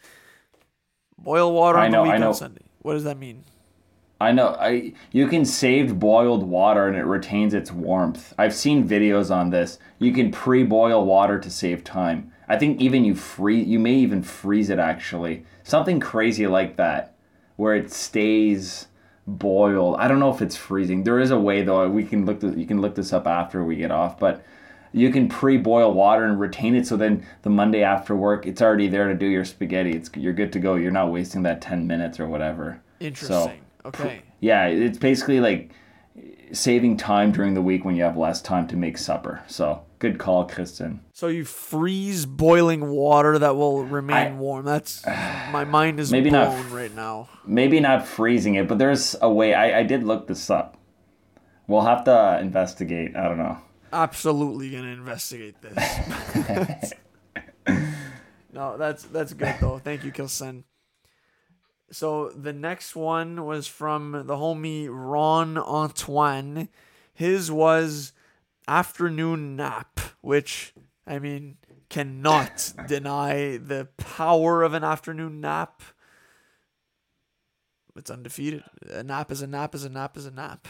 boil 1.16 1.53
water 1.53 1.78
on 1.78 1.93
know, 1.93 2.05
the 2.05 2.11
week 2.11 2.20
on 2.20 2.34
Sunday. 2.34 2.64
What 2.80 2.95
does 2.95 3.05
that 3.05 3.18
mean? 3.18 3.45
I 4.20 4.32
know. 4.32 4.57
I 4.59 4.95
you 5.12 5.28
can 5.28 5.45
save 5.45 5.99
boiled 6.01 6.43
water 6.43 6.89
and 6.89 6.97
it 6.97 7.05
retains 7.05 7.55
its 7.55 7.70
warmth. 7.70 8.34
I've 8.36 8.55
seen 8.55 8.89
videos 8.89 9.34
on 9.34 9.51
this. 9.51 9.78
You 9.99 10.12
can 10.12 10.32
pre-boil 10.32 11.05
water 11.05 11.39
to 11.39 11.51
save 11.51 11.84
time. 11.84 12.32
I 12.49 12.57
think 12.57 12.80
even 12.80 13.05
you 13.05 13.14
free 13.14 13.62
you 13.62 13.78
may 13.78 13.94
even 13.94 14.22
freeze 14.22 14.70
it 14.70 14.78
actually. 14.78 15.44
Something 15.62 16.01
crazy 16.01 16.46
like 16.46 16.76
that 16.76 17.14
where 17.57 17.74
it 17.74 17.92
stays 17.92 18.86
boiled. 19.26 19.96
I 19.99 20.09
don't 20.09 20.20
know 20.20 20.32
if 20.32 20.40
it's 20.40 20.57
freezing. 20.57 21.05
There 21.05 21.18
is 21.18 21.30
a 21.30 21.38
way 21.38 21.62
though. 21.62 21.88
We 21.88 22.05
can 22.05 22.24
look. 22.24 22.40
This, 22.40 22.57
you 22.57 22.66
can 22.66 22.80
look 22.80 22.94
this 22.94 23.12
up 23.12 23.26
after 23.26 23.64
we 23.64 23.76
get 23.76 23.90
off, 23.90 24.18
but 24.18 24.44
you 24.92 25.11
can 25.11 25.28
pre-boil 25.28 25.92
water 25.92 26.24
and 26.24 26.40
retain 26.40 26.74
it 26.74 26.86
so 26.86 26.96
then 26.96 27.24
the 27.42 27.51
monday 27.51 27.82
after 27.82 28.16
work 28.16 28.46
it's 28.46 28.62
already 28.62 28.88
there 28.88 29.09
to 29.09 29.14
do 29.14 29.26
your 29.26 29.44
spaghetti 29.44 29.90
it's 29.90 30.11
you're 30.16 30.32
good 30.32 30.53
to 30.53 30.59
go 30.59 30.76
you're 30.76 30.90
not 30.90 31.12
wasting 31.12 31.42
that 31.42 31.61
10 31.61 31.86
minutes 31.86 32.18
or 32.18 32.26
whatever 32.26 32.80
interesting 33.01 33.61
so, 33.82 33.88
okay 33.88 34.22
yeah 34.40 34.66
it's 34.66 34.99
basically 34.99 35.40
like 35.40 35.70
saving 36.53 36.96
time 36.96 37.32
during 37.32 37.55
the 37.55 37.62
week 37.62 37.84
when 37.84 37.96
you 37.96 38.03
have 38.03 38.16
less 38.16 38.40
time 38.40 38.66
to 38.68 38.76
make 38.76 38.99
supper. 38.99 39.42
So 39.46 39.82
good 39.99 40.18
call 40.18 40.44
kristen. 40.46 41.01
So 41.12 41.28
you 41.28 41.44
freeze 41.44 42.26
boiling 42.26 42.88
water 42.88 43.38
that 43.38 43.57
will 43.57 43.84
remain 43.84 44.16
I, 44.16 44.30
warm. 44.32 44.64
That's 44.64 45.05
my 45.07 45.64
mind 45.64 46.01
is 46.01 46.12
maybe 46.12 46.30
blown 46.30 46.64
not, 46.64 46.70
right 46.70 46.94
now. 46.94 47.28
Maybe 47.46 47.80
not 47.80 48.07
freezing 48.07 48.55
it 48.55 48.68
but 48.68 48.78
there's 48.78 49.16
a 49.20 49.30
way. 49.32 49.55
I, 49.55 49.80
I 49.80 49.82
did 49.82 50.05
look 50.05 50.26
this 50.26 50.51
up. 50.51 50.76
We'll 51.66 51.82
have 51.82 52.05
to 52.05 52.38
investigate. 52.40 53.14
I 53.14 53.24
don't 53.24 53.38
know. 53.38 53.59
Absolutely 53.92 54.70
gonna 54.70 54.88
investigate 54.88 55.57
this. 55.62 56.92
no, 58.53 58.76
that's 58.76 59.05
that's 59.05 59.34
good 59.34 59.55
though. 59.61 59.78
Thank 59.78 60.05
you, 60.05 60.12
Kilsen. 60.12 60.64
So 61.91 62.28
the 62.30 62.53
next 62.53 62.95
one 62.95 63.47
was 63.47 63.66
from 63.66 64.12
the 64.12 64.36
homie 64.36 64.89
Ron 64.91 65.57
Antoine. 65.57 66.68
His 67.14 67.51
was 67.51 68.12
afternoon 68.66 69.57
nap, 69.57 70.01
which 70.20 70.74
I 71.07 71.18
mean 71.18 71.57
cannot 71.89 72.72
deny 72.86 73.57
the 73.57 73.89
power 73.97 74.62
of 74.62 74.74
an 74.74 74.84
afternoon 74.84 75.41
nap. 75.41 75.82
It's 77.97 78.11
undefeated. 78.11 78.62
A 78.91 79.03
nap 79.03 79.32
is 79.32 79.43
a 79.43 79.47
nap 79.47 79.74
is 79.74 79.84
a 79.84 79.89
nap 79.89 80.16
is 80.16 80.26
a 80.26 80.30
nap 80.30 80.68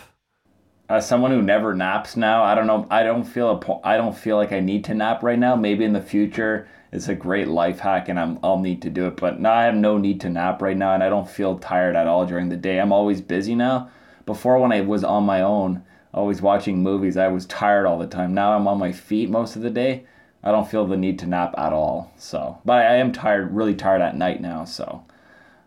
as 0.89 1.07
someone 1.07 1.31
who 1.31 1.43
never 1.43 1.75
naps 1.75 2.17
now, 2.17 2.43
I 2.43 2.55
don't 2.55 2.67
know. 2.67 2.87
I 2.91 3.03
don't 3.03 3.25
feel 3.25 3.51
a, 3.51 3.87
I 3.87 3.97
don't 3.97 4.17
feel 4.17 4.37
like 4.37 4.53
I 4.53 4.61
need 4.61 4.85
to 4.85 4.95
nap 4.95 5.23
right 5.23 5.39
now. 5.39 5.55
Maybe 5.55 5.85
in 5.85 5.93
the 5.93 6.01
future, 6.01 6.67
it's 6.93 7.09
a 7.09 7.15
great 7.15 7.49
life 7.49 7.81
hack, 7.81 8.09
and 8.09 8.19
I'm 8.19 8.39
I'll 8.43 8.59
need 8.59 8.83
to 8.83 8.91
do 8.91 9.07
it. 9.07 9.17
But 9.17 9.41
now 9.41 9.53
I 9.53 9.65
have 9.65 9.75
no 9.75 9.99
need 9.99 10.21
to 10.23 10.31
nap 10.31 10.63
right 10.63 10.77
now, 10.77 10.95
and 10.95 11.03
I 11.03 11.09
don't 11.09 11.29
feel 11.29 11.59
tired 11.59 11.97
at 11.97 12.07
all 12.07 12.27
during 12.27 12.49
the 12.49 12.57
day. 12.57 12.79
I'm 12.79 12.93
always 12.93 13.21
busy 13.21 13.55
now. 13.55 13.91
Before, 14.27 14.59
when 14.59 14.73
I 14.73 14.81
was 14.83 15.05
on 15.05 15.25
my 15.25 15.41
own, 15.41 15.85
always 16.13 16.43
watching 16.43 16.83
movies, 16.83 17.17
I 17.17 17.29
was 17.29 17.47
tired 17.47 17.87
all 17.87 17.99
the 17.99 18.07
time. 18.07 18.35
Now 18.35 18.53
I'm 18.53 18.69
on 18.69 18.79
my 18.79 18.93
feet 18.93 19.31
most 19.31 19.57
of 19.57 19.63
the 19.63 19.71
day. 19.71 20.05
I 20.43 20.53
don't 20.53 20.69
feel 20.71 20.87
the 20.87 20.97
need 20.97 21.19
to 21.21 21.27
nap 21.27 21.55
at 21.59 21.73
all. 21.73 22.13
So, 22.17 22.59
but 22.65 22.79
I 22.87 22.97
am 22.97 23.13
tired, 23.13 23.55
really 23.55 23.75
tired 23.75 24.01
at 24.03 24.17
night 24.17 24.41
now. 24.41 24.65
So, 24.65 25.05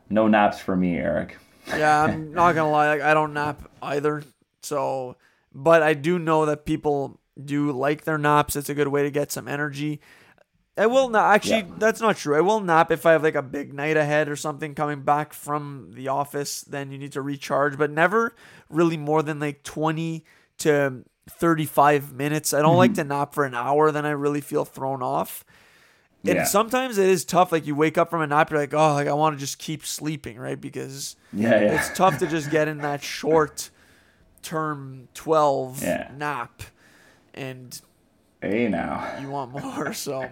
no 0.09 0.27
naps 0.27 0.59
for 0.59 0.75
me, 0.75 0.97
Eric. 0.97 1.37
yeah, 1.67 2.03
I'm 2.03 2.33
not 2.33 2.55
gonna 2.55 2.71
lie. 2.71 2.87
Like, 2.87 3.01
I 3.01 3.13
don't 3.13 3.33
nap 3.33 3.69
either. 3.81 4.23
So, 4.63 5.17
but 5.53 5.83
I 5.83 5.93
do 5.93 6.17
know 6.19 6.45
that 6.45 6.65
people 6.65 7.19
do 7.43 7.71
like 7.71 8.03
their 8.03 8.17
naps. 8.17 8.55
It's 8.55 8.69
a 8.69 8.73
good 8.73 8.87
way 8.87 9.03
to 9.03 9.11
get 9.11 9.31
some 9.31 9.47
energy. 9.47 9.99
I 10.77 10.87
will 10.87 11.09
not 11.09 11.35
actually. 11.35 11.57
Yeah. 11.57 11.75
That's 11.77 11.99
not 12.01 12.17
true. 12.17 12.35
I 12.35 12.41
will 12.41 12.61
nap 12.61 12.91
if 12.91 13.05
I 13.05 13.11
have 13.11 13.23
like 13.23 13.35
a 13.35 13.41
big 13.41 13.73
night 13.73 13.97
ahead 13.97 14.29
or 14.29 14.35
something 14.35 14.73
coming 14.73 15.01
back 15.01 15.33
from 15.33 15.91
the 15.93 16.07
office. 16.07 16.61
Then 16.61 16.91
you 16.91 16.97
need 16.97 17.11
to 17.13 17.21
recharge, 17.21 17.77
but 17.77 17.91
never 17.91 18.33
really 18.69 18.97
more 18.97 19.21
than 19.21 19.39
like 19.39 19.63
twenty 19.63 20.23
to 20.59 21.03
thirty-five 21.29 22.13
minutes. 22.13 22.53
I 22.53 22.61
don't 22.61 22.71
mm-hmm. 22.71 22.77
like 22.77 22.93
to 22.95 23.03
nap 23.03 23.33
for 23.33 23.43
an 23.43 23.53
hour. 23.53 23.91
Then 23.91 24.05
I 24.05 24.11
really 24.11 24.41
feel 24.41 24.63
thrown 24.63 25.03
off. 25.03 25.43
And 26.23 26.35
yeah. 26.35 26.43
sometimes 26.43 26.97
it 26.97 27.09
is 27.09 27.25
tough. 27.25 27.51
Like 27.51 27.65
you 27.65 27.75
wake 27.75 27.97
up 27.97 28.11
from 28.11 28.21
a 28.21 28.27
nap, 28.27 28.51
you're 28.51 28.59
like, 28.59 28.73
oh, 28.73 28.93
like 28.93 29.07
I 29.07 29.13
want 29.13 29.35
to 29.35 29.39
just 29.39 29.57
keep 29.57 29.85
sleeping, 29.85 30.37
right? 30.37 30.59
Because 30.59 31.15
yeah, 31.33 31.49
yeah. 31.49 31.75
it's 31.75 31.95
tough 31.97 32.19
to 32.19 32.27
just 32.27 32.51
get 32.51 32.67
in 32.67 32.77
that 32.79 33.03
short 33.03 33.71
term 34.41 35.07
12 35.15 35.83
yeah. 35.83 36.11
nap 36.15 36.63
and 37.33 37.81
hey 38.41 38.67
now 38.67 39.17
you 39.21 39.29
want 39.29 39.51
more 39.51 39.93
so 39.93 40.27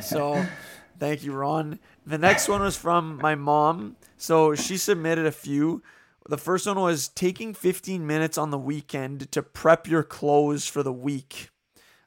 so 0.00 0.44
thank 0.98 1.22
you 1.22 1.32
ron 1.32 1.78
the 2.06 2.18
next 2.18 2.48
one 2.48 2.62
was 2.62 2.76
from 2.76 3.18
my 3.18 3.34
mom 3.34 3.96
so 4.16 4.54
she 4.54 4.76
submitted 4.76 5.26
a 5.26 5.32
few 5.32 5.82
the 6.26 6.38
first 6.38 6.66
one 6.66 6.80
was 6.80 7.08
taking 7.08 7.52
15 7.52 8.06
minutes 8.06 8.38
on 8.38 8.50
the 8.50 8.58
weekend 8.58 9.30
to 9.32 9.42
prep 9.42 9.86
your 9.86 10.02
clothes 10.02 10.66
for 10.66 10.82
the 10.82 10.92
week 10.92 11.50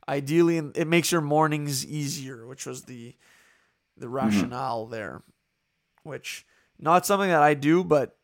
ideally 0.09 0.57
it 0.57 0.87
makes 0.87 1.11
your 1.11 1.21
mornings 1.21 1.85
easier 1.85 2.47
which 2.47 2.65
was 2.65 2.83
the 2.83 3.15
the 3.95 4.07
mm-hmm. 4.07 4.15
rationale 4.15 4.83
mm-hmm. 4.83 4.93
there 4.93 5.23
which 6.03 6.45
not 6.79 7.05
something 7.05 7.29
that 7.29 7.43
i 7.43 7.53
do 7.53 7.83
but 7.83 8.17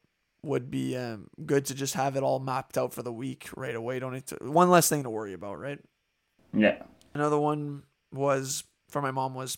would 0.44 0.70
be 0.70 0.98
um, 0.98 1.28
good 1.46 1.66
to 1.66 1.74
just 1.74 1.94
have 1.94 2.16
it 2.16 2.24
all 2.24 2.40
mapped 2.40 2.78
out 2.78 2.94
for 2.94 3.02
the 3.02 3.14
week 3.14 3.50
right 3.56 3.76
away. 3.76 3.98
Don't 4.00 4.14
need 4.14 4.28
to 4.28 4.36
one 4.42 4.70
less 4.70 4.90
thing 4.90 5.04
to 5.04 5.10
worry 5.10 5.34
about, 5.34 5.58
right? 5.58 5.80
Yeah. 6.54 6.84
Another 7.14 7.40
one 7.40 7.84
was 8.12 8.64
for 8.90 9.02
my 9.02 9.12
mom 9.12 9.34
was 9.34 9.58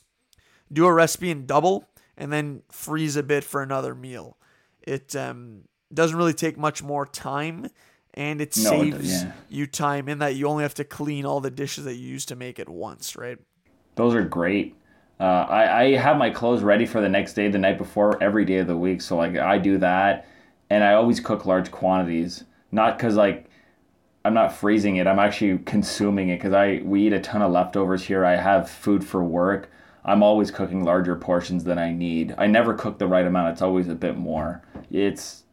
do 0.71 0.85
a 0.85 0.93
recipe 0.93 1.29
in 1.29 1.45
double 1.45 1.87
and 2.17 2.31
then 2.31 2.63
freeze 2.69 3.15
a 3.15 3.23
bit 3.23 3.43
for 3.43 3.61
another 3.61 3.93
meal. 3.93 4.37
It 4.81 5.15
um, 5.15 5.63
doesn't 5.93 6.17
really 6.17 6.33
take 6.33 6.57
much 6.57 6.81
more 6.81 7.05
time 7.05 7.67
and 8.13 8.39
it 8.39 8.55
no, 8.57 8.69
saves 8.69 9.23
yeah. 9.23 9.33
you 9.49 9.67
time 9.67 10.07
in 10.07 10.19
that 10.19 10.35
you 10.35 10.47
only 10.47 10.63
have 10.63 10.73
to 10.75 10.83
clean 10.83 11.25
all 11.25 11.41
the 11.41 11.51
dishes 11.51 11.83
that 11.85 11.95
you 11.95 12.07
used 12.07 12.29
to 12.29 12.35
make 12.35 12.59
it 12.59 12.69
once, 12.69 13.15
right? 13.15 13.37
Those 13.95 14.15
are 14.15 14.23
great. 14.23 14.75
Uh, 15.19 15.23
I, 15.23 15.81
I 15.83 15.95
have 15.95 16.17
my 16.17 16.29
clothes 16.29 16.61
ready 16.61 16.85
for 16.85 17.01
the 17.01 17.09
next 17.09 17.33
day, 17.33 17.49
the 17.49 17.57
night 17.57 17.77
before, 17.77 18.21
every 18.21 18.45
day 18.45 18.57
of 18.57 18.67
the 18.67 18.77
week. 18.77 19.01
So 19.01 19.17
like 19.17 19.37
I 19.37 19.57
do 19.57 19.77
that 19.79 20.27
and 20.69 20.83
I 20.83 20.93
always 20.93 21.19
cook 21.19 21.45
large 21.45 21.71
quantities. 21.71 22.43
Not 22.71 22.97
because 22.97 23.15
like 23.15 23.44
I'm 24.25 24.33
not 24.33 24.55
freezing 24.55 24.95
it. 24.95 25.05
I'm 25.05 25.19
actually 25.19 25.59
consuming 25.59 26.29
it 26.29 26.37
because 26.37 26.51
I 26.51 26.81
we 26.83 27.05
eat 27.05 27.13
a 27.13 27.19
ton 27.19 27.43
of 27.43 27.51
leftovers 27.51 28.03
here. 28.03 28.25
I 28.25 28.35
have 28.35 28.67
food 28.67 29.05
for 29.05 29.23
work. 29.23 29.69
I'm 30.03 30.23
always 30.23 30.49
cooking 30.49 30.83
larger 30.83 31.15
portions 31.15 31.63
than 31.63 31.77
I 31.77 31.93
need. 31.93 32.33
I 32.35 32.47
never 32.47 32.73
cook 32.73 32.97
the 32.97 33.05
right 33.05 33.25
amount. 33.25 33.53
It's 33.53 33.61
always 33.61 33.87
a 33.87 33.93
bit 33.93 34.17
more. 34.17 34.63
It's 34.89 35.43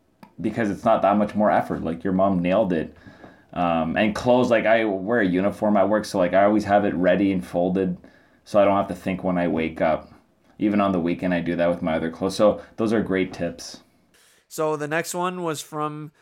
because 0.40 0.70
it's 0.70 0.86
not 0.86 1.02
that 1.02 1.18
much 1.18 1.34
more 1.34 1.50
effort. 1.50 1.84
Like 1.84 2.02
your 2.02 2.14
mom 2.14 2.40
nailed 2.40 2.72
it. 2.72 2.96
Um, 3.52 3.98
and 3.98 4.14
clothes 4.14 4.50
like 4.50 4.64
I 4.64 4.86
wear 4.86 5.20
a 5.20 5.26
uniform 5.26 5.76
at 5.76 5.90
work, 5.90 6.06
so 6.06 6.16
like 6.16 6.32
I 6.32 6.44
always 6.44 6.64
have 6.64 6.86
it 6.86 6.94
ready 6.94 7.30
and 7.30 7.46
folded, 7.46 7.98
so 8.44 8.58
I 8.58 8.64
don't 8.64 8.76
have 8.78 8.88
to 8.88 8.94
think 8.94 9.22
when 9.22 9.36
I 9.36 9.48
wake 9.48 9.82
up. 9.82 10.10
Even 10.58 10.80
on 10.80 10.92
the 10.92 11.00
weekend, 11.00 11.34
I 11.34 11.40
do 11.40 11.56
that 11.56 11.68
with 11.68 11.82
my 11.82 11.96
other 11.96 12.10
clothes. 12.10 12.36
So 12.36 12.62
those 12.78 12.94
are 12.94 13.02
great 13.02 13.34
tips. 13.34 13.82
So 14.48 14.76
the 14.76 14.88
next 14.88 15.14
one 15.14 15.42
was 15.42 15.60
from 15.60 16.12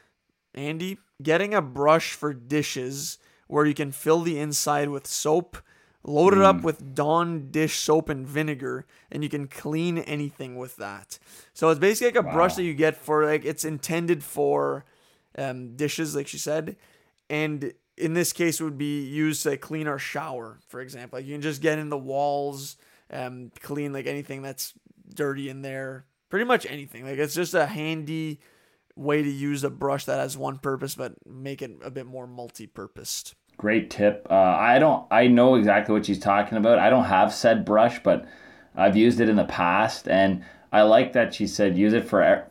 Andy 0.53 0.99
getting 1.23 1.55
a 1.55 1.63
brush 1.63 2.13
for 2.13 2.33
dishes 2.33 3.19
where 3.47 3.67
you 3.67 3.75
can 3.75 3.93
fill 3.93 4.21
the 4.21 4.39
inside 4.39 4.89
with 4.89 5.07
soap, 5.07 5.57
load 6.05 6.33
it 6.33 6.39
mm. 6.39 6.45
up 6.45 6.63
with 6.63 6.95
Dawn 6.95 7.51
dish 7.51 7.79
soap 7.79 8.09
and 8.09 8.27
vinegar, 8.27 8.87
and 9.11 9.23
you 9.23 9.29
can 9.29 9.49
clean 9.49 9.99
anything 9.99 10.57
with 10.57 10.77
that. 10.77 11.19
So 11.53 11.69
it's 11.69 11.81
basically 11.81 12.13
like 12.13 12.25
a 12.25 12.29
wow. 12.29 12.35
brush 12.35 12.55
that 12.55 12.63
you 12.63 12.75
get 12.75 12.97
for 12.97 13.25
like 13.27 13.45
it's 13.45 13.65
intended 13.65 14.23
for 14.23 14.85
um, 15.37 15.77
dishes, 15.77 16.15
like 16.15 16.29
she 16.29 16.39
said, 16.39 16.77
and 17.29 17.73
in 17.97 18.15
this 18.15 18.33
case 18.33 18.61
would 18.61 18.79
be 18.79 19.05
used 19.05 19.43
to 19.43 19.57
clean 19.57 19.87
our 19.87 19.99
shower, 19.99 20.59
for 20.69 20.81
example. 20.81 21.19
Like 21.19 21.27
you 21.27 21.35
can 21.35 21.43
just 21.43 21.61
get 21.61 21.79
in 21.79 21.91
the 21.91 21.99
walls, 21.99 22.77
um, 23.13 23.51
clean 23.61 23.93
like 23.93 24.07
anything 24.07 24.43
that's 24.43 24.75
dirty 25.15 25.49
in 25.49 25.63
there. 25.63 26.07
Pretty 26.31 26.45
much 26.45 26.65
anything. 26.67 27.05
Like 27.05 27.19
it's 27.19 27.35
just 27.35 27.55
a 27.55 27.67
handy 27.67 28.41
way 29.01 29.23
to 29.23 29.31
use 29.31 29.65
a 29.65 29.71
brush 29.71 30.05
that 30.05 30.19
has 30.19 30.37
one 30.37 30.59
purpose, 30.59 30.95
but 30.95 31.15
make 31.27 31.63
it 31.63 31.73
a 31.83 31.91
bit 31.91 32.07
more 32.07 32.27
multi-purposed. 32.27 33.35
Great 33.57 33.91
tip. 33.91 34.27
Uh, 34.31 34.35
I 34.35 34.79
don't. 34.79 35.07
I 35.11 35.27
know 35.27 35.55
exactly 35.55 35.95
what 35.95 36.07
she's 36.07 36.19
talking 36.19 36.59
about. 36.59 36.79
I 36.79 36.91
don't 36.91 37.05
have 37.05 37.33
said 37.33 37.65
brush, 37.65 38.03
but 38.03 38.27
I've 38.77 38.97
used 38.97 39.21
it 39.21 39.29
in 39.29 39.37
the 39.37 39.45
past, 39.45 40.09
and 40.09 40.45
I 40.73 40.83
like 40.83 41.15
that 41.15 41.35
she 41.35 41.47
said 41.47 41.77
use 41.77 41.93
it 41.93 42.07
for. 42.07 42.47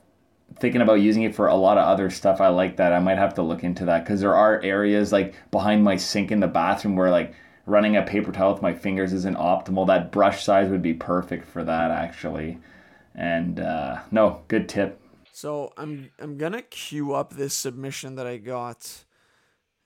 Thinking 0.60 0.82
about 0.82 0.96
using 0.96 1.24
it 1.24 1.36
for 1.36 1.48
a 1.48 1.56
lot 1.56 1.78
of 1.78 1.86
other 1.86 2.10
stuff, 2.10 2.42
I 2.42 2.48
like 2.48 2.78
that. 2.78 2.92
I 2.92 3.00
might 3.00 3.20
have 3.20 3.36
to 3.36 3.44
look 3.44 3.64
into 3.64 3.86
that 3.86 4.04
because 4.04 4.20
there 4.20 4.36
are 4.36 4.62
areas 4.64 5.12
like 5.12 5.36
behind 5.52 5.84
my 5.84 5.96
sink 5.96 6.32
in 6.32 6.40
the 6.40 6.48
bathroom 6.48 6.96
where 6.96 7.12
like 7.12 7.36
running 7.68 7.96
a 7.96 8.02
paper 8.02 8.32
towel 8.32 8.54
with 8.54 8.62
my 8.62 8.74
fingers 8.74 9.14
isn't 9.14 9.38
optimal. 9.38 9.86
That 9.86 10.12
brush 10.12 10.44
size 10.44 10.70
would 10.70 10.82
be 10.82 10.96
perfect 10.96 11.46
for 11.46 11.64
that 11.64 11.92
actually. 11.92 12.58
And 13.14 13.60
uh, 13.60 14.00
no, 14.12 14.42
good 14.48 14.68
tip. 14.68 15.00
So 15.40 15.72
I'm 15.78 16.12
I'm 16.20 16.38
gonna 16.38 16.62
queue 16.62 17.14
up 17.14 17.32
this 17.32 17.54
submission 17.54 18.16
that 18.16 18.28
I 18.28 18.36
got. 18.36 19.06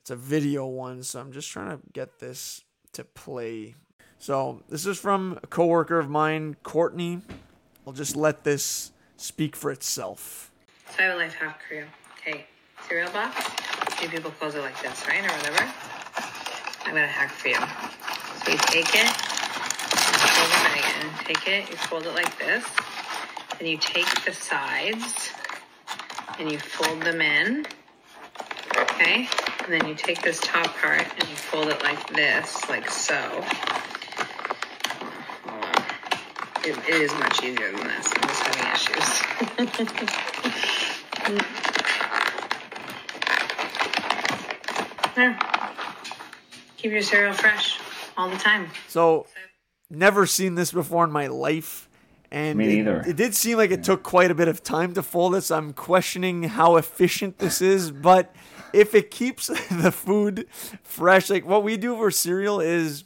It's 0.02 0.10
a 0.10 0.16
video 0.16 0.66
one, 0.66 1.04
so 1.04 1.20
I'm 1.20 1.32
just 1.32 1.52
trying 1.52 1.78
to 1.78 1.84
get 1.94 2.18
this 2.18 2.64
to 2.94 3.04
play. 3.04 3.76
So 4.18 4.64
this 4.68 4.88
is 4.88 4.98
from 4.98 5.38
a 5.44 5.46
coworker 5.46 6.00
of 6.00 6.10
mine, 6.10 6.56
Courtney. 6.64 7.22
I'll 7.86 7.94
just 7.94 8.16
let 8.16 8.44
this 8.44 8.94
speak 9.16 9.56
for 9.56 9.70
itself. 9.70 10.52
A 10.98 11.14
life 11.14 11.36
hack 11.36 11.62
for 11.68 11.76
you. 11.76 11.86
Okay, 12.18 12.48
cereal 12.88 13.12
box. 13.12 13.40
Few 14.00 14.10
people 14.10 14.32
close 14.32 14.56
it 14.56 14.62
like 14.62 14.82
this, 14.82 15.08
right, 15.08 15.24
or 15.24 15.38
whatever. 15.38 15.72
I'm 16.86 16.96
gonna 16.96 17.06
hack 17.06 17.30
for 17.30 17.50
you. 17.50 17.62
So 18.44 18.54
you 18.54 18.58
take 18.58 18.96
it, 18.96 19.12
fold 20.34 20.50
it 20.50 20.80
again. 20.80 21.12
Take 21.26 21.48
it, 21.48 21.70
you 21.70 21.76
fold 21.76 22.08
it 22.08 22.16
like 22.16 22.40
this. 22.40 22.66
Then 23.60 23.68
you 23.68 23.78
take 23.78 24.10
the 24.26 24.34
sides 24.34 25.32
and 26.40 26.52
you 26.52 26.60
fold 26.60 27.02
them 27.02 27.22
in. 27.22 27.66
Okay? 28.78 29.28
And 29.64 29.74
then 29.74 29.88
you 29.88 29.96
take 29.96 30.22
this 30.22 30.40
top 30.42 30.68
part 30.78 31.02
and 31.02 31.30
you 31.30 31.36
fold 31.36 31.68
it 31.68 31.82
like 31.84 32.08
this, 32.14 32.70
like 32.70 32.90
so. 32.90 33.44
It, 36.66 36.78
it 36.88 36.96
is 36.96 37.12
much 37.16 37.44
easier 37.44 37.72
than 37.74 37.88
this. 37.88 38.08
I'm 38.16 38.22
just 38.30 38.44
having 38.44 38.72
issues. 38.72 39.20
there. 45.16 45.40
Keep 46.78 46.92
your 46.92 47.02
cereal 47.02 47.34
fresh 47.34 47.80
all 48.18 48.30
the 48.30 48.38
time. 48.38 48.70
So 48.88 49.26
never 49.90 50.26
seen 50.26 50.56
this 50.56 50.72
before 50.72 51.04
in 51.06 51.12
my 51.12 51.28
life. 51.28 51.90
And 52.34 52.58
Me 52.58 52.66
it- 52.66 52.76
neither. 52.78 53.04
It, 53.08 53.16
did 53.16 53.36
seem 53.36 53.58
like 53.58 53.70
it 53.72 53.84
took 53.84 54.02
quite 54.04 54.32
a 54.32 54.36
bit 54.36 54.48
of 54.48 54.64
time 54.64 54.94
to 54.96 55.04
fold 55.04 55.36
this. 55.36 55.52
I'm 55.52 55.72
questioning 55.72 56.44
how 56.44 56.76
efficient 56.78 57.38
this 57.38 57.62
is, 57.62 57.92
but 57.92 58.36
if 58.74 58.96
it 58.96 59.12
keeps 59.12 59.48
the 59.72 59.92
food 59.92 60.48
fresh, 60.84 61.30
like 61.30 61.46
what 61.46 61.64
we 61.64 61.78
do 61.78 61.96
for 61.96 62.10
cereal 62.10 62.60
is 62.60 63.04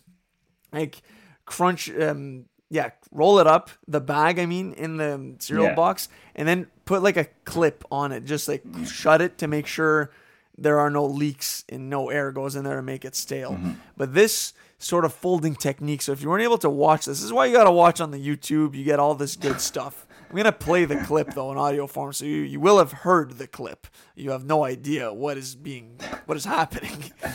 like 0.72 1.02
crunch 1.46 1.90
um 2.00 2.46
yeah, 2.70 2.90
roll 3.12 3.40
it 3.40 3.48
up, 3.48 3.70
the 3.88 4.02
bag 4.02 4.40
I 4.40 4.46
mean, 4.46 4.74
in 4.74 4.98
the 4.98 5.36
cereal 5.40 5.68
Yeah. 5.68 5.76
box, 5.76 6.10
and 6.36 6.46
then 6.48 6.68
put 6.86 7.02
like 7.04 7.16
a 7.18 7.26
clip 7.46 7.84
on 7.92 8.12
it, 8.12 8.26
just 8.26 8.48
like 8.48 8.64
shut 8.86 9.22
it 9.22 9.38
to 9.40 9.48
make 9.48 9.68
sure 9.68 10.10
there 10.58 10.80
are 10.80 10.90
no 10.90 11.06
leaks 11.06 11.64
and 11.70 11.90
no 11.90 12.10
air 12.10 12.32
goes 12.32 12.56
in 12.58 12.64
there 12.66 12.76
to 12.78 12.82
make 12.82 13.06
it 13.06 13.16
stale. 13.16 13.58
But 13.96 14.14
this 14.14 14.54
sort 14.78 15.06
of 15.06 15.14
folding 15.14 15.56
technique, 15.56 16.02
so 16.02 16.12
if 16.12 16.22
you 16.22 16.30
weren't 16.30 16.44
able 16.44 16.58
to 16.60 16.70
watch 16.70 17.06
this, 17.06 17.20
this 17.20 17.24
is 17.26 17.34
why 17.34 17.46
you 17.46 17.54
gotta 17.54 17.72
watch 17.72 18.00
on 18.00 18.12
the 18.12 18.20
YouTube. 18.20 18.76
You 18.76 18.84
get 18.84 19.00
all 19.00 19.16
this 19.16 19.36
good 19.36 19.60
stuff. 19.60 20.06
I'm 20.30 20.36
gonna 20.36 20.52
play 20.52 20.86
the 20.86 20.98
clip 20.98 21.34
though 21.34 21.52
in 21.52 21.58
audio 21.58 21.88
form, 21.88 22.14
so 22.14 22.26
you, 22.26 22.38
you 22.38 22.60
will 22.60 22.78
have 22.78 22.92
heard 22.92 23.38
the 23.38 23.48
clip. 23.48 23.88
You 24.16 24.32
have 24.32 24.46
no 24.46 24.64
idea 24.64 25.12
what 25.14 25.38
is 25.38 25.56
being 25.56 26.00
what 26.26 26.38
is 26.38 26.46
happening. 26.46 27.12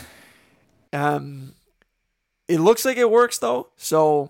Um 0.93 1.55
it 2.47 2.59
looks 2.59 2.85
like 2.85 2.97
it 2.97 3.09
works 3.09 3.39
though, 3.39 3.69
so 3.77 4.29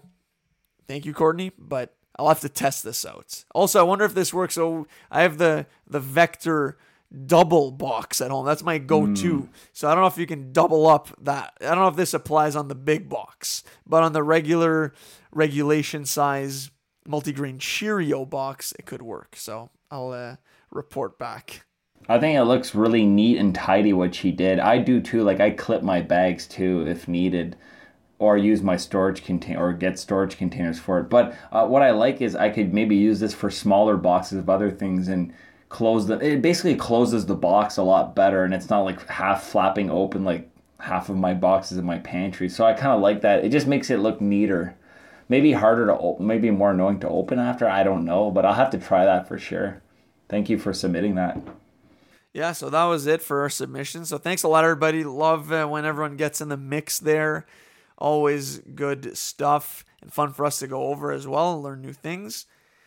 thank 0.87 1.05
you, 1.05 1.13
Courtney, 1.13 1.51
but 1.57 1.93
I'll 2.17 2.29
have 2.29 2.39
to 2.41 2.47
test 2.49 2.83
this 2.83 3.05
out. 3.05 3.43
Also, 3.53 3.79
I 3.79 3.83
wonder 3.83 4.05
if 4.05 4.13
this 4.13 4.33
works. 4.33 4.55
So 4.55 4.87
I 5.11 5.23
have 5.23 5.39
the 5.39 5.65
the 5.87 5.99
Vector 5.99 6.77
double 7.25 7.71
box 7.71 8.21
at 8.21 8.31
home. 8.31 8.45
That's 8.45 8.63
my 8.63 8.77
go-to. 8.79 9.49
So 9.71 9.87
I 9.87 9.93
don't 9.93 10.01
know 10.01 10.07
if 10.07 10.17
you 10.17 10.25
can 10.25 10.51
double 10.51 10.87
up 10.87 11.09
that. 11.21 11.53
I 11.61 11.65
don't 11.65 11.79
know 11.79 11.87
if 11.87 11.95
this 11.95 12.13
applies 12.13 12.55
on 12.55 12.67
the 12.67 12.75
big 12.75 13.07
box, 13.07 13.63
but 13.85 14.03
on 14.03 14.13
the 14.13 14.23
regular 14.23 14.93
regulation 15.31 16.05
size 16.05 16.71
multigrain 17.07 17.59
Cheerio 17.59 18.25
box, 18.25 18.73
it 18.79 18.85
could 18.85 19.01
work. 19.01 19.35
So 19.35 19.69
I'll 19.91 20.11
uh, 20.11 20.35
report 20.71 21.19
back. 21.19 21.65
I 22.09 22.19
think 22.19 22.37
it 22.37 22.43
looks 22.43 22.75
really 22.75 23.05
neat 23.05 23.37
and 23.37 23.55
tidy 23.55 23.93
what 23.93 24.15
she 24.15 24.31
did. 24.31 24.59
I 24.59 24.77
do 24.77 24.99
too. 24.99 25.23
Like 25.23 25.39
I 25.39 25.51
clip 25.51 25.83
my 25.83 26.01
bags 26.01 26.47
too 26.47 26.85
if 26.87 27.07
needed, 27.07 27.55
or 28.19 28.37
use 28.37 28.61
my 28.61 28.77
storage 28.77 29.23
container 29.23 29.63
or 29.63 29.73
get 29.73 29.99
storage 29.99 30.37
containers 30.37 30.79
for 30.79 30.99
it. 30.99 31.09
But 31.09 31.35
uh, 31.51 31.65
what 31.67 31.81
I 31.81 31.91
like 31.91 32.21
is 32.21 32.35
I 32.35 32.49
could 32.49 32.73
maybe 32.73 32.95
use 32.95 33.19
this 33.19 33.33
for 33.33 33.49
smaller 33.49 33.97
boxes 33.97 34.39
of 34.39 34.49
other 34.49 34.71
things 34.71 35.07
and 35.07 35.33
close 35.73 36.05
the. 36.07 36.19
It 36.19 36.41
basically 36.41 36.75
closes 36.75 37.25
the 37.25 37.35
box 37.35 37.77
a 37.77 37.83
lot 37.83 38.15
better, 38.15 38.45
and 38.45 38.53
it's 38.53 38.69
not 38.69 38.81
like 38.81 39.05
half 39.07 39.43
flapping 39.43 39.89
open 39.89 40.23
like 40.23 40.49
half 40.79 41.09
of 41.09 41.17
my 41.17 41.33
boxes 41.33 41.77
in 41.77 41.85
my 41.85 41.97
pantry. 41.99 42.47
So 42.47 42.63
I 42.63 42.73
kind 42.73 42.93
of 42.93 43.01
like 43.01 43.21
that. 43.21 43.43
It 43.43 43.49
just 43.49 43.67
makes 43.67 43.89
it 43.89 43.97
look 43.99 44.21
neater. 44.21 44.75
Maybe 45.29 45.53
harder 45.53 45.87
to 45.87 45.97
open, 45.97 46.27
maybe 46.27 46.51
more 46.51 46.71
annoying 46.71 46.99
to 46.99 47.09
open 47.09 47.39
after. 47.39 47.67
I 47.67 47.83
don't 47.83 48.05
know, 48.05 48.29
but 48.29 48.45
I'll 48.45 48.53
have 48.53 48.69
to 48.71 48.77
try 48.77 49.03
that 49.05 49.27
for 49.27 49.39
sure. 49.39 49.81
Thank 50.29 50.49
you 50.49 50.57
for 50.59 50.73
submitting 50.73 51.15
that. 51.15 51.37
yeah, 52.33 52.51
so 52.51 52.69
that 52.69 52.85
was 52.85 53.07
it 53.07 53.21
for 53.21 53.41
our 53.41 53.49
submission. 53.49 54.05
So 54.05 54.17
thanks 54.17 54.43
a 54.43 54.47
lot, 54.47 54.63
everybody. 54.63 55.03
Love 55.03 55.51
uh, 55.51 55.65
when 55.65 55.85
everyone 55.85 56.17
gets 56.17 56.41
in 56.41 56.49
the 56.49 56.57
mix 56.57 56.99
there. 56.99 57.45
Always 57.97 58.59
good 58.59 59.17
stuff 59.17 59.85
and 60.01 60.11
fun 60.13 60.33
for 60.33 60.45
us 60.45 60.59
to 60.59 60.67
go 60.67 60.83
over 60.83 61.11
as 61.11 61.25
well, 61.27 61.53
and 61.53 61.63
learn 61.63 61.81
new 61.81 61.93
things. 61.93 62.45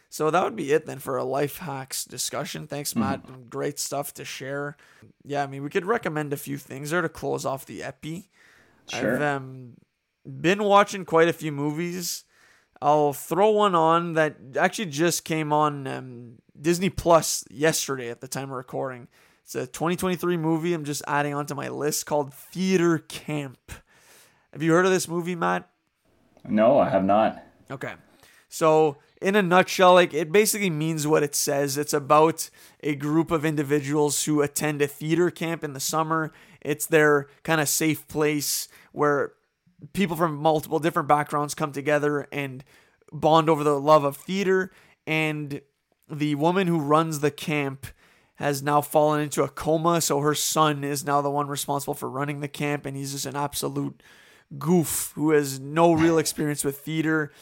So 0.09 0.31
that 0.31 0.45
would 0.45 0.57
be 0.57 0.73
it 0.73 0.87
then 0.87 0.99
for 0.99 1.17
a 1.17 1.25
life 1.25 1.59
hacks 1.59 2.05
discussion. 2.05 2.67
Thanks, 2.67 2.95
Matt. 2.95 3.51
Great 3.51 3.79
stuff 3.79 4.15
to 4.15 4.25
share. 4.25 4.77
Yeah, 5.25 5.43
I 5.43 5.47
mean, 5.47 5.63
we 5.63 5.71
could 5.71 5.85
recommend 5.85 6.33
a 6.33 6.37
few 6.37 6.57
things 6.59 6.91
there 6.91 7.03
to 7.03 7.09
close 7.09 7.45
off 7.45 7.67
the 7.67 7.83
epi. 7.83 8.31
Sure. 8.89 9.17
I've 9.17 9.23
um, 9.23 9.73
been 10.25 10.63
watching 10.63 11.05
quite 11.05 11.29
a 11.29 11.33
few 11.33 11.53
movies. 11.53 12.25
I'll 12.81 13.13
throw 13.13 13.51
one 13.51 13.75
on 13.75 14.13
that 14.15 14.37
actually 14.59 14.87
just 14.87 15.25
came 15.25 15.53
on 15.53 15.87
um, 15.87 16.33
Disney 16.61 16.91
Plus 16.91 17.45
yesterday 17.51 18.11
at 18.11 18.21
the 18.21 18.29
time 18.29 18.51
of 18.51 18.57
recording. 18.57 19.09
It's 19.43 19.55
a 19.55 19.67
2023 19.67 20.37
movie 20.37 20.75
I'm 20.75 20.85
just 20.85 21.03
adding 21.07 21.33
onto 21.33 21.55
my 21.55 21.69
list 21.69 22.07
called 22.07 22.35
Theater 22.35 22.99
Camp. 22.99 23.59
Have 24.53 24.63
you 24.63 24.73
heard 24.73 24.87
of 24.87 24.91
this 24.91 25.09
movie, 25.09 25.35
Matt? 25.37 25.69
No, 26.49 26.79
I 26.79 26.89
have 26.89 27.05
not. 27.05 27.43
Okay. 27.71 27.95
So, 28.49 28.99
in 29.21 29.35
a 29.37 29.43
nutshell, 29.43 29.95
like 29.95 30.13
it 30.13 30.31
basically 30.31 30.71
means 30.71 31.07
what 31.07 31.23
it 31.23 31.35
says. 31.35 31.79
It's 31.79 31.93
about 31.93 32.51
a 32.83 32.95
group 32.95 33.31
of 33.31 33.45
individuals 33.45 34.25
who 34.25 34.43
attend 34.43 34.83
a 34.83 34.87
theater 34.87 35.31
camp 35.31 35.65
in 35.65 35.73
the 35.73 35.81
summer. 35.81 36.33
It's 36.61 36.87
their 36.87 37.29
kind 37.43 37.61
of 37.61 37.69
safe 37.69 38.07
place 38.09 38.69
where 38.93 39.33
people 39.93 40.17
from 40.17 40.37
multiple 40.37 40.79
different 40.79 41.09
backgrounds 41.09 41.55
come 41.55 41.73
together 41.73 42.29
and 42.33 42.65
bond 43.13 43.49
over 43.49 43.65
the 43.65 43.81
love 43.81 44.05
of 44.05 44.17
theater. 44.17 44.71
And 45.07 45.61
the 46.11 46.35
woman 46.35 46.67
who 46.67 46.79
runs 46.79 47.21
the 47.21 47.31
camp 47.31 47.87
has 48.37 48.63
now 48.63 48.81
fallen 48.81 49.21
into 49.21 49.43
a 49.43 49.49
coma. 49.49 50.01
So 50.01 50.21
her 50.21 50.35
son 50.35 50.85
is 50.85 51.05
now 51.05 51.21
the 51.21 51.31
one 51.31 51.49
responsible 51.49 51.95
for 51.95 52.09
running 52.09 52.41
the 52.41 52.49
camp, 52.49 52.87
and 52.87 52.97
he's 52.97 53.13
just 53.13 53.27
an 53.27 53.37
absolute 53.37 54.03
goof 54.59 55.13
who 55.15 55.31
has 55.31 55.59
no 55.59 55.93
real 55.93 56.19
experience 56.19 56.65
with 56.65 56.79
theater. 56.79 57.33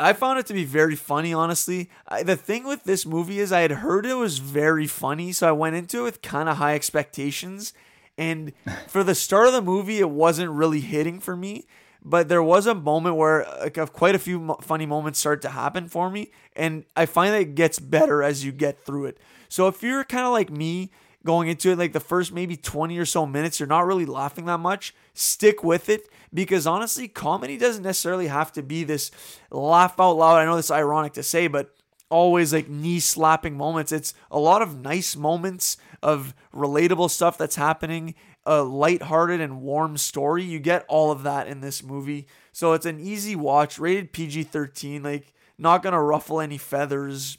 I 0.00 0.12
found 0.12 0.38
it 0.38 0.46
to 0.46 0.54
be 0.54 0.64
very 0.64 0.94
funny, 0.94 1.32
honestly. 1.32 1.90
I, 2.06 2.22
the 2.22 2.36
thing 2.36 2.64
with 2.64 2.84
this 2.84 3.04
movie 3.04 3.40
is 3.40 3.50
I 3.50 3.62
had 3.62 3.72
heard 3.72 4.06
it 4.06 4.14
was 4.14 4.38
very 4.38 4.86
funny, 4.86 5.32
so 5.32 5.48
I 5.48 5.52
went 5.52 5.76
into 5.76 6.00
it 6.00 6.02
with 6.02 6.22
kind 6.22 6.48
of 6.48 6.58
high 6.58 6.74
expectations. 6.74 7.72
And 8.16 8.52
for 8.88 9.02
the 9.02 9.14
start 9.14 9.48
of 9.48 9.52
the 9.52 9.62
movie, 9.62 9.98
it 9.98 10.10
wasn't 10.10 10.50
really 10.52 10.80
hitting 10.80 11.18
for 11.18 11.36
me. 11.36 11.66
But 12.00 12.28
there 12.28 12.42
was 12.42 12.66
a 12.66 12.74
moment 12.74 13.16
where 13.16 13.44
like 13.60 13.76
quite 13.92 14.14
a 14.14 14.20
few 14.20 14.56
funny 14.60 14.86
moments 14.86 15.18
start 15.18 15.42
to 15.42 15.48
happen 15.48 15.88
for 15.88 16.10
me, 16.10 16.30
and 16.54 16.84
I 16.96 17.06
find 17.06 17.34
that 17.34 17.40
it 17.40 17.54
gets 17.56 17.80
better 17.80 18.22
as 18.22 18.44
you 18.44 18.52
get 18.52 18.84
through 18.84 19.06
it. 19.06 19.18
So 19.48 19.66
if 19.66 19.82
you're 19.82 20.04
kind 20.04 20.24
of 20.24 20.32
like 20.32 20.48
me, 20.48 20.90
going 21.24 21.48
into 21.48 21.70
it 21.70 21.78
like 21.78 21.92
the 21.92 22.00
first 22.00 22.32
maybe 22.32 22.56
20 22.56 22.96
or 22.98 23.04
so 23.04 23.26
minutes 23.26 23.58
you're 23.58 23.66
not 23.66 23.86
really 23.86 24.06
laughing 24.06 24.46
that 24.46 24.58
much. 24.58 24.94
Stick 25.14 25.64
with 25.64 25.88
it 25.88 26.08
because 26.32 26.66
honestly 26.66 27.08
comedy 27.08 27.56
doesn't 27.56 27.82
necessarily 27.82 28.28
have 28.28 28.52
to 28.52 28.62
be 28.62 28.84
this 28.84 29.10
laugh 29.50 29.98
out 29.98 30.12
loud. 30.12 30.38
I 30.38 30.44
know 30.44 30.56
this 30.56 30.70
ironic 30.70 31.14
to 31.14 31.22
say 31.22 31.48
but 31.48 31.74
always 32.10 32.52
like 32.52 32.68
knee 32.68 33.00
slapping 33.00 33.56
moments. 33.56 33.92
It's 33.92 34.14
a 34.30 34.38
lot 34.38 34.62
of 34.62 34.80
nice 34.80 35.16
moments 35.16 35.76
of 36.02 36.34
relatable 36.54 37.10
stuff 37.10 37.36
that's 37.36 37.56
happening 37.56 38.14
a 38.46 38.62
lighthearted 38.62 39.42
and 39.42 39.60
warm 39.60 39.98
story. 39.98 40.42
You 40.42 40.58
get 40.58 40.86
all 40.88 41.10
of 41.10 41.22
that 41.24 41.48
in 41.48 41.60
this 41.60 41.82
movie. 41.82 42.26
So 42.50 42.72
it's 42.72 42.86
an 42.86 42.98
easy 42.98 43.36
watch 43.36 43.78
rated 43.78 44.12
pg-13 44.12 45.04
like 45.04 45.34
not 45.58 45.82
gonna 45.82 46.02
ruffle 46.02 46.40
any 46.40 46.56
feathers. 46.56 47.36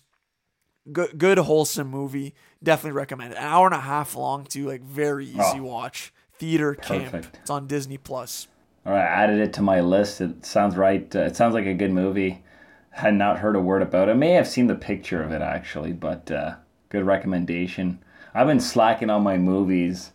Good, 0.92 1.18
good 1.18 1.38
wholesome 1.38 1.88
movie. 1.90 2.34
Definitely 2.64 2.98
recommend 2.98 3.34
it. 3.34 3.38
An 3.38 3.44
hour 3.44 3.66
and 3.68 3.76
a 3.76 3.80
half 3.80 4.16
long 4.16 4.46
too. 4.46 4.68
Like 4.68 4.82
very 4.82 5.26
easy 5.28 5.40
Oh. 5.60 5.64
watch. 5.64 6.14
Theater 6.38 6.74
camp. 6.76 7.12
Perfect. 7.12 7.40
It's 7.42 7.50
on 7.50 7.68
Disney 7.68 7.98
Plus. 7.98 8.48
All 8.86 8.94
right, 8.94 9.02
I 9.02 9.24
added 9.24 9.40
it 9.40 9.52
to 9.54 9.62
my 9.62 9.82
list. 9.82 10.22
It 10.22 10.46
sounds 10.46 10.78
right. 10.78 11.14
Uh, 11.14 11.20
it 11.24 11.36
sounds 11.36 11.54
like 11.54 11.66
a 11.66 11.74
good 11.74 11.92
movie. 11.92 12.44
Had 12.92 13.14
not 13.16 13.40
heard 13.40 13.56
a 13.56 13.60
word 13.60 13.82
about 13.82 14.08
it. 14.08 14.12
I 14.12 14.16
May 14.16 14.32
have 14.32 14.48
seen 14.48 14.68
the 14.68 14.76
picture 14.76 15.22
of 15.22 15.32
it 15.32 15.42
actually, 15.42 15.92
but 15.92 16.32
uh, 16.32 16.56
good 16.90 17.06
recommendation. 17.06 18.00
I've 18.34 18.48
been 18.48 18.60
slacking 18.62 19.10
on 19.10 19.22
my 19.22 19.38
movies 19.38 20.12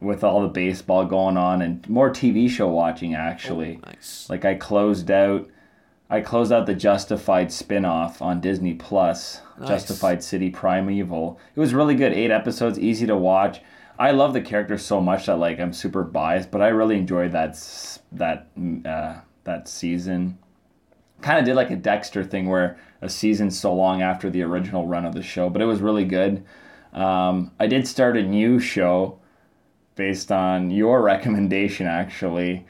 with 0.00 0.22
all 0.22 0.42
the 0.42 0.48
baseball 0.48 1.06
going 1.06 1.36
on 1.38 1.62
and 1.62 1.88
more 1.88 2.10
TV 2.10 2.48
show 2.48 2.68
watching 2.68 3.14
actually. 3.14 3.80
Nice. 3.86 4.26
Like 4.28 4.44
I 4.44 4.54
closed 4.54 5.10
out 5.10 5.48
I 6.14 6.20
closed 6.20 6.52
out 6.52 6.66
the 6.66 6.74
Justified 6.74 7.50
spin-off 7.50 8.22
on 8.22 8.40
Disney 8.40 8.74
Plus, 8.74 9.40
Nice. 9.58 9.68
Justified 9.68 10.22
City 10.22 10.48
Primeval. 10.48 11.40
It 11.56 11.60
was 11.60 11.74
really 11.74 11.96
good. 11.96 12.12
8 12.12 12.30
episodes, 12.30 12.78
easy 12.78 13.04
to 13.06 13.16
watch. 13.16 13.60
I 13.98 14.12
love 14.12 14.32
the 14.32 14.40
character 14.40 14.78
so 14.78 15.00
much 15.00 15.26
that 15.26 15.36
like 15.38 15.58
I'm 15.58 15.72
super 15.72 16.04
biased, 16.04 16.52
but 16.52 16.62
I 16.62 16.68
really 16.68 16.96
enjoyed 16.96 17.32
that 17.32 17.54
that 18.12 18.54
mm, 18.56 18.86
uh, 18.86 19.20
that 19.42 19.68
season. 19.68 20.38
Kind 21.20 21.40
of 21.40 21.44
did 21.44 21.56
like 21.56 21.70
a 21.70 21.76
Dexter 21.76 22.22
thing 22.22 22.48
where 22.48 22.78
a 23.02 23.08
season 23.08 23.50
so 23.50 23.74
long 23.74 24.00
after 24.02 24.30
the 24.30 24.42
original 24.42 24.86
run 24.86 25.04
of 25.04 25.14
the 25.14 25.22
show, 25.22 25.48
but 25.48 25.62
it 25.62 25.66
was 25.66 25.80
really 25.80 26.04
good. 26.04 26.44
Um, 26.92 27.50
I 27.58 27.66
did 27.66 27.88
start 27.88 28.16
a 28.16 28.22
new 28.22 28.60
show 28.60 29.18
based 29.96 30.30
on 30.30 30.70
your 30.70 31.02
recommendation 31.12 31.86
actually, 31.88 32.66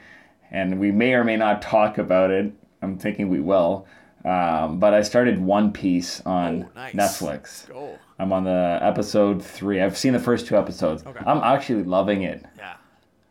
and 0.49 0.79
we 0.79 0.91
may 0.91 1.13
or 1.13 1.23
may 1.23 1.37
not 1.37 1.61
talk 1.61 1.99
about 1.99 2.31
it. 2.31 2.51
I'm 2.85 2.97
thinking 2.97 3.29
we 3.29 3.39
will. 3.39 3.87
Um, 4.23 4.79
but 4.79 4.93
I 4.93 5.01
started 5.03 5.39
One 5.39 5.71
Piece 5.71 6.21
on 6.21 6.63
Oh, 6.63 6.69
nice. 6.75 6.93
Netflix. 6.95 7.97
I'm 8.17 8.31
on 8.31 8.43
the 8.45 8.79
episode 8.81 9.43
three. 9.43 9.81
I've 9.81 9.97
seen 9.97 10.13
the 10.13 10.19
first 10.19 10.47
two 10.47 10.57
episodes. 10.57 11.03
I'm 11.25 11.39
actually 11.39 11.83
loving 11.83 12.23
it. 12.23 12.43
Yeah. 12.57 12.75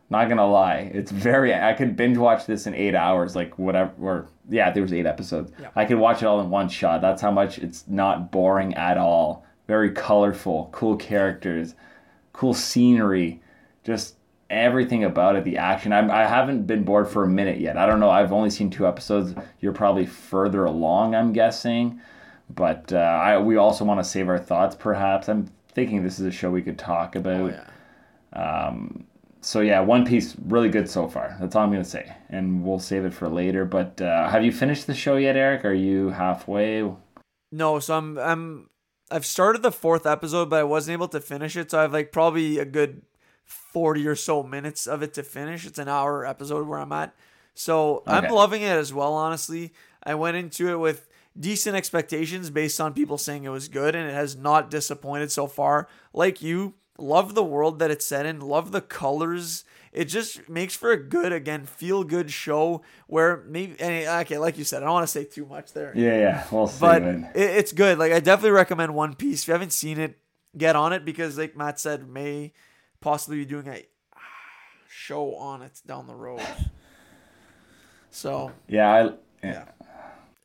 Not 0.09 0.29
gonna 0.29 0.45
lie, 0.47 0.91
it's 0.93 1.09
very. 1.09 1.53
I 1.53 1.73
could 1.73 1.95
binge 1.95 2.17
watch 2.17 2.45
this 2.45 2.67
in 2.67 2.75
eight 2.75 2.93
hours, 2.93 3.35
like 3.35 3.57
whatever. 3.57 3.91
Or 3.99 4.27
yeah, 4.47 4.69
there 4.69 4.83
was 4.83 4.93
eight 4.93 5.07
episodes. 5.07 5.51
Yeah. 5.59 5.69
I 5.75 5.85
could 5.85 5.97
watch 5.97 6.21
it 6.21 6.27
all 6.27 6.39
in 6.41 6.51
one 6.51 6.69
shot. 6.69 7.01
That's 7.01 7.21
how 7.23 7.31
much 7.31 7.57
it's 7.57 7.85
not 7.87 8.31
boring 8.31 8.75
at 8.75 8.99
all. 8.99 9.43
Very 9.67 9.89
colorful, 9.91 10.69
cool 10.71 10.95
characters, 10.95 11.73
cool 12.33 12.53
scenery, 12.53 13.41
just 13.83 14.15
everything 14.49 15.03
about 15.03 15.35
it. 15.35 15.43
The 15.43 15.57
action. 15.57 15.93
I'm, 15.93 16.11
I 16.11 16.25
haven't 16.25 16.67
been 16.67 16.83
bored 16.83 17.07
for 17.07 17.23
a 17.23 17.27
minute 17.27 17.59
yet. 17.59 17.77
I 17.77 17.85
don't 17.85 17.99
know. 17.99 18.09
I've 18.09 18.33
only 18.33 18.49
seen 18.49 18.69
two 18.69 18.87
episodes. 18.87 19.33
You're 19.59 19.73
probably 19.73 20.05
further 20.05 20.65
along. 20.65 21.15
I'm 21.15 21.33
guessing, 21.33 22.01
but 22.49 22.93
uh, 22.93 22.97
I 22.97 23.37
we 23.39 23.57
also 23.57 23.85
want 23.85 23.99
to 23.99 24.03
save 24.03 24.29
our 24.29 24.39
thoughts. 24.39 24.75
Perhaps 24.75 25.29
I'm 25.29 25.49
thinking 25.69 26.03
this 26.03 26.19
is 26.19 26.25
a 26.25 26.31
show 26.31 26.51
we 26.51 26.61
could 26.61 26.77
talk 26.79 27.15
about. 27.15 27.41
Oh 27.41 27.47
yeah. 27.47 27.69
So 29.45 29.61
yeah, 29.61 29.79
One 29.79 30.05
Piece 30.07 30.35
really 30.47 30.69
good 30.69 30.89
so 30.89 31.07
far. 31.07 31.37
That's 31.39 31.55
all 31.55 31.63
I'm 31.63 31.71
gonna 31.71 31.85
say, 31.85 32.11
and 32.29 32.63
we'll 32.63 32.79
save 32.79 33.05
it 33.05 33.13
for 33.13 33.29
later. 33.29 33.63
But 33.63 34.01
uh, 34.01 34.27
have 34.27 34.43
you 34.43 34.51
finished 34.51 34.87
the 34.87 34.95
show 34.95 35.17
yet, 35.17 35.35
Eric? 35.35 35.63
Are 35.65 35.73
you 35.73 36.09
halfway? 36.09 36.91
No, 37.51 37.79
so 37.79 37.95
I'm 37.95 38.17
I'm 38.17 38.69
I've 39.11 39.25
started 39.25 39.61
the 39.61 39.71
fourth 39.71 40.07
episode, 40.07 40.49
but 40.49 40.59
I 40.59 40.63
wasn't 40.63 40.93
able 40.93 41.09
to 41.09 41.21
finish 41.21 41.55
it. 41.55 41.69
So 41.69 41.77
I 41.77 41.83
have 41.83 41.93
like 41.93 42.11
probably 42.11 42.57
a 42.57 42.65
good 42.65 43.03
forty 43.45 44.07
or 44.07 44.15
so 44.15 44.43
minutes 44.43 44.87
of 44.87 45.01
it 45.01 45.13
to 45.13 45.23
finish. 45.23 45.65
It's 45.65 45.79
an 45.79 45.87
hour 45.87 46.25
episode 46.25 46.67
where 46.67 46.79
I'm 46.79 46.91
at. 46.91 47.15
So 47.53 48.03
I'm 48.05 48.29
loving 48.31 48.61
it 48.61 48.67
as 48.67 48.93
well, 48.93 49.13
honestly. 49.13 49.73
I 50.03 50.15
went 50.15 50.37
into 50.37 50.69
it 50.69 50.77
with 50.77 51.07
decent 51.39 51.75
expectations 51.75 52.49
based 52.49 52.79
on 52.81 52.93
people 52.93 53.17
saying 53.17 53.43
it 53.43 53.49
was 53.49 53.67
good, 53.67 53.95
and 53.95 54.09
it 54.09 54.13
has 54.13 54.35
not 54.35 54.69
disappointed 54.69 55.31
so 55.31 55.47
far. 55.47 55.87
Like 56.13 56.41
you, 56.41 56.73
love 56.97 57.33
the 57.33 57.43
world 57.43 57.79
that 57.79 57.91
it's 57.91 58.05
set 58.05 58.25
in, 58.25 58.39
love 58.39 58.71
the 58.71 58.81
colors. 58.81 59.63
It 59.91 60.05
just 60.05 60.49
makes 60.49 60.75
for 60.75 60.91
a 60.91 61.01
good, 61.01 61.31
again, 61.31 61.65
feel 61.65 62.03
good 62.03 62.29
show 62.29 62.81
where 63.07 63.43
maybe, 63.47 63.79
and 63.79 64.05
okay, 64.25 64.37
like 64.37 64.57
you 64.57 64.65
said, 64.65 64.83
I 64.83 64.87
don't 64.87 64.93
want 64.93 65.07
to 65.07 65.11
say 65.11 65.23
too 65.23 65.45
much 65.45 65.71
there 65.71 65.93
Yeah, 65.95 66.17
yeah. 66.17 66.43
We'll 66.51 66.67
save 66.67 66.79
but 66.81 67.03
it, 67.03 67.31
it's 67.35 67.71
good. 67.71 67.97
Like 67.97 68.11
I 68.11 68.19
definitely 68.19 68.51
recommend 68.51 68.93
One 68.93 69.15
Piece. 69.15 69.43
If 69.43 69.47
you 69.47 69.53
haven't 69.53 69.71
seen 69.71 69.97
it, 69.97 70.17
get 70.57 70.75
on 70.75 70.91
it 70.91 71.05
because, 71.05 71.37
like 71.37 71.55
Matt 71.55 71.79
said, 71.79 72.09
may 72.09 72.51
possibly 73.05 73.37
be 73.37 73.45
doing 73.45 73.67
a 73.67 73.85
show 74.89 75.35
on 75.35 75.61
it 75.61 75.79
down 75.85 76.07
the 76.07 76.15
road. 76.15 76.41
So 78.11 78.51
Yeah, 78.67 78.89
I. 78.93 79.11
Yeah. 79.45 79.65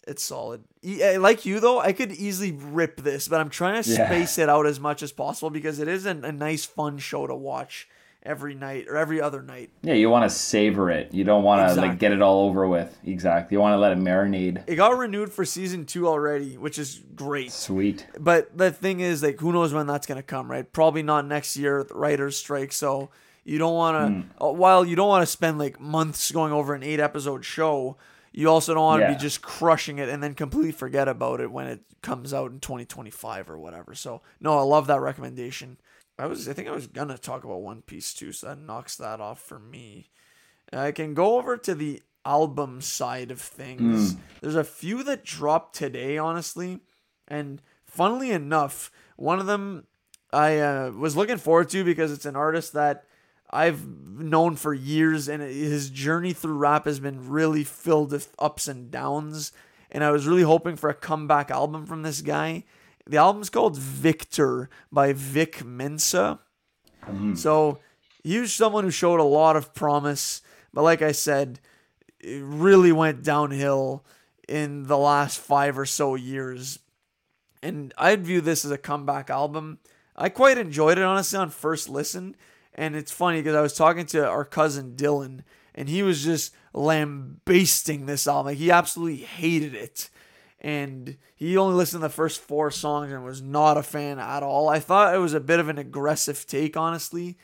it's 0.08 0.22
solid. 0.24 0.64
Eh, 0.82 1.18
Like 1.18 1.46
you 1.46 1.60
though, 1.60 1.78
I 1.80 1.92
could 1.92 2.10
easily 2.12 2.52
rip 2.52 3.00
this, 3.00 3.28
but 3.28 3.40
I'm 3.40 3.48
trying 3.50 3.80
to 3.82 3.88
Yeah. 3.90 4.06
space 4.08 4.38
it 4.38 4.48
out 4.48 4.66
as 4.66 4.80
much 4.80 5.02
as 5.04 5.12
possible 5.12 5.50
because 5.50 5.78
it 5.78 5.86
is 5.88 6.04
an, 6.04 6.24
a 6.24 6.32
nice, 6.32 6.64
fun 6.64 6.98
show 6.98 7.26
to 7.28 7.34
watch 7.34 7.88
every 8.22 8.54
night 8.54 8.86
or 8.88 8.96
every 8.96 9.20
other 9.20 9.42
night. 9.42 9.70
Yeah, 9.82 9.94
you 9.94 10.10
want 10.10 10.30
to 10.30 10.34
savor 10.34 10.90
it. 10.90 11.14
You 11.14 11.24
don't 11.24 11.42
want 11.42 11.60
to 11.60 11.64
Exactly. 11.68 11.88
like 11.88 11.98
get 11.98 12.12
it 12.12 12.20
all 12.20 12.48
over 12.48 12.68
with. 12.68 12.98
Exactly. 13.04 13.54
You 13.56 13.60
want 13.60 13.72
to 13.74 13.78
let 13.78 13.92
it 13.92 13.98
marinate. 13.98 14.62
It 14.66 14.76
got 14.76 14.96
renewed 14.98 15.32
for 15.32 15.44
season 15.44 15.86
two 15.86 16.06
already, 16.06 16.56
which 16.58 16.78
is 16.78 17.02
great. 17.14 17.50
Sweet. 17.50 18.06
But 18.18 18.56
the 18.58 18.70
thing 18.70 19.00
is, 19.00 19.22
like, 19.22 19.40
who 19.40 19.52
knows 19.52 19.72
when 19.72 19.86
that's 19.86 20.06
gonna 20.06 20.22
come, 20.22 20.50
right? 20.50 20.70
Probably 20.70 21.02
not 21.02 21.26
next 21.26 21.56
year, 21.56 21.78
with 21.78 21.90
writers' 21.92 22.36
strike. 22.36 22.72
So 22.72 23.08
you 23.44 23.56
don't 23.58 23.74
want 23.74 23.96
to. 23.96 24.12
Hmm. 24.22 24.44
Uh, 24.44 24.52
while 24.52 24.84
you 24.84 24.96
don't 24.96 25.08
want 25.08 25.22
to 25.22 25.26
spend 25.26 25.58
like 25.58 25.80
months 25.80 26.30
going 26.30 26.52
over 26.52 26.74
an 26.74 26.82
eight-episode 26.82 27.44
show, 27.44 27.96
you 28.32 28.48
also 28.50 28.74
don't 28.74 28.84
want 28.84 29.00
to 29.00 29.06
Yeah. 29.08 29.14
be 29.14 29.18
just 29.18 29.40
crushing 29.40 29.98
it 29.98 30.08
and 30.10 30.22
then 30.22 30.34
completely 30.34 30.72
forget 30.72 31.08
about 31.08 31.40
it 31.40 31.50
when 31.50 31.66
it 31.66 31.80
comes 32.02 32.32
out 32.34 32.50
in 32.52 32.60
2025 32.60 33.48
or 33.50 33.58
whatever. 33.58 33.94
So 33.94 34.20
no, 34.40 34.58
I 34.58 34.62
love 34.62 34.86
that 34.88 35.00
recommendation. 35.00 35.78
I 36.20 36.26
was, 36.26 36.48
I 36.48 36.52
think 36.52 36.68
I 36.68 36.72
was 36.72 36.86
gonna 36.86 37.18
talk 37.18 37.44
about 37.44 37.62
One 37.62 37.82
Piece 37.82 38.12
too, 38.12 38.32
so 38.32 38.48
that 38.48 38.58
knocks 38.58 38.96
that 38.96 39.20
off 39.20 39.40
for 39.40 39.58
me. 39.58 40.10
I 40.72 40.92
can 40.92 41.14
go 41.14 41.38
over 41.38 41.56
to 41.56 41.74
the 41.74 42.02
album 42.24 42.80
side 42.80 43.30
of 43.30 43.40
things. 43.40 44.12
There's 44.40 44.54
a 44.54 44.62
few 44.64 45.02
that 45.04 45.24
dropped 45.24 45.74
today, 45.74 46.18
honestly, 46.18 46.80
and 47.26 47.62
funnily 47.86 48.30
enough, 48.30 48.90
one 49.16 49.38
of 49.40 49.46
them 49.46 49.86
I 50.32 50.58
uh, 50.58 50.90
was 50.90 51.16
looking 51.16 51.38
forward 51.38 51.70
to 51.70 51.84
because 51.84 52.12
it's 52.12 52.26
an 52.26 52.36
artist 52.36 52.72
that 52.74 53.04
I've 53.50 53.84
known 53.86 54.56
for 54.56 54.72
years, 54.72 55.28
and 55.28 55.42
his 55.42 55.90
journey 55.90 56.32
through 56.32 56.54
rap 56.54 56.84
has 56.84 57.00
been 57.00 57.28
really 57.28 57.64
filled 57.64 58.12
with 58.12 58.32
ups 58.38 58.68
and 58.68 58.90
downs. 58.90 59.52
And 59.90 60.04
I 60.04 60.12
was 60.12 60.28
really 60.28 60.42
hoping 60.42 60.76
for 60.76 60.88
a 60.88 60.94
comeback 60.94 61.50
album 61.50 61.84
from 61.84 62.02
this 62.02 62.20
guy. 62.20 62.64
The 63.10 63.16
album's 63.16 63.50
called 63.50 63.76
Victor 63.76 64.70
by 64.92 65.12
Vic 65.12 65.64
Mensa. 65.64 66.38
Mm-hmm. 67.04 67.34
So 67.34 67.80
he 68.22 68.38
was 68.38 68.52
someone 68.52 68.84
who 68.84 68.90
showed 68.90 69.18
a 69.18 69.24
lot 69.24 69.56
of 69.56 69.74
promise, 69.74 70.42
but 70.72 70.82
like 70.82 71.02
I 71.02 71.10
said, 71.10 71.58
it 72.20 72.42
really 72.44 72.92
went 72.92 73.24
downhill 73.24 74.04
in 74.48 74.84
the 74.84 74.96
last 74.98 75.40
five 75.40 75.76
or 75.76 75.86
so 75.86 76.14
years. 76.14 76.78
And 77.62 77.92
I'd 77.98 78.24
view 78.24 78.40
this 78.40 78.64
as 78.64 78.70
a 78.70 78.78
comeback 78.78 79.28
album. 79.28 79.80
I 80.14 80.28
quite 80.28 80.58
enjoyed 80.58 80.96
it 80.96 81.04
honestly 81.04 81.38
on 81.38 81.50
first 81.50 81.88
listen. 81.88 82.36
And 82.74 82.94
it's 82.94 83.10
funny 83.10 83.40
because 83.40 83.56
I 83.56 83.60
was 83.60 83.74
talking 83.74 84.06
to 84.06 84.24
our 84.26 84.44
cousin 84.44 84.94
Dylan, 84.94 85.40
and 85.74 85.88
he 85.88 86.04
was 86.04 86.22
just 86.22 86.54
lambasting 86.72 88.06
this 88.06 88.28
album. 88.28 88.46
Like 88.46 88.58
he 88.58 88.70
absolutely 88.70 89.24
hated 89.24 89.74
it. 89.74 90.10
And 90.60 91.16
he 91.34 91.56
only 91.56 91.74
listened 91.74 92.02
to 92.02 92.08
the 92.08 92.12
first 92.12 92.40
four 92.40 92.70
songs 92.70 93.12
and 93.12 93.24
was 93.24 93.40
not 93.40 93.78
a 93.78 93.82
fan 93.82 94.18
at 94.18 94.42
all. 94.42 94.68
I 94.68 94.78
thought 94.78 95.14
it 95.14 95.18
was 95.18 95.32
a 95.32 95.40
bit 95.40 95.58
of 95.58 95.68
an 95.68 95.78
aggressive 95.78 96.46
take, 96.46 96.76
honestly. 96.76 97.38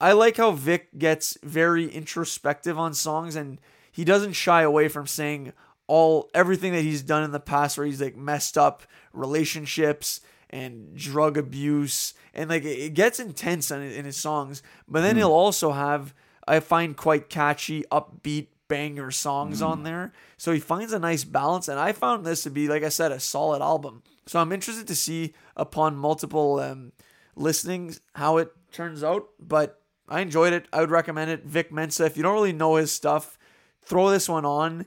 I 0.00 0.12
like 0.12 0.38
how 0.38 0.50
Vic 0.50 0.98
gets 0.98 1.38
very 1.44 1.88
introspective 1.88 2.76
on 2.76 2.94
songs 2.94 3.36
and 3.36 3.60
he 3.92 4.04
doesn't 4.04 4.32
shy 4.32 4.62
away 4.62 4.88
from 4.88 5.06
saying 5.06 5.52
all 5.86 6.30
everything 6.34 6.72
that 6.72 6.82
he's 6.82 7.02
done 7.02 7.22
in 7.22 7.32
the 7.32 7.38
past 7.38 7.76
where 7.76 7.86
he's 7.86 8.00
like 8.00 8.16
messed 8.16 8.56
up 8.56 8.82
relationships 9.12 10.20
and 10.50 10.96
drug 10.96 11.36
abuse 11.36 12.14
and 12.34 12.50
like 12.50 12.64
it 12.64 12.94
gets 12.94 13.20
intense 13.20 13.70
in, 13.70 13.82
in 13.82 14.04
his 14.04 14.16
songs 14.16 14.62
but 14.88 15.00
then 15.00 15.14
hmm. 15.14 15.18
he'll 15.18 15.32
also 15.32 15.72
have 15.72 16.14
i 16.46 16.60
find 16.60 16.96
quite 16.96 17.28
catchy 17.28 17.84
upbeat 17.90 18.48
banger 18.72 19.10
songs 19.10 19.60
on 19.60 19.82
there 19.82 20.12
so 20.36 20.52
he 20.52 20.60
finds 20.60 20.92
a 20.92 20.98
nice 20.98 21.24
balance 21.24 21.68
and 21.68 21.78
i 21.78 21.92
found 21.92 22.24
this 22.24 22.42
to 22.42 22.50
be 22.50 22.68
like 22.68 22.82
i 22.82 22.88
said 22.88 23.12
a 23.12 23.20
solid 23.20 23.60
album 23.60 24.02
so 24.26 24.40
i'm 24.40 24.52
interested 24.52 24.86
to 24.86 24.94
see 24.94 25.34
upon 25.56 25.96
multiple 25.96 26.58
um, 26.60 26.92
listenings 27.36 28.00
how 28.14 28.38
it 28.38 28.52
turns 28.72 29.04
out 29.04 29.28
but 29.38 29.80
i 30.08 30.20
enjoyed 30.20 30.52
it 30.52 30.66
i 30.72 30.80
would 30.80 30.90
recommend 30.90 31.30
it 31.30 31.44
vic 31.44 31.70
mensa 31.70 32.04
if 32.04 32.16
you 32.16 32.22
don't 32.22 32.34
really 32.34 32.52
know 32.52 32.76
his 32.76 32.90
stuff 32.90 33.38
throw 33.84 34.10
this 34.10 34.28
one 34.28 34.44
on 34.44 34.86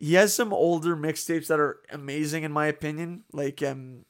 he 0.00 0.14
has 0.14 0.32
some 0.32 0.52
older 0.52 0.96
mixtapes 0.96 1.48
that 1.48 1.60
are 1.60 1.80
amazing 1.90 2.42
in 2.42 2.50
my 2.50 2.66
opinion. 2.66 3.22
Like 3.32 3.62
um 3.62 4.06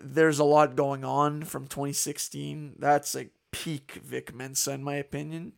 there's 0.00 0.38
a 0.38 0.44
lot 0.44 0.76
going 0.76 1.04
on 1.04 1.42
from 1.42 1.66
2016. 1.66 2.76
That's 2.78 3.14
like 3.14 3.32
peak 3.50 4.00
Vic 4.04 4.32
Mensa 4.32 4.72
in 4.72 4.84
my 4.84 4.94
opinion. 4.94 5.52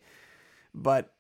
But 0.75 1.14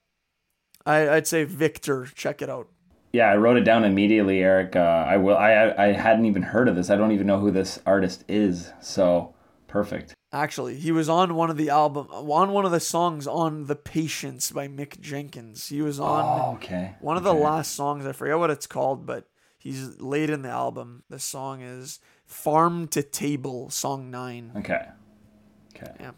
I, 0.87 1.09
I'd 1.09 1.27
say 1.27 1.45
Victor, 1.45 2.07
check 2.15 2.43
it 2.43 2.51
out. 2.51 2.69
Yeah, 3.13 3.31
I 3.31 3.37
wrote 3.37 3.57
it 3.57 3.65
down 3.65 3.85
immediately, 3.85 4.41
Eric. 4.41 4.75
Uh, 4.75 4.81
I 5.09 5.17
will. 5.19 5.37
I 5.37 5.73
I 5.79 5.93
hadn't 5.93 6.27
even 6.27 6.43
heard 6.43 6.69
of 6.69 6.75
this. 6.75 6.91
I 6.91 6.97
don't 6.97 7.13
even 7.13 7.27
know 7.29 7.39
who 7.39 7.51
this 7.53 7.79
artist 7.87 8.25
is. 8.29 8.73
So 8.81 9.35
perfect. 9.69 10.15
Actually, 10.33 10.75
he 10.75 10.91
was 10.91 11.09
on 11.09 11.37
one 11.37 11.49
of 11.49 11.57
the 11.57 11.71
album, 11.71 12.09
on 12.11 12.51
one 12.51 12.65
of 12.65 12.73
the 12.73 12.81
songs 12.81 13.29
on 13.29 13.67
"The 13.67 13.77
Patience" 13.77 14.51
by 14.51 14.67
Mick 14.67 15.01
Jenkins. 15.01 15.69
He 15.69 15.81
was 15.81 16.01
on 16.01 16.25
Oh, 16.25 16.55
okay. 16.55 16.97
one 17.01 17.17
of 17.17 17.23
the 17.23 17.33
last 17.35 17.73
songs. 17.77 18.05
I 18.05 18.11
forget 18.11 18.37
what 18.37 18.51
it's 18.51 18.67
called, 18.67 19.07
but 19.07 19.29
he's 19.57 20.01
late 20.01 20.29
in 20.29 20.43
the 20.43 20.49
album. 20.49 21.05
The 21.09 21.21
song 21.21 21.63
is 21.63 22.01
"Farm 22.27 22.89
to 22.89 23.05
Table," 23.05 23.71
song 23.71 24.11
nine. 24.11 24.51
Okay. 24.57 24.89
Okay. 25.77 25.93
Yeah. 26.01 26.11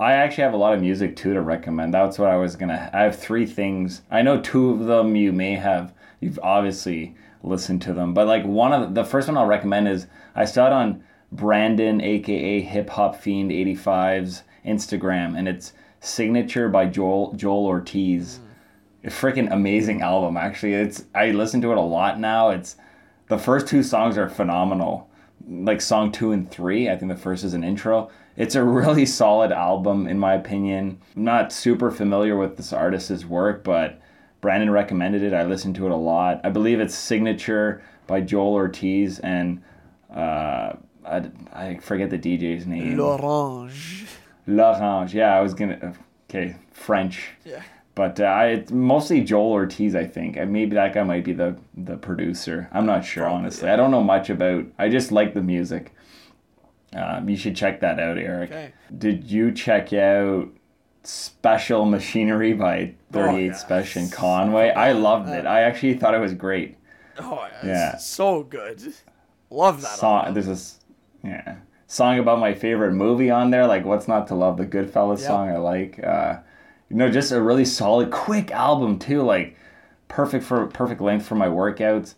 I 0.00 0.12
actually 0.12 0.44
have 0.44 0.52
a 0.52 0.58
lot 0.58 0.74
of 0.74 0.80
music 0.80 1.16
too 1.16 1.34
to 1.34 1.40
recommend. 1.40 1.92
That's 1.92 2.18
what 2.18 2.30
I 2.30 2.36
was 2.36 2.54
gonna. 2.54 2.90
I 2.92 3.02
have 3.02 3.18
three 3.18 3.46
things. 3.46 4.02
I 4.10 4.22
know 4.22 4.40
two 4.40 4.70
of 4.70 4.86
them 4.86 5.16
you 5.16 5.32
may 5.32 5.54
have. 5.54 5.92
You've 6.20 6.38
obviously 6.42 7.16
listened 7.42 7.82
to 7.82 7.92
them, 7.92 8.14
but 8.14 8.26
like 8.26 8.44
one 8.44 8.72
of 8.72 8.94
the, 8.94 9.02
the 9.02 9.08
first 9.08 9.28
one 9.28 9.36
I'll 9.36 9.46
recommend 9.46 9.88
is 9.88 10.06
I 10.34 10.44
saw 10.44 10.66
it 10.66 10.72
on 10.72 11.02
Brandon, 11.32 12.00
aka 12.00 12.60
Hip 12.60 12.90
Hop 12.90 13.16
Fiend 13.16 13.50
85's 13.50 14.42
Instagram, 14.64 15.36
and 15.36 15.48
it's 15.48 15.72
Signature 16.00 16.68
by 16.68 16.86
Joel 16.86 17.34
Joell 17.34 17.66
Ortiz. 17.66 18.40
A 19.04 19.08
freaking 19.08 19.52
amazing 19.52 20.02
album. 20.02 20.36
Actually, 20.36 20.74
it's 20.74 21.06
I 21.14 21.32
listen 21.32 21.60
to 21.62 21.72
it 21.72 21.78
a 21.78 21.82
lot 21.82 22.20
now. 22.20 22.50
It's 22.50 22.76
the 23.28 23.38
first 23.38 23.66
two 23.66 23.82
songs 23.82 24.16
are 24.16 24.28
phenomenal. 24.28 25.08
Like 25.48 25.80
song 25.80 26.12
two 26.12 26.30
and 26.30 26.48
three. 26.48 26.88
I 26.88 26.96
think 26.96 27.10
the 27.10 27.18
first 27.18 27.42
is 27.42 27.54
an 27.54 27.64
intro. 27.64 28.10
It's 28.38 28.54
a 28.54 28.62
really 28.62 29.04
solid 29.04 29.50
album 29.50 30.06
in 30.06 30.18
my 30.18 30.34
opinion. 30.34 31.00
I'm 31.16 31.24
not 31.24 31.52
super 31.52 31.90
familiar 31.90 32.36
with 32.36 32.56
this 32.56 32.72
artist's 32.72 33.24
work, 33.24 33.64
but 33.64 34.00
Brandon 34.40 34.70
recommended 34.70 35.24
it. 35.24 35.34
I 35.34 35.42
listened 35.44 35.74
to 35.76 35.86
it 35.86 35.90
a 35.90 35.96
lot. 35.96 36.40
I 36.44 36.50
believe 36.50 36.78
it's 36.78 36.94
Signature 36.94 37.82
by 38.06 38.22
Joell 38.22 38.52
Ortiz 38.52 39.18
and 39.18 39.60
uh, 40.14 40.74
I, 41.04 41.30
I 41.52 41.78
forget 41.82 42.10
the 42.10 42.18
DJ's 42.18 42.64
name. 42.64 42.96
L'Orange. 42.96 44.06
L'Orange. 44.46 45.12
Yeah, 45.12 45.36
I 45.36 45.40
was 45.40 45.54
gonna. 45.54 45.94
Okay, 46.30 46.54
French. 46.70 47.30
Yeah. 47.44 47.62
But 47.96 48.20
uh, 48.20 48.24
I 48.24 48.46
it's 48.50 48.70
mostly 48.70 49.22
Joell 49.22 49.50
Ortiz, 49.50 49.96
I 49.96 50.06
think. 50.06 50.36
And 50.36 50.52
maybe 50.52 50.76
that 50.76 50.94
guy 50.94 51.02
might 51.02 51.24
be 51.24 51.32
the 51.32 51.56
the 51.76 51.96
producer. 51.96 52.68
I'm 52.72 52.86
not 52.86 53.04
sure, 53.04 53.24
Probably, 53.24 53.38
honestly. 53.40 53.66
yeah. 53.66 53.74
I 53.74 53.76
don't 53.76 53.90
know 53.90 54.04
much 54.04 54.30
about. 54.30 54.66
I 54.78 54.88
just 54.88 55.10
like 55.10 55.34
the 55.34 55.42
music. 55.42 55.92
Um, 56.94 57.28
you 57.28 57.36
should 57.36 57.54
check 57.56 57.80
that 57.80 58.00
out, 58.00 58.16
Eric. 58.18 58.50
Okay. 58.50 58.72
Did 58.96 59.24
you 59.24 59.52
check 59.52 59.92
out 59.92 60.48
Speshal 61.04 61.88
Machinery 61.88 62.52
by 62.54 62.94
38 63.12 63.34
Oh, 63.34 63.36
yeah. 63.38 63.52
Special 63.52 64.08
Conway? 64.10 64.70
I 64.70 64.92
loved 64.92 65.28
it. 65.30 65.46
I 65.46 65.62
actually 65.62 65.94
thought 65.94 66.14
it 66.14 66.18
was 66.20 66.34
great. 66.34 66.76
Oh 67.18 67.48
yeah, 67.62 67.66
Yeah. 67.66 67.96
So 67.96 68.42
good. 68.42 68.80
Love 69.50 69.82
that. 69.82 69.96
Song. 69.98 70.18
album. 70.20 70.34
There's 70.34 70.46
this, 70.46 70.78
yeah, 71.24 71.56
song 71.86 72.18
about 72.18 72.38
my 72.38 72.54
favorite 72.54 72.92
movie 72.92 73.30
on 73.30 73.50
there. 73.50 73.66
Like, 73.66 73.84
what's 73.84 74.06
not 74.08 74.26
to 74.28 74.34
love? 74.34 74.56
The 74.56 74.66
Goodfellas 74.66 75.18
Yep. 75.18 75.26
song 75.26 75.48
I 75.50 75.56
like. 75.58 76.02
Uh, 76.02 76.38
you 76.88 76.96
know, 76.96 77.10
just 77.10 77.32
a 77.32 77.40
really 77.42 77.64
solid, 77.64 78.10
quick 78.10 78.50
album 78.50 78.98
too. 78.98 79.22
Like, 79.22 79.56
perfect 80.08 80.44
for 80.44 80.66
perfect 80.66 81.00
length 81.00 81.26
for 81.26 81.34
my 81.34 81.48
workouts. 81.48 82.14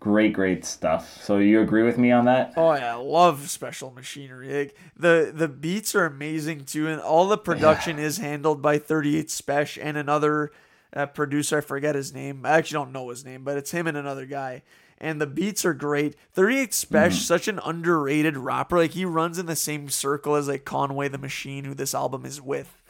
Great, 0.00 0.32
great 0.32 0.64
stuff. 0.64 1.20
So 1.24 1.38
you 1.38 1.60
agree 1.60 1.82
with 1.82 1.98
me 1.98 2.12
on 2.12 2.26
that? 2.26 2.52
Oh 2.56 2.72
yeah, 2.74 2.94
I 2.94 3.00
love 3.00 3.40
Speshal 3.46 3.92
Machinery. 3.92 4.52
Like 4.56 4.76
the 4.96 5.32
the 5.34 5.48
beats 5.48 5.94
are 5.96 6.04
amazing 6.06 6.66
too, 6.66 6.86
and 6.86 7.00
all 7.00 7.26
the 7.26 7.36
production 7.38 7.98
is 7.98 8.18
handled 8.18 8.62
by 8.62 8.78
38 8.78 9.26
Spesh 9.26 9.78
and 9.82 9.96
another 9.96 10.52
uh, 10.94 11.06
producer. 11.06 11.58
I 11.58 11.62
forget 11.62 11.96
his 11.96 12.14
name. 12.14 12.46
I 12.46 12.50
actually 12.50 12.76
don't 12.76 12.92
know 12.92 13.08
his 13.08 13.24
name, 13.24 13.42
but 13.42 13.56
it's 13.56 13.72
him 13.72 13.88
and 13.88 13.96
another 13.96 14.24
guy. 14.24 14.62
And 14.98 15.20
the 15.20 15.26
beats 15.26 15.64
are 15.64 15.74
great. 15.74 16.16
38 16.32 16.70
Spesh, 16.70 17.12
such 17.14 17.48
an 17.48 17.60
underrated 17.64 18.36
rapper. 18.36 18.78
Like 18.78 18.92
he 18.92 19.04
runs 19.04 19.38
in 19.38 19.46
the 19.46 19.56
same 19.56 19.88
circle 19.88 20.36
as 20.36 20.46
like 20.46 20.64
Conway 20.64 21.08
the 21.08 21.18
Machine, 21.18 21.64
who 21.64 21.74
this 21.74 21.94
album 21.94 22.24
is 22.24 22.40
with, 22.40 22.82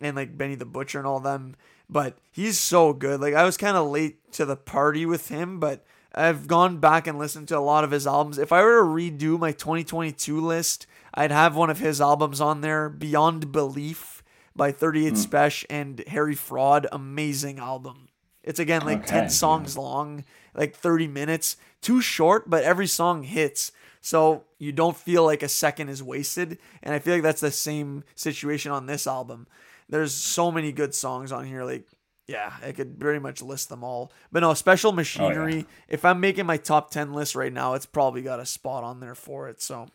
and 0.00 0.14
like 0.14 0.38
Benny 0.38 0.54
the 0.54 0.64
Butcher 0.66 0.98
and 0.98 1.06
all 1.06 1.18
them. 1.18 1.56
But 1.90 2.18
he's 2.30 2.60
so 2.60 2.92
good. 2.92 3.20
Like 3.20 3.34
I 3.34 3.44
was 3.44 3.56
kind 3.56 3.76
of 3.76 3.88
late 3.88 4.32
to 4.34 4.44
the 4.44 4.56
party 4.56 5.04
with 5.04 5.28
him, 5.28 5.58
but 5.58 5.84
I've 6.14 6.46
gone 6.46 6.78
back 6.78 7.06
and 7.06 7.18
listened 7.18 7.48
to 7.48 7.58
a 7.58 7.60
lot 7.60 7.84
of 7.84 7.90
his 7.90 8.06
albums. 8.06 8.38
If 8.38 8.52
I 8.52 8.62
were 8.62 8.80
to 8.80 8.86
redo 8.86 9.38
my 9.38 9.52
2022 9.52 10.40
list, 10.40 10.86
I'd 11.14 11.30
have 11.30 11.56
one 11.56 11.70
of 11.70 11.78
his 11.78 12.00
albums 12.00 12.40
on 12.40 12.60
there, 12.60 12.88
Beyond 12.88 13.52
Belief 13.52 14.22
by 14.54 14.72
38 14.72 15.10
hmm. 15.10 15.14
Special 15.16 15.66
and 15.70 16.04
Harry 16.08 16.34
Fraud. 16.34 16.86
Amazing 16.92 17.58
album. 17.58 18.08
It's 18.42 18.58
again 18.60 18.84
like 18.84 18.98
Okay, 18.98 19.20
10 19.20 19.30
songs 19.30 19.78
long, 19.78 20.24
like 20.54 20.74
30 20.74 21.08
minutes. 21.08 21.56
Too 21.80 22.00
short, 22.00 22.50
but 22.50 22.64
every 22.64 22.86
song 22.86 23.22
hits. 23.22 23.72
So 24.00 24.44
you 24.58 24.72
don't 24.72 24.96
feel 24.96 25.24
like 25.24 25.42
a 25.42 25.48
second 25.48 25.88
is 25.88 26.02
wasted. 26.02 26.58
And 26.82 26.94
I 26.94 26.98
feel 26.98 27.14
like 27.14 27.22
that's 27.22 27.40
the 27.40 27.50
same 27.50 28.04
situation 28.16 28.72
on 28.72 28.86
this 28.86 29.06
album. 29.06 29.46
There's 29.88 30.12
so 30.12 30.50
many 30.50 30.72
good 30.72 30.94
songs 30.94 31.30
on 31.30 31.46
here. 31.46 31.64
Like, 31.64 31.86
yeah, 32.26 32.52
I 32.62 32.72
could 32.72 32.98
pretty 33.00 33.18
much 33.18 33.42
list 33.42 33.68
them 33.68 33.82
all. 33.84 34.12
But 34.30 34.40
no, 34.40 34.54
Special 34.54 34.90
oh, 34.90 34.94
Machinery, 34.94 35.66
if 35.88 36.04
I'm 36.04 36.20
making 36.20 36.46
my 36.46 36.56
top 36.56 36.90
10 36.90 37.12
list 37.12 37.34
right 37.34 37.52
now, 37.52 37.74
it's 37.74 37.86
probably 37.86 38.22
got 38.22 38.40
a 38.40 38.46
spot 38.46 38.84
on 38.84 39.00
there 39.00 39.14
for 39.14 39.48
it. 39.48 39.60
So 39.60 39.88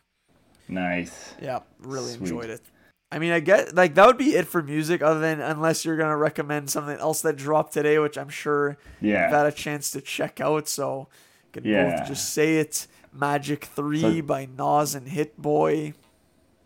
Nice. 0.67 1.33
yeah, 1.41 1.59
really 1.79 2.11
Sweet. 2.11 2.21
enjoyed 2.21 2.49
it. 2.49 2.61
I 3.09 3.19
mean, 3.19 3.31
I 3.31 3.39
get 3.39 3.73
like 3.73 3.95
that 3.95 4.05
would 4.05 4.17
be 4.17 4.35
it 4.35 4.47
for 4.47 4.61
music, 4.61 5.01
other 5.01 5.21
than 5.21 5.39
unless 5.39 5.85
you're 5.85 5.95
gonna 5.95 6.17
recommend 6.17 6.69
something 6.69 6.97
else 6.97 7.21
that 7.21 7.37
dropped 7.37 7.71
today, 7.71 7.97
which 7.99 8.17
I'm 8.17 8.27
sure 8.27 8.77
Yeah. 8.99 9.23
you've 9.23 9.31
had 9.33 9.45
a 9.45 9.51
chance 9.53 9.91
to 9.91 10.01
check 10.01 10.41
out. 10.41 10.67
So 10.67 11.07
could 11.53 11.63
Yeah. 11.65 11.95
both 11.99 12.07
just 12.09 12.33
say 12.33 12.57
it. 12.57 12.87
Magic 13.13 13.63
Three 13.63 14.01
So- 14.01 14.21
by 14.23 14.45
Nas 14.45 14.93
and 14.93 15.07
Hit 15.07 15.41
Boy. 15.41 15.93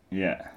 Yeah. 0.09 0.47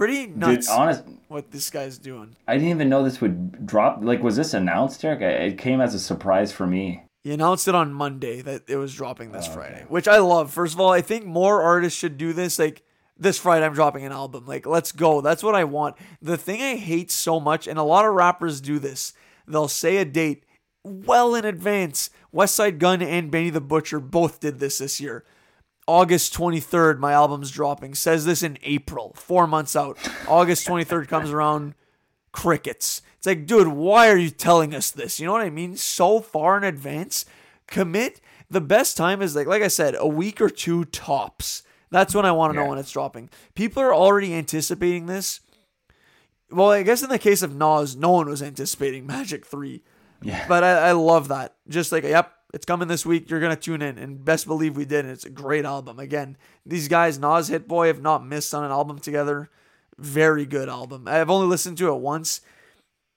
Pretty 0.00 0.28
nuts 0.28 0.66
honest, 0.66 1.04
what 1.28 1.50
this 1.50 1.68
guy's 1.68 1.98
doing. 1.98 2.34
I 2.48 2.54
didn't 2.54 2.70
even 2.70 2.88
know 2.88 3.04
this 3.04 3.20
would 3.20 3.66
drop. 3.66 3.98
Like, 4.00 4.22
was 4.22 4.34
this 4.34 4.54
announced, 4.54 5.04
Eric? 5.04 5.20
It 5.20 5.58
came 5.58 5.82
as 5.82 5.94
a 5.94 5.98
surprise 5.98 6.52
for 6.52 6.66
me. 6.66 7.02
He 7.22 7.32
announced 7.32 7.68
it 7.68 7.74
on 7.74 7.92
Monday 7.92 8.40
that 8.40 8.62
it 8.66 8.76
was 8.76 8.94
dropping 8.94 9.32
this 9.32 9.46
Oh, 9.46 9.50
okay. 9.50 9.56
Friday, 9.60 9.84
which 9.90 10.08
I 10.08 10.16
love. 10.16 10.50
First 10.54 10.72
of 10.72 10.80
all, 10.80 10.90
I 10.90 11.02
think 11.02 11.26
more 11.26 11.60
artists 11.60 11.98
should 11.98 12.16
do 12.16 12.32
this. 12.32 12.58
Like 12.58 12.82
this 13.18 13.38
Friday, 13.38 13.66
I'm 13.66 13.74
dropping 13.74 14.06
an 14.06 14.12
album. 14.12 14.46
Like, 14.46 14.64
let's 14.64 14.90
go. 14.90 15.20
That's 15.20 15.42
what 15.42 15.54
I 15.54 15.64
want. 15.64 15.96
The 16.22 16.38
thing 16.38 16.62
I 16.62 16.76
hate 16.76 17.10
so 17.10 17.38
much, 17.38 17.68
and 17.68 17.78
a 17.78 17.82
lot 17.82 18.06
of 18.06 18.14
rappers 18.14 18.62
do 18.62 18.78
this, 18.78 19.12
they'll 19.46 19.68
say 19.68 19.98
a 19.98 20.06
date 20.06 20.46
well 20.82 21.34
in 21.34 21.44
advance. 21.44 22.08
Westside 22.34 22.78
Gunn 22.78 23.02
and 23.02 23.30
Benny 23.30 23.50
the 23.50 23.60
Butcher 23.60 24.00
both 24.00 24.40
did 24.40 24.60
this 24.60 24.78
this 24.78 24.98
year. 24.98 25.26
August 25.90 26.32
23rd, 26.34 26.98
my 26.98 27.12
album's 27.12 27.50
dropping. 27.50 27.96
Says 27.96 28.24
this 28.24 28.44
in 28.44 28.58
April, 28.62 29.12
four 29.16 29.48
months 29.48 29.74
out. 29.74 29.98
August 30.28 30.64
23rd 30.68 31.08
comes 31.08 31.32
around, 31.32 31.74
crickets. 32.30 33.02
It's 33.18 33.26
like, 33.26 33.44
dude, 33.44 33.66
why 33.66 34.08
are 34.08 34.16
you 34.16 34.30
telling 34.30 34.72
us 34.72 34.92
this? 34.92 35.18
You 35.18 35.26
know 35.26 35.32
what 35.32 35.42
I 35.42 35.50
mean? 35.50 35.76
So 35.76 36.20
far 36.20 36.56
in 36.56 36.62
advance. 36.62 37.26
Commit. 37.66 38.20
The 38.48 38.60
best 38.60 38.96
time 38.96 39.20
is 39.20 39.34
like, 39.34 39.48
like 39.48 39.62
I 39.62 39.68
said, 39.68 39.96
a 39.98 40.06
week 40.06 40.40
or 40.40 40.48
two 40.48 40.84
tops. 40.84 41.64
That's 41.90 42.14
when 42.14 42.24
I 42.24 42.30
want 42.30 42.52
to 42.52 42.60
know 42.60 42.66
when 42.66 42.78
it's 42.78 42.92
dropping. 42.92 43.28
People 43.56 43.82
are 43.82 43.92
already 43.92 44.32
anticipating 44.32 45.06
this. 45.06 45.40
Well, 46.52 46.70
I 46.70 46.84
guess 46.84 47.02
in 47.02 47.08
the 47.08 47.18
case 47.18 47.42
of 47.42 47.56
Nas, 47.56 47.96
no 47.96 48.12
one 48.12 48.28
was 48.28 48.44
anticipating 48.44 49.08
Magic 49.08 49.44
3. 49.44 49.82
Yeah. 50.22 50.46
But 50.46 50.62
I, 50.62 50.90
I 50.90 50.92
love 50.92 51.26
that. 51.28 51.56
Just 51.68 51.90
like, 51.90 52.04
yep, 52.04 52.32
it's 52.52 52.66
coming 52.66 52.88
this 52.88 53.06
week. 53.06 53.30
You're 53.30 53.40
gonna 53.40 53.56
tune 53.56 53.82
in, 53.82 53.98
and 53.98 54.24
best 54.24 54.46
believe 54.46 54.76
we 54.76 54.84
did. 54.84 55.04
And 55.04 55.12
it's 55.12 55.24
a 55.24 55.30
great 55.30 55.64
album. 55.64 55.98
Again, 55.98 56.36
these 56.66 56.88
guys, 56.88 57.18
Nas, 57.18 57.48
Hit 57.48 57.68
Boy, 57.68 57.86
have 57.88 58.02
not 58.02 58.26
missed 58.26 58.54
on 58.54 58.64
an 58.64 58.70
album 58.70 58.98
together. 58.98 59.50
Very 59.98 60.46
good 60.46 60.68
album. 60.68 61.06
I've 61.06 61.30
only 61.30 61.46
listened 61.46 61.78
to 61.78 61.88
it 61.88 62.00
once, 62.00 62.40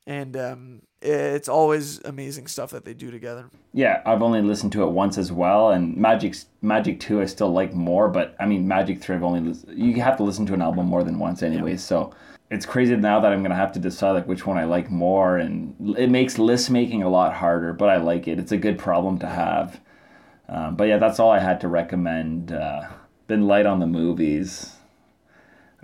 and 0.05 0.35
um, 0.35 0.81
it's 1.01 1.49
always 1.49 1.99
amazing 2.03 2.47
stuff 2.47 2.71
that 2.71 2.85
they 2.85 2.93
do 2.93 3.11
together. 3.11 3.49
Yeah, 3.73 4.01
I've 4.05 4.21
only 4.21 4.41
listened 4.41 4.71
to 4.73 4.83
it 4.83 4.89
once 4.89 5.17
as 5.17 5.31
well, 5.31 5.71
and 5.71 5.95
Magic 5.97 6.35
Magic 6.61 6.99
Two 6.99 7.21
I 7.21 7.25
still 7.25 7.51
like 7.51 7.73
more, 7.73 8.09
but 8.09 8.35
I 8.39 8.45
mean 8.45 8.67
Magic 8.67 9.01
Three 9.01 9.15
I've 9.15 9.23
only 9.23 9.41
lis- 9.41 9.65
you 9.69 10.01
have 10.01 10.17
to 10.17 10.23
listen 10.23 10.45
to 10.47 10.53
an 10.53 10.61
album 10.61 10.85
more 10.87 11.03
than 11.03 11.19
once 11.19 11.43
anyway, 11.43 11.77
so 11.77 12.13
it's 12.55 12.65
crazy 12.65 12.95
now 12.95 13.19
that 13.19 13.31
I'm 13.31 13.41
gonna 13.41 13.55
have 13.55 13.71
to 13.73 13.79
decide 13.79 14.11
like 14.11 14.27
which 14.27 14.45
one 14.45 14.57
I 14.57 14.65
like 14.65 14.89
more, 14.91 15.37
and 15.37 15.95
it 15.97 16.09
makes 16.09 16.37
list 16.37 16.69
making 16.69 17.03
a 17.03 17.09
lot 17.09 17.33
harder, 17.33 17.73
but 17.73 17.89
I 17.89 17.97
like 17.97 18.27
it. 18.27 18.39
It's 18.39 18.51
a 18.51 18.57
good 18.57 18.77
problem 18.77 19.19
to 19.19 19.27
have. 19.27 19.79
Um, 20.49 20.75
but 20.75 20.85
yeah, 20.87 20.97
that's 20.97 21.19
all 21.19 21.31
I 21.31 21.39
had 21.39 21.61
to 21.61 21.67
recommend. 21.67 22.51
Uh, 22.51 22.87
been 23.27 23.47
light 23.47 23.65
on 23.65 23.79
the 23.79 23.87
movies. 23.87 24.75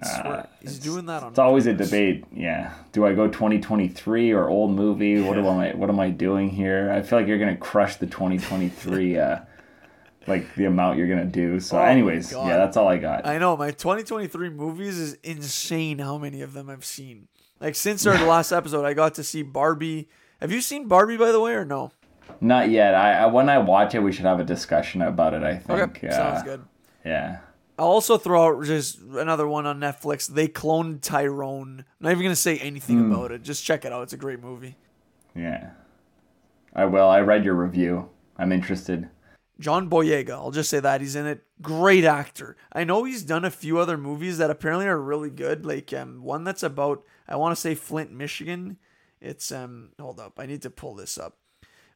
Swear, 0.02 0.48
he's 0.62 0.80
doing 0.80 1.06
that 1.08 1.24
on. 1.24 1.28
Uh, 1.28 1.30
It's 1.32 1.40
always 1.40 1.68
a 1.68 1.74
debate. 1.74 2.24
Yeah, 2.34 2.74
do 2.94 3.06
I 3.06 3.14
go 3.14 3.28
2023 3.28 4.32
or 4.32 4.48
old 4.48 4.72
movie? 4.72 5.22
What 5.22 5.38
am 5.38 5.48
I 5.48 5.72
What 5.74 5.90
am 5.90 6.00
I 6.00 6.10
doing 6.10 6.50
here? 6.50 6.90
I 6.92 7.02
feel 7.02 7.20
like 7.20 7.28
you're 7.28 7.40
gonna 7.40 7.58
crush 7.58 7.98
the 7.98 8.06
2023, 8.08 9.18
uh, 9.18 9.40
like 10.30 10.56
the 10.56 10.66
amount 10.66 10.98
you're 10.98 11.08
gonna 11.10 11.26
do. 11.26 11.60
So, 11.60 11.78
Oh 11.78 11.82
anyways, 11.84 12.32
yeah, 12.32 12.58
that's 12.58 12.78
all 12.78 12.88
I 12.88 12.98
got. 12.98 13.26
I 13.26 13.38
know 13.38 13.58
my 13.58 13.72
2023 13.72 14.50
movies 14.50 14.98
is 14.98 15.14
insane. 15.24 16.00
How 16.00 16.18
many 16.18 16.42
of 16.42 16.54
them 16.54 16.70
I've 16.70 16.86
seen? 16.86 17.28
Like 17.60 17.76
since 17.76 18.06
our 18.06 18.14
last 18.26 18.52
episode, 18.52 18.86
I 18.86 18.94
got 18.94 19.16
to 19.16 19.24
see 19.24 19.42
Barbie. 19.42 20.08
Have 20.40 20.52
you 20.52 20.62
seen 20.62 20.88
Barbie 20.88 21.18
by 21.18 21.32
the 21.32 21.40
way, 21.40 21.54
or 21.54 21.66
no? 21.66 21.92
Not 22.40 22.70
yet. 22.70 22.96
I, 22.96 23.14
I 23.24 23.26
when 23.26 23.50
I 23.50 23.58
watch 23.58 23.96
it, 23.96 24.00
we 24.00 24.12
should 24.12 24.26
have 24.26 24.40
a 24.40 24.46
discussion 24.46 25.02
about 25.02 25.34
it. 25.34 25.44
I 25.44 25.58
think. 25.58 25.80
Okay, 25.98 26.08
yeah. 26.08 26.16
sounds 26.16 26.44
good. 26.44 26.64
Yeah. 27.04 27.40
I'll 27.78 27.88
also 27.88 28.18
throw 28.18 28.58
out 28.58 28.66
just 28.66 29.00
another 29.02 29.48
one 29.48 29.66
on 29.66 29.80
Netflix. 29.80 30.28
They 30.28 30.48
cloned 30.50 31.02
Tyrone. 31.02 31.80
I'm 31.80 31.86
not 32.02 32.12
even 32.12 32.24
gonna 32.24 32.36
say 32.36 32.58
anything 32.60 33.00
Hmm. 33.00 33.12
about 33.14 33.32
it. 33.32 33.42
Just 33.42 33.64
check 33.66 33.86
it 33.86 33.92
out. 33.94 34.04
It's 34.04 34.14
a 34.14 34.18
great 34.18 34.42
movie. 34.42 34.76
Yeah. 35.36 35.72
I 36.76 36.86
will. 36.86 37.08
I 37.08 37.20
read 37.22 37.44
your 37.46 37.56
review. 37.56 38.10
I'm 38.38 38.52
interested. 38.52 39.10
John 39.60 39.90
Boyega. 39.90 40.32
I'll 40.32 40.52
just 40.52 40.70
say 40.70 40.80
that 40.80 41.02
he's 41.02 41.16
in 41.16 41.26
it. 41.26 41.44
Great 41.62 42.06
actor. 42.06 42.56
I 42.72 42.84
know 42.84 43.04
he's 43.04 43.24
done 43.24 43.44
a 43.44 43.52
few 43.52 43.78
other 43.78 43.98
movies 43.98 44.38
that 44.38 44.50
apparently 44.50 44.88
are 44.88 45.00
really 45.00 45.30
good. 45.30 45.66
Like 45.66 45.92
um, 45.94 46.24
one 46.24 46.44
that's 46.44 46.64
about 46.64 47.04
I 47.28 47.36
want 47.36 47.56
to 47.56 47.62
say 47.62 47.76
Flint, 47.76 48.12
Michigan. 48.12 48.78
It's 49.22 49.52
um 49.52 49.90
hold 50.00 50.20
up, 50.20 50.40
I 50.40 50.46
need 50.46 50.62
to 50.62 50.70
pull 50.70 50.96
this 50.96 51.18
up. 51.18 51.38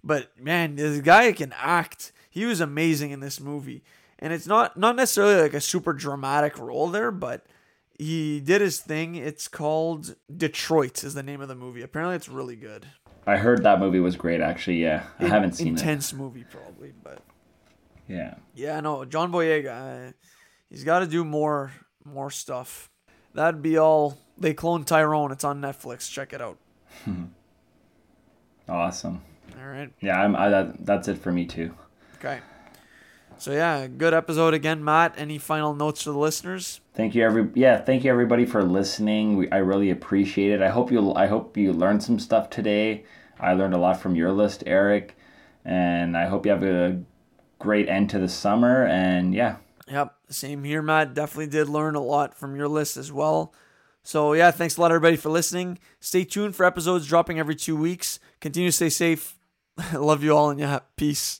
But 0.03 0.38
man, 0.40 0.76
this 0.76 0.99
guy 0.99 1.31
can 1.31 1.53
act. 1.57 2.11
He 2.30 2.45
was 2.45 2.60
amazing 2.60 3.11
in 3.11 3.22
this 3.22 3.40
movie, 3.40 3.84
and 4.19 4.34
it's 4.34 4.48
not 4.48 4.77
not 4.77 4.98
necessarily 4.98 5.41
like 5.41 5.53
a 5.53 5.61
super 5.61 5.94
dramatic 5.94 6.60
role 6.60 6.90
there, 6.90 7.11
but 7.11 7.45
he 7.98 8.41
did 8.41 8.60
his 8.60 8.80
thing. 8.80 9.15
It's 9.15 9.48
called 9.48 10.15
Detroit 10.35 11.03
is 11.03 11.14
the 11.14 11.23
name 11.23 11.40
of 11.40 11.48
the 11.48 11.56
movie. 11.56 11.81
Apparently, 11.81 12.18
it's 12.18 12.27
really 12.27 12.57
good. 12.57 12.88
I 13.26 13.38
heard 13.38 13.64
that 13.64 13.80
movie 13.80 14.02
was 14.02 14.18
great. 14.18 14.41
Actually, 14.41 14.81
yeah. 14.81 15.06
I 15.19 15.27
haven't 15.27 15.53
seen 15.53 15.68
it. 15.68 15.80
intense 15.80 16.11
movie 16.11 16.44
probably, 16.44 16.91
but 17.02 17.23
Yeah. 18.07 18.35
yeah, 18.53 18.80
no, 18.81 19.05
John 19.05 19.31
Boyega, 19.31 20.09
uh, 20.09 20.11
he's 20.69 20.84
got 20.84 20.99
to 20.99 21.07
do 21.07 21.23
more 21.23 21.71
more 22.05 22.30
stuff. 22.30 22.89
That'd 23.34 23.61
be 23.61 23.77
all. 23.77 24.17
They 24.38 24.53
cloned 24.53 24.85
Tyrone. 24.85 25.31
It's 25.31 25.43
on 25.43 25.61
Netflix. 25.61 26.11
Check 26.11 26.34
it 26.34 26.41
out. 26.41 26.57
Awesome. 28.69 29.21
All 29.59 29.67
right. 29.67 29.91
Yeah. 29.99 30.21
I'm. 30.21 30.38
I, 30.38 30.47
that, 30.47 30.85
that's 30.85 31.09
it 31.09 31.17
for 31.17 31.34
me 31.34 31.45
too. 31.45 31.73
Okay. 32.15 32.39
So 33.38 33.51
yeah, 33.51 33.88
good 33.88 34.13
episode 34.13 34.53
again, 34.53 34.84
Matt. 34.84 35.15
Any 35.17 35.38
final 35.38 35.73
notes 35.73 36.03
for 36.03 36.11
the 36.11 36.17
listeners? 36.17 36.80
Thank 36.93 37.13
you 37.13 37.25
every 37.25 37.49
yeah, 37.55 37.81
thank 37.81 38.05
you 38.05 38.11
everybody 38.11 38.45
for 38.45 38.63
listening. 38.63 39.35
We, 39.35 39.51
I 39.51 39.57
really 39.57 39.89
appreciate 39.89 40.51
it. 40.51 40.61
I 40.61 40.69
hope 40.69 40.91
you 40.93 41.13
I 41.13 41.27
hope 41.27 41.57
you 41.57 41.73
learned 41.73 42.03
some 42.03 42.19
stuff 42.19 42.49
today. 42.49 43.03
I 43.39 43.53
learned 43.53 43.73
a 43.73 43.77
lot 43.77 43.99
from 43.99 44.15
your 44.15 44.31
list, 44.31 44.63
Eric, 44.65 45.17
and 45.65 46.15
I 46.15 46.27
hope 46.27 46.45
you 46.45 46.53
have 46.53 46.63
a 46.63 47.01
great 47.64 47.90
end 47.90 48.10
to 48.11 48.19
the 48.19 48.27
summer 48.27 48.85
and 48.85 49.34
yeah. 49.34 49.56
Yep, 49.88 50.14
same 50.30 50.64
here, 50.64 50.81
Matt. 50.81 51.14
Definitely 51.14 51.48
did 51.48 51.68
learn 51.69 51.95
a 51.95 52.02
lot 52.02 52.35
from 52.35 52.56
your 52.56 52.68
list 52.68 52.98
as 52.98 53.11
well. 53.11 53.53
So 54.03 54.34
yeah, 54.34 54.52
thanks 54.52 54.77
a 54.77 54.81
lot 54.81 54.91
everybody 54.91 55.15
for 55.15 55.30
listening. 55.30 55.80
Stay 55.99 56.26
tuned 56.26 56.56
for 56.56 56.65
episodes 56.65 57.07
dropping 57.07 57.40
every 57.40 57.56
two 57.56 57.76
weeks. 57.76 58.19
Continue 58.41 58.69
to 58.69 58.76
stay 58.76 58.90
safe. 58.90 59.38
Love 59.94 60.23
you 60.23 60.35
all 60.35 60.49
and 60.49 60.60
yeah, 60.60 60.80
peace. 60.98 61.40